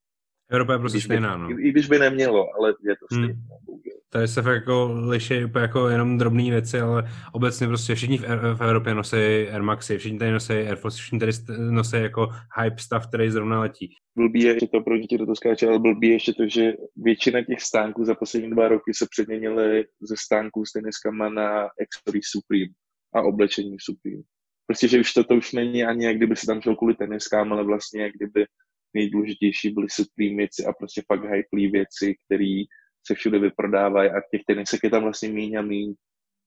Evropa 0.50 0.72
je 0.72 0.78
prostě 0.78 0.96
Když 0.96 1.06
by, 1.06 1.14
stejná, 1.14 1.36
no. 1.36 1.50
I, 1.50 1.62
I 1.62 1.70
když 1.70 1.88
by 1.88 1.98
nemělo, 1.98 2.46
ale 2.58 2.74
je 2.84 2.94
to 2.96 3.06
Hmm. 3.14 3.24
stejné. 3.24 3.42
bohužel. 3.64 3.92
Tady 4.10 4.28
se 4.28 4.42
fakt 4.42 4.54
jako 4.54 4.92
liší 5.08 5.44
úplně 5.44 5.62
jako 5.62 5.88
jenom 5.88 6.18
drobné 6.18 6.50
věci, 6.50 6.80
ale 6.80 7.10
obecně 7.32 7.66
prostě 7.66 7.94
všichni 7.94 8.18
v, 8.18 8.22
v 8.54 8.60
Evropě 8.62 8.94
nosí 8.94 9.16
Air 9.52 9.62
Maxy, 9.62 9.98
všichni 9.98 10.18
tady 10.18 10.32
nosí 10.32 10.52
Air 10.52 10.76
Force, 10.76 10.98
všichni 10.98 11.18
tady 11.18 11.32
nosí 11.70 11.96
jako 11.96 12.28
hype 12.60 12.78
stav, 12.82 13.06
který 13.08 13.30
zrovna 13.30 13.60
letí. 13.60 13.94
Blbý 14.16 14.40
je, 14.40 14.60
že 14.60 14.66
to 14.68 14.80
pro 14.80 14.98
ti 14.98 15.18
do 15.18 15.24
toho 15.26 15.36
skáče, 15.36 15.66
ale 15.68 15.78
blbý 15.78 16.06
je 16.08 16.12
ještě 16.12 16.32
to, 16.32 16.48
že 16.48 16.72
většina 16.96 17.42
těch 17.42 17.60
stánků 17.60 18.04
za 18.04 18.14
poslední 18.14 18.50
dva 18.50 18.68
roky 18.68 18.94
se 18.94 19.06
přeměnily 19.10 19.84
ze 20.00 20.14
stánků 20.18 20.64
s 20.64 20.72
teniskama 20.72 21.28
na 21.28 21.62
accessory 21.62 22.20
Supreme 22.24 22.72
a 23.14 23.22
oblečení 23.22 23.76
Supreme. 23.80 24.22
Prostě, 24.66 24.88
že 24.88 25.00
už 25.00 25.12
to, 25.12 25.24
to 25.24 25.34
už 25.34 25.52
není 25.52 25.84
ani 25.84 26.04
jak 26.04 26.16
kdyby 26.16 26.36
se 26.36 26.46
tam 26.46 26.60
šel 26.62 26.76
kvůli 26.76 26.94
teniskám, 26.94 27.52
ale 27.52 27.64
vlastně 27.64 28.02
jak 28.02 28.12
kdyby 28.12 28.46
nejdůležitější 28.94 29.70
byly 29.70 29.86
Supreme 29.90 30.36
věci 30.36 30.64
a 30.64 30.72
prostě 30.72 31.02
fakt 31.06 31.24
hype 31.24 31.70
věci, 31.72 32.14
které 32.26 32.62
se 33.06 33.14
všude 33.14 33.38
vyprodávají 33.38 34.10
a 34.10 34.20
těch 34.30 34.40
tenisek 34.46 34.80
je 34.84 34.90
tam 34.90 35.02
vlastně 35.02 35.28
míň 35.28 35.56
a 35.56 35.62
míň. 35.62 35.94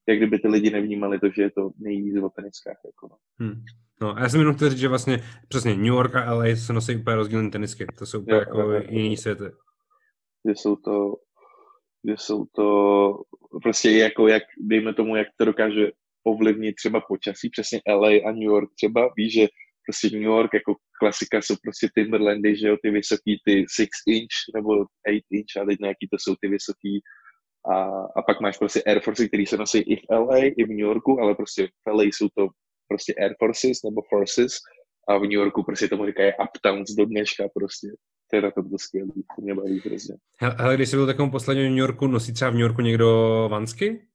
Jak 0.08 0.18
kdyby 0.18 0.40
ty 0.40 0.48
lidi 0.48 0.70
nevnímali 0.70 1.20
to, 1.20 1.28
že 1.36 1.42
je 1.42 1.52
to 1.52 1.70
nejvíc 1.80 2.24
o 2.24 2.30
teniskách. 2.30 2.78
Jako 2.86 3.08
no. 3.08 3.18
Hmm. 3.40 3.64
No 4.02 4.18
a 4.18 4.20
já 4.20 4.30
jsem 4.30 4.40
jenom 4.40 4.56
chtěl 4.56 4.70
říct, 4.70 4.80
že 4.80 4.88
vlastně 4.88 5.24
přesně 5.48 5.76
New 5.76 5.86
York 5.86 6.16
a 6.16 6.34
LA 6.34 6.56
se 6.56 6.74
nosí 6.74 6.96
úplně 6.96 7.16
rozdílné 7.16 7.50
tenisky, 7.50 7.86
to 7.98 8.06
jsou 8.06 8.20
úplně 8.20 8.36
Jo, 8.36 8.40
jako 8.40 8.60
jo, 8.60 8.72
jo. 8.72 8.82
jiný 8.90 9.18
světy. 9.18 9.44
že 10.48 10.52
jsou 10.56 10.76
to, 10.76 11.16
že 12.08 12.16
jsou 12.18 12.46
to 12.56 12.68
prostě 13.64 13.92
jako 13.92 14.28
jak, 14.28 14.44
dejme 14.62 14.94
tomu, 14.94 15.16
jak 15.16 15.28
to 15.38 15.46
dokáže 15.46 15.92
ovlivnit 16.32 16.76
třeba 16.76 17.02
počasí, 17.08 17.50
přesně 17.50 17.80
LA 17.90 18.10
a 18.10 18.32
New 18.32 18.50
York 18.54 18.70
třeba, 18.76 19.10
víš, 19.18 19.34
že 19.34 19.48
prostě 19.86 20.18
New 20.18 20.30
York 20.36 20.54
jako 20.54 20.76
klasika 21.00 21.38
jsou 21.42 21.56
prostě 21.64 21.88
Timberlandy, 21.96 22.56
že 22.56 22.68
jo, 22.68 22.78
ty 22.84 22.92
vysoký, 22.92 23.42
ty 23.46 23.66
6 23.76 23.90
inch 24.08 24.38
nebo 24.56 24.70
8 24.70 24.86
inch 25.32 25.54
a 25.62 25.66
teď 25.66 25.80
nějaký 25.80 26.06
to 26.12 26.18
jsou 26.20 26.36
ty 26.42 26.48
vysoký 26.48 27.02
a, 27.74 27.76
a 28.18 28.22
pak 28.28 28.42
máš 28.42 28.58
prostě 28.58 28.84
Air 28.84 29.00
Force, 29.00 29.28
který 29.28 29.46
se 29.46 29.58
nosí 29.58 29.78
i 29.78 29.96
v 29.96 30.04
LA, 30.12 30.38
i 30.38 30.64
v 30.64 30.70
New 30.70 30.88
Yorku, 30.90 31.20
ale 31.22 31.36
prostě 31.36 31.68
v 31.68 31.92
LA 31.92 32.04
jsou 32.04 32.28
to 32.38 32.48
prostě 32.88 33.14
Air 33.22 33.36
Forces 33.40 33.78
nebo 33.84 34.02
Forces 34.10 34.54
a 35.10 35.18
v 35.18 35.22
New 35.22 35.32
Yorku 35.42 35.64
prostě 35.64 35.88
tomu 35.88 36.06
říkají 36.06 36.32
Uptowns 36.44 36.92
do 36.92 37.06
dneška 37.06 37.44
prostě. 37.54 37.88
To 38.30 38.36
je 38.36 38.42
na 38.42 38.52
tom 38.52 38.70
to 38.70 38.78
skvělý, 38.78 39.24
to 39.36 39.42
mě 39.42 39.56
baví 39.56 39.82
hrozně. 39.86 40.16
Hele, 40.40 40.76
když 40.76 40.90
jsi 40.90 40.96
byl 40.96 41.06
takovou 41.06 41.32
poslední 41.32 41.64
v 41.64 41.70
New 41.70 41.78
Yorku, 41.78 42.08
nosí 42.08 42.34
třeba 42.34 42.52
v 42.52 42.54
New 42.54 42.62
Yorku 42.62 42.82
někdo 42.82 43.48
vansky? 43.52 44.09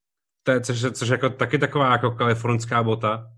To 0.45 0.53
je, 0.53 0.61
což, 0.61 0.85
což 0.93 1.09
jako 1.09 1.31
taky 1.31 1.59
taková 1.59 1.93
jako 1.93 2.11
kalifornská 2.11 2.83
bota. 2.83 3.31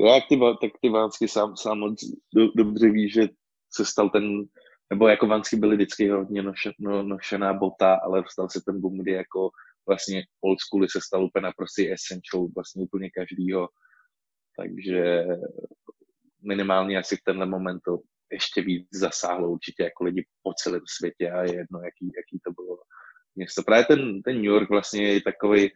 Jak 0.00 0.24
ty, 0.28 0.40
tak 0.60 0.70
ty 0.82 0.88
Vánsky 0.88 1.28
sám, 1.28 1.56
sám 1.56 1.78
moc 1.78 2.00
do, 2.34 2.48
dobře 2.56 2.90
ví, 2.90 3.10
že 3.10 3.28
se 3.72 3.84
stal 3.84 4.10
ten, 4.10 4.44
nebo 4.90 5.08
jako 5.08 5.26
Vánsky 5.26 5.56
byly 5.56 5.76
vždycky 5.76 6.08
hodně 6.08 6.42
noše, 6.42 6.72
no, 6.78 7.02
nošená 7.02 7.54
bota, 7.54 7.94
ale 7.94 8.24
stal 8.30 8.48
se 8.48 8.60
ten 8.66 8.80
boom, 8.80 8.98
kdy 8.98 9.12
jako 9.12 9.50
vlastně 9.88 10.24
old 10.40 10.58
schooly 10.60 10.88
se 10.88 11.00
stal 11.00 11.24
úplně 11.24 11.42
naprostý 11.42 11.92
essential 11.92 12.48
vlastně 12.56 12.84
úplně 12.84 13.10
každýho. 13.10 13.68
Takže 14.56 15.24
minimálně 16.42 16.98
asi 16.98 17.16
v 17.16 17.24
tenhle 17.24 17.46
moment 17.46 17.80
to 17.84 17.98
ještě 18.32 18.62
víc 18.62 18.88
zasáhlo 18.92 19.50
určitě 19.50 19.82
jako 19.82 20.04
lidi 20.04 20.26
po 20.42 20.52
celém 20.54 20.82
světě 20.96 21.30
a 21.30 21.42
je 21.42 21.54
jedno, 21.54 21.78
jaký, 21.78 22.12
jaký 22.16 22.40
to 22.44 22.52
bylo 22.52 22.76
město. 23.34 23.62
Právě 23.62 23.84
ten, 23.84 24.22
ten 24.22 24.36
New 24.36 24.44
York 24.44 24.70
vlastně 24.70 25.12
je 25.12 25.20
takový, 25.20 25.70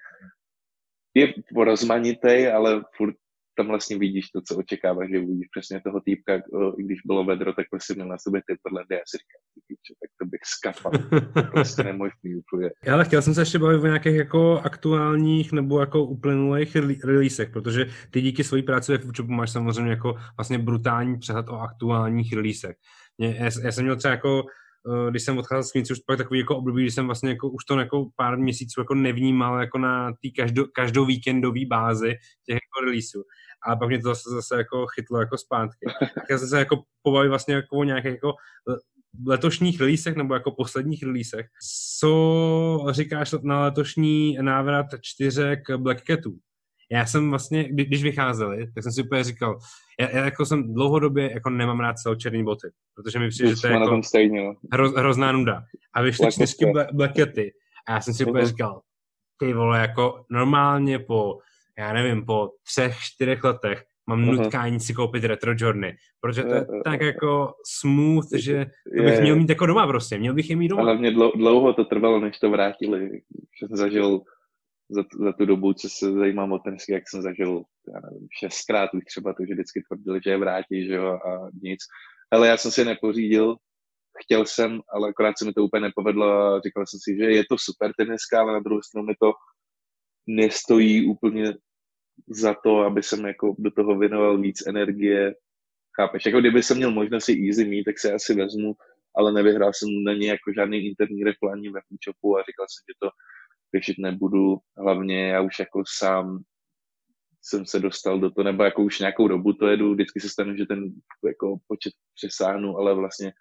je 1.15 1.35
rozmanitý, 1.65 2.47
ale 2.47 2.85
furt 2.97 3.15
tam 3.57 3.67
vlastně 3.67 3.99
vidíš 3.99 4.31
to, 4.31 4.41
co 4.49 4.57
očekáváš, 4.57 5.11
že 5.11 5.19
uvidíš 5.19 5.49
přesně 5.57 5.81
toho 5.81 6.01
týpka, 6.01 6.43
když 6.77 6.99
bylo 7.07 7.25
vedro, 7.25 7.53
tak 7.53 7.67
prostě 7.71 7.95
měl 7.95 8.09
na 8.09 8.19
sobě 8.19 8.43
Timberlandy 8.47 8.95
a 8.95 8.99
já 8.99 9.05
si 9.09 9.17
říkám, 9.19 9.43
ty 9.55 9.61
piče, 9.69 9.95
tak 10.01 10.11
to 10.19 10.25
bych 10.27 10.41
je 11.37 11.43
prostě 11.51 11.83
nemožný 11.83 12.37
úplně. 12.37 12.71
Ale 12.93 13.05
chtěl 13.05 13.23
jsem 13.23 13.35
se 13.35 13.43
ještě 13.43 13.59
bavit 13.59 13.83
o 13.83 13.87
nějakých 13.87 14.15
jako 14.15 14.61
aktuálních 14.65 15.53
nebo 15.53 15.81
jako 15.81 16.05
uplynulých 16.05 16.77
rele- 16.77 17.07
releasech, 17.07 17.51
protože 17.51 17.87
ty 18.11 18.21
díky 18.21 18.45
své 18.45 18.63
práci 18.63 18.93
ve 18.93 18.99
Futurepu 18.99 19.33
máš 19.33 19.51
samozřejmě 19.51 19.91
jako 19.91 20.15
vlastně 20.37 20.59
brutální 20.59 21.19
přehled 21.19 21.49
o 21.49 21.61
aktuálních 21.61 22.33
releasech. 22.33 22.77
Mě, 23.19 23.37
já, 23.39 23.51
já, 23.63 23.73
jsem 23.73 23.85
měl 23.85 23.97
třeba 23.97 24.13
jako 24.13 24.45
když 25.11 25.23
jsem 25.23 25.39
odcházel 25.39 25.63
z 25.63 25.73
knihy, 25.73 25.87
už 25.93 25.99
pak 25.99 26.19
takový 26.19 26.41
jako 26.41 26.57
období, 26.57 26.83
kdy 26.83 26.91
jsem 26.91 27.07
vlastně 27.07 27.31
jako 27.31 27.49
už 27.49 27.65
to 27.65 27.79
jako 27.79 28.09
pár 28.17 28.39
měsíců 28.39 28.81
jako 28.81 28.95
nevnímal 28.95 29.61
jako 29.61 29.79
na 29.79 30.13
té 30.13 30.29
každo, 30.37 30.65
každou 30.75 31.05
víkendový 31.05 31.67
bázi 31.67 32.15
těch 32.47 32.55
jako 32.55 32.85
releaseů. 32.85 33.25
A 33.67 33.77
pak 33.77 33.89
mě 33.89 33.99
to 33.99 34.09
zase, 34.09 34.31
zase 34.31 34.57
jako 34.57 34.87
chytlo 34.87 35.21
jako 35.21 35.39
zpátky. 35.39 35.87
Tak 36.01 36.25
já 36.31 36.39
jsem 36.39 36.49
se 36.49 36.59
jako 36.59 36.83
pobavil 37.03 37.29
vlastně 37.29 37.55
jako 37.55 37.77
o 37.77 37.85
nějakých 37.85 38.13
jako 38.13 38.35
letošních 39.27 39.81
releasech 39.81 40.17
nebo 40.17 40.35
jako 40.35 40.51
posledních 40.51 41.03
releasech. 41.03 41.47
Co 41.99 42.87
říkáš 42.91 43.35
na 43.43 43.61
letošní 43.61 44.39
návrat 44.41 44.87
čtyřek 45.01 45.61
Black 45.77 46.05
Catů? 46.05 46.39
Já 46.91 47.07
jsem 47.07 47.31
vlastně, 47.31 47.69
kdy, 47.69 47.85
když 47.85 48.03
vycházeli, 48.03 48.73
tak 48.75 48.83
jsem 48.83 48.93
si 48.93 49.03
úplně 49.03 49.25
říkal, 49.25 49.59
já, 50.01 50.11
já 50.11 50.25
jako 50.25 50.47
jsem 50.47 50.75
dlouhodobě 50.75 51.33
jako 51.33 51.51
nemám 51.51 51.81
rád 51.81 51.99
celočerný 51.99 52.45
boty, 52.45 52.69
protože 52.95 53.19
mi 53.19 53.29
přijde, 53.29 53.49
že 53.55 53.61
to 53.61 53.67
je 53.67 53.73
jako 53.73 54.03
stejně, 54.03 54.45
no. 54.45 54.55
hroz, 54.73 54.95
hrozná 54.95 55.33
nuda. 55.33 55.63
A 55.95 56.03
vyšly 56.03 56.33
čtyřky 56.33 56.65
Cat. 56.65 56.73
Black, 56.73 56.93
Black 56.93 57.15
Caty. 57.17 57.53
A 57.89 57.93
já 57.93 58.01
jsem 58.01 58.15
si 58.15 58.25
úplně 58.25 58.47
říkal, 58.47 58.81
ty 59.39 59.53
vole, 59.53 59.79
jako 59.81 60.25
normálně 60.31 60.99
po, 60.99 61.39
já 61.79 61.93
nevím, 61.93 62.25
po 62.27 62.49
třech, 62.71 62.97
čtyřech 63.01 63.45
letech 63.45 63.85
mám 64.09 64.21
Mhm. 64.21 64.37
nutkání 64.37 64.81
si 64.81 64.95
koupit 64.95 65.25
retro 65.25 65.55
Jorny, 65.59 65.97
protože 66.21 66.43
to 66.43 66.55
je 66.55 66.65
Jo, 66.69 66.75
jo, 66.75 66.81
tak 66.85 67.01
jo. 67.01 67.07
jako 67.07 67.53
smooth, 67.81 68.27
že 68.37 68.67
to 68.99 69.03
bych 69.05 69.15
Je- 69.15 69.21
měl 69.21 69.37
mít 69.37 69.49
jako 69.49 69.67
doma 69.67 69.87
prostě, 69.87 70.19
měl 70.19 70.35
bych 70.35 70.51
je 70.51 70.57
mít 70.57 70.69
doma. 70.69 70.83
hlavně 70.83 71.11
dlou- 71.11 71.33
dlouho 71.37 71.73
to 71.73 71.85
trvalo, 71.85 72.21
než 72.21 72.39
to 72.39 72.51
vrátili. 72.51 73.11
Že 73.61 73.67
jsem 73.67 73.77
zažil 73.77 74.21
za, 74.95 75.03
za 75.25 75.33
tu 75.33 75.47
dobu, 75.47 75.73
co 75.73 75.89
se 75.89 76.13
zajímám 76.13 76.53
o 76.53 76.59
tenisky, 76.59 76.93
jak 76.93 77.09
jsem 77.09 77.23
zažil, 77.23 77.63
já 77.95 78.01
nevím, 78.01 78.29
šestkrát 78.39 78.95
už 78.95 79.05
třeba 79.05 79.35
to, 79.35 79.43
že 79.49 79.55
vždycky 79.55 79.83
tvrdili, 79.83 80.21
že 80.25 80.31
je 80.31 80.39
vrátí, 80.39 80.87
že 80.87 80.95
jo, 80.95 81.07
a 81.07 81.51
nic. 81.63 81.81
Ale 82.31 82.49
já 82.49 82.57
jsem 82.57 82.71
si 82.71 82.85
nepořídil, 82.85 83.57
chtěl 84.25 84.47
jsem, 84.47 84.81
ale 84.89 85.09
akorát 85.09 85.39
se 85.39 85.45
mi 85.45 85.53
to 85.53 85.65
úplně 85.65 85.81
nepovedlo 85.81 86.27
a 86.33 86.61
říkal 86.61 86.87
jsem 86.87 87.01
si, 87.03 87.17
že 87.19 87.25
je 87.25 87.45
to 87.51 87.57
super 87.59 87.93
teniska, 87.99 88.41
ale 88.41 88.53
na 88.53 88.61
druhou 88.61 88.83
stranu 88.83 89.07
mi 89.07 89.15
to 89.21 89.33
nestojí 90.27 91.07
úplně 91.07 91.55
za 92.29 92.55
to, 92.65 92.79
aby 92.79 93.03
jsem 93.03 93.27
jako 93.27 93.55
do 93.59 93.71
toho 93.71 93.99
věnoval 93.99 94.41
víc 94.41 94.67
energie. 94.67 95.35
Chápeš? 96.01 96.27
Jako 96.27 96.41
kdyby 96.41 96.63
jsem 96.63 96.77
měl 96.77 96.91
možnost 96.91 97.25
si 97.25 97.33
easy 97.47 97.65
mít, 97.65 97.85
tak 97.85 97.99
se 97.99 98.13
asi 98.13 98.35
vezmu, 98.35 98.75
ale 99.17 99.33
nevyhrál 99.33 99.73
jsem 99.73 99.89
na 100.05 100.15
ně 100.15 100.29
jako 100.29 100.53
žádný 100.57 100.87
interní 100.87 101.25
rep 101.25 101.37
ani 101.53 101.71
ve 101.71 101.81
Foodshopu 101.89 102.39
a 102.39 102.43
říkal 102.43 102.67
jsem, 102.69 102.83
že 102.89 102.95
to 103.03 103.09
řešit 103.77 103.97
nebudu. 103.99 104.57
Hlavně 104.79 105.29
já 105.29 105.41
už 105.41 105.59
jako 105.59 105.83
sám 105.99 106.39
jsem 107.43 107.67
se 107.67 107.81
dostal 107.81 108.21
do 108.21 108.31
toho, 108.31 108.45
nebo 108.45 108.65
jako 108.65 108.83
už 108.83 108.99
nějakou 108.99 109.29
dobu 109.29 109.53
to 109.53 109.67
jedu, 109.67 109.95
vždycky 109.95 110.21
se 110.21 110.29
stane, 110.29 110.57
že 110.57 110.67
ten 110.67 110.85
jako 111.27 111.57
počet 111.67 111.93
přesáhnu, 112.15 112.79
ale 112.79 112.95
vlastně 112.95 113.33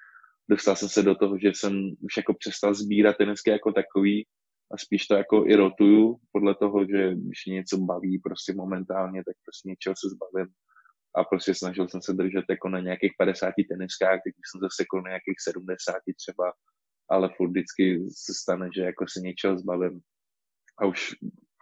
dostal 0.49 0.75
jsem 0.75 0.89
se 0.89 1.03
do 1.03 1.15
toho, 1.15 1.37
že 1.39 1.47
jsem 1.47 1.73
už 2.01 2.17
jako 2.17 2.33
přestal 2.33 2.73
sbírat 2.73 3.17
tenisky 3.17 3.49
jako 3.49 3.71
takový 3.71 4.27
a 4.73 4.77
spíš 4.77 5.07
to 5.07 5.15
jako 5.15 5.45
i 5.47 5.55
rotuju 5.55 6.17
podle 6.31 6.55
toho, 6.55 6.85
že 6.85 7.15
když 7.15 7.45
mě 7.45 7.55
něco 7.55 7.77
baví 7.77 8.19
prostě 8.19 8.53
momentálně, 8.53 9.23
tak 9.27 9.35
prostě 9.45 9.69
něčeho 9.69 9.95
se 9.97 10.07
zbavím 10.15 10.53
a 11.15 11.23
prostě 11.23 11.55
snažil 11.55 11.87
jsem 11.87 12.01
se 12.01 12.13
držet 12.13 12.45
jako 12.49 12.69
na 12.69 12.79
nějakých 12.79 13.11
50 13.17 13.53
teniskách, 13.69 14.19
teď 14.25 14.33
jsem 14.35 14.59
zase 14.61 14.81
jako 14.83 14.97
na 15.01 15.09
nějakých 15.09 15.39
70 15.49 15.95
třeba, 16.21 16.53
ale 17.09 17.29
furt 17.37 17.49
vždycky 17.49 17.99
se 18.25 18.33
stane, 18.41 18.69
že 18.75 18.81
jako 18.81 19.05
se 19.07 19.19
něčeho 19.19 19.57
zbavím. 19.57 20.01
A 20.83 20.85
už 20.85 21.15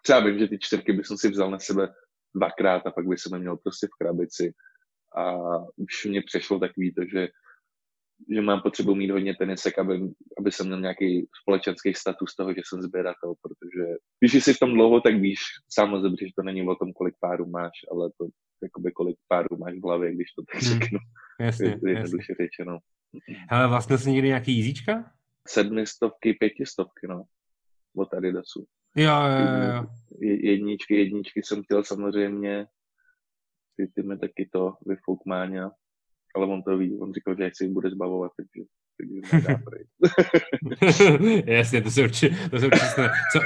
třeba 0.04 0.20
vím, 0.20 0.40
že 0.40 0.48
ty 0.48 0.60
čtyřky 0.60 0.94
bych 0.94 1.06
si 1.16 1.30
vzal 1.30 1.52
na 1.52 1.60
sebe 1.60 1.94
dvakrát 2.36 2.88
a 2.88 2.92
pak 2.92 3.08
bych 3.08 3.20
jsem 3.20 3.34
je 3.34 3.40
měl 3.40 3.58
prostě 3.58 3.88
v 3.88 3.98
krabici. 4.04 4.54
A 5.18 5.36
už 5.78 6.06
mě 6.06 6.22
přešlo 6.22 6.60
takový 6.60 6.94
to, 6.94 7.02
že, 7.14 7.28
že 8.34 8.42
mám 8.42 8.62
potřebu 8.62 8.96
mít 8.96 9.12
hodně 9.12 9.36
tenisek, 9.36 9.80
aby, 9.80 10.00
aby 10.40 10.52
jsem 10.52 10.66
měl 10.68 10.82
nějaký 10.82 11.28
společenský 11.42 11.94
status 11.94 12.36
toho, 12.36 12.54
že 12.54 12.62
jsem 12.66 12.82
sběratel, 12.82 13.34
protože 13.42 13.86
když 14.20 14.44
jsi 14.44 14.54
v 14.54 14.60
tom 14.60 14.74
dlouho, 14.74 15.02
tak 15.02 15.16
víš 15.16 15.40
samozřejmě, 15.70 16.18
že 16.22 16.34
to 16.38 16.44
není 16.44 16.68
o 16.68 16.76
tom, 16.76 16.94
kolik 16.94 17.16
párů 17.20 17.46
máš, 17.50 17.72
ale 17.92 18.10
to 18.18 18.28
jakoby 18.64 18.92
kolik 18.92 19.18
párů 19.28 19.58
máš 19.58 19.74
v 19.80 19.84
hlavě, 19.84 20.16
když 20.16 20.28
to 20.34 20.42
tak 20.54 20.62
Hmm. 20.64 20.80
řeknu. 20.80 21.00
Jasně, 21.40 21.66
Je- 21.68 21.72
jasně. 21.72 21.90
jednoduše 21.92 22.34
řečeno. 22.42 22.78
Ale 23.50 23.68
vlastně 23.68 23.98
jsi 23.98 24.12
někdy 24.12 24.28
nějaký 24.28 24.56
jízíčka? 24.56 25.12
Sedmistovky, 25.48 26.34
pětistovky, 26.34 27.08
no. 27.08 27.24
Od 27.96 28.14
Adidasu. 28.14 28.66
Jo, 28.96 29.12
jo, 29.12 29.40
jo, 29.40 29.76
jo. 29.76 29.86
Je- 30.20 30.52
Jedničky, 30.52 30.96
jedničky 30.96 31.42
jsem 31.44 31.64
chtěl 31.64 31.84
samozřejmě. 31.84 32.68
Ty, 33.78 33.88
ty 33.96 34.04
mi 34.04 34.18
taky 34.18 34.50
to 34.54 34.74
vyfouk 34.86 35.26
Máňa. 35.26 35.72
Ale 36.36 36.46
on 36.48 36.64
to 36.64 36.78
ví, 36.78 37.00
on 37.00 37.14
říkal, 37.14 37.36
že 37.38 37.44
jak 37.44 37.58
se 37.58 37.64
jich 37.64 37.74
bude 37.74 37.90
zbavovat, 37.90 38.32
takže, 38.38 38.68
takže 39.02 39.22
nedá. 39.34 39.60
Jasně, 41.54 41.82
to 41.82 41.92
se 41.92 42.04
určitě, 42.04 42.36
to 42.50 42.60
se 42.60 42.66
určitě 42.66 42.86
stane. 42.86 43.10
Co, 43.34 43.40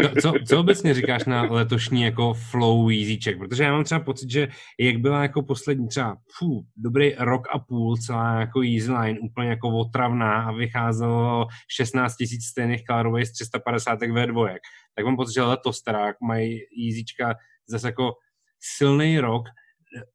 co, 0.00 0.20
co, 0.20 0.32
co 0.48 0.60
obecně 0.60 0.94
říkáš 0.94 1.24
na 1.24 1.42
letošní 1.42 2.02
jako 2.02 2.34
flow 2.34 2.88
Easyček? 2.88 3.38
Protože 3.38 3.64
já 3.64 3.72
mám 3.72 3.84
třeba 3.84 4.00
pocit, 4.00 4.30
že 4.30 4.48
jak 4.80 4.96
byla 4.96 5.22
jako 5.22 5.42
poslední 5.42 5.88
třeba 5.88 6.16
fů, 6.38 6.66
dobrý 6.76 7.14
rok 7.18 7.48
a 7.52 7.58
půl 7.58 7.96
celá 7.96 8.40
jako 8.40 8.60
Easyline 8.60 9.20
úplně 9.20 9.48
jako 9.48 9.68
otravná 9.68 10.42
a 10.42 10.52
vycházelo 10.52 11.46
16 11.68 12.14
000 12.20 12.30
stejných 12.50 12.82
z 13.22 13.32
350 13.32 13.98
ve 14.02 14.26
dvojek, 14.26 14.62
tak 14.94 15.04
mám 15.04 15.16
pocit, 15.16 15.34
že 15.34 15.42
letos 15.42 15.82
teda 15.82 16.12
mají 16.22 16.60
Easyčka 16.88 17.34
zase 17.68 17.88
jako 17.88 18.12
silný 18.60 19.20
rok, 19.20 19.48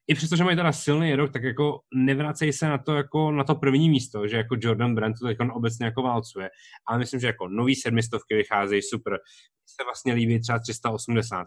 i 0.06 0.14
přesto, 0.14 0.36
že 0.36 0.44
mají 0.44 0.56
teda 0.56 0.72
silný 0.72 1.14
rok, 1.14 1.32
tak 1.32 1.42
jako 1.42 1.80
nevracejí 1.94 2.52
se 2.52 2.68
na 2.68 2.78
to 2.78 2.94
jako 2.94 3.32
na 3.32 3.44
to 3.44 3.54
první 3.54 3.90
místo, 3.90 4.28
že 4.28 4.36
jako 4.36 4.56
Jordan 4.60 4.94
Brand 4.94 5.16
to 5.20 5.26
teď 5.26 5.38
obecně 5.52 5.86
jako 5.86 6.02
válcuje. 6.02 6.50
Ale 6.88 6.98
myslím, 6.98 7.20
že 7.20 7.26
jako 7.26 7.48
nový 7.48 7.74
sedmistovky 7.74 8.34
vycházejí 8.34 8.82
super. 8.82 9.12
Mně 9.12 9.74
se 9.80 9.84
vlastně 9.84 10.12
líbí 10.12 10.40
třeba 10.40 10.58
380. 10.58 11.46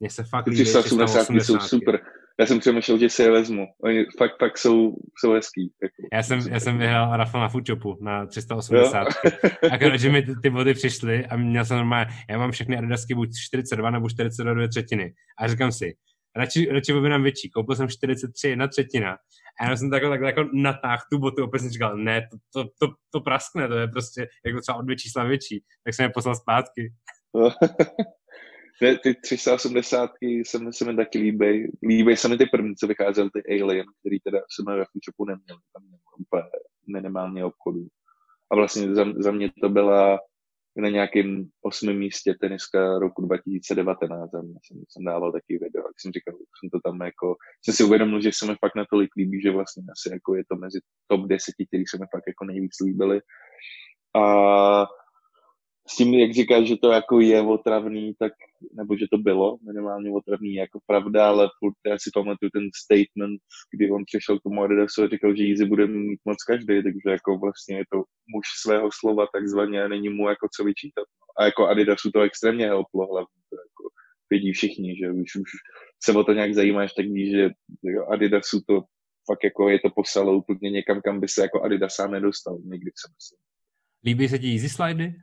Mně 0.00 0.10
se 0.10 0.24
fakt 0.24 0.46
líbí 0.46 0.64
380 0.64 1.26
jsou 1.40 1.58
super. 1.58 2.00
Já 2.40 2.46
jsem 2.46 2.58
přemýšlel, 2.58 2.98
že 2.98 3.08
si 3.08 3.22
je 3.22 3.30
vezmu. 3.30 3.66
Oni 3.84 4.06
fakt, 4.18 4.38
fakt 4.38 4.58
jsou, 4.58 4.96
jsou 5.18 5.32
hezký. 5.32 5.72
Jako. 5.82 5.94
Já 6.12 6.22
jsem, 6.22 6.40
já 6.50 6.60
jsem 6.60 6.78
vyhrál 6.78 7.16
Rafa 7.16 7.40
na 7.40 7.48
Foodshopu 7.48 7.98
na 8.00 8.26
380. 8.26 9.06
Akorát, 9.72 9.96
že 9.96 10.10
mi 10.10 10.22
ty, 10.22 10.32
ty 10.42 10.50
body 10.50 10.74
přišly 10.74 11.26
a 11.26 11.36
měl 11.36 11.64
jsem 11.64 11.76
normálně, 11.76 12.10
já 12.30 12.38
mám 12.38 12.50
všechny 12.50 12.78
Adidasky 12.78 13.14
buď 13.14 13.28
42 13.46 13.90
nebo 13.90 14.10
42 14.10 14.68
třetiny. 14.68 15.12
A 15.38 15.48
říkám 15.48 15.72
si, 15.72 15.94
radši, 16.36 16.68
radši 16.70 16.92
objednám 16.92 17.22
větší. 17.22 17.50
Koupil 17.50 17.76
jsem 17.76 17.88
43, 17.88 18.48
jedna 18.48 18.68
třetina. 18.68 19.16
A 19.60 19.70
já 19.70 19.76
jsem 19.76 19.90
takhle, 19.90 20.10
takhle 20.10 20.28
jako 20.28 20.44
natáhl 20.52 21.02
tu 21.12 21.18
botu, 21.18 21.44
opět 21.44 21.60
jsem 21.60 21.70
říkal, 21.70 21.96
ne, 21.96 22.28
to, 22.30 22.36
to, 22.52 22.70
to, 22.78 22.94
to 23.10 23.20
praskne, 23.20 23.68
to 23.68 23.74
je 23.74 23.88
prostě 23.88 24.28
jako 24.46 24.60
třeba 24.60 24.78
o 24.78 24.82
dvě 24.82 24.96
čísla 24.96 25.24
větší. 25.24 25.64
Tak 25.84 25.94
jsem 25.94 26.04
je 26.04 26.10
poslal 26.14 26.34
zpátky. 26.34 26.92
ne, 28.82 28.98
ty 28.98 29.14
380 29.14 30.10
se 30.46 30.58
mi, 30.58 30.72
se 30.72 30.84
mi 30.84 30.96
taky 30.96 31.18
líbí. 31.18 31.72
Líbí 31.88 32.16
se 32.16 32.28
mi 32.28 32.38
ty 32.38 32.46
první, 32.46 32.76
co 32.76 32.86
vycházely, 32.86 33.30
ty 33.30 33.62
Alien, 33.62 33.86
který 34.00 34.20
teda 34.20 34.38
jsme 34.48 34.76
ve 34.76 34.84
Foodshopu 34.92 35.24
neměli. 35.24 35.60
Tam 35.72 35.82
úplně 36.18 36.42
minimálně 36.92 37.44
obchodu. 37.44 37.86
A 38.52 38.56
vlastně 38.56 38.94
za, 38.94 39.04
za 39.16 39.30
mě 39.30 39.50
to 39.62 39.68
byla 39.68 40.18
na 40.76 40.88
nějakém 40.88 41.48
osmém 41.62 41.98
místě 41.98 42.34
teniska 42.40 42.98
roku 42.98 43.26
2019 43.26 44.34
a 44.34 44.42
jsem, 44.42 44.84
jsem 44.88 45.04
dával 45.04 45.32
taky 45.32 45.58
video, 45.58 45.86
jak 45.86 46.00
jsem 46.00 46.12
říkal, 46.12 46.34
jsem 46.34 46.70
to 46.70 46.80
tam 46.84 47.00
jako, 47.00 47.36
jsem 47.64 47.74
si 47.74 47.84
uvědomil, 47.84 48.20
že 48.20 48.30
se 48.34 48.46
mi 48.46 48.56
fakt 48.60 48.76
natolik 48.76 49.10
líbí, 49.16 49.40
že 49.42 49.50
vlastně 49.50 49.82
asi 49.92 50.08
jako 50.12 50.34
je 50.34 50.42
to 50.50 50.56
mezi 50.56 50.80
top 51.06 51.26
10, 51.26 51.54
který 51.68 51.86
se 51.86 51.98
mi 51.98 52.06
fakt 52.10 52.24
jako 52.26 52.44
nejvíc 52.44 52.72
líbily. 52.84 53.20
A 54.16 54.86
s 55.88 55.96
tím, 55.96 56.14
jak 56.14 56.32
říkáš, 56.32 56.66
že 56.66 56.76
to 56.76 56.92
jako 56.92 57.20
je 57.20 57.40
otravný, 57.40 58.14
tak, 58.18 58.32
nebo 58.72 58.96
že 58.96 59.06
to 59.12 59.18
bylo 59.18 59.58
minimálně 59.66 60.10
otravný, 60.10 60.54
jako 60.54 60.78
pravda, 60.86 61.28
ale 61.28 61.48
furt 61.58 61.74
já 61.86 61.96
si 61.98 62.10
pamatuju 62.14 62.50
ten 62.50 62.66
statement, 62.84 63.40
kdy 63.74 63.90
on 63.90 64.02
přišel 64.06 64.38
k 64.38 64.42
tomu 64.42 64.62
Adidasu 64.62 65.02
a 65.02 65.08
říkal, 65.08 65.36
že 65.36 65.44
Easy 65.44 65.64
bude 65.64 65.86
mít 65.86 66.20
moc 66.24 66.44
každý, 66.44 66.82
takže 66.82 67.08
jako 67.10 67.38
vlastně 67.38 67.76
je 67.76 67.84
to 67.92 67.98
muž 68.34 68.46
svého 68.62 68.88
slova 69.00 69.26
takzvaně 69.34 69.84
a 69.84 69.88
není 69.88 70.08
mu 70.08 70.28
jako 70.28 70.48
co 70.56 70.64
vyčítat. 70.64 71.06
A 71.38 71.44
jako 71.44 71.68
Adidasu 71.68 72.10
to 72.10 72.20
extrémně 72.20 72.66
helplo 72.66 73.06
hlavně, 73.12 73.40
to 73.50 73.56
jako 73.56 73.82
vědí 74.30 74.52
všichni, 74.52 74.96
že 74.96 75.06
když 75.12 75.36
už 75.36 75.50
se 76.04 76.12
o 76.12 76.24
to 76.24 76.32
nějak 76.32 76.54
zajímáš, 76.54 76.92
tak 76.94 77.06
víš, 77.06 77.30
že 77.30 77.50
Adidasu 78.12 78.60
to 78.66 78.74
fakt 79.30 79.44
jako 79.44 79.68
je 79.68 79.78
to 79.80 79.90
poslalo 79.94 80.36
úplně 80.36 80.70
někam, 80.70 81.00
kam 81.04 81.20
by 81.20 81.28
se 81.28 81.42
jako 81.42 81.62
Adidas 81.62 81.94
sám 81.94 82.10
nedostal, 82.10 82.58
někdy 82.64 82.90
se 82.94 83.12
myslím. 83.14 83.38
Líbí 84.04 84.28
se 84.28 84.38
ti 84.38 84.52
Easy 84.52 84.68
slidy? 84.68 85.14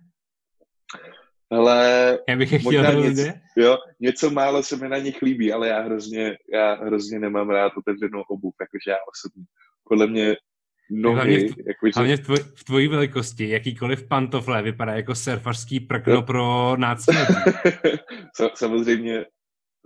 Ale 1.52 2.20
já 2.30 2.36
bych 2.36 2.52
je 2.52 2.60
chtěl 2.60 3.02
něco, 3.02 3.24
jo, 3.58 3.78
něco 4.00 4.30
málo 4.30 4.64
se 4.64 4.78
mi 4.78 4.90
na 4.90 4.98
nich 4.98 5.22
líbí, 5.22 5.54
ale 5.54 5.68
já 5.68 5.82
hrozně, 5.82 6.38
já 6.54 6.74
hrozně 6.74 7.20
nemám 7.20 7.50
rád 7.50 7.72
otevřenou 7.78 8.22
obuv, 8.22 8.56
jakože 8.62 8.92
já 8.92 8.98
osobně. 9.12 9.44
Podle 9.84 10.08
mě 10.08 10.36
nohy... 10.92 11.16
Hlavně 11.16 11.38
v, 11.38 11.58
jako, 11.68 11.88
že... 11.88 11.92
hlavně 11.96 12.18
v, 12.18 12.20
tvoj, 12.20 12.38
v 12.56 12.64
tvojí 12.64 12.88
velikosti, 12.88 13.50
jakýkoliv 13.50 14.08
pantofle 14.08 14.62
vypadá 14.62 14.94
jako 14.94 15.16
surfařský 15.16 15.80
prkno 15.80 16.14
no. 16.14 16.22
pro 16.22 16.76
nácnutí. 16.78 17.34
samozřejmě, 18.56 19.26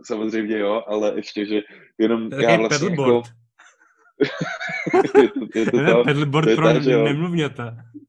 samozřejmě 0.05 0.59
jo, 0.59 0.83
ale 0.87 1.13
ještě, 1.15 1.45
že 1.45 1.61
jenom 1.99 2.29
to 2.29 2.41
já 2.41 2.57
vlastně 2.57 2.89
pedalboard. 2.89 3.25
Jako... 3.25 5.19
je 5.21 5.27
to, 5.27 5.59
je 5.59 5.65
to, 5.65 5.93
to, 5.93 6.03
pedalboard 6.03 6.45
to 6.45 6.49
je 6.49 6.55
pro 6.55 6.67
ta, 6.67 6.79
nemluvňata 6.79 7.71
to 7.71 7.97
je 7.97 8.03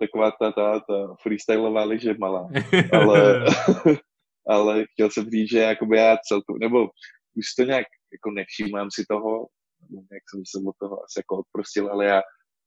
taková 0.00 0.30
ta, 0.30 0.52
ta, 0.52 0.80
ta 0.80 1.14
freestyleová 1.22 1.84
liže 1.84 2.14
malá. 2.18 2.48
Ale, 2.92 3.44
ale 4.48 4.84
chtěl 4.92 5.10
jsem 5.10 5.30
říct, 5.30 5.50
že 5.50 5.58
jakoby 5.58 5.96
já 5.96 6.16
celkově, 6.28 6.68
nebo 6.68 6.88
už 7.36 7.46
to 7.58 7.64
nějak 7.64 7.86
jako 8.12 8.30
nevšímám 8.30 8.88
si 8.92 9.04
toho, 9.10 9.46
jak 10.12 10.22
jsem 10.30 10.42
se 10.46 10.68
od 10.68 10.74
toho 10.80 11.04
asi 11.04 11.18
jako 11.18 11.38
odprostil, 11.38 11.88
ale 11.92 12.04
já 12.04 12.22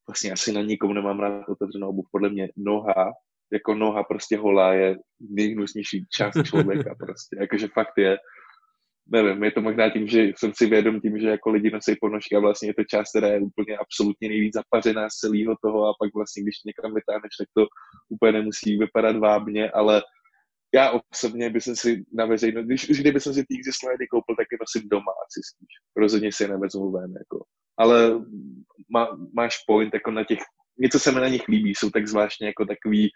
vlastně 0.07 0.31
asi 0.31 0.51
na 0.51 0.61
nikomu 0.61 0.93
nemám 0.93 1.19
rád 1.19 1.49
otevřenou 1.49 1.89
obuv. 1.89 2.05
Podle 2.11 2.29
mě 2.29 2.49
noha, 2.57 3.13
jako 3.53 3.75
noha 3.75 4.03
prostě 4.03 4.37
holá 4.37 4.73
je 4.73 4.97
nejhnusnější 5.19 6.05
část 6.17 6.43
člověka 6.43 6.95
prostě. 6.95 7.37
Jakože 7.39 7.67
fakt 7.67 7.97
je 7.97 8.17
nevím, 9.11 9.43
je 9.43 9.51
to 9.51 9.61
možná 9.61 9.89
tím, 9.89 10.07
že 10.07 10.31
jsem 10.37 10.51
si 10.55 10.65
vědom 10.65 11.01
tím, 11.01 11.19
že 11.19 11.27
jako 11.27 11.49
lidi 11.49 11.71
nosí 11.71 11.95
ponožky 12.01 12.35
a 12.35 12.39
vlastně 12.39 12.69
je 12.69 12.73
to 12.73 12.83
část, 12.83 13.09
která 13.09 13.27
je 13.27 13.39
úplně 13.39 13.77
absolutně 13.77 14.29
nejvíc 14.29 14.53
zapařená 14.53 15.09
z 15.09 15.13
celého 15.13 15.55
toho 15.63 15.85
a 15.87 15.93
pak 15.99 16.09
vlastně, 16.15 16.43
když 16.43 16.55
někam 16.65 16.93
vytáhneš, 16.93 17.31
tak 17.39 17.47
to 17.57 17.67
úplně 18.09 18.31
nemusí 18.31 18.77
vypadat 18.77 19.15
vábně, 19.15 19.71
ale 19.71 20.01
já 20.73 20.91
osobně 21.11 21.49
bych 21.49 21.63
si 21.63 22.03
na 22.13 22.25
veřejnost, 22.25 22.65
když, 22.65 22.87
kdyby 22.99 23.19
jsem 23.19 23.33
si 23.33 23.43
ty 23.43 23.55
Slidy 23.71 24.07
koupil, 24.07 24.35
tak 24.35 24.47
je 24.51 24.57
nosím 24.61 24.89
doma 24.89 25.11
asi 25.25 25.41
spíš. 25.43 25.73
Rozhodně 25.97 26.31
si 26.31 26.43
je 26.43 26.49
nevezmu 26.49 26.91
ven, 26.91 27.13
jako. 27.19 27.45
Ale 27.77 28.25
má, 28.89 29.07
máš 29.33 29.57
point, 29.67 29.93
jako 29.93 30.11
na 30.11 30.23
těch, 30.23 30.39
něco 30.79 30.99
se 30.99 31.11
mi 31.11 31.19
na 31.19 31.27
nich 31.27 31.47
líbí, 31.47 31.75
jsou 31.75 31.89
tak 31.89 32.07
zvláštně 32.07 32.47
jako 32.47 32.65
takový 32.65 33.09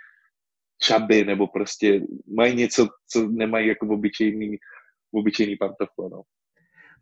čaby, 0.82 1.26
nebo 1.26 1.48
prostě 1.48 2.02
mají 2.38 2.56
něco, 2.56 2.88
co 3.12 3.28
nemají 3.28 3.68
jako 3.68 3.88
obyčejný 3.88 4.58
obyčejný 5.14 5.56
pantofle, 5.56 6.10
no. 6.12 6.22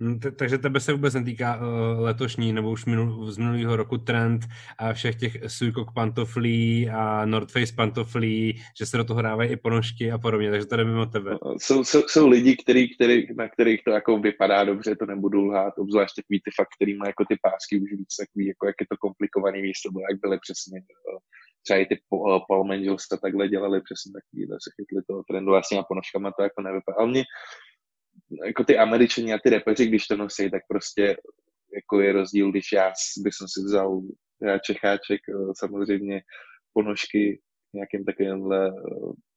Hm, 0.03 0.19
takže 0.35 0.57
tebe 0.57 0.79
se 0.79 0.93
vůbec 0.93 1.13
netýká 1.13 1.57
uh, 1.57 1.63
letošní 1.99 2.53
nebo 2.53 2.71
už 2.71 2.85
minul, 2.85 3.31
z 3.31 3.37
minulého 3.37 3.75
roku 3.75 3.97
trend 3.97 4.41
a 4.77 4.93
všech 4.93 5.15
těch 5.15 5.37
Suikok 5.47 5.93
pantoflí 5.93 6.89
a 6.89 7.25
North 7.25 7.51
Face 7.51 7.73
pantoflí, 7.75 8.61
že 8.79 8.85
se 8.85 8.97
do 8.97 9.03
toho 9.03 9.21
dávají 9.21 9.49
i 9.51 9.57
ponožky 9.57 10.11
a 10.11 10.17
podobně, 10.17 10.51
takže 10.51 10.67
to 10.67 10.75
jde 10.75 10.85
mimo 10.85 11.05
tebe. 11.05 11.31
No, 11.45 11.55
jsou, 11.57 11.83
jsou, 11.83 12.01
jsou 12.07 12.27
lidi, 12.27 12.57
který, 12.63 12.95
který, 12.95 13.35
na 13.35 13.49
kterých 13.49 13.83
to 13.83 13.91
jako 13.91 14.19
vypadá 14.19 14.63
dobře, 14.63 14.95
to 14.95 15.05
nebudu 15.05 15.45
lhát, 15.45 15.73
obzvlášť 15.77 16.15
takový 16.15 16.39
ty 16.45 16.51
fakt, 16.55 16.69
který 16.75 16.97
má 16.97 17.07
jako 17.07 17.25
ty 17.25 17.35
pásky 17.41 17.81
už 17.81 17.91
víc 17.91 18.15
takový, 18.15 18.47
jako 18.47 18.67
jak 18.67 18.75
je 18.81 18.87
to 18.89 18.97
komplikovaný 18.97 19.61
místo, 19.61 19.89
jak 20.09 20.19
byly 20.21 20.37
přesně 20.45 20.79
eh, 20.79 21.19
třeba 21.63 21.79
i 21.79 21.85
ty 21.85 21.95
eh, 21.95 22.39
Paul 22.47 22.63
Mangels 22.67 23.07
takhle 23.07 23.47
dělali 23.47 23.81
přesně 23.81 24.11
takový, 24.17 24.41
se 24.63 24.69
chytli 24.75 25.01
toho 25.07 25.23
trendu, 25.29 25.49
vlastně 25.51 25.79
a 25.79 25.83
ponožkama 25.83 26.31
to 26.31 26.43
jako 26.43 26.61
nevypadá. 26.61 26.97
Ale 26.99 27.09
mě, 27.09 27.23
jako 28.45 28.63
ty 28.63 28.77
američani 28.77 29.33
a 29.33 29.39
ty 29.43 29.49
repeři, 29.49 29.85
když 29.85 30.07
to 30.07 30.17
nosí, 30.17 30.51
tak 30.51 30.61
prostě 30.67 31.17
jako 31.75 32.01
je 32.01 32.13
rozdíl, 32.13 32.51
když 32.51 32.71
já 32.71 32.91
bych 33.23 33.33
si 33.33 33.61
vzal 33.65 34.01
já 34.41 34.57
Čecháček 34.57 35.21
eh, 35.29 35.53
samozřejmě 35.59 36.21
ponožky 36.73 37.41
nějakým 37.73 38.05
takovýmhle 38.05 38.67
eh, 38.67 38.71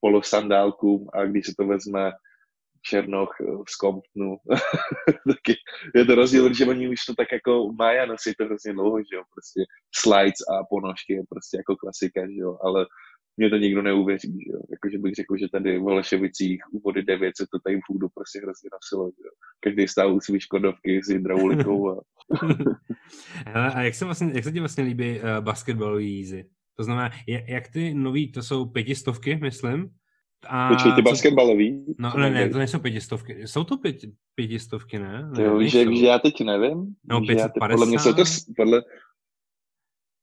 polosandálkům 0.00 1.08
a 1.12 1.24
když 1.24 1.46
se 1.46 1.52
to 1.58 1.66
vezme 1.66 2.12
Černoch 2.82 3.36
eh, 3.40 3.44
z 3.68 3.76
Comptonu, 3.76 4.36
taky 5.28 5.54
je 5.94 6.04
to 6.04 6.14
rozdíl, 6.14 6.54
že 6.54 6.66
oni 6.66 6.88
už 6.88 7.04
to 7.04 7.14
tak 7.14 7.32
jako 7.32 7.72
mají 7.72 7.98
a 7.98 8.06
nosí 8.06 8.32
to 8.38 8.44
hrozně 8.44 8.72
dlouho, 8.72 8.98
že 8.98 9.16
jo, 9.16 9.22
prostě 9.34 9.60
slides 9.94 10.40
a 10.52 10.64
ponožky 10.70 11.12
je 11.12 11.22
prostě 11.28 11.56
jako 11.56 11.76
klasika, 11.76 12.20
že 12.20 12.40
jo, 12.40 12.58
ale 12.62 12.86
mě 13.36 13.50
to 13.50 13.56
nikdo 13.56 13.82
neuvěří, 13.82 14.32
že 14.32 14.52
jo. 14.52 14.60
Jakože 14.70 14.98
bych 14.98 15.14
řekl, 15.14 15.36
že 15.36 15.48
tady 15.52 15.78
v 15.78 15.82
Holešovicích 15.82 16.62
u 16.72 16.80
vody 16.80 17.02
9 17.02 17.36
se 17.36 17.46
to 17.52 17.58
tady 17.58 17.76
v 17.76 17.80
půdu 17.86 18.08
prostě 18.14 18.38
hrozně 18.38 18.70
nosilo, 18.72 19.10
že 19.10 19.22
jo. 19.24 19.30
Každý 19.60 19.88
stál 19.88 20.14
u 20.14 20.20
svých 20.20 20.42
škodovky 20.42 21.02
s 21.02 21.08
hydraulikou 21.08 21.90
a... 21.90 22.02
a 23.54 23.82
jak 23.82 23.94
se, 23.94 24.04
vlastně, 24.04 24.30
jak 24.34 24.44
se 24.44 24.52
ti 24.52 24.60
vlastně 24.60 24.84
líbí 24.84 25.20
uh, 25.20 25.26
basketbalový 25.40 26.16
jízy? 26.16 26.44
To 26.76 26.84
znamená, 26.84 27.10
jak 27.26 27.68
ty 27.68 27.94
nový, 27.94 28.32
to 28.32 28.42
jsou 28.42 28.66
pětistovky, 28.66 29.36
myslím, 29.36 29.90
a 30.48 30.68
Počkej, 30.68 30.92
ty 30.92 31.02
basketbalový? 31.02 31.84
No, 31.98 32.12
ne, 32.16 32.30
ne, 32.30 32.48
to 32.48 32.58
nejsou 32.58 32.78
pětistovky. 32.78 33.48
Jsou 33.48 33.64
to 33.64 33.76
pět, 33.76 33.96
pětistovky, 34.34 34.98
ne? 34.98 35.30
ne 35.36 35.44
jo, 35.44 35.62
že, 35.62 35.96
že 35.96 36.06
já 36.06 36.18
teď 36.18 36.40
nevím. 36.40 36.94
No, 37.04 37.20
550. 37.20 37.52
Podle 37.70 37.86
mě 37.86 37.98
jsou 37.98 38.12
to, 38.12 38.22
podle, 38.56 38.82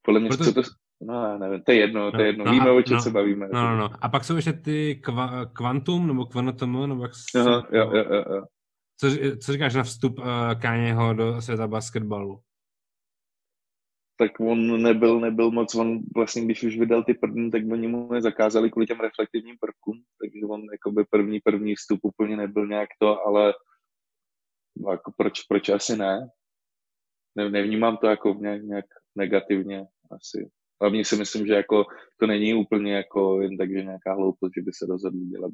podle 0.01 0.19
mě 0.19 0.29
Proto... 0.29 0.43
jsou 0.43 0.53
to, 0.53 0.61
No, 1.01 1.37
nevím, 1.37 1.61
to 1.63 1.71
je 1.71 1.77
jedno, 1.77 2.11
to 2.11 2.17
je 2.17 2.23
no, 2.23 2.27
jedno. 2.27 2.45
No, 2.45 2.51
Víme, 2.51 2.71
o 2.71 2.81
čem 2.81 2.95
no, 2.95 3.01
se 3.01 3.09
bavíme. 3.09 3.47
No, 3.53 3.69
no, 3.69 3.77
no. 3.77 3.89
A 4.01 4.09
pak 4.09 4.23
jsou 4.23 4.35
ještě 4.35 4.53
ty 4.53 4.95
kva, 4.95 5.45
kvantum, 5.45 6.07
nebo 6.07 6.25
kvanotom, 6.25 6.89
nebo 6.89 7.03
jak 7.03 7.11
se... 7.15 7.39
Aha, 7.39 7.67
jo, 7.71 7.91
jo, 7.93 8.05
jo, 8.09 8.23
jo. 8.35 8.43
Co, 8.97 9.07
co 9.43 9.51
říkáš 9.51 9.75
na 9.75 9.83
vstup 9.83 10.19
uh, 10.19 10.25
Káněho 10.61 11.13
do 11.13 11.41
světa 11.41 11.67
basketbalu? 11.67 12.39
tak 14.21 14.39
on 14.39 14.81
nebyl, 14.81 15.19
nebyl 15.19 15.51
moc, 15.51 15.75
on 15.75 15.99
vlastně, 16.15 16.45
když 16.45 16.63
už 16.63 16.79
vydal 16.79 17.03
ty 17.03 17.13
první, 17.13 17.51
tak 17.51 17.61
oni 17.71 17.87
mu 17.87 18.13
je 18.13 18.21
zakázali 18.21 18.71
kvůli 18.71 18.85
těm 18.85 18.99
reflektivním 18.99 19.55
prvkům, 19.59 20.03
takže 20.21 20.45
on 20.45 20.61
jakoby 20.71 21.05
první, 21.09 21.39
první 21.39 21.75
vstup 21.75 21.99
úplně 22.03 22.37
nebyl 22.37 22.67
nějak 22.67 22.89
to, 22.99 23.27
ale 23.27 23.53
jako 24.91 25.11
proč, 25.17 25.41
proč 25.41 25.69
asi 25.69 25.97
ne? 25.97 26.29
ne 27.35 27.49
nevnímám 27.49 27.97
to 27.97 28.07
jako 28.07 28.33
nějak, 28.33 28.61
nějak 28.63 28.85
negativně 29.15 29.85
asi. 30.11 30.49
Hlavně 30.81 31.05
si 31.05 31.15
myslím, 31.15 31.47
že 31.47 31.53
jako 31.53 31.85
to 32.19 32.27
není 32.27 32.53
úplně 32.53 32.93
jako 32.93 33.41
jen 33.41 33.57
tak, 33.57 33.69
že 33.71 33.83
nějaká 33.83 34.13
hloupost, 34.13 34.51
že 34.57 34.61
by 34.61 34.71
se 34.73 34.85
rozhodli 34.85 35.25
dělat 35.25 35.51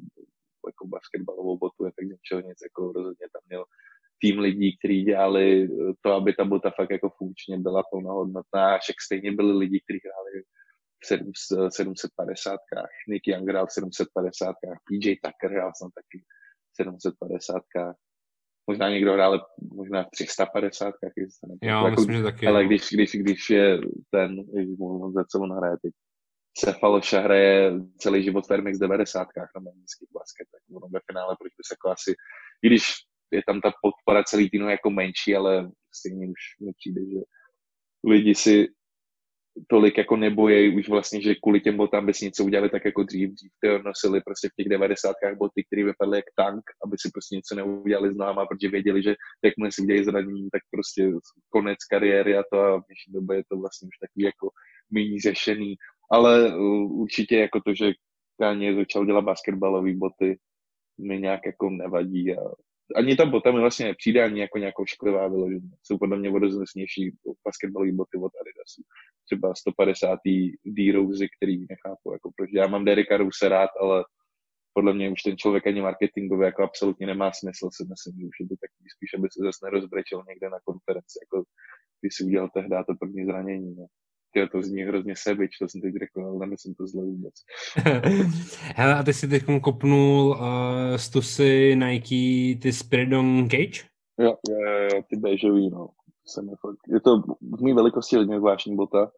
jako 0.66 0.86
basketbalovou 0.86 1.58
botu, 1.58 1.84
je 1.84 1.92
tak 1.98 2.08
něčeho 2.08 2.40
nic, 2.40 2.58
jako 2.62 2.92
rozhodně 2.92 3.26
tam 3.32 3.42
měl 3.48 3.64
tým 4.20 4.38
lidí, 4.38 4.78
kteří 4.78 5.02
dělali 5.02 5.68
to, 6.00 6.12
aby 6.12 6.32
ta 6.32 6.44
bota 6.44 6.70
fakt 6.70 6.90
jako 6.90 7.08
funkčně 7.18 7.58
byla 7.58 7.82
plnohodnotná, 7.90 8.74
a 8.74 8.78
však 8.78 8.96
stejně 9.06 9.32
byli 9.32 9.58
lidi, 9.58 9.80
kteří 9.84 10.00
hráli 10.04 10.42
v 11.02 11.06
750 11.74 12.60
Nick 13.08 13.26
Young 13.26 13.48
hrál 13.48 13.66
v 13.66 13.72
750 13.72 14.54
PJ 14.84 15.14
Tucker 15.24 15.50
hrál 15.50 15.72
jsem 15.74 15.88
taky 15.90 16.24
v 16.72 16.76
750 16.76 17.62
možná 18.68 18.90
někdo 18.90 19.12
hrál 19.12 19.46
možná 19.72 20.04
v 20.04 20.10
350 20.10 20.94
Jo, 21.62 21.84
jako, 21.84 21.90
myslím, 21.90 22.16
že 22.16 22.22
taky. 22.22 22.46
Ale 22.46 22.64
když, 22.64 22.88
když, 22.92 23.12
když 23.12 23.50
je 23.50 23.80
ten, 24.10 24.36
on 24.80 25.12
za 25.12 25.24
co 25.24 25.40
on 25.40 25.52
hraje 25.52 25.76
teď, 25.82 25.94
Cefaloša 26.58 27.20
hraje 27.20 27.72
celý 27.98 28.22
život 28.22 28.46
v 28.46 28.50
RMX 28.50 28.78
90 28.78 29.28
na 29.36 29.60
menínských 29.60 30.08
basket, 30.14 30.48
tak 30.52 30.76
ono 30.76 30.88
ve 30.92 31.00
finále, 31.10 31.36
proč 31.40 31.52
by 31.58 31.62
se 31.66 31.72
jako 31.74 31.88
asi, 31.90 32.14
i 32.62 32.66
když 32.66 32.82
je 33.30 33.42
tam 33.46 33.60
ta 33.60 33.72
podpora 33.82 34.24
celý 34.24 34.50
týmu 34.50 34.68
jako 34.68 34.90
menší, 34.90 35.36
ale 35.36 35.70
stejně 35.94 36.26
už 36.26 36.42
mi 36.60 36.72
přijde, 36.72 37.00
že 37.00 37.20
lidi 38.04 38.34
si 38.34 38.68
tolik 39.66 39.98
jako 39.98 40.16
nebojí 40.16 40.76
už 40.76 40.88
vlastně, 40.88 41.22
že 41.22 41.34
kvůli 41.34 41.60
těm 41.60 41.76
botám 41.76 42.06
bez 42.06 42.20
něco 42.20 42.44
udělali 42.44 42.70
tak 42.70 42.84
jako 42.84 43.02
dřív. 43.02 43.30
Dřív 43.30 43.50
ty 43.60 43.68
nosili 43.84 44.20
prostě 44.20 44.48
v 44.48 44.54
těch 44.56 44.68
devadesátkách 44.68 45.36
boty, 45.36 45.64
které 45.64 45.84
vypadaly 45.84 46.18
jak 46.18 46.24
tank, 46.36 46.62
aby 46.84 46.96
si 47.00 47.10
prostě 47.12 47.36
něco 47.36 47.54
neudělali 47.54 48.14
s 48.14 48.16
náma, 48.16 48.46
protože 48.46 48.68
věděli, 48.68 49.02
že 49.02 49.14
jakmile 49.44 49.72
si 49.72 49.82
udělají 49.82 50.04
zranění, 50.04 50.48
tak 50.52 50.62
prostě 50.70 51.10
konec 51.48 51.78
kariéry 51.90 52.36
a 52.36 52.42
to 52.52 52.60
a 52.60 52.76
v 52.76 52.86
dnešní 52.88 53.12
době 53.12 53.36
je 53.36 53.44
to 53.50 53.56
vlastně 53.58 53.88
už 53.88 53.98
takový 53.98 54.24
jako 54.24 54.48
méně 54.90 55.20
řešený. 55.20 55.74
Ale 56.10 56.54
uh, 56.54 57.00
určitě 57.00 57.36
jako 57.36 57.60
to, 57.60 57.74
že 57.74 57.92
Kanye 58.40 58.74
začal 58.74 59.06
dělat 59.06 59.24
basketbalové 59.24 59.94
boty, 59.94 60.38
mi 61.00 61.20
nějak 61.20 61.40
jako 61.46 61.70
nevadí 61.70 62.32
a 62.32 62.42
ani 62.96 63.16
ta 63.16 63.26
bota 63.26 63.52
mi 63.52 63.60
vlastně 63.60 63.86
nepřijde 63.86 64.24
ani 64.24 64.40
jako 64.40 64.58
nějakou 64.58 64.86
šklivá 64.86 65.28
vyloženě. 65.28 65.70
Jsou 65.82 65.98
podle 65.98 66.18
mě 66.18 66.30
vodoznesnější 66.30 67.16
basketbalové 67.44 67.92
boty 67.92 68.18
od 68.18 68.32
Adidasu. 68.40 68.82
Třeba 69.24 69.54
150. 69.54 70.18
D-Rose, 70.64 71.26
který 71.36 71.58
nechápu, 71.58 72.12
jako 72.12 72.30
proč. 72.36 72.50
Já 72.52 72.66
mám 72.66 72.84
Dereka 72.84 73.16
Rose 73.16 73.48
rád, 73.48 73.70
ale 73.80 74.04
podle 74.72 74.94
mě 74.94 75.10
už 75.10 75.22
ten 75.22 75.36
člověk 75.36 75.66
ani 75.66 75.80
marketingově 75.80 76.46
jako 76.46 76.62
absolutně 76.62 77.06
nemá 77.06 77.32
smysl, 77.32 77.68
si 77.72 77.84
myslím, 77.84 78.20
že 78.20 78.26
už 78.26 78.40
je 78.40 78.48
to 78.48 78.54
takový 78.64 78.88
spíš, 78.96 79.14
aby 79.14 79.28
se 79.32 79.40
zase 79.44 79.66
nerozbrečel 79.66 80.24
někde 80.28 80.50
na 80.50 80.58
konferenci, 80.64 81.18
jako 81.24 81.44
když 82.00 82.14
si 82.14 82.24
udělal 82.24 82.50
tehdy 82.54 82.76
to 82.86 82.94
první 83.00 83.24
zranění. 83.24 83.76
No. 83.76 83.86
Tyjo, 84.32 84.46
to 84.52 84.62
zní 84.62 84.82
hrozně 84.82 85.14
sebič, 85.16 85.58
to 85.58 85.68
jsem 85.68 85.80
teď 85.80 85.94
řekl, 85.94 86.24
ale 86.24 86.38
nemyslím 86.38 86.74
to 86.74 86.86
zle 86.86 87.04
vůbec. 87.04 87.34
Hele, 88.76 88.94
a 88.94 89.02
ty 89.02 89.12
si 89.14 89.28
teď 89.28 89.42
kopnul 89.62 90.28
uh, 90.28 90.96
stusy 90.96 91.76
Nike, 91.76 92.60
ty 92.62 92.72
Spiridon 92.72 93.48
Cage? 93.50 93.88
Jo, 94.20 94.36
jo, 94.50 94.58
jo, 94.92 95.02
ty 95.10 95.16
bežový, 95.16 95.70
no. 95.70 95.88
Jsem 96.26 96.48
je, 96.48 96.54
fakt, 96.60 96.78
je 96.88 97.00
to 97.00 97.18
v 97.58 97.62
mý 97.62 97.72
velikosti 97.72 98.16
hodně 98.16 98.38
zvláštní 98.38 98.76
bota. 98.76 99.10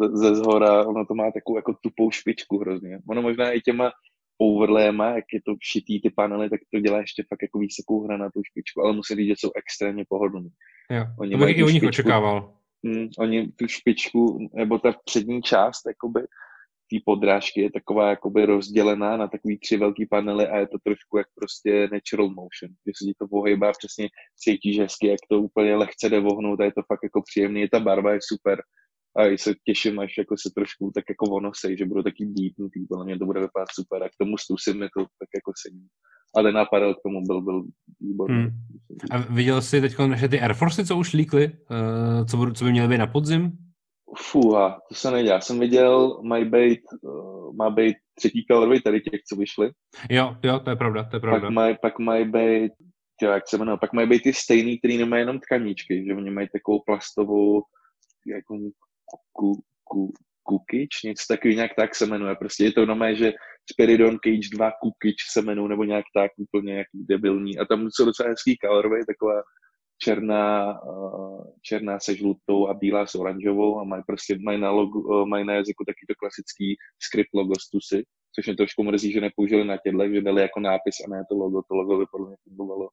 Ze, 0.00 0.16
ze 0.16 0.34
zhora, 0.34 0.86
ono 0.86 1.06
to 1.06 1.14
má 1.14 1.30
takovou 1.30 1.58
jako 1.58 1.74
tupou 1.82 2.10
špičku 2.10 2.58
hrozně. 2.58 2.98
Ono 3.08 3.22
možná 3.22 3.50
i 3.50 3.60
těma 3.60 3.90
overlayema, 4.38 5.10
jak 5.10 5.24
je 5.32 5.40
to 5.46 5.54
šitý 5.72 6.00
ty 6.00 6.10
panely, 6.10 6.50
tak 6.50 6.60
to 6.74 6.80
dělá 6.80 6.98
ještě 6.98 7.24
fakt 7.28 7.42
jako 7.42 7.58
vysokou 7.58 8.04
hranatou 8.04 8.40
špičku, 8.44 8.82
ale 8.82 8.92
musím 8.92 9.16
říct, 9.16 9.28
že 9.28 9.34
jsou 9.38 9.50
extrémně 9.56 10.04
pohodlný. 10.08 10.50
Jo, 10.90 11.04
Oni 11.18 11.30
to 11.30 11.38
bych 11.38 11.58
i 11.58 11.62
u 11.62 11.68
nich 11.68 11.82
očekával 11.82 12.57
hm, 12.86 13.08
oni 13.18 13.52
tu 13.52 13.68
špičku, 13.68 14.48
nebo 14.54 14.78
ta 14.78 14.94
přední 15.04 15.42
část, 15.42 15.86
jakoby, 15.86 16.20
té 16.90 16.96
podrážky 17.04 17.60
je 17.60 17.72
taková 17.72 18.10
jakoby 18.10 18.46
rozdělená 18.46 19.16
na 19.16 19.28
takový 19.28 19.58
tři 19.58 19.76
velký 19.76 20.06
panely 20.06 20.46
a 20.48 20.58
je 20.58 20.68
to 20.68 20.78
trošku 20.84 21.18
jak 21.18 21.26
prostě 21.34 21.88
natural 21.92 22.28
motion, 22.28 22.70
že 22.86 22.92
se 22.96 23.04
ti 23.04 23.14
to 23.18 23.28
pohybá 23.28 23.72
přesně 23.72 24.08
cítíš 24.36 24.78
hezky, 24.78 25.06
jak 25.06 25.20
to 25.30 25.40
úplně 25.40 25.76
lehce 25.76 26.08
jde 26.08 26.20
vohnout 26.20 26.60
a 26.60 26.64
je 26.64 26.72
to 26.72 26.82
fakt 26.86 27.00
jako 27.02 27.22
příjemný, 27.22 27.68
ta 27.68 27.80
barva 27.80 28.12
je 28.12 28.20
super 28.22 28.62
a 29.16 29.36
se 29.38 29.54
těším, 29.64 29.98
až 29.98 30.18
jako 30.18 30.34
se 30.38 30.50
trošku 30.54 30.90
tak 30.94 31.04
jako 31.08 31.26
vonosej, 31.26 31.76
že 31.78 31.86
budou 31.86 32.02
taky 32.02 32.26
dítnutý, 32.26 32.86
podle 32.88 33.04
mě 33.04 33.18
to 33.18 33.26
bude 33.26 33.40
vypadat 33.40 33.68
super 33.72 34.02
a 34.02 34.08
k 34.08 34.18
tomu 34.20 34.38
stusím 34.38 34.78
mi 34.80 34.88
to 34.96 35.00
tak 35.04 35.28
jako 35.34 35.52
sedí. 35.62 35.86
A 36.36 36.42
ten 36.42 36.58
aparel 36.58 36.94
k 36.94 37.02
tomu 37.02 37.22
byl, 37.26 37.40
byl 37.40 37.64
výborný. 38.00 38.36
Hmm. 38.36 38.50
A 39.10 39.18
viděl 39.18 39.62
jsi 39.62 39.80
teď 39.80 39.96
že 40.14 40.28
ty 40.28 40.40
Air 40.40 40.54
Force, 40.54 40.84
co 40.84 40.96
už 40.96 41.12
líkly, 41.12 41.52
uh, 41.70 42.26
co, 42.26 42.36
budou, 42.36 42.52
co 42.52 42.64
by 42.64 42.70
měly 42.70 42.88
být 42.88 42.98
na 42.98 43.06
podzim? 43.06 43.52
Fuha, 44.16 44.80
to 44.88 44.94
se 44.94 45.10
nejde. 45.10 45.30
Já 45.30 45.40
jsem 45.40 45.60
viděl, 45.60 46.22
mají 46.22 46.44
být, 46.44 46.80
uh, 47.02 47.56
má 47.56 47.70
být 47.70 47.96
třetí 48.14 48.44
colorway 48.50 48.80
tady 48.80 49.00
těch, 49.00 49.20
co 49.22 49.36
vyšly. 49.36 49.70
Jo, 50.10 50.36
jo, 50.44 50.60
to 50.60 50.70
je 50.70 50.76
pravda, 50.76 51.04
to 51.04 51.16
je 51.16 51.20
pravda. 51.20 51.40
Pak 51.40 51.50
mají, 51.50 51.76
pak 51.82 51.98
mají 51.98 52.24
být, 52.24 52.72
jo, 53.22 53.30
jak 53.30 53.48
se 53.48 53.58
jmenuje, 53.58 53.78
pak 53.80 53.92
mají 53.92 54.08
být 54.08 54.22
ty 54.22 54.32
stejný, 54.32 54.78
který 54.78 54.98
nemají 54.98 55.22
jenom 55.22 55.38
tkaníčky, 55.40 56.04
že 56.06 56.14
oni 56.14 56.30
mají 56.30 56.48
takovou 56.52 56.82
plastovou, 56.86 57.62
jako 58.26 58.58
ku, 59.32 59.62
ku, 59.84 60.12
Kukič, 60.48 61.02
něco 61.04 61.24
takový, 61.28 61.56
nějak 61.56 61.74
tak 61.76 61.94
se 61.94 62.06
jmenuje. 62.06 62.34
Prostě 62.34 62.64
je 62.64 62.72
to 62.72 62.86
normálně, 62.86 63.16
že 63.16 63.32
Spiridon 63.72 64.18
Cage 64.24 64.48
2 64.52 64.70
Kukič 64.70 65.16
se 65.32 65.42
jmenuje, 65.42 65.68
nebo 65.68 65.84
nějak 65.84 66.04
tak 66.14 66.30
úplně 66.36 66.72
nějaký 66.72 67.04
debilní. 67.08 67.58
A 67.58 67.64
tam 67.64 67.88
jsou 67.90 68.04
docela 68.04 68.28
hezký 68.28 68.56
colorway, 68.64 69.04
taková 69.06 69.42
černá, 70.02 70.82
uh, 70.82 71.44
černá 71.62 72.00
se 72.00 72.14
žlutou 72.14 72.68
a 72.68 72.74
bílá 72.74 73.06
s 73.06 73.14
oranžovou 73.14 73.80
a 73.80 73.84
mají 73.84 74.02
prostě 74.06 74.38
mají 74.44 74.60
na, 74.60 74.70
logo, 74.70 74.98
uh, 75.00 75.28
mají 75.28 75.46
na 75.46 75.54
jazyku 75.54 75.84
taky 75.84 76.06
to 76.08 76.14
klasický 76.18 76.76
script 77.02 77.34
logo 77.34 77.54
stusy, 77.60 78.04
což 78.34 78.46
mě 78.46 78.56
trošku 78.56 78.82
mrzí, 78.84 79.12
že 79.12 79.20
nepoužili 79.20 79.64
na 79.64 79.76
těchto, 79.76 80.08
že 80.14 80.22
dali 80.22 80.42
jako 80.42 80.60
nápis 80.60 80.96
a 81.04 81.10
ne 81.10 81.22
to 81.30 81.34
logo. 81.36 81.62
To 81.68 81.74
logo 81.74 81.98
by 81.98 82.04
podle 82.10 82.28
mě 82.28 82.36
fungovalo 82.44 82.88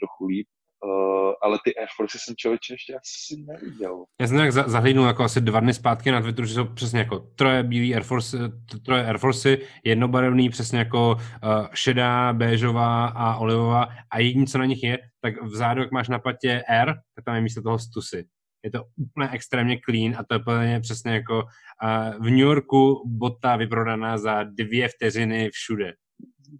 trochu 0.00 0.26
líp. 0.26 0.46
Uh, 0.84 1.32
ale 1.42 1.58
ty 1.64 1.74
Air 1.76 1.88
Force 1.96 2.18
jsem 2.20 2.34
člověče 2.36 2.74
ještě 2.74 2.94
asi 2.94 3.42
neviděl. 3.46 4.04
Já 4.20 4.26
jsem 4.26 4.36
tak 4.36 4.52
zahlídnul 4.52 5.06
jako 5.06 5.24
asi 5.24 5.40
dva 5.40 5.60
dny 5.60 5.74
zpátky 5.74 6.10
na 6.10 6.20
Twitteru, 6.20 6.46
že 6.46 6.54
jsou 6.54 6.64
přesně 6.64 6.98
jako 6.98 7.18
troje 7.18 7.62
bílý 7.62 7.94
Air 7.94 8.02
Force, 8.02 8.38
troje 8.84 9.06
Air 9.06 9.18
Force, 9.18 9.58
jednobarevný, 9.84 10.48
přesně 10.48 10.78
jako 10.78 11.14
uh, 11.14 11.66
šedá, 11.74 12.32
béžová 12.32 13.06
a 13.06 13.36
olivová 13.36 13.88
a 14.10 14.18
jediné, 14.18 14.46
co 14.46 14.58
na 14.58 14.64
nich 14.64 14.82
je, 14.82 14.98
tak 15.20 15.42
vzadu, 15.42 15.80
jak 15.80 15.92
máš 15.92 16.08
na 16.08 16.18
patě 16.18 16.62
Air, 16.68 16.86
tak 16.86 17.24
tam 17.24 17.34
je 17.34 17.40
místo 17.40 17.62
toho 17.62 17.78
stusy. 17.78 18.24
Je 18.64 18.70
to 18.70 18.84
úplně 18.96 19.28
extrémně 19.32 19.78
clean 19.84 20.14
a 20.18 20.24
to 20.24 20.34
je 20.34 20.40
úplně 20.40 20.80
přesně 20.80 21.12
jako 21.12 21.42
uh, 21.42 22.24
v 22.24 22.30
New 22.30 22.38
Yorku 22.38 23.02
bota 23.06 23.56
vyprodaná 23.56 24.18
za 24.18 24.42
dvě 24.42 24.88
vteřiny 24.88 25.50
všude 25.52 25.92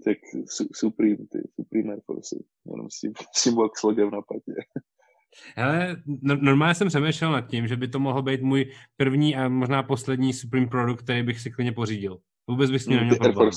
tak 0.04 0.18
su, 0.50 0.68
Supreme, 0.74 1.16
ty 1.16 1.38
Supreme 1.54 1.92
Air 1.92 2.00
Force, 2.06 2.36
jenom 2.66 2.90
s 2.90 3.00
tím, 3.00 3.12
s 3.36 3.42
tím 3.42 3.54
logem 3.84 4.10
na 4.10 4.22
patě. 4.22 4.52
Hele, 5.56 5.96
normálně 6.22 6.74
jsem 6.74 6.88
přemýšlel 6.88 7.32
nad 7.32 7.40
tím, 7.40 7.66
že 7.66 7.76
by 7.76 7.88
to 7.88 7.98
mohl 7.98 8.22
být 8.22 8.42
můj 8.42 8.72
první 8.96 9.36
a 9.36 9.48
možná 9.48 9.82
poslední 9.82 10.32
Supreme 10.32 10.66
produkt, 10.66 11.02
který 11.02 11.22
bych 11.22 11.40
si 11.40 11.50
klidně 11.50 11.72
pořídil. 11.72 12.18
Vůbec 12.48 12.70
bych 12.70 12.82
s 12.82 12.86
ním 12.86 12.98
hmm, 12.98 13.08
neměl 13.08 13.32
problém. 13.32 13.50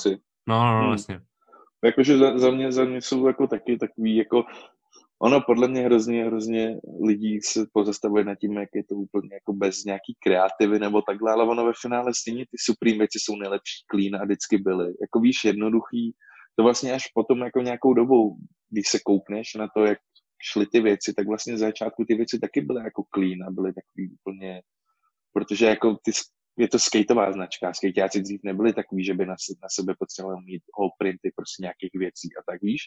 No, 0.48 0.66
no, 0.66 0.72
no, 0.72 0.80
hmm. 0.80 0.88
vlastně. 0.88 1.20
Jakože 1.84 2.18
za, 2.18 2.38
za, 2.38 2.52
mě, 2.52 2.72
za 2.72 2.86
mě 2.86 3.02
jsou 3.02 3.28
jako 3.28 3.48
taky 3.48 3.78
takový 3.78 4.16
jako 4.16 4.44
ono 5.22 5.42
podle 5.42 5.68
mě 5.68 5.82
hrozně, 5.82 6.26
hrozně 6.26 6.78
lidí 7.08 7.42
se 7.42 7.66
pozastavuje 7.74 8.24
nad 8.24 8.36
tím, 8.36 8.58
jak 8.58 8.70
je 8.76 8.84
to 8.84 8.96
úplně 8.96 9.30
jako 9.34 9.54
bez 9.54 9.84
nějaký 9.84 10.16
kreativy 10.24 10.80
nebo 10.80 11.02
takhle, 11.02 11.32
ale 11.32 11.44
ono 11.44 11.66
ve 11.66 11.74
finále 11.82 12.14
stejně 12.14 12.46
ty 12.46 12.58
Supreme 12.60 12.98
věci 12.98 13.20
jsou 13.22 13.36
nejlepší 13.36 13.84
clean 13.92 14.22
a 14.22 14.26
vždycky 14.26 14.58
byly. 14.58 14.86
Jako 15.02 15.20
víš, 15.20 15.44
jednoduchý, 15.46 16.14
to 16.56 16.64
vlastně 16.64 16.94
až 16.94 17.04
potom 17.14 17.40
jako 17.40 17.62
nějakou 17.62 17.94
dobou, 17.94 18.36
když 18.70 18.88
se 18.88 19.00
koukneš 19.06 19.56
na 19.56 19.68
to, 19.76 19.86
jak 19.86 20.00
šly 20.52 20.66
ty 20.72 20.82
věci, 20.82 21.14
tak 21.14 21.28
vlastně 21.28 21.58
z 21.58 21.60
začátku 21.60 22.06
ty 22.06 22.16
věci 22.16 22.40
taky 22.40 22.62
byly 22.62 22.84
jako 22.84 23.04
clean 23.16 23.44
a 23.48 23.52
byly 23.52 23.74
takový 23.74 24.10
úplně, 24.20 24.62
protože 25.34 25.66
jako 25.66 25.98
ty 26.04 26.12
je 26.60 26.68
to 26.68 26.80
skateová 26.80 27.32
značka. 27.32 27.74
Skateáci 27.74 28.22
dřív 28.22 28.40
nebyli 28.44 28.74
takový, 28.74 29.04
že 29.04 29.14
by 29.14 29.26
na, 29.26 29.36
na 29.62 29.70
sebe 29.72 29.94
potřebovali 30.00 30.42
mít 30.46 30.64
all 30.80 30.90
printy 30.98 31.32
prostě 31.36 31.64
nějakých 31.64 31.92
věcí 31.94 32.28
a 32.40 32.52
tak 32.52 32.62
víš. 32.62 32.82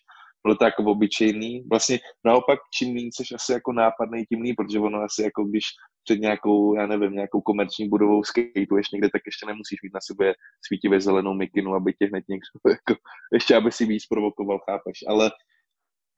Bylo 0.44 0.56
to 0.56 0.64
jako 0.64 0.82
obyčejný. 0.84 1.64
Vlastně 1.70 1.98
naopak, 2.24 2.58
čím 2.74 2.94
méně 2.94 3.10
jsi 3.12 3.34
asi 3.34 3.52
jako 3.52 3.72
nápadný, 3.72 4.24
tím 4.26 4.40
líp, 4.40 4.56
protože 4.56 4.78
ono 4.78 4.98
asi 5.02 5.22
jako 5.22 5.44
když 5.44 5.64
před 6.04 6.20
nějakou, 6.20 6.76
já 6.76 6.86
nevím, 6.86 7.12
nějakou 7.12 7.40
komerční 7.40 7.88
budovou 7.88 8.24
skateuješ 8.24 8.90
někde, 8.92 9.08
tak 9.12 9.22
ještě 9.26 9.46
nemusíš 9.46 9.78
mít 9.82 9.94
na 9.94 10.00
sebe 10.02 10.34
svítivě 10.66 11.00
zelenou 11.00 11.34
mikinu, 11.34 11.74
aby 11.74 11.92
tě 11.92 12.06
hned 12.06 12.24
někdo 12.28 12.46
jako, 12.68 13.00
ještě 13.32 13.56
aby 13.56 13.72
si 13.72 13.86
víc 13.86 14.06
provokoval, 14.06 14.58
chápeš. 14.58 14.98
Ale 15.08 15.30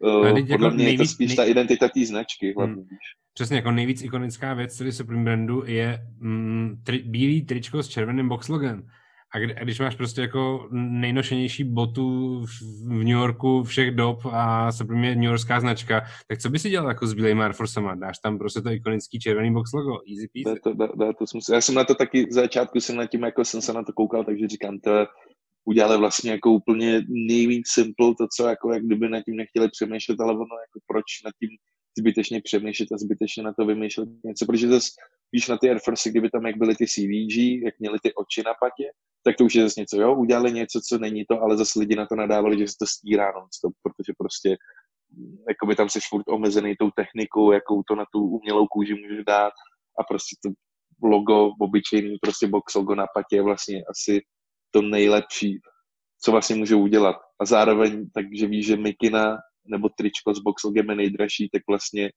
Uh, 0.04 0.34
teď 0.34 0.48
podle 0.48 0.66
jako 0.66 0.76
mě 0.76 0.84
je 0.84 0.96
to 0.96 1.02
nejvíc- 1.02 1.10
spíš 1.10 1.28
nej- 1.28 1.36
ta 1.36 1.44
identita 1.44 1.88
té 1.88 2.06
značky 2.06 2.54
hlavně. 2.56 2.74
víš. 2.74 2.98
Přesně, 3.34 3.56
jako 3.56 3.70
nejvíc 3.70 4.02
ikonická 4.02 4.54
věc 4.54 4.78
tedy 4.78 4.92
Supreme 4.92 5.24
brandu 5.24 5.62
je 5.66 5.98
mm, 6.18 6.76
tri, 6.84 6.98
bílý 7.06 7.42
tričko 7.42 7.82
s 7.82 7.88
červeným 7.88 8.28
boxlogem. 8.28 8.82
A, 9.34 9.38
kdy, 9.38 9.54
a 9.54 9.64
když 9.64 9.80
máš 9.80 9.94
prostě 9.96 10.20
jako 10.20 10.68
nejnošenější 10.72 11.64
botu 11.64 12.40
v, 12.46 12.60
v 12.88 12.98
New 12.98 13.08
Yorku 13.08 13.62
všech 13.62 13.90
dob 13.90 14.18
a 14.32 14.72
Supreme 14.72 15.06
je 15.08 15.14
New 15.14 15.24
Yorkská 15.24 15.60
značka, 15.60 16.00
tak 16.28 16.38
co 16.38 16.50
by 16.50 16.58
si 16.58 16.70
dělal 16.70 16.88
jako 16.88 17.06
s 17.06 17.14
bílejma 17.14 17.44
Air 17.44 17.52
Forcema? 17.52 17.94
Dáš 17.94 18.18
tam 18.18 18.38
prostě 18.38 18.60
to 18.60 18.70
ikonický 18.70 19.18
červený 19.18 19.52
box 19.52 19.72
logo, 19.72 19.92
easy 19.92 20.28
Dá 20.44 20.50
peasy. 20.50 20.60
to, 20.64 20.74
dá, 20.74 20.86
dá 21.06 21.12
to 21.12 21.26
smysl. 21.26 21.54
Já 21.54 21.60
jsem 21.60 21.74
na 21.74 21.84
to 21.84 21.94
taky, 21.94 22.26
z 22.30 22.34
začátku 22.34 22.80
jsem 22.80 22.96
na 22.96 23.06
tím, 23.06 23.22
jako 23.22 23.44
jsem 23.44 23.60
se 23.60 23.72
na 23.72 23.82
to 23.82 23.92
koukal, 23.92 24.24
takže 24.24 24.48
říkám, 24.48 24.78
to 24.84 25.06
udělali 25.64 25.98
vlastně 25.98 26.30
jako 26.30 26.50
úplně 26.50 27.02
nejvíc 27.08 27.68
simple, 27.68 28.14
to, 28.18 28.26
co 28.36 28.48
jako 28.48 28.72
jak 28.72 28.82
kdyby 28.82 29.08
nad 29.08 29.22
tím 29.22 29.36
nechtěli 29.36 29.68
přemýšlet, 29.68 30.20
ale 30.20 30.32
ono 30.32 30.56
jako 30.66 30.80
proč 30.86 31.04
nad 31.24 31.32
tím 31.40 31.50
zbytečně 31.98 32.40
přemýšlet 32.40 32.92
a 32.92 32.98
zbytečně 32.98 33.42
na 33.42 33.52
to 33.52 33.66
vymýšlet 33.66 34.08
něco, 34.24 34.46
protože 34.46 34.68
zase 34.68 34.90
víš 35.32 35.48
na 35.48 35.58
ty 35.58 35.68
Air 35.68 35.78
Force, 35.84 36.10
kdyby 36.10 36.30
tam 36.30 36.46
jak 36.46 36.56
byly 36.56 36.74
ty 36.74 36.86
CVG, 36.86 37.36
jak 37.64 37.74
měly 37.78 37.98
ty 38.02 38.14
oči 38.14 38.42
na 38.46 38.54
patě, 38.60 38.90
tak 39.24 39.36
to 39.36 39.44
už 39.44 39.54
je 39.54 39.62
zase 39.62 39.80
něco, 39.80 40.00
jo, 40.00 40.14
udělali 40.14 40.52
něco, 40.52 40.80
co 40.88 40.98
není 40.98 41.24
to, 41.24 41.42
ale 41.42 41.56
zase 41.56 41.78
lidi 41.80 41.96
na 41.96 42.06
to 42.06 42.14
nadávali, 42.14 42.58
že 42.58 42.68
se 42.68 42.74
to 42.78 42.86
stírá 42.86 43.32
non-stop, 43.32 43.72
protože 43.82 44.12
prostě 44.18 44.56
mm, 45.10 45.36
jakoby 45.48 45.76
tam 45.76 45.88
jsi 45.88 46.00
furt 46.08 46.28
omezený 46.28 46.74
tou 46.78 46.90
technikou, 46.96 47.52
jakou 47.52 47.82
to 47.88 47.94
na 47.94 48.04
tu 48.12 48.18
umělou 48.20 48.66
kůži 48.66 48.94
můžeš 48.94 49.24
dát 49.24 49.52
a 49.98 50.02
prostě 50.08 50.36
to 50.42 50.50
logo, 51.08 51.50
obyčejný 51.60 52.16
prostě 52.20 52.46
box 52.46 52.74
logo 52.74 52.94
na 52.94 53.06
patě 53.14 53.36
je 53.36 53.42
vlastně 53.42 53.84
asi 53.90 54.20
to 54.74 54.82
nejlepší, 54.82 55.60
co 56.22 56.32
vlastně 56.32 56.56
můžou 56.56 56.80
udělat. 56.80 57.16
A 57.40 57.44
zároveň, 57.44 58.10
takže 58.14 58.46
víš, 58.46 58.66
že 58.66 58.76
mikina 58.76 59.36
nebo 59.66 59.88
tričko 59.88 60.34
s 60.34 60.38
box 60.38 60.64
logem 60.64 60.90
je 60.90 60.96
nejdražší, 60.96 61.48
tak 61.52 61.62
vlastně 61.68 62.10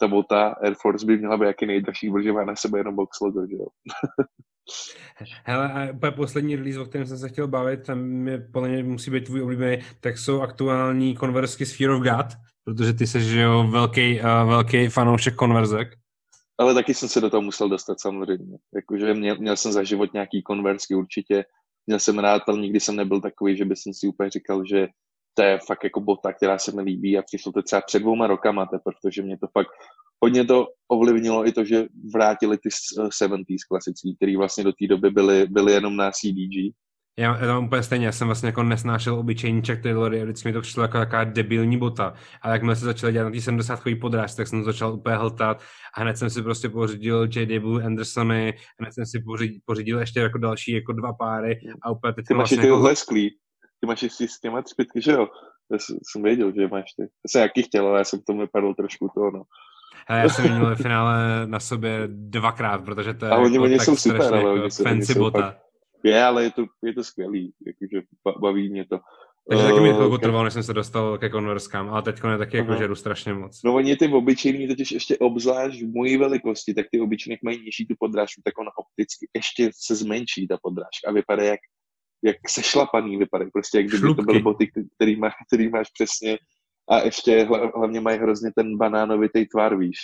ta 0.00 0.08
bota 0.08 0.48
Air 0.48 0.74
Force 0.82 1.06
by 1.06 1.18
měla 1.18 1.36
být 1.36 1.46
jaký 1.46 1.66
nejdražší, 1.66 2.10
protože 2.10 2.32
má 2.32 2.44
na 2.44 2.56
sebe 2.56 2.78
jenom 2.78 2.96
box 2.96 3.20
logo, 3.20 3.46
že 3.46 3.56
jo. 3.56 3.66
Hele, 5.44 5.72
a 5.72 5.92
úplně 5.92 6.12
poslední 6.12 6.56
release, 6.56 6.80
o 6.80 6.84
kterém 6.84 7.06
jsem 7.06 7.18
se 7.18 7.28
chtěl 7.28 7.48
bavit, 7.48 7.86
tam 7.86 8.28
je, 8.28 8.38
podle 8.38 8.68
mě 8.68 8.82
musí 8.82 9.10
být 9.10 9.24
tvůj 9.24 9.42
oblíbený, 9.42 9.78
tak 10.00 10.18
jsou 10.18 10.40
aktuální 10.40 11.16
konverzky 11.16 11.66
z 11.66 11.76
Fear 11.76 11.90
of 11.90 12.02
God, 12.02 12.26
protože 12.64 12.92
ty 12.92 13.06
jsi, 13.06 13.20
že 13.20 13.40
jo, 13.40 13.68
velký, 13.70 14.20
uh, 14.20 14.48
velký 14.48 14.88
fanoušek 14.88 15.34
konverzek. 15.34 15.88
Ale 16.58 16.74
taky 16.74 16.94
jsem 16.94 17.08
se 17.08 17.20
do 17.20 17.30
toho 17.30 17.42
musel 17.42 17.68
dostat 17.68 18.00
samozřejmě. 18.00 18.58
Jakože 18.74 19.14
měl, 19.14 19.36
měl 19.36 19.56
jsem 19.56 19.72
za 19.72 19.82
život 19.82 20.12
nějaký 20.12 20.42
konverzky 20.42 20.94
určitě. 20.94 21.44
Měl 21.90 21.98
jsem 21.98 22.18
rád, 22.18 22.42
ale 22.48 22.58
nikdy 22.58 22.80
jsem 22.80 22.96
nebyl 22.96 23.20
takový, 23.20 23.56
že 23.56 23.64
bych 23.64 23.78
si 23.92 24.06
úplně 24.08 24.30
říkal, 24.30 24.66
že 24.66 24.88
to 25.34 25.42
je 25.42 25.58
fakt 25.66 25.84
jako 25.84 26.00
bota, 26.00 26.32
která 26.32 26.58
se 26.58 26.72
mi 26.72 26.82
líbí 26.82 27.18
a 27.18 27.22
přišlo 27.22 27.52
to 27.52 27.62
třeba 27.62 27.82
před 27.82 27.98
dvouma 27.98 28.26
rokama 28.26 28.66
teprve, 28.66 28.94
protože 29.02 29.22
mě 29.22 29.38
to 29.38 29.46
fakt 29.52 29.68
hodně 30.24 30.44
to 30.44 30.66
ovlivnilo 30.88 31.46
i 31.48 31.52
to, 31.52 31.64
že 31.64 31.86
vrátili 32.14 32.58
ty 32.58 32.70
s- 32.70 33.08
70s 33.22 33.64
klasický, 33.68 34.16
který 34.16 34.36
vlastně 34.36 34.64
do 34.64 34.72
té 34.72 34.86
doby 34.86 35.10
byly, 35.10 35.46
byly 35.46 35.72
jenom 35.72 35.96
na 35.96 36.10
CDG. 36.10 36.74
Já, 37.18 37.34
já 37.36 37.40
to 37.46 37.52
mám 37.54 37.64
úplně 37.64 37.82
stejně, 37.82 38.06
já 38.06 38.12
jsem 38.12 38.28
vlastně 38.28 38.46
jako 38.46 38.62
nesnášel 38.62 39.14
obyčejní 39.14 39.62
Chuck 39.62 39.82
Taylory 39.82 40.20
a 40.20 40.24
vždycky 40.24 40.48
mi 40.48 40.52
to 40.52 40.60
přišlo 40.60 40.82
jako 40.82 40.98
taková 40.98 41.24
debilní 41.24 41.78
bota. 41.78 42.14
A 42.42 42.50
jakmile 42.50 42.76
se 42.76 42.84
začali 42.84 43.12
dělat 43.12 43.24
na 43.24 43.30
té 43.30 43.40
70 43.40 43.80
podráž, 44.00 44.34
tak 44.34 44.48
jsem 44.48 44.58
to 44.60 44.64
začal 44.64 44.92
úplně 44.92 45.16
hltat 45.16 45.62
a 45.96 46.00
hned 46.00 46.16
jsem 46.18 46.30
si 46.30 46.42
prostě 46.42 46.68
pořídil 46.68 47.28
J.W. 47.36 47.82
Andersony, 47.86 48.54
hned 48.80 48.92
jsem 48.94 49.06
si 49.06 49.22
pořídil, 49.26 49.58
pořídil 49.64 49.98
ještě 50.00 50.20
jako 50.20 50.38
další 50.38 50.72
jako 50.72 50.92
dva 50.92 51.12
páry 51.12 51.60
a 51.82 51.90
úplně 51.90 52.12
teď 52.12 52.24
Ty 52.28 52.34
máš 52.34 52.38
vlastně 52.40 52.58
ty 52.58 52.66
jako, 52.66 52.78
lesklý, 52.80 53.30
ty 53.80 53.86
máš 53.86 54.02
i 54.02 54.08
s 54.28 54.40
těma 54.40 54.62
třpitky, 54.62 55.02
že 55.02 55.12
jo? 55.12 55.28
Já 55.72 55.78
jsem, 56.12 56.22
věděl, 56.22 56.52
že 56.56 56.68
máš 56.68 56.84
ty. 56.96 57.02
Já 57.02 57.08
jsem 57.30 57.42
jaký 57.42 57.62
chtěl, 57.62 57.86
ale 57.86 57.98
já 57.98 58.04
jsem 58.04 58.20
k 58.20 58.24
tomu 58.26 58.40
vypadl 58.40 58.74
trošku 58.74 59.10
to, 59.14 59.20
no. 59.20 59.42
Hele, 60.08 60.20
já 60.22 60.28
jsem 60.28 60.44
měl 60.44 60.66
ve 60.66 60.76
finále 60.76 61.46
na 61.46 61.60
sobě 61.60 62.02
dvakrát, 62.06 62.84
protože 62.84 63.14
to 63.14 63.24
je 63.24 63.30
A 63.30 63.36
oni- 63.36 63.54
jako 63.54 63.64
oni 63.64 63.76
tak 63.76 63.84
jsou 63.84 63.96
super, 63.96 64.22
strašně 64.22 64.46
ale 64.46 64.56
jako 64.62 64.68
fancy 64.82 65.14
bota. 65.14 65.40
fakt- 65.40 65.69
Je, 66.04 66.24
ale 66.24 66.44
je 66.44 66.50
to, 66.50 66.64
je 66.84 66.94
to 66.94 67.04
skvělý, 67.04 67.52
jakože 67.66 68.06
ba- 68.24 68.38
baví 68.40 68.70
mě 68.70 68.84
to. 68.86 68.98
Takže 69.50 69.64
taky 69.64 69.80
mi 69.80 69.90
Eh, 69.90 69.94
chvilku 69.94 70.18
trvalo, 70.18 70.44
než 70.44 70.52
jsem 70.52 70.62
se 70.62 70.72
dostal 70.74 71.18
ke 71.18 71.28
konverskám, 71.28 71.88
ale 71.90 72.02
teď 72.02 72.20
je 72.32 72.38
taky 72.38 72.56
jako 72.56 72.70
Aha. 72.70 72.78
žeru 72.80 72.94
strašně 72.94 73.34
moc. 73.34 73.62
No 73.64 73.74
oni 73.74 73.96
ty 73.96 74.08
obyčejný, 74.08 74.68
totiž 74.68 74.92
ještě 74.92 75.18
obzvlášť 75.18 75.82
v 75.82 75.94
mojí 75.94 76.16
velikosti, 76.16 76.74
tak 76.74 76.86
ty 76.92 77.00
obyčejný, 77.00 77.32
jak 77.32 77.42
mají 77.42 77.62
nižší 77.64 77.86
tu 77.86 77.94
podrážku, 77.98 78.40
tak 78.44 78.58
ona 78.58 78.70
opticky 78.76 79.28
ještě 79.36 79.70
se 79.74 79.94
zmenší 79.94 80.46
ta 80.48 80.58
podrážka 80.62 81.08
a 81.08 81.12
vypadá 81.12 81.42
jak, 81.42 81.60
jak 82.24 82.36
sešlapaný, 82.48 83.16
vypadá 83.16 83.44
prostě 83.52 83.78
jak 83.78 83.86
kdyby 83.86 84.14
to 84.14 84.22
byly 84.22 84.38
boty, 84.42 84.70
který- 84.96 85.16
má, 85.16 85.30
který 85.46 85.68
máš 85.68 85.86
přesně 85.90 86.38
a 86.90 86.98
ještě 87.04 87.44
hla- 87.44 87.72
hlavně 87.76 88.00
mají 88.00 88.18
hrozně 88.18 88.50
ten 88.56 88.76
banánovitý 88.76 89.46
tvar, 89.46 89.76
víš. 89.78 89.98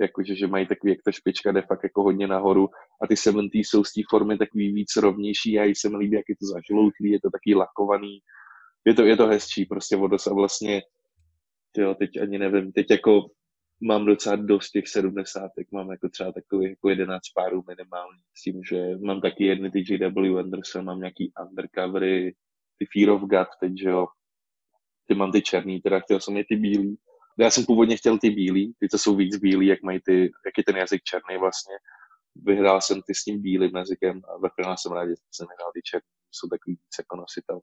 Jakože, 0.00 0.36
že 0.36 0.46
mají 0.46 0.66
takový, 0.66 0.92
jak 0.92 1.02
ta 1.04 1.12
špička 1.12 1.52
jde 1.52 1.62
fakt 1.62 1.80
jako 1.82 2.02
hodně 2.02 2.26
nahoru 2.26 2.68
a 3.02 3.06
ty 3.06 3.16
70 3.16 3.50
jsou 3.54 3.84
z 3.84 3.92
té 3.92 4.00
formy 4.10 4.38
takový 4.38 4.72
víc 4.72 4.96
rovnější 4.96 5.58
a 5.58 5.64
i 5.64 5.74
se 5.74 5.88
mi 5.88 5.96
líbí, 5.96 6.16
jak 6.16 6.28
je 6.28 6.36
to 6.36 6.46
zažloutlý, 6.46 7.10
je 7.10 7.20
to 7.20 7.30
taky 7.30 7.54
lakovaný. 7.54 8.18
Je 8.86 8.94
to, 8.94 9.04
je 9.04 9.16
to 9.16 9.26
hezčí 9.26 9.64
prostě 9.64 9.96
vodos 9.96 10.26
a 10.26 10.34
vlastně 10.34 10.82
jo, 11.76 11.94
teď 11.94 12.10
ani 12.22 12.38
nevím, 12.38 12.72
teď 12.72 12.90
jako 12.90 13.26
mám 13.80 14.06
docela 14.06 14.36
dost 14.36 14.70
těch 14.70 14.88
sedmdesátek, 14.88 15.72
mám 15.72 15.90
jako 15.90 16.08
třeba 16.08 16.32
takový 16.32 16.68
jako 16.68 16.88
11 16.88 17.20
párů 17.34 17.64
minimálně, 17.68 18.20
s 18.38 18.42
tím, 18.42 18.60
že 18.68 18.96
mám 18.98 19.20
taky 19.20 19.44
jedny 19.44 19.70
ty 19.70 19.84
JW 19.88 20.38
Anderson, 20.38 20.84
mám 20.84 20.98
nějaký 20.98 21.32
undercovery, 21.48 22.34
ty 22.78 22.86
Fear 22.92 23.10
of 23.10 23.22
God 23.22 23.48
teď, 23.60 23.72
že 23.82 23.88
jo, 23.88 24.06
ty 25.06 25.14
mám 25.14 25.32
ty 25.32 25.42
černý, 25.42 25.80
teda 25.80 26.00
chtěl 26.00 26.20
jsem 26.20 26.36
je 26.36 26.44
ty 26.48 26.56
bílý. 26.56 26.96
Já 27.38 27.50
jsem 27.50 27.64
původně 27.64 27.96
chtěl 27.96 28.18
ty 28.18 28.30
bílý, 28.30 28.74
ty 28.78 28.88
to 28.88 28.98
jsou 28.98 29.16
víc 29.16 29.36
bílý, 29.36 29.66
jak 29.66 29.82
mají 29.82 30.00
ty, 30.04 30.30
jak 30.46 30.58
je 30.58 30.64
ten 30.64 30.76
jazyk 30.76 31.02
černý 31.02 31.38
vlastně. 31.40 31.74
Vyhrál 32.36 32.80
jsem 32.80 33.02
ty 33.02 33.14
s 33.14 33.24
tím 33.24 33.42
bílým 33.42 33.76
jazykem 33.76 34.20
a 34.28 34.38
ve 34.38 34.48
finále 34.54 34.76
jsem 34.78 34.92
rád, 34.92 35.08
že 35.08 35.14
jsem 35.30 35.46
vyhrál 35.50 35.70
ty 35.74 35.80
černý, 35.84 36.08
jsou 36.30 36.48
takový 36.48 36.72
víc 36.72 36.94
jako 36.98 37.16
nositel. 37.16 37.60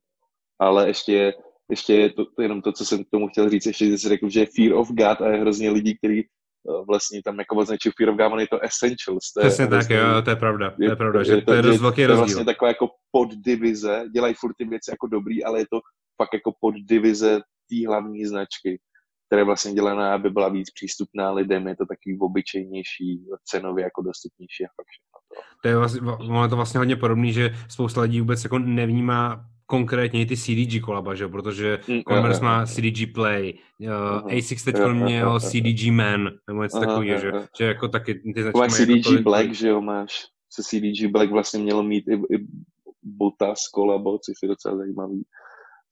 Ale 0.60 0.88
ještě, 0.88 1.34
ještě 1.70 1.94
je 1.94 2.14
to, 2.14 2.26
to, 2.26 2.42
jenom 2.42 2.62
to, 2.62 2.72
co 2.72 2.86
jsem 2.86 3.04
k 3.04 3.10
tomu 3.10 3.28
chtěl 3.28 3.50
říct, 3.50 3.66
ještě 3.66 3.86
jsi 3.86 4.10
řekl, 4.10 4.30
že 4.30 4.40
je 4.40 4.48
Fear 4.56 4.74
of 4.74 4.90
God 4.90 5.22
a 5.22 5.30
je 5.30 5.40
hrozně 5.40 5.70
lidí, 5.72 5.98
kteří 5.98 6.20
eh, 6.20 6.86
vlastně 6.88 7.24
tam 7.24 7.40
jako 7.40 7.56
označují 7.56 7.94
Fear 7.98 8.10
of 8.10 8.18
God, 8.18 8.34
on 8.34 8.40
je 8.40 8.48
to 8.48 8.60
Essentials. 8.60 9.34
To 9.34 9.40
je 9.40 9.46
Přesně 9.46 9.68
tak, 9.68 9.90
jo, 9.90 10.22
to 10.24 10.30
je 10.30 10.36
pravda, 10.36 10.72
to 10.72 10.84
je 10.84 10.96
pravda, 10.96 11.24
že 11.24 11.42
to 11.42 11.54
je 11.54 11.62
dost 11.62 11.82
velký 11.82 11.96
to 11.96 12.02
je 12.02 12.08
rozdíl. 12.08 12.26
vlastně 12.26 12.46
taková 12.46 12.70
jako 12.70 12.90
poddivize, 13.12 14.06
dělají 14.14 14.34
furt 14.34 14.54
ty 14.58 14.66
věci 14.66 14.92
jako 14.92 15.08
dobrý, 15.08 15.44
ale 15.44 15.60
je 15.60 15.66
to 15.72 15.80
fakt 16.18 16.34
jako 16.34 16.52
poddivize 16.60 17.40
té 17.70 17.88
hlavní 17.88 18.26
značky, 18.26 18.80
která 19.28 19.40
je 19.40 19.46
vlastně 19.46 19.74
dělaná, 19.74 20.14
aby 20.14 20.30
byla 20.30 20.50
víc 20.50 20.72
přístupná 20.72 21.32
lidem, 21.32 21.68
je 21.68 21.76
to 21.76 21.86
takový 21.86 22.18
obyčejnější, 22.20 23.22
cenově 23.46 23.84
jako 23.84 24.02
dostupnější 24.02 24.66
a 24.66 24.68
fakt 24.76 24.88
všechno. 24.88 25.18
To. 25.64 25.68
Je 25.70 25.78
vlastně, 25.78 26.02
ono 26.02 26.50
to 26.50 26.56
vlastně 26.56 26.78
hodně 26.78 26.96
podobný, 26.96 27.34
že 27.34 27.50
spousta 27.70 28.02
lidí 28.02 28.20
vůbec 28.20 28.44
jako 28.44 28.60
nevnímá 28.60 29.46
konkrétně 29.66 30.26
ty 30.26 30.38
CDG 30.38 30.82
kolaba, 30.82 31.16
že? 31.16 31.28
protože 31.28 31.80
Mm, 31.88 32.02
Converse 32.08 32.40
jo, 32.40 32.46
má. 32.46 32.66
CDG 32.66 33.14
Play, 33.14 33.54
uh, 33.80 33.92
Aha. 33.92 34.24
Asics 34.38 34.64
teď 34.64 34.76
Jo, 34.76 34.82
jo, 34.82 34.88
jo, 34.90 34.96
měl. 34.96 35.40
CDG 35.40 35.92
Man, 35.92 36.30
nebo 36.48 36.64
něco 36.64 36.80
takového, 36.80 37.20
že? 37.20 37.32
že 37.58 37.66
jako 37.66 37.88
taky 37.88 38.14
ty 38.16 38.42
značky 38.42 38.60
Máš 38.60 38.72
mají 38.72 38.82
jako 38.82 38.94
CDG 39.00 39.04
tolik- 39.04 39.24
Black, 39.24 39.52
že 39.54 39.68
jo, 39.68 39.82
máš 39.82 40.26
se 40.50 40.64
CDG 40.64 41.08
Black 41.12 41.32
vlastně 41.32 41.60
mělo 41.60 41.84
mít 41.84 42.08
i, 42.08 42.14
i 42.14 42.48
Botas 43.04 43.68
kolabo, 43.68 44.18
což 44.18 44.34
je 44.44 44.48
docela 44.50 44.78
zajímavý. 44.78 45.24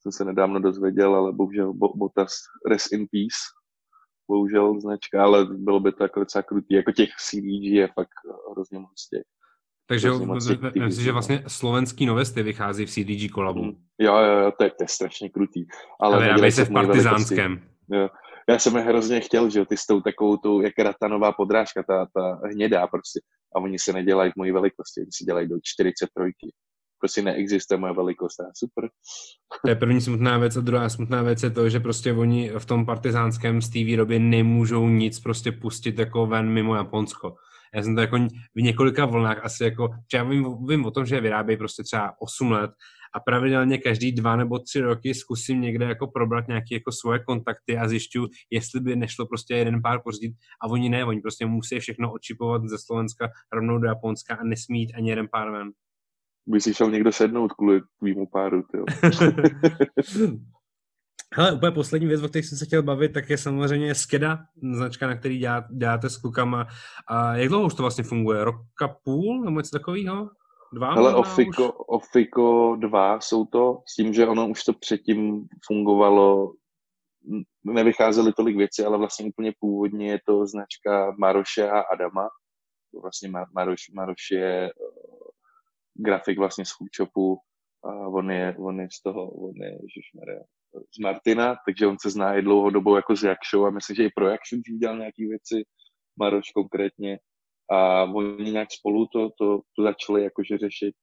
Jsem 0.05 0.11
se 0.11 0.25
nedávno 0.25 0.59
dozvěděl, 0.59 1.15
ale 1.15 1.31
bohužel 1.33 1.73
Bo- 1.73 1.97
Botas 1.97 2.31
Rest 2.69 2.93
in 2.93 2.99
Peace, 2.99 3.37
bohužel 4.31 4.79
značka, 4.81 5.23
ale 5.23 5.45
bylo 5.45 5.79
by 5.79 5.91
to 5.91 6.03
jako 6.03 6.19
docela 6.19 6.43
krutý. 6.43 6.73
Jako 6.73 6.91
těch 6.91 7.09
CDG 7.29 7.63
je 7.63 7.87
fakt 7.87 8.09
hrozně 8.51 8.79
moc 8.79 9.07
těch. 9.09 9.23
Takže 9.87 10.07
hrozně 10.07 10.25
moc 10.25 10.47
těch- 10.47 10.59
těch 10.59 10.63
myslím 10.63 10.91
si, 10.91 10.95
že 10.95 11.01
věcí, 11.03 11.11
vlastně 11.11 11.43
slovenský 11.47 12.05
novesty 12.05 12.43
vychází 12.43 12.85
v 12.85 12.89
CDG 12.89 13.29
kolabu. 13.31 13.63
Mm. 13.63 13.71
Jo, 13.99 14.15
jo, 14.17 14.39
jo, 14.39 14.51
to 14.57 14.63
je, 14.63 14.69
to 14.69 14.83
je 14.83 14.87
strašně 14.87 15.29
krutý. 15.29 15.65
Ale 15.99 16.15
A 16.15 16.19
vyrábějí 16.19 16.33
nedělej 16.33 16.51
se 16.51 16.65
v 16.65 16.73
partizánském. 16.73 17.69
Já 18.49 18.59
jsem 18.59 18.75
je 18.75 18.81
hrozně 18.81 19.19
chtěl, 19.21 19.49
že 19.49 19.59
jo, 19.59 19.65
ty 19.65 19.77
s 19.77 19.85
tou 19.85 20.01
takovou 20.01 20.37
tu, 20.37 20.61
jak 20.61 20.73
ratanová 20.79 21.31
podrážka, 21.31 21.83
ta, 21.83 22.07
ta 22.13 22.39
hnědá 22.47 22.87
prostě. 22.87 23.19
A 23.55 23.59
oni 23.59 23.79
se 23.79 23.93
nedělají 23.93 24.31
v 24.31 24.35
mojí 24.37 24.51
velikosti, 24.51 25.01
oni 25.01 25.09
si 25.11 25.25
dělají 25.25 25.47
do 25.49 25.55
43. 25.63 26.31
Prostě 26.99 27.21
neexistuje 27.21 27.77
moje 27.77 27.93
velikost, 27.93 28.39
a 28.39 28.43
super. 28.55 28.89
To 29.65 29.69
je 29.69 29.75
první 29.75 30.01
smutná 30.01 30.37
věc 30.37 30.57
a 30.57 30.61
druhá 30.61 30.89
smutná 30.89 31.21
věc 31.21 31.43
je 31.43 31.49
to, 31.49 31.69
že 31.69 31.79
prostě 31.79 32.13
oni 32.13 32.51
v 32.57 32.65
tom 32.65 32.85
partizánském 32.85 33.61
z 33.61 33.69
té 33.69 33.79
výrobě 33.79 34.19
nemůžou 34.19 34.89
nic 34.89 35.19
prostě 35.19 35.51
pustit 35.51 35.99
jako 35.99 36.25
ven 36.25 36.49
mimo 36.49 36.75
Japonsko. 36.75 37.35
Já 37.75 37.83
jsem 37.83 37.95
to 37.95 38.01
jako 38.01 38.17
v 38.55 38.61
několika 38.61 39.05
vlnách 39.05 39.45
asi 39.45 39.63
jako, 39.63 39.89
já 40.13 40.23
vím, 40.23 40.67
vím 40.67 40.85
o 40.85 40.91
tom, 40.91 41.05
že 41.05 41.15
je 41.15 41.21
vyrábějí 41.21 41.57
prostě 41.57 41.83
třeba 41.83 42.13
8 42.19 42.51
let 42.51 42.71
a 43.15 43.19
pravidelně 43.19 43.77
každý 43.77 44.11
dva 44.11 44.35
nebo 44.35 44.59
tři 44.59 44.81
roky 44.81 45.13
zkusím 45.13 45.61
někde 45.61 45.85
jako 45.85 46.07
probrat 46.07 46.47
nějaké 46.47 46.75
jako 46.75 46.91
svoje 46.91 47.19
kontakty 47.19 47.77
a 47.77 47.87
zjišťuju, 47.87 48.27
jestli 48.51 48.79
by 48.79 48.95
nešlo 48.95 49.25
prostě 49.25 49.55
jeden 49.55 49.81
pár 49.81 50.01
pořídit 50.03 50.35
a 50.61 50.67
oni 50.67 50.89
ne, 50.89 51.05
oni 51.05 51.21
prostě 51.21 51.45
musí 51.45 51.79
všechno 51.79 52.13
odčipovat 52.13 52.61
ze 52.65 52.77
Slovenska 52.77 53.29
rovnou 53.53 53.77
do 53.77 53.87
Japonska 53.87 54.35
a 54.35 54.43
nesmí 54.43 54.79
jít 54.79 54.93
ani 54.95 55.09
jeden 55.09 55.27
pár 55.31 55.51
ven. 55.51 55.71
By 56.47 56.61
si 56.61 56.73
šel 56.73 56.91
někdo 56.91 57.11
sednout 57.11 57.53
kvůli 57.53 57.81
tvýmu 57.99 58.27
páru, 58.27 58.63
tyjo. 58.71 58.85
Hele, 61.33 61.53
úplně 61.53 61.71
poslední 61.71 62.07
věc, 62.07 62.23
o 62.23 62.29
které 62.29 62.43
jsem 62.43 62.57
se 62.57 62.65
chtěl 62.65 62.83
bavit, 62.83 63.13
tak 63.13 63.29
je 63.29 63.37
samozřejmě 63.37 63.95
Skeda, 63.95 64.39
značka, 64.73 65.07
na 65.07 65.15
který 65.15 65.37
dělá, 65.37 65.63
děláte 65.71 66.09
s 66.09 66.17
klukama. 66.17 66.67
A 67.07 67.35
jak 67.35 67.49
dlouho 67.49 67.65
už 67.65 67.73
to 67.73 67.83
vlastně 67.83 68.03
funguje? 68.03 68.43
Roka 68.43 68.87
půl 69.03 69.43
nebo 69.45 69.59
něco 69.59 69.77
takového? 69.77 70.29
Dva? 70.73 70.87
Ale 70.87 71.15
Ofiko, 71.15 71.73
Ofiko 71.73 72.75
2 72.79 73.19
jsou 73.19 73.45
to, 73.45 73.81
s 73.87 73.95
tím, 73.95 74.13
že 74.13 74.27
ono 74.27 74.47
už 74.47 74.63
to 74.63 74.73
předtím 74.73 75.47
fungovalo, 75.67 76.53
nevycházely 77.63 78.33
tolik 78.33 78.57
věcí, 78.57 78.83
ale 78.83 78.97
vlastně 78.97 79.25
úplně 79.25 79.53
původně 79.59 80.11
je 80.11 80.19
to 80.25 80.47
značka 80.47 81.15
Maroše 81.19 81.69
a 81.69 81.79
Adama. 81.79 82.29
Vlastně 83.01 83.29
Maroš, 83.55 83.89
Maroš 83.95 84.31
je 84.31 84.71
grafik 85.95 86.39
vlastně 86.39 86.65
z 86.65 86.71
Foodshopu 86.77 87.37
a 87.83 88.07
on 88.07 88.31
je, 88.31 88.55
on 88.59 88.79
je 88.79 88.87
z 88.91 89.01
toho, 89.01 89.29
on 89.29 89.55
je, 89.55 89.77
ježišmarja, 89.83 90.41
z 90.95 90.99
Martina, 90.99 91.55
takže 91.65 91.87
on 91.87 91.97
se 92.01 92.09
zná 92.09 92.35
i 92.35 92.41
dlouhodobou 92.41 92.95
jako 92.95 93.15
z 93.15 93.23
Jakšou 93.23 93.65
a 93.65 93.69
myslím, 93.69 93.95
že 93.95 94.05
i 94.05 94.09
pro 94.15 94.27
Jakšu 94.27 94.55
dělal 94.79 94.97
nějaké 94.97 95.27
věci, 95.27 95.63
Maroš 96.19 96.51
konkrétně. 96.51 97.19
A 97.71 98.03
oni 98.03 98.51
nějak 98.51 98.67
spolu 98.71 99.07
to, 99.07 99.29
to, 99.29 99.61
to 99.75 99.83
začali 99.83 100.23
jakože 100.23 100.57
řešit. 100.57 100.95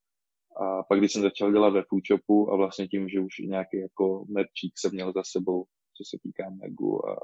A 0.61 0.83
pak, 0.83 0.99
když 0.99 1.13
jsem 1.13 1.23
začal 1.23 1.53
dělat 1.53 1.71
ve 1.71 1.83
Foodshopu 1.89 2.53
a 2.53 2.57
vlastně 2.57 2.89
tím, 2.89 3.09
že 3.09 3.21
už 3.21 3.39
nějaký 3.39 3.81
jako 3.81 4.25
merčík 4.29 4.73
jsem 4.77 4.91
měl 4.93 5.13
za 5.13 5.23
sebou, 5.25 5.65
co 5.97 6.03
se 6.11 6.19
týká 6.23 6.51
Megu 6.51 7.09
a 7.09 7.17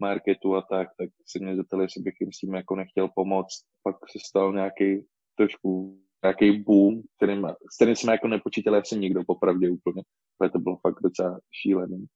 marketu 0.00 0.54
a 0.54 0.62
tak, 0.62 0.88
tak 0.98 1.08
se 1.26 1.38
mě 1.38 1.56
zeptali, 1.56 1.84
jestli 1.84 2.02
bych 2.02 2.14
jim 2.20 2.32
s 2.32 2.38
tím 2.38 2.54
jako 2.54 2.76
nechtěl 2.76 3.08
pomoct. 3.14 3.64
Pak 3.82 3.96
se 3.96 4.18
stal 4.28 4.52
nějaký 4.52 5.06
trošku 5.36 5.98
nějaký 6.24 6.62
boom, 6.62 7.02
kterým, 7.16 7.46
s 7.72 7.76
kterým 7.76 7.96
jsme 7.96 8.12
jako 8.12 8.28
nepočítali 8.28 8.78
asi 8.78 8.98
nikdo 8.98 9.20
popravdě 9.26 9.70
úplně, 9.70 10.02
protože 10.38 10.50
to 10.50 10.58
bylo 10.58 10.76
fakt 10.76 11.02
docela 11.02 11.38
šílený. 11.62 12.06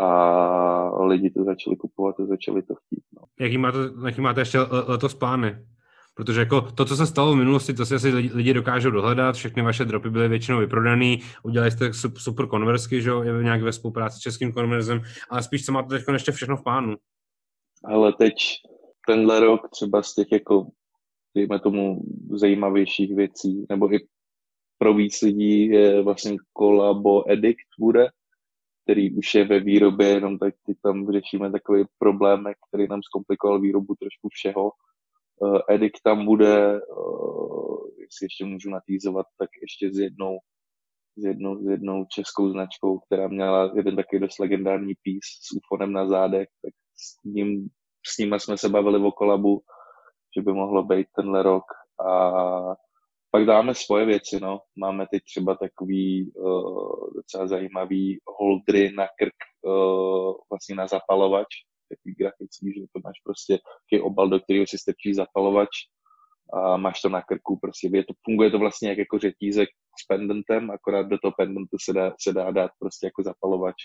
A 0.00 1.04
lidi 1.04 1.30
to 1.30 1.44
začali 1.44 1.76
kupovat 1.76 2.20
a 2.20 2.26
začali 2.26 2.62
to 2.62 2.74
chtít. 2.74 3.02
No. 3.16 3.22
Jaký, 3.40 3.58
máte, 3.58 3.78
jaký 4.06 4.20
máte 4.20 4.40
ještě 4.40 4.58
letos 4.86 5.14
plány? 5.14 5.58
Protože 6.14 6.40
jako 6.40 6.60
to, 6.60 6.84
co 6.84 6.96
se 6.96 7.06
stalo 7.06 7.32
v 7.32 7.36
minulosti, 7.36 7.74
to 7.74 7.86
si 7.86 7.94
asi 7.94 8.08
lidi 8.08 8.54
dokážou 8.54 8.90
dohledat, 8.90 9.34
všechny 9.34 9.62
vaše 9.62 9.84
dropy 9.84 10.10
byly 10.10 10.28
většinou 10.28 10.58
vyprodané, 10.58 11.16
udělali 11.42 11.70
jste 11.70 11.92
super 12.16 12.46
konverzky, 12.46 13.02
že 13.02 13.10
jo, 13.10 13.22
nějak 13.22 13.62
ve 13.62 13.72
spolupráci 13.72 14.16
s 14.16 14.20
českým 14.20 14.52
konverzem, 14.52 15.00
ale 15.30 15.42
spíš 15.42 15.64
co 15.64 15.72
máte 15.72 15.88
teď 15.88 16.04
ještě 16.12 16.32
všechno 16.32 16.56
v 16.56 16.62
plánu? 16.62 16.96
Ale 17.84 18.12
teď 18.12 18.34
tenhle 19.06 19.40
rok 19.40 19.60
třeba 19.70 20.02
z 20.02 20.14
těch 20.14 20.32
jako 20.32 20.66
dejme 21.34 21.60
tomu, 21.60 22.02
zajímavějších 22.30 23.14
věcí, 23.14 23.66
nebo 23.68 23.94
i 23.94 23.98
pro 24.78 24.94
víc 24.94 25.22
lidí 25.22 25.68
je 25.68 26.02
vlastně 26.02 26.36
kolabo 26.52 27.30
Edict 27.30 27.68
bude, 27.78 28.08
který 28.84 29.14
už 29.14 29.34
je 29.34 29.44
ve 29.44 29.60
výrobě, 29.60 30.08
jenom 30.08 30.38
tak 30.38 30.54
teď 30.66 30.76
tam 30.82 31.12
řešíme 31.12 31.52
takový 31.52 31.84
problém, 31.98 32.44
který 32.68 32.88
nám 32.88 33.00
zkomplikoval 33.02 33.60
výrobu 33.60 33.94
trošku 33.94 34.28
všeho. 34.32 34.70
Uh, 35.40 35.58
Edict 35.68 36.02
tam 36.04 36.26
bude, 36.26 36.80
uh, 36.80 37.88
jestli 37.98 38.24
ještě 38.24 38.44
můžu 38.44 38.70
natýzovat, 38.70 39.26
tak 39.38 39.50
ještě 39.62 39.92
s 39.92 39.98
jednou, 39.98 40.38
s 41.16 41.24
jednou, 41.24 41.62
s 41.62 41.66
jednou 41.70 42.04
českou 42.04 42.50
značkou, 42.50 42.98
která 42.98 43.28
měla 43.28 43.72
jeden 43.76 43.96
takový 43.96 44.20
dost 44.20 44.38
legendární 44.38 44.94
pís 45.02 45.24
s 45.24 45.56
ufonem 45.56 45.92
na 45.92 46.08
zádech, 46.08 46.48
tak 46.62 46.72
s 46.96 47.24
ním, 47.24 47.68
s 48.06 48.18
nimi 48.18 48.40
jsme 48.40 48.58
se 48.58 48.68
bavili 48.68 48.98
o 48.98 49.12
kolabu, 49.12 49.62
že 50.36 50.42
by 50.42 50.52
mohlo 50.52 50.82
být 50.82 51.06
tenhle 51.16 51.42
rok. 51.42 51.64
A 52.06 52.32
pak 53.30 53.44
dáme 53.44 53.74
svoje 53.74 54.06
věci, 54.06 54.40
no. 54.40 54.60
Máme 54.76 55.06
teď 55.10 55.22
třeba 55.24 55.54
takový 55.54 56.32
uh, 56.32 57.14
docela 57.14 57.46
zajímavý 57.46 58.18
holdry 58.40 58.92
na 58.92 59.06
krk, 59.06 59.34
uh, 59.62 60.32
vlastně 60.50 60.74
na 60.74 60.86
zapalovač, 60.86 61.46
takový 61.88 62.14
grafický, 62.14 62.72
že 62.72 62.80
to 62.80 63.00
máš 63.04 63.18
prostě 63.24 63.58
takový 63.58 64.02
obal, 64.02 64.28
do 64.28 64.40
kterého 64.40 64.66
si 64.66 64.78
strčí 64.78 65.14
zapalovač 65.14 65.68
a 66.52 66.76
máš 66.76 67.00
to 67.00 67.08
na 67.08 67.22
krku, 67.22 67.58
prostě 67.62 67.90
je 67.92 68.04
to, 68.04 68.14
funguje 68.24 68.50
to 68.50 68.58
vlastně 68.58 68.88
jak 68.88 68.98
jako 68.98 69.18
řetízek 69.18 69.68
s 70.02 70.06
pendentem, 70.06 70.70
akorát 70.70 71.02
do 71.02 71.18
toho 71.18 71.32
pendentu 71.36 71.76
se 71.84 71.92
dá, 71.92 72.12
se 72.20 72.32
dá 72.32 72.50
dát 72.50 72.70
prostě 72.78 73.06
jako 73.06 73.22
zapalovač 73.22 73.76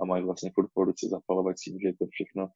a 0.00 0.04
máš 0.04 0.24
vlastně 0.24 0.50
furt 0.54 0.68
po 0.74 0.84
ruce 0.84 1.06
zapalovač 1.08 1.56
že 1.66 1.88
je 1.88 1.96
to 1.96 2.06
všechno 2.10 2.48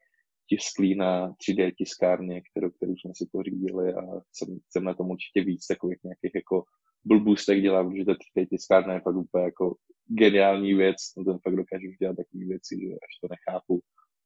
tisklý 0.48 0.94
na 0.94 1.30
3D 1.30 1.72
tiskárně, 1.78 2.42
kterou, 2.50 2.70
kterou 2.70 2.92
jsme 2.96 3.12
si 3.14 3.28
pořídili 3.32 3.94
a 3.94 4.02
chcem, 4.66 4.84
na 4.84 4.94
tom 4.94 5.10
určitě 5.10 5.44
víc 5.44 5.66
takových 5.66 5.98
nějakých 6.04 6.34
jako 6.34 6.64
blbůstek 7.04 7.62
dělat, 7.62 7.84
protože 7.84 8.04
ta 8.04 8.12
3D 8.12 8.46
tiskárna 8.50 8.94
je 8.94 9.00
fakt 9.00 9.16
úplně 9.16 9.44
jako 9.44 9.74
geniální 10.06 10.74
věc, 10.74 10.96
no 11.16 11.24
ten 11.24 11.38
fakt 11.44 11.56
dokážu 11.56 11.86
dělat 12.00 12.16
takové 12.16 12.44
věci, 12.44 12.76
že 12.82 12.88
až 12.88 13.12
to 13.20 13.28
nechápu. 13.30 13.80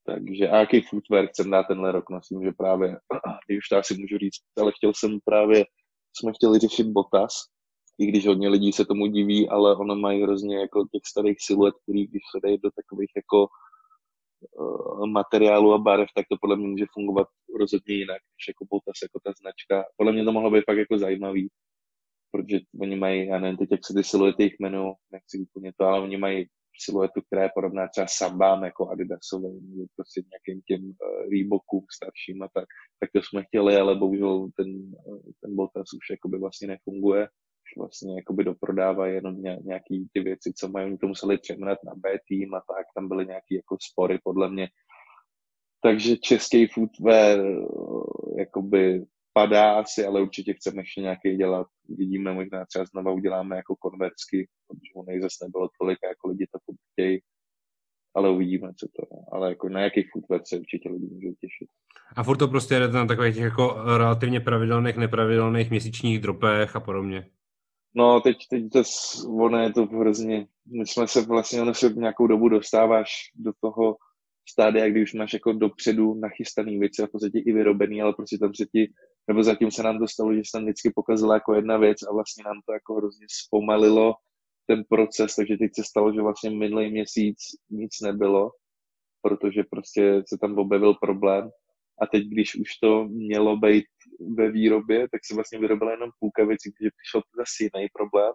Takže 0.05 0.49
a 0.49 0.59
jaký 0.59 0.81
footwear 0.81 1.27
chcem 1.27 1.51
dát 1.51 1.63
tenhle 1.63 1.91
rok, 1.91 2.09
myslím, 2.09 2.43
že 2.43 2.51
právě, 2.57 2.87
když 3.47 3.57
už 3.57 3.69
to 3.69 3.77
asi 3.77 3.93
můžu 3.93 4.17
říct, 4.17 4.41
ale 4.61 4.71
chtěl 4.75 4.91
jsem 4.95 5.19
právě, 5.25 5.65
jsme 6.17 6.31
chtěli 6.33 6.59
řešit 6.59 6.87
botas, 6.87 7.33
i 7.99 8.05
když 8.05 8.27
hodně 8.27 8.49
lidí 8.49 8.71
se 8.71 8.85
tomu 8.85 9.07
diví, 9.07 9.49
ale 9.49 9.75
ono 9.75 9.95
mají 9.95 10.23
hrozně 10.23 10.59
jako 10.59 10.85
těch 10.91 11.01
starých 11.05 11.37
siluet, 11.39 11.75
který 11.83 12.07
když 12.07 12.21
se 12.31 12.39
dají 12.43 12.57
do 12.57 12.69
takových 12.75 13.11
jako 13.15 13.47
materiálu 15.05 15.73
a 15.73 15.77
barev, 15.77 16.09
tak 16.15 16.25
to 16.31 16.37
podle 16.41 16.55
mě 16.57 16.67
může 16.67 16.85
fungovat 16.93 17.27
rozhodně 17.59 17.95
jinak, 17.95 18.17
než 18.17 18.43
jako 18.47 18.65
Botas, 18.69 18.97
jako 19.03 19.19
ta 19.23 19.31
značka. 19.41 19.85
Podle 19.97 20.13
mě 20.13 20.23
to 20.23 20.31
mohlo 20.31 20.51
být 20.51 20.63
fakt 20.65 20.77
jako 20.77 20.97
zajímavý, 20.97 21.49
protože 22.31 22.59
oni 22.81 22.95
mají, 22.95 23.27
já 23.27 23.39
nevím 23.39 23.57
teď, 23.57 23.71
jak 23.71 23.85
se 23.85 23.93
ty 23.93 24.03
siluety 24.03 24.43
jich 24.43 24.55
jmenují, 24.59 24.93
nechci 25.11 25.39
úplně 25.39 25.71
to, 25.77 25.85
ale 25.85 26.01
oni 26.01 26.17
mají 26.17 26.47
siluetu, 26.85 27.21
která 27.21 27.43
je 27.43 27.49
podobná 27.55 27.87
třeba 27.87 28.07
Sambám, 28.09 28.63
jako 28.63 28.89
Adidasové, 28.89 29.49
nebo 29.49 29.85
prostě 29.95 30.21
nějakým 30.31 30.61
těm 30.67 30.83
uh, 30.85 31.29
Reebokům 31.31 31.85
starším 31.95 32.43
a 32.43 32.47
tak, 32.53 32.65
tak 32.99 33.09
to 33.15 33.21
jsme 33.21 33.43
chtěli, 33.43 33.77
ale 33.77 33.95
bohužel 33.95 34.49
ten, 34.57 34.67
uh, 35.05 35.21
ten 35.41 35.55
Botas 35.55 35.93
už 35.93 36.09
jakoby 36.11 36.37
vlastně 36.39 36.67
nefunguje 36.67 37.27
vlastně 37.77 38.15
jakoby 38.15 38.43
doprodávají 38.43 39.15
jenom 39.15 39.41
nějaký 39.41 40.07
ty 40.13 40.19
věci, 40.19 40.53
co 40.55 40.67
mají, 40.67 40.85
oni 40.85 40.97
to 40.97 41.07
museli 41.07 41.37
přeměnat 41.37 41.77
na 41.85 41.93
B 41.95 42.09
tým 42.27 42.53
a 42.53 42.59
tak, 42.59 42.85
tam 42.95 43.07
byly 43.07 43.25
nějaký 43.25 43.55
jako 43.55 43.77
spory 43.91 44.19
podle 44.23 44.49
mě. 44.49 44.67
Takže 45.81 46.17
český 46.17 46.67
footwear 46.67 47.39
eh, 47.39 47.65
jakoby 48.39 49.05
padá 49.33 49.73
asi, 49.73 50.05
ale 50.05 50.21
určitě 50.21 50.53
chceme 50.53 50.81
ještě 50.81 51.01
nějaký 51.01 51.35
dělat. 51.35 51.67
Vidíme, 51.89 52.33
možná 52.33 52.65
třeba 52.65 52.85
znova 52.85 53.11
uděláme 53.11 53.55
jako 53.55 53.75
konversky, 53.75 54.47
protože 54.67 54.91
u 54.95 55.21
zase 55.21 55.45
nebylo 55.45 55.69
tolik, 55.81 55.99
jako 56.03 56.27
lidi 56.27 56.47
to 56.51 56.73
chtějí. 56.91 57.19
Ale 58.15 58.29
uvidíme, 58.29 58.73
co 58.79 58.87
to 58.95 59.15
je. 59.15 59.21
Ale 59.31 59.49
jako 59.49 59.69
na 59.69 59.81
jaký 59.81 60.03
footwear 60.13 60.41
se 60.45 60.59
určitě 60.59 60.89
lidi 60.89 61.05
můžou 61.05 61.33
těšit. 61.41 61.67
A 62.15 62.23
furt 62.23 62.37
to 62.37 62.47
prostě 62.47 62.79
jde 62.79 62.87
na 62.87 63.05
takových 63.05 63.35
těch 63.35 63.43
jako 63.43 63.75
relativně 63.97 64.39
pravidelných, 64.39 64.97
nepravidelných 64.97 65.69
měsíčních 65.69 66.19
dropech 66.19 66.75
a 66.75 66.79
podobně. 66.79 67.29
No, 67.95 68.21
teď, 68.21 68.37
teď 68.49 68.63
to, 68.71 68.83
ono 69.27 69.57
je 69.59 69.73
to 69.73 69.85
hrozně, 69.85 70.47
my 70.65 70.87
jsme 70.87 71.07
se 71.07 71.21
vlastně, 71.21 71.61
ono 71.61 71.73
se 71.73 71.89
nějakou 71.89 72.27
dobu 72.27 72.49
dostáváš 72.49 73.09
do 73.35 73.51
toho 73.61 73.97
stádia, 74.49 74.89
kdy 74.89 75.03
už 75.03 75.13
máš 75.13 75.33
jako 75.33 75.53
dopředu 75.53 76.13
nachystaný 76.13 76.79
věci 76.79 77.03
a 77.03 77.07
v 77.07 77.11
podstatě 77.11 77.39
i 77.39 77.51
vyrobený, 77.51 78.01
ale 78.01 78.13
prostě 78.13 78.37
tam 78.37 78.53
se 78.55 78.65
ti, 78.65 78.93
nebo 79.27 79.43
zatím 79.43 79.71
se 79.71 79.83
nám 79.83 79.99
to 79.99 80.07
stalo, 80.07 80.33
že 80.33 80.41
se 80.45 80.51
tam 80.53 80.63
vždycky 80.63 80.91
pokazila 80.95 81.33
jako 81.33 81.53
jedna 81.53 81.77
věc 81.77 81.97
a 82.03 82.13
vlastně 82.13 82.43
nám 82.43 82.61
to 82.65 82.73
jako 82.73 82.95
hrozně 82.95 83.25
zpomalilo 83.45 84.13
ten 84.67 84.83
proces, 84.89 85.35
takže 85.35 85.57
teď 85.57 85.71
se 85.75 85.83
stalo, 85.83 86.13
že 86.13 86.21
vlastně 86.21 86.49
minulý 86.49 86.91
měsíc 86.91 87.37
nic 87.69 88.01
nebylo, 88.01 88.51
protože 89.21 89.63
prostě 89.69 90.23
se 90.27 90.37
tam 90.37 90.57
objevil 90.57 90.93
problém 90.93 91.49
a 92.01 92.07
teď, 92.07 92.23
když 92.23 92.55
už 92.55 92.77
to 92.77 93.05
mělo 93.05 93.57
být 93.57 93.85
ve 94.37 94.51
výrobě, 94.51 95.07
tak 95.11 95.25
se 95.25 95.35
vlastně 95.35 95.59
vyrobila 95.59 95.91
jenom 95.91 96.09
půlka 96.19 96.45
věcí, 96.45 96.71
protože 96.71 96.89
přišel 96.97 97.21
zase 97.37 97.63
jiný 97.63 97.87
problém, 97.93 98.33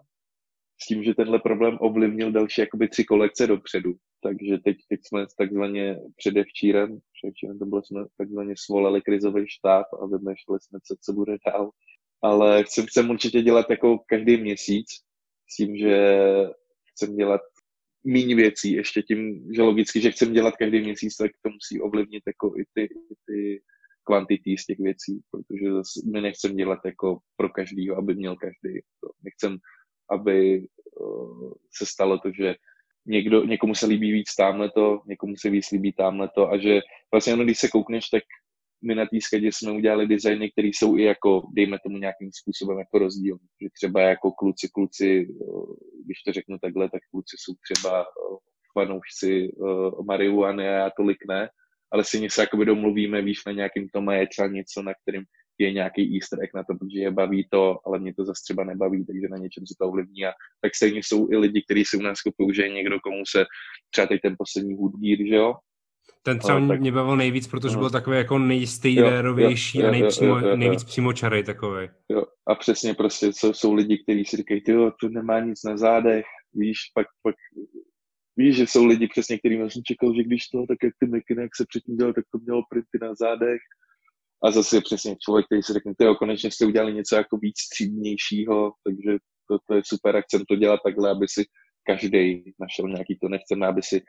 s 0.83 0.87
tím, 0.87 1.05
že 1.05 1.15
tenhle 1.15 1.39
problém 1.39 1.79
ovlivnil 1.81 2.33
další 2.33 2.61
jakoby 2.61 2.89
tři 2.89 3.05
kolekce 3.05 3.47
dopředu. 3.47 3.95
Takže 4.23 4.59
teď, 4.65 4.77
teď 4.89 5.01
jsme 5.03 5.27
takzvaně 5.39 5.97
předevčírem, 6.17 6.99
předevčírem 7.13 7.59
to 7.59 7.67
bylo, 7.67 7.83
jsme 7.83 8.05
takzvaně 8.19 8.55
svolali 8.59 9.03
krizový 9.03 9.45
štáb 9.49 9.87
a 10.03 10.07
vymýšleli 10.07 10.61
jsme, 10.61 10.79
co, 10.85 10.95
co 11.01 11.13
bude 11.13 11.37
dál. 11.47 11.71
Ale 12.23 12.65
chcem, 12.65 12.87
chcem 12.87 13.11
určitě 13.11 13.43
dělat 13.43 13.71
jako 13.71 13.99
každý 14.07 14.37
měsíc, 14.37 14.87
s 15.51 15.57
tím, 15.57 15.77
že 15.77 16.19
chcem 16.91 17.17
dělat 17.17 17.41
méně 18.09 18.35
věcí, 18.35 18.73
ještě 18.73 19.03
tím, 19.03 19.49
že 19.55 19.63
logicky, 19.63 20.01
že 20.01 20.11
chcem 20.11 20.33
dělat 20.33 20.57
každý 20.57 20.81
měsíc, 20.81 21.17
tak 21.17 21.31
to 21.43 21.51
musí 21.51 21.81
ovlivnit 21.81 22.23
jako 22.27 22.55
i 22.59 22.65
ty, 22.75 22.83
i 22.83 23.15
ty 23.27 23.61
kvantity 24.05 24.59
z 24.59 24.67
těch 24.67 24.79
věcí, 24.79 25.21
protože 25.31 25.73
zase 25.73 26.01
my 26.13 26.21
nechcem 26.21 26.57
dělat 26.57 26.79
jako 26.85 27.19
pro 27.37 27.49
každýho, 27.49 27.97
aby 27.97 28.15
měl 28.15 28.37
každý. 28.37 28.81
To 29.01 29.09
nechcem, 29.23 29.59
aby 30.11 30.67
uh, 31.01 31.53
se 31.77 31.87
stalo 31.87 32.19
to, 32.19 32.31
že 32.33 32.55
někdo, 33.07 33.45
někomu 33.45 33.75
se 33.75 33.87
líbí 33.87 34.13
víc 34.13 34.35
tamhle 34.35 34.71
to, 34.71 35.01
někomu 35.07 35.37
se 35.37 35.51
víc 35.51 35.71
líbí 35.71 35.93
tamhle 35.93 36.29
to 36.35 36.51
a 36.51 36.59
že 36.59 36.81
vlastně 37.13 37.35
ono, 37.35 37.45
když 37.45 37.59
se 37.59 37.69
koukneš, 37.69 38.09
tak 38.09 38.23
my 38.85 38.95
na 38.95 39.07
té 39.07 39.21
skedě 39.21 39.51
jsme 39.53 39.73
udělali 39.73 40.07
designy, 40.07 40.51
které 40.51 40.69
jsou 40.69 40.97
i 40.97 41.03
jako, 41.03 41.43
dejme 41.57 41.79
tomu 41.83 41.99
nějakým 41.99 42.31
způsobem 42.33 42.79
jako 42.79 42.99
rozdíl. 42.99 43.39
Že 43.63 43.69
třeba 43.75 44.01
jako 44.01 44.33
kluci, 44.33 44.69
kluci, 44.73 45.29
když 46.05 46.23
to 46.27 46.33
řeknu 46.33 46.59
takhle, 46.63 46.91
tak 46.91 47.01
kluci 47.11 47.37
jsou 47.39 47.55
třeba 47.63 48.07
fanoušci 48.79 49.53
marihuany 50.07 50.69
a 50.69 50.73
já 50.73 50.91
tolik 50.97 51.19
ne, 51.29 51.49
ale 51.93 52.05
si 52.05 52.29
se 52.31 52.41
jakoby 52.41 52.65
domluvíme, 52.65 53.23
víš, 53.23 53.39
na 53.47 53.53
nějakým 53.53 53.89
tom 53.89 54.11
je 54.11 54.27
třeba 54.27 54.49
něco, 54.49 54.83
na 54.83 54.93
kterým 55.03 55.25
je 55.59 55.73
nějaký 55.73 56.15
easter 56.15 56.43
egg 56.43 56.51
na 56.55 56.65
to, 56.65 56.75
protože 56.75 57.01
je 57.01 57.11
baví 57.11 57.49
to, 57.51 57.79
ale 57.87 57.99
mě 57.99 58.15
to 58.15 58.25
zase 58.25 58.43
třeba 58.45 58.65
nebaví, 58.65 59.07
takže 59.07 59.29
na 59.31 59.37
něčem 59.37 59.67
se 59.67 59.75
to 59.81 59.89
ovlivní. 59.89 60.27
A 60.27 60.33
tak 60.61 60.75
stejně 60.75 61.01
jsou 61.03 61.33
i 61.33 61.37
lidi, 61.37 61.63
kteří 61.63 61.85
si 61.85 61.97
u 61.97 62.03
nás 62.03 62.23
kupují, 62.23 62.55
že 62.55 62.69
někdo, 62.69 63.01
komu 63.01 63.23
se 63.31 63.45
třeba 63.91 64.07
teď 64.07 64.21
ten 64.21 64.35
poslední 64.39 64.75
Woodgear, 64.75 65.19
že 65.29 65.35
jo, 65.35 65.55
ten 66.23 66.39
třeba 66.39 66.69
tak... 66.69 66.81
mě 66.81 66.93
bavil 66.93 67.17
nejvíc, 67.17 67.49
protože 67.49 67.75
no. 67.75 67.81
byl 67.81 67.91
takový 67.91 68.17
jako 68.17 68.39
nejstejlerovější 68.39 69.85
a 69.85 69.91
nejpřímo, 69.91 70.41
nejvíc 70.41 70.85
přímočarej 70.85 71.45
takový. 71.45 71.89
Jo, 72.09 72.23
a 72.49 72.55
přesně 72.55 72.95
prostě 72.95 73.27
jsou, 73.27 73.53
jsou 73.53 73.75
lidi, 73.75 73.99
kteří 74.03 74.25
si 74.25 74.37
říkají, 74.37 74.61
ty 74.61 74.73
to 74.73 75.09
nemá 75.09 75.41
nic 75.41 75.65
na 75.65 75.77
zádech, 75.77 76.25
víš, 76.55 76.79
pak, 76.95 77.07
pak 77.23 77.35
víš, 78.37 78.57
že 78.57 78.67
jsou 78.67 78.85
lidi 78.85 79.09
přesně, 79.09 79.39
kterým 79.39 79.71
jsem 79.71 79.83
čekal, 79.87 80.15
že 80.15 80.23
když 80.23 80.49
to, 80.49 80.59
tak 80.69 80.79
jak 80.85 80.93
ty 80.99 81.07
mikiny, 81.07 81.43
jak 81.43 81.57
se 81.57 81.65
předtím 81.69 81.97
dělal, 81.97 82.13
tak 82.13 82.25
to 82.33 82.39
mělo 82.39 82.63
printy 82.71 82.99
na 83.03 83.15
zádech. 83.15 83.61
A 84.45 84.51
zase 84.51 84.81
přesně 84.81 85.17
člověk, 85.25 85.47
který 85.47 85.63
si 85.63 85.73
řekne, 85.73 85.93
jo, 86.01 86.15
konečně 86.15 86.51
jste 86.51 86.67
udělali 86.67 86.95
něco 86.95 87.17
jako 87.17 87.37
víc 87.37 87.59
střídnějšího, 87.59 88.73
takže 88.85 89.19
to, 89.51 89.59
to 89.67 89.75
je 89.75 89.83
super 89.85 90.17
a 90.17 90.21
chcem 90.21 90.43
to 90.49 90.57
dělat 90.57 90.81
takhle, 90.85 91.11
aby 91.11 91.27
si 91.29 91.45
každý 91.87 92.45
našel 92.61 92.89
nějaký 92.89 93.19
to, 93.23 93.29
nechceme, 93.29 93.67
aby 93.67 93.83
si 93.83 94.03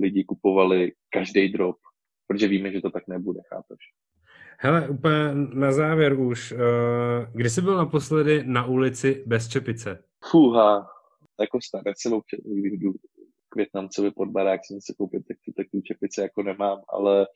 lidi 0.00 0.24
kupovali 0.24 0.92
každý 1.10 1.48
drop, 1.48 1.76
protože 2.26 2.48
víme, 2.48 2.72
že 2.72 2.80
to 2.80 2.90
tak 2.90 3.08
nebude, 3.08 3.40
chápeš? 3.48 3.78
Hele, 4.58 4.88
úplně 4.88 5.34
na 5.34 5.72
závěr 5.72 6.20
už. 6.20 6.52
Uh, 6.52 6.58
kdy 7.32 7.50
jsi 7.50 7.62
byl 7.62 7.76
naposledy 7.76 8.42
na 8.46 8.66
ulici 8.66 9.24
bez 9.26 9.48
čepice? 9.48 10.04
Fuha, 10.30 10.86
jako 11.40 11.58
staré 11.60 11.92
se 11.96 12.14
občas, 12.14 12.40
když 12.44 12.72
jdu 12.72 12.92
k 13.48 13.56
Větnamcovi 13.56 14.10
pod 14.10 14.28
barák, 14.28 14.60
jsem 14.64 14.80
se 14.80 14.94
koupit, 14.98 15.22
tak 15.28 15.36
tu, 15.44 15.52
tak 15.56 15.66
tu 15.70 15.80
čepice 15.80 16.22
jako 16.22 16.42
nemám, 16.42 16.78
ale 16.88 17.26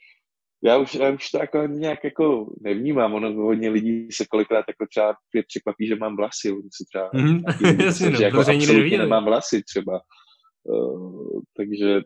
já 0.64 0.76
už, 0.76 0.94
já 0.94 1.10
už 1.10 1.30
to 1.30 1.39
jako 1.39 1.66
nějak 1.66 2.05
jako 2.05 2.55
nevnímám, 2.60 3.14
ono 3.14 3.32
hodně 3.32 3.70
lidí 3.70 4.09
se 4.12 4.26
kolikrát 4.26 4.64
jako 4.68 4.86
třeba 4.90 5.14
překvapí, 5.48 5.86
že 5.86 5.97
mám 5.97 6.16
vlasy, 6.16 6.52
oni 6.52 6.68
si 6.72 6.85
třeba 6.85 7.10
mm, 7.14 7.40
jasně, 7.85 8.10
no, 8.10 8.20
jako 8.20 8.39
absolutně 8.39 8.98
nemám 8.98 9.24
vlasy 9.24 9.62
třeba, 9.62 10.01
uh, 10.64 11.40
takže 11.56 12.01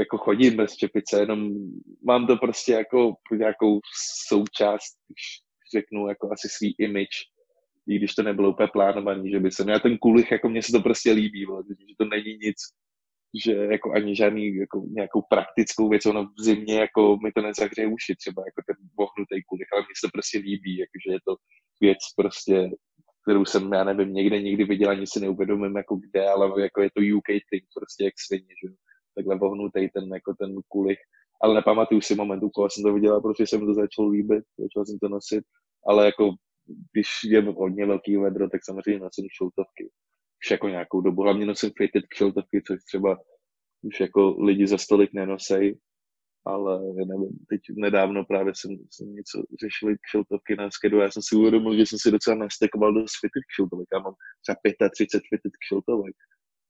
jako 0.00 0.18
chodím 0.18 0.56
bez 0.56 0.76
čepice, 0.76 1.20
jenom 1.20 1.50
mám 2.04 2.26
to 2.26 2.36
prostě 2.36 2.72
jako 2.72 3.14
nějakou 3.32 3.80
součást, 4.28 4.96
když 5.08 5.24
řeknu 5.74 6.08
jako 6.08 6.32
asi 6.32 6.48
svý 6.48 6.74
image, 6.78 7.18
i 7.88 7.96
když 7.96 8.14
to 8.14 8.22
nebylo 8.22 8.50
úplně 8.50 8.68
plánovaný, 8.72 9.30
že 9.30 9.40
by 9.40 9.50
se, 9.50 9.64
já 9.68 9.78
ten 9.78 9.98
kulich, 9.98 10.30
jako 10.30 10.48
mně 10.48 10.62
se 10.62 10.72
to 10.72 10.80
prostě 10.80 11.12
líbí, 11.12 11.40
že 11.68 11.94
to 11.98 12.04
není 12.04 12.38
nic, 12.42 12.56
že 13.44 13.52
jako 13.52 13.92
ani 13.92 14.16
žádný 14.16 14.56
jako 14.56 14.84
nějakou 14.88 15.22
praktickou 15.30 15.88
věc, 15.88 16.06
ono 16.06 16.24
v 16.24 16.42
zimě 16.42 16.74
jako 16.74 17.16
mi 17.24 17.32
to 17.32 17.42
nezahřeje 17.42 17.86
uši, 17.86 18.16
třeba 18.16 18.42
jako 18.46 18.60
ten 18.66 18.76
vohnutý 18.98 19.42
kulich, 19.48 19.68
ale 19.72 19.82
mně 19.82 19.94
se 19.96 20.06
to 20.06 20.10
prostě 20.12 20.38
líbí, 20.38 20.78
jakože 20.78 21.08
je 21.16 21.20
to 21.26 21.36
věc 21.80 21.98
prostě, 22.16 22.70
kterou 23.24 23.44
jsem, 23.44 23.72
já 23.72 23.84
nevím, 23.84 24.14
někde 24.14 24.42
nikdy 24.42 24.64
viděl, 24.64 24.90
ani 24.90 25.06
si 25.06 25.20
neuvědomím 25.20 25.76
jako 25.76 25.96
kde, 25.96 26.28
ale 26.28 26.62
jako 26.62 26.82
je 26.82 26.90
to 26.96 27.00
UK 27.16 27.28
thing, 27.50 27.64
prostě 27.74 28.04
jak 28.04 28.14
svině, 28.26 28.54
že 28.64 28.68
takhle 29.22 29.38
vohnutý 29.38 29.88
ten, 29.94 30.14
jako 30.14 30.34
ten 30.34 30.54
kulich, 30.68 30.98
ale 31.42 31.54
nepamatuju 31.54 32.00
si 32.00 32.14
moment, 32.14 32.42
u 32.42 32.50
koho 32.50 32.70
jsem 32.70 32.84
to 32.84 32.92
viděla, 32.92 33.20
protože 33.20 33.46
jsem 33.46 33.66
to 33.66 33.74
začal 33.74 34.08
líbit, 34.08 34.44
začal 34.58 34.86
jsem 34.86 34.98
to 34.98 35.08
nosit, 35.08 35.44
ale 35.86 36.06
jako 36.06 36.34
když 36.92 37.08
je 37.24 37.42
hodně 37.42 37.86
velký 37.86 38.16
vedro, 38.16 38.48
tak 38.48 38.60
samozřejmě 38.64 39.00
nosím 39.00 39.26
šiltovky. 39.38 39.90
Už 40.44 40.50
jako 40.50 40.68
nějakou 40.68 41.00
dobu, 41.00 41.22
hlavně 41.22 41.46
nosím 41.46 41.70
fitted 41.76 42.04
šiltovky, 42.14 42.62
což 42.66 42.84
třeba 42.84 43.18
už 43.82 44.00
jako 44.00 44.36
lidi 44.38 44.66
za 44.66 44.78
stolik 44.78 45.12
nenosej, 45.12 45.78
ale 46.44 46.80
nevím, 46.80 47.38
teď 47.48 47.60
nedávno 47.76 48.24
právě 48.24 48.52
jsem, 48.56 48.70
jsem 48.90 49.14
něco 49.14 49.42
řešil 49.62 49.96
kšiltovky 50.00 50.56
na 50.56 50.70
skedu 50.70 50.98
já 50.98 51.10
jsem 51.10 51.22
si 51.22 51.36
uvědomil, 51.36 51.76
že 51.76 51.86
jsem 51.86 51.98
si 51.98 52.10
docela 52.10 52.36
nastekoval 52.36 52.94
do 52.94 53.00
fitted 53.00 53.44
kšiltovek. 53.52 53.88
Já 53.92 53.98
mám 53.98 54.14
třeba 54.42 54.88
35 54.94 55.22
fitted 55.28 55.52
kšiltovek. 55.64 56.16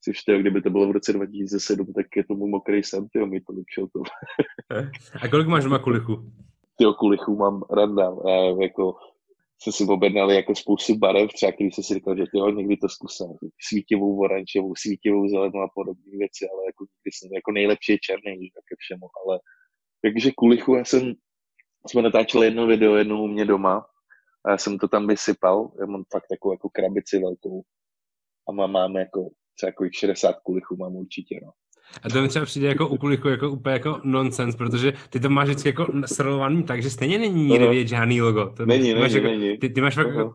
Což 0.04 0.22
to, 0.22 0.38
kdyby 0.38 0.62
to 0.62 0.70
bylo 0.70 0.88
v 0.88 0.90
roce 0.90 1.12
2007, 1.12 1.92
tak 1.92 2.06
je 2.16 2.24
tomu 2.24 2.46
mokrý 2.46 2.82
sen, 2.82 3.08
tyjo, 3.08 3.26
mi 3.26 3.40
to 3.40 3.52
kšiltov. 3.66 4.06
a 5.22 5.28
kolik 5.28 5.46
máš 5.46 5.64
doma 5.64 5.78
kulichu? 5.78 6.32
Tyjo, 6.76 6.94
kulichu 6.94 7.36
mám 7.36 7.62
randám. 7.70 8.18
Já 8.28 8.34
jako 8.62 8.94
jsem 9.62 9.72
si 9.72 9.84
objednal 9.84 10.30
jako 10.30 10.54
spoustu 10.54 10.98
barev, 10.98 11.32
třeba 11.32 11.52
když 11.52 11.74
jsem 11.74 11.84
si 11.84 11.94
říkal, 11.94 12.16
že 12.16 12.24
tyjo, 12.32 12.50
někdy 12.50 12.76
to 12.76 12.88
zkusím. 12.88 13.26
Svítivou 13.68 14.20
oranžovou, 14.20 14.74
svítivou 14.76 15.28
zelenou 15.28 15.60
a 15.60 15.68
podobné 15.74 16.12
věci, 16.18 16.48
ale 16.52 16.64
jako 16.66 16.84
jsem 17.06 17.30
jako 17.34 17.52
nejlepší 17.52 17.92
je 17.92 17.98
černý, 17.98 18.50
ke 18.50 18.74
všemu, 18.78 19.06
ale 19.26 19.40
takže 20.02 20.30
kulichu 20.36 20.74
já 20.74 20.84
jsem, 20.84 21.14
jsme 21.86 22.02
natáčeli 22.02 22.46
jedno 22.46 22.66
video 22.66 22.94
jednou 22.94 23.22
u 23.24 23.26
mě 23.26 23.44
doma 23.44 23.86
a 24.44 24.50
já 24.50 24.58
jsem 24.58 24.78
to 24.78 24.88
tam 24.88 25.06
vysypal, 25.06 25.72
já 25.80 25.86
mám 25.86 26.04
fakt 26.12 26.26
takovou 26.30 26.52
jako 26.54 26.68
krabici 26.68 27.18
velkou 27.18 27.62
a 28.48 28.52
mám, 28.52 28.72
mám 28.72 28.96
jako 28.96 29.30
třeba 29.60 29.68
jako 29.68 29.84
60 29.92 30.36
kulichů 30.42 30.76
mám 30.76 30.96
určitě, 30.96 31.40
no. 31.42 31.50
A 32.02 32.08
to 32.08 32.22
mi 32.22 32.28
třeba 32.28 32.44
přijde 32.44 32.68
jako 32.68 32.88
u 32.88 32.96
kulichu 32.96 33.28
jako 33.28 33.50
úplně 33.50 33.72
jako 33.72 34.00
nonsense, 34.04 34.58
protože 34.58 34.92
ty 35.10 35.20
to 35.20 35.30
máš 35.30 35.48
vždycky 35.48 35.68
jako 35.68 35.92
srolovaný 36.06 36.62
tak, 36.62 36.82
že 36.82 36.90
stejně 36.90 37.18
není 37.18 37.44
nikde 37.44 37.68
vidět 37.68 37.88
žádný 37.88 38.22
logo. 38.22 38.52
To 38.56 38.66
není, 38.66 38.94
máš 38.94 39.12
není, 39.12 39.24
jako, 39.24 39.38
není. 39.38 39.58
Ty, 39.58 39.68
ty 39.68 39.80
máš 39.80 39.94
fakt, 39.94 40.06
jako, 40.06 40.32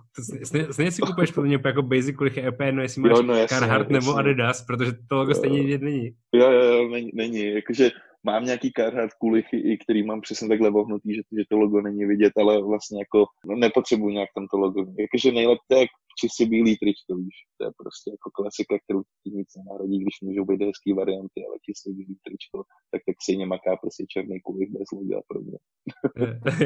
stejně 0.72 0.92
si 0.92 1.02
kupuješ 1.02 1.32
podle 1.32 1.48
mě 1.48 1.60
jako 1.66 1.82
basic 1.82 2.16
kulichy, 2.16 2.40
je 2.40 2.52
úplně 2.52 2.82
jestli 2.82 3.02
máš 3.02 3.12
jo, 3.12 3.22
no, 3.22 3.34
jasně, 3.36 3.58
Carhartt 3.58 3.92
jasně. 3.92 4.08
nebo 4.08 4.18
Adidas, 4.18 4.66
protože 4.66 4.92
to 5.10 5.16
logo 5.16 5.34
stejně 5.34 5.62
vidět 5.62 5.82
není. 5.82 6.12
Jo, 6.34 6.52
jo, 6.52 6.64
jo, 6.64 6.90
není, 6.90 7.12
není. 7.14 7.54
Jakože 7.54 7.92
mám 8.26 8.46
nějaký 8.46 8.72
Carhartt 8.78 9.14
kulichy, 9.14 9.58
i 9.58 9.78
který 9.78 10.04
mám 10.04 10.22
přesně 10.22 10.48
takhle 10.48 10.70
vohnutý, 10.70 11.16
že, 11.16 11.22
že 11.38 11.44
to 11.50 11.58
logo 11.58 11.82
není 11.82 12.06
vidět, 12.06 12.34
ale 12.38 12.64
vlastně 12.64 13.00
jako 13.00 13.26
no, 13.46 13.56
nepotřebuji 13.56 14.10
nějak 14.10 14.30
tam 14.36 14.48
to 14.48 14.58
logo. 14.58 14.82
Jakože 15.00 15.32
nejlepší 15.32 15.80
je 15.80 15.86
čistě 16.20 16.46
bílý 16.46 16.78
tričko, 16.78 17.16
víš. 17.16 17.36
To 17.58 17.66
je 17.66 17.72
prostě 17.82 18.12
jako 18.16 18.30
klasika, 18.32 18.76
kterou 18.84 19.02
ti 19.24 19.30
nic 19.38 19.50
nenárodí, 19.58 19.98
když 20.00 20.16
můžou 20.22 20.46
být 20.46 20.62
hezký 20.62 20.94
varianty, 20.94 21.40
ale 21.48 21.56
čistě 21.66 21.90
bílý 21.92 22.16
tričko, 22.26 22.64
tak 22.92 23.02
tak 23.08 23.16
stejně 23.24 23.46
maká 23.46 23.76
prostě 23.82 24.06
černý 24.10 24.42
kulich 24.42 24.70
bez 24.72 24.92
loga 24.92 25.22
pro 25.28 25.40
mě. 25.42 25.58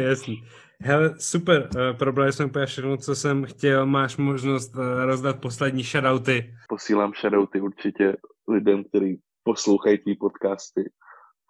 Jasný. 0.07 0.36
Hele, 0.81 1.15
super, 1.19 1.69
uh, 1.76 1.98
probrali 1.98 2.34
jsme 2.34 2.45
úplně 2.45 2.65
všechno, 2.65 2.98
co 2.98 3.15
jsem 3.15 3.45
chtěl. 3.45 3.86
Máš 3.86 4.18
možnost 4.18 4.76
uh, 4.76 5.06
rozdat 5.06 5.41
poslední 5.41 5.84
shoutouty. 5.84 6.53
Posílám 6.69 7.11
shoutouty 7.22 7.61
určitě 7.61 8.18
lidem, 8.48 8.84
kteří 8.84 9.19
poslouchají 9.44 9.98
ty 9.98 10.15
podcasty 10.15 10.90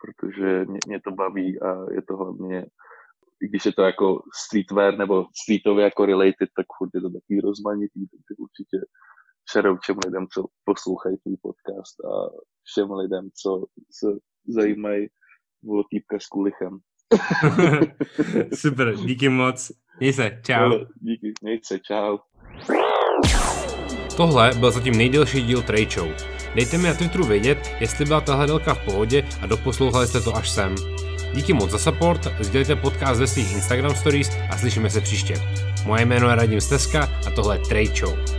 protože 0.04 0.66
mě, 0.66 0.80
mě 0.88 1.00
to 1.02 1.12
baví 1.12 1.62
a 1.62 1.92
je 1.92 2.02
to 2.08 2.18
hlavně, 2.18 2.66
i 3.44 3.48
když 3.50 3.66
je 3.66 3.74
to 3.74 3.82
jako 3.82 4.22
streetwear 4.46 4.98
nebo 4.98 5.26
streetově 5.44 5.84
jako 5.84 6.06
related, 6.06 6.50
tak 6.58 6.66
furt 6.78 6.90
je 6.94 7.02
to 7.02 7.10
takový 7.10 7.42
rozmanitý, 7.42 8.02
takže 8.12 8.34
určitě 8.38 8.78
shoutout 9.52 9.80
všem 9.82 9.98
lidem, 10.06 10.28
co 10.34 10.46
poslouchají 10.66 11.18
tvůj 11.18 11.38
podcast 11.42 11.96
a 12.06 12.12
všem 12.64 12.92
lidem, 12.92 13.30
co 13.42 13.66
se 13.92 14.08
zajímají 14.48 15.08
o 15.70 15.84
týpka 15.92 16.20
s 16.20 16.28
kulichem. 16.28 16.80
Super, 18.54 18.96
díky 18.96 19.30
moc. 19.30 19.72
Měj 20.00 20.14
se, 20.14 20.42
čau. 20.46 20.72
Díky, 21.02 21.34
měj 21.42 21.60
se, 21.64 21.80
čau. 21.80 22.18
Tohle 24.20 24.52
byl 24.56 24.72
zatím 24.72 24.98
nejdelší 24.98 25.42
díl 25.42 25.62
Trade 25.62 25.92
Show. 25.92 26.10
Dejte 26.56 26.78
mi 26.78 26.88
na 26.88 26.94
Twitteru 26.94 27.24
vědět, 27.24 27.76
jestli 27.80 28.06
byla 28.06 28.22
tahle 28.22 28.48
délka 28.48 28.74
v 28.74 28.80
pohodě 28.80 29.24
a 29.42 29.46
doposlouchali 29.46 30.08
jste 30.08 30.22
to 30.22 30.36
až 30.36 30.50
sem. 30.50 30.76
Díky 31.34 31.54
moc 31.54 31.72
za 31.72 31.78
support, 31.78 32.28
sdělte 32.40 32.76
podcast 32.76 33.20
ve 33.20 33.28
svých 33.28 33.54
Instagram 33.54 33.96
stories 33.96 34.32
a 34.50 34.58
slyšíme 34.58 34.90
se 34.90 35.02
příště. 35.02 35.34
Moje 35.86 36.06
jméno 36.06 36.30
je 36.30 36.36
Radim 36.36 36.62
Steska 36.62 37.10
a 37.28 37.32
tohle 37.32 37.56
je 37.56 37.60
Trade 37.60 37.96
Show. 37.96 38.39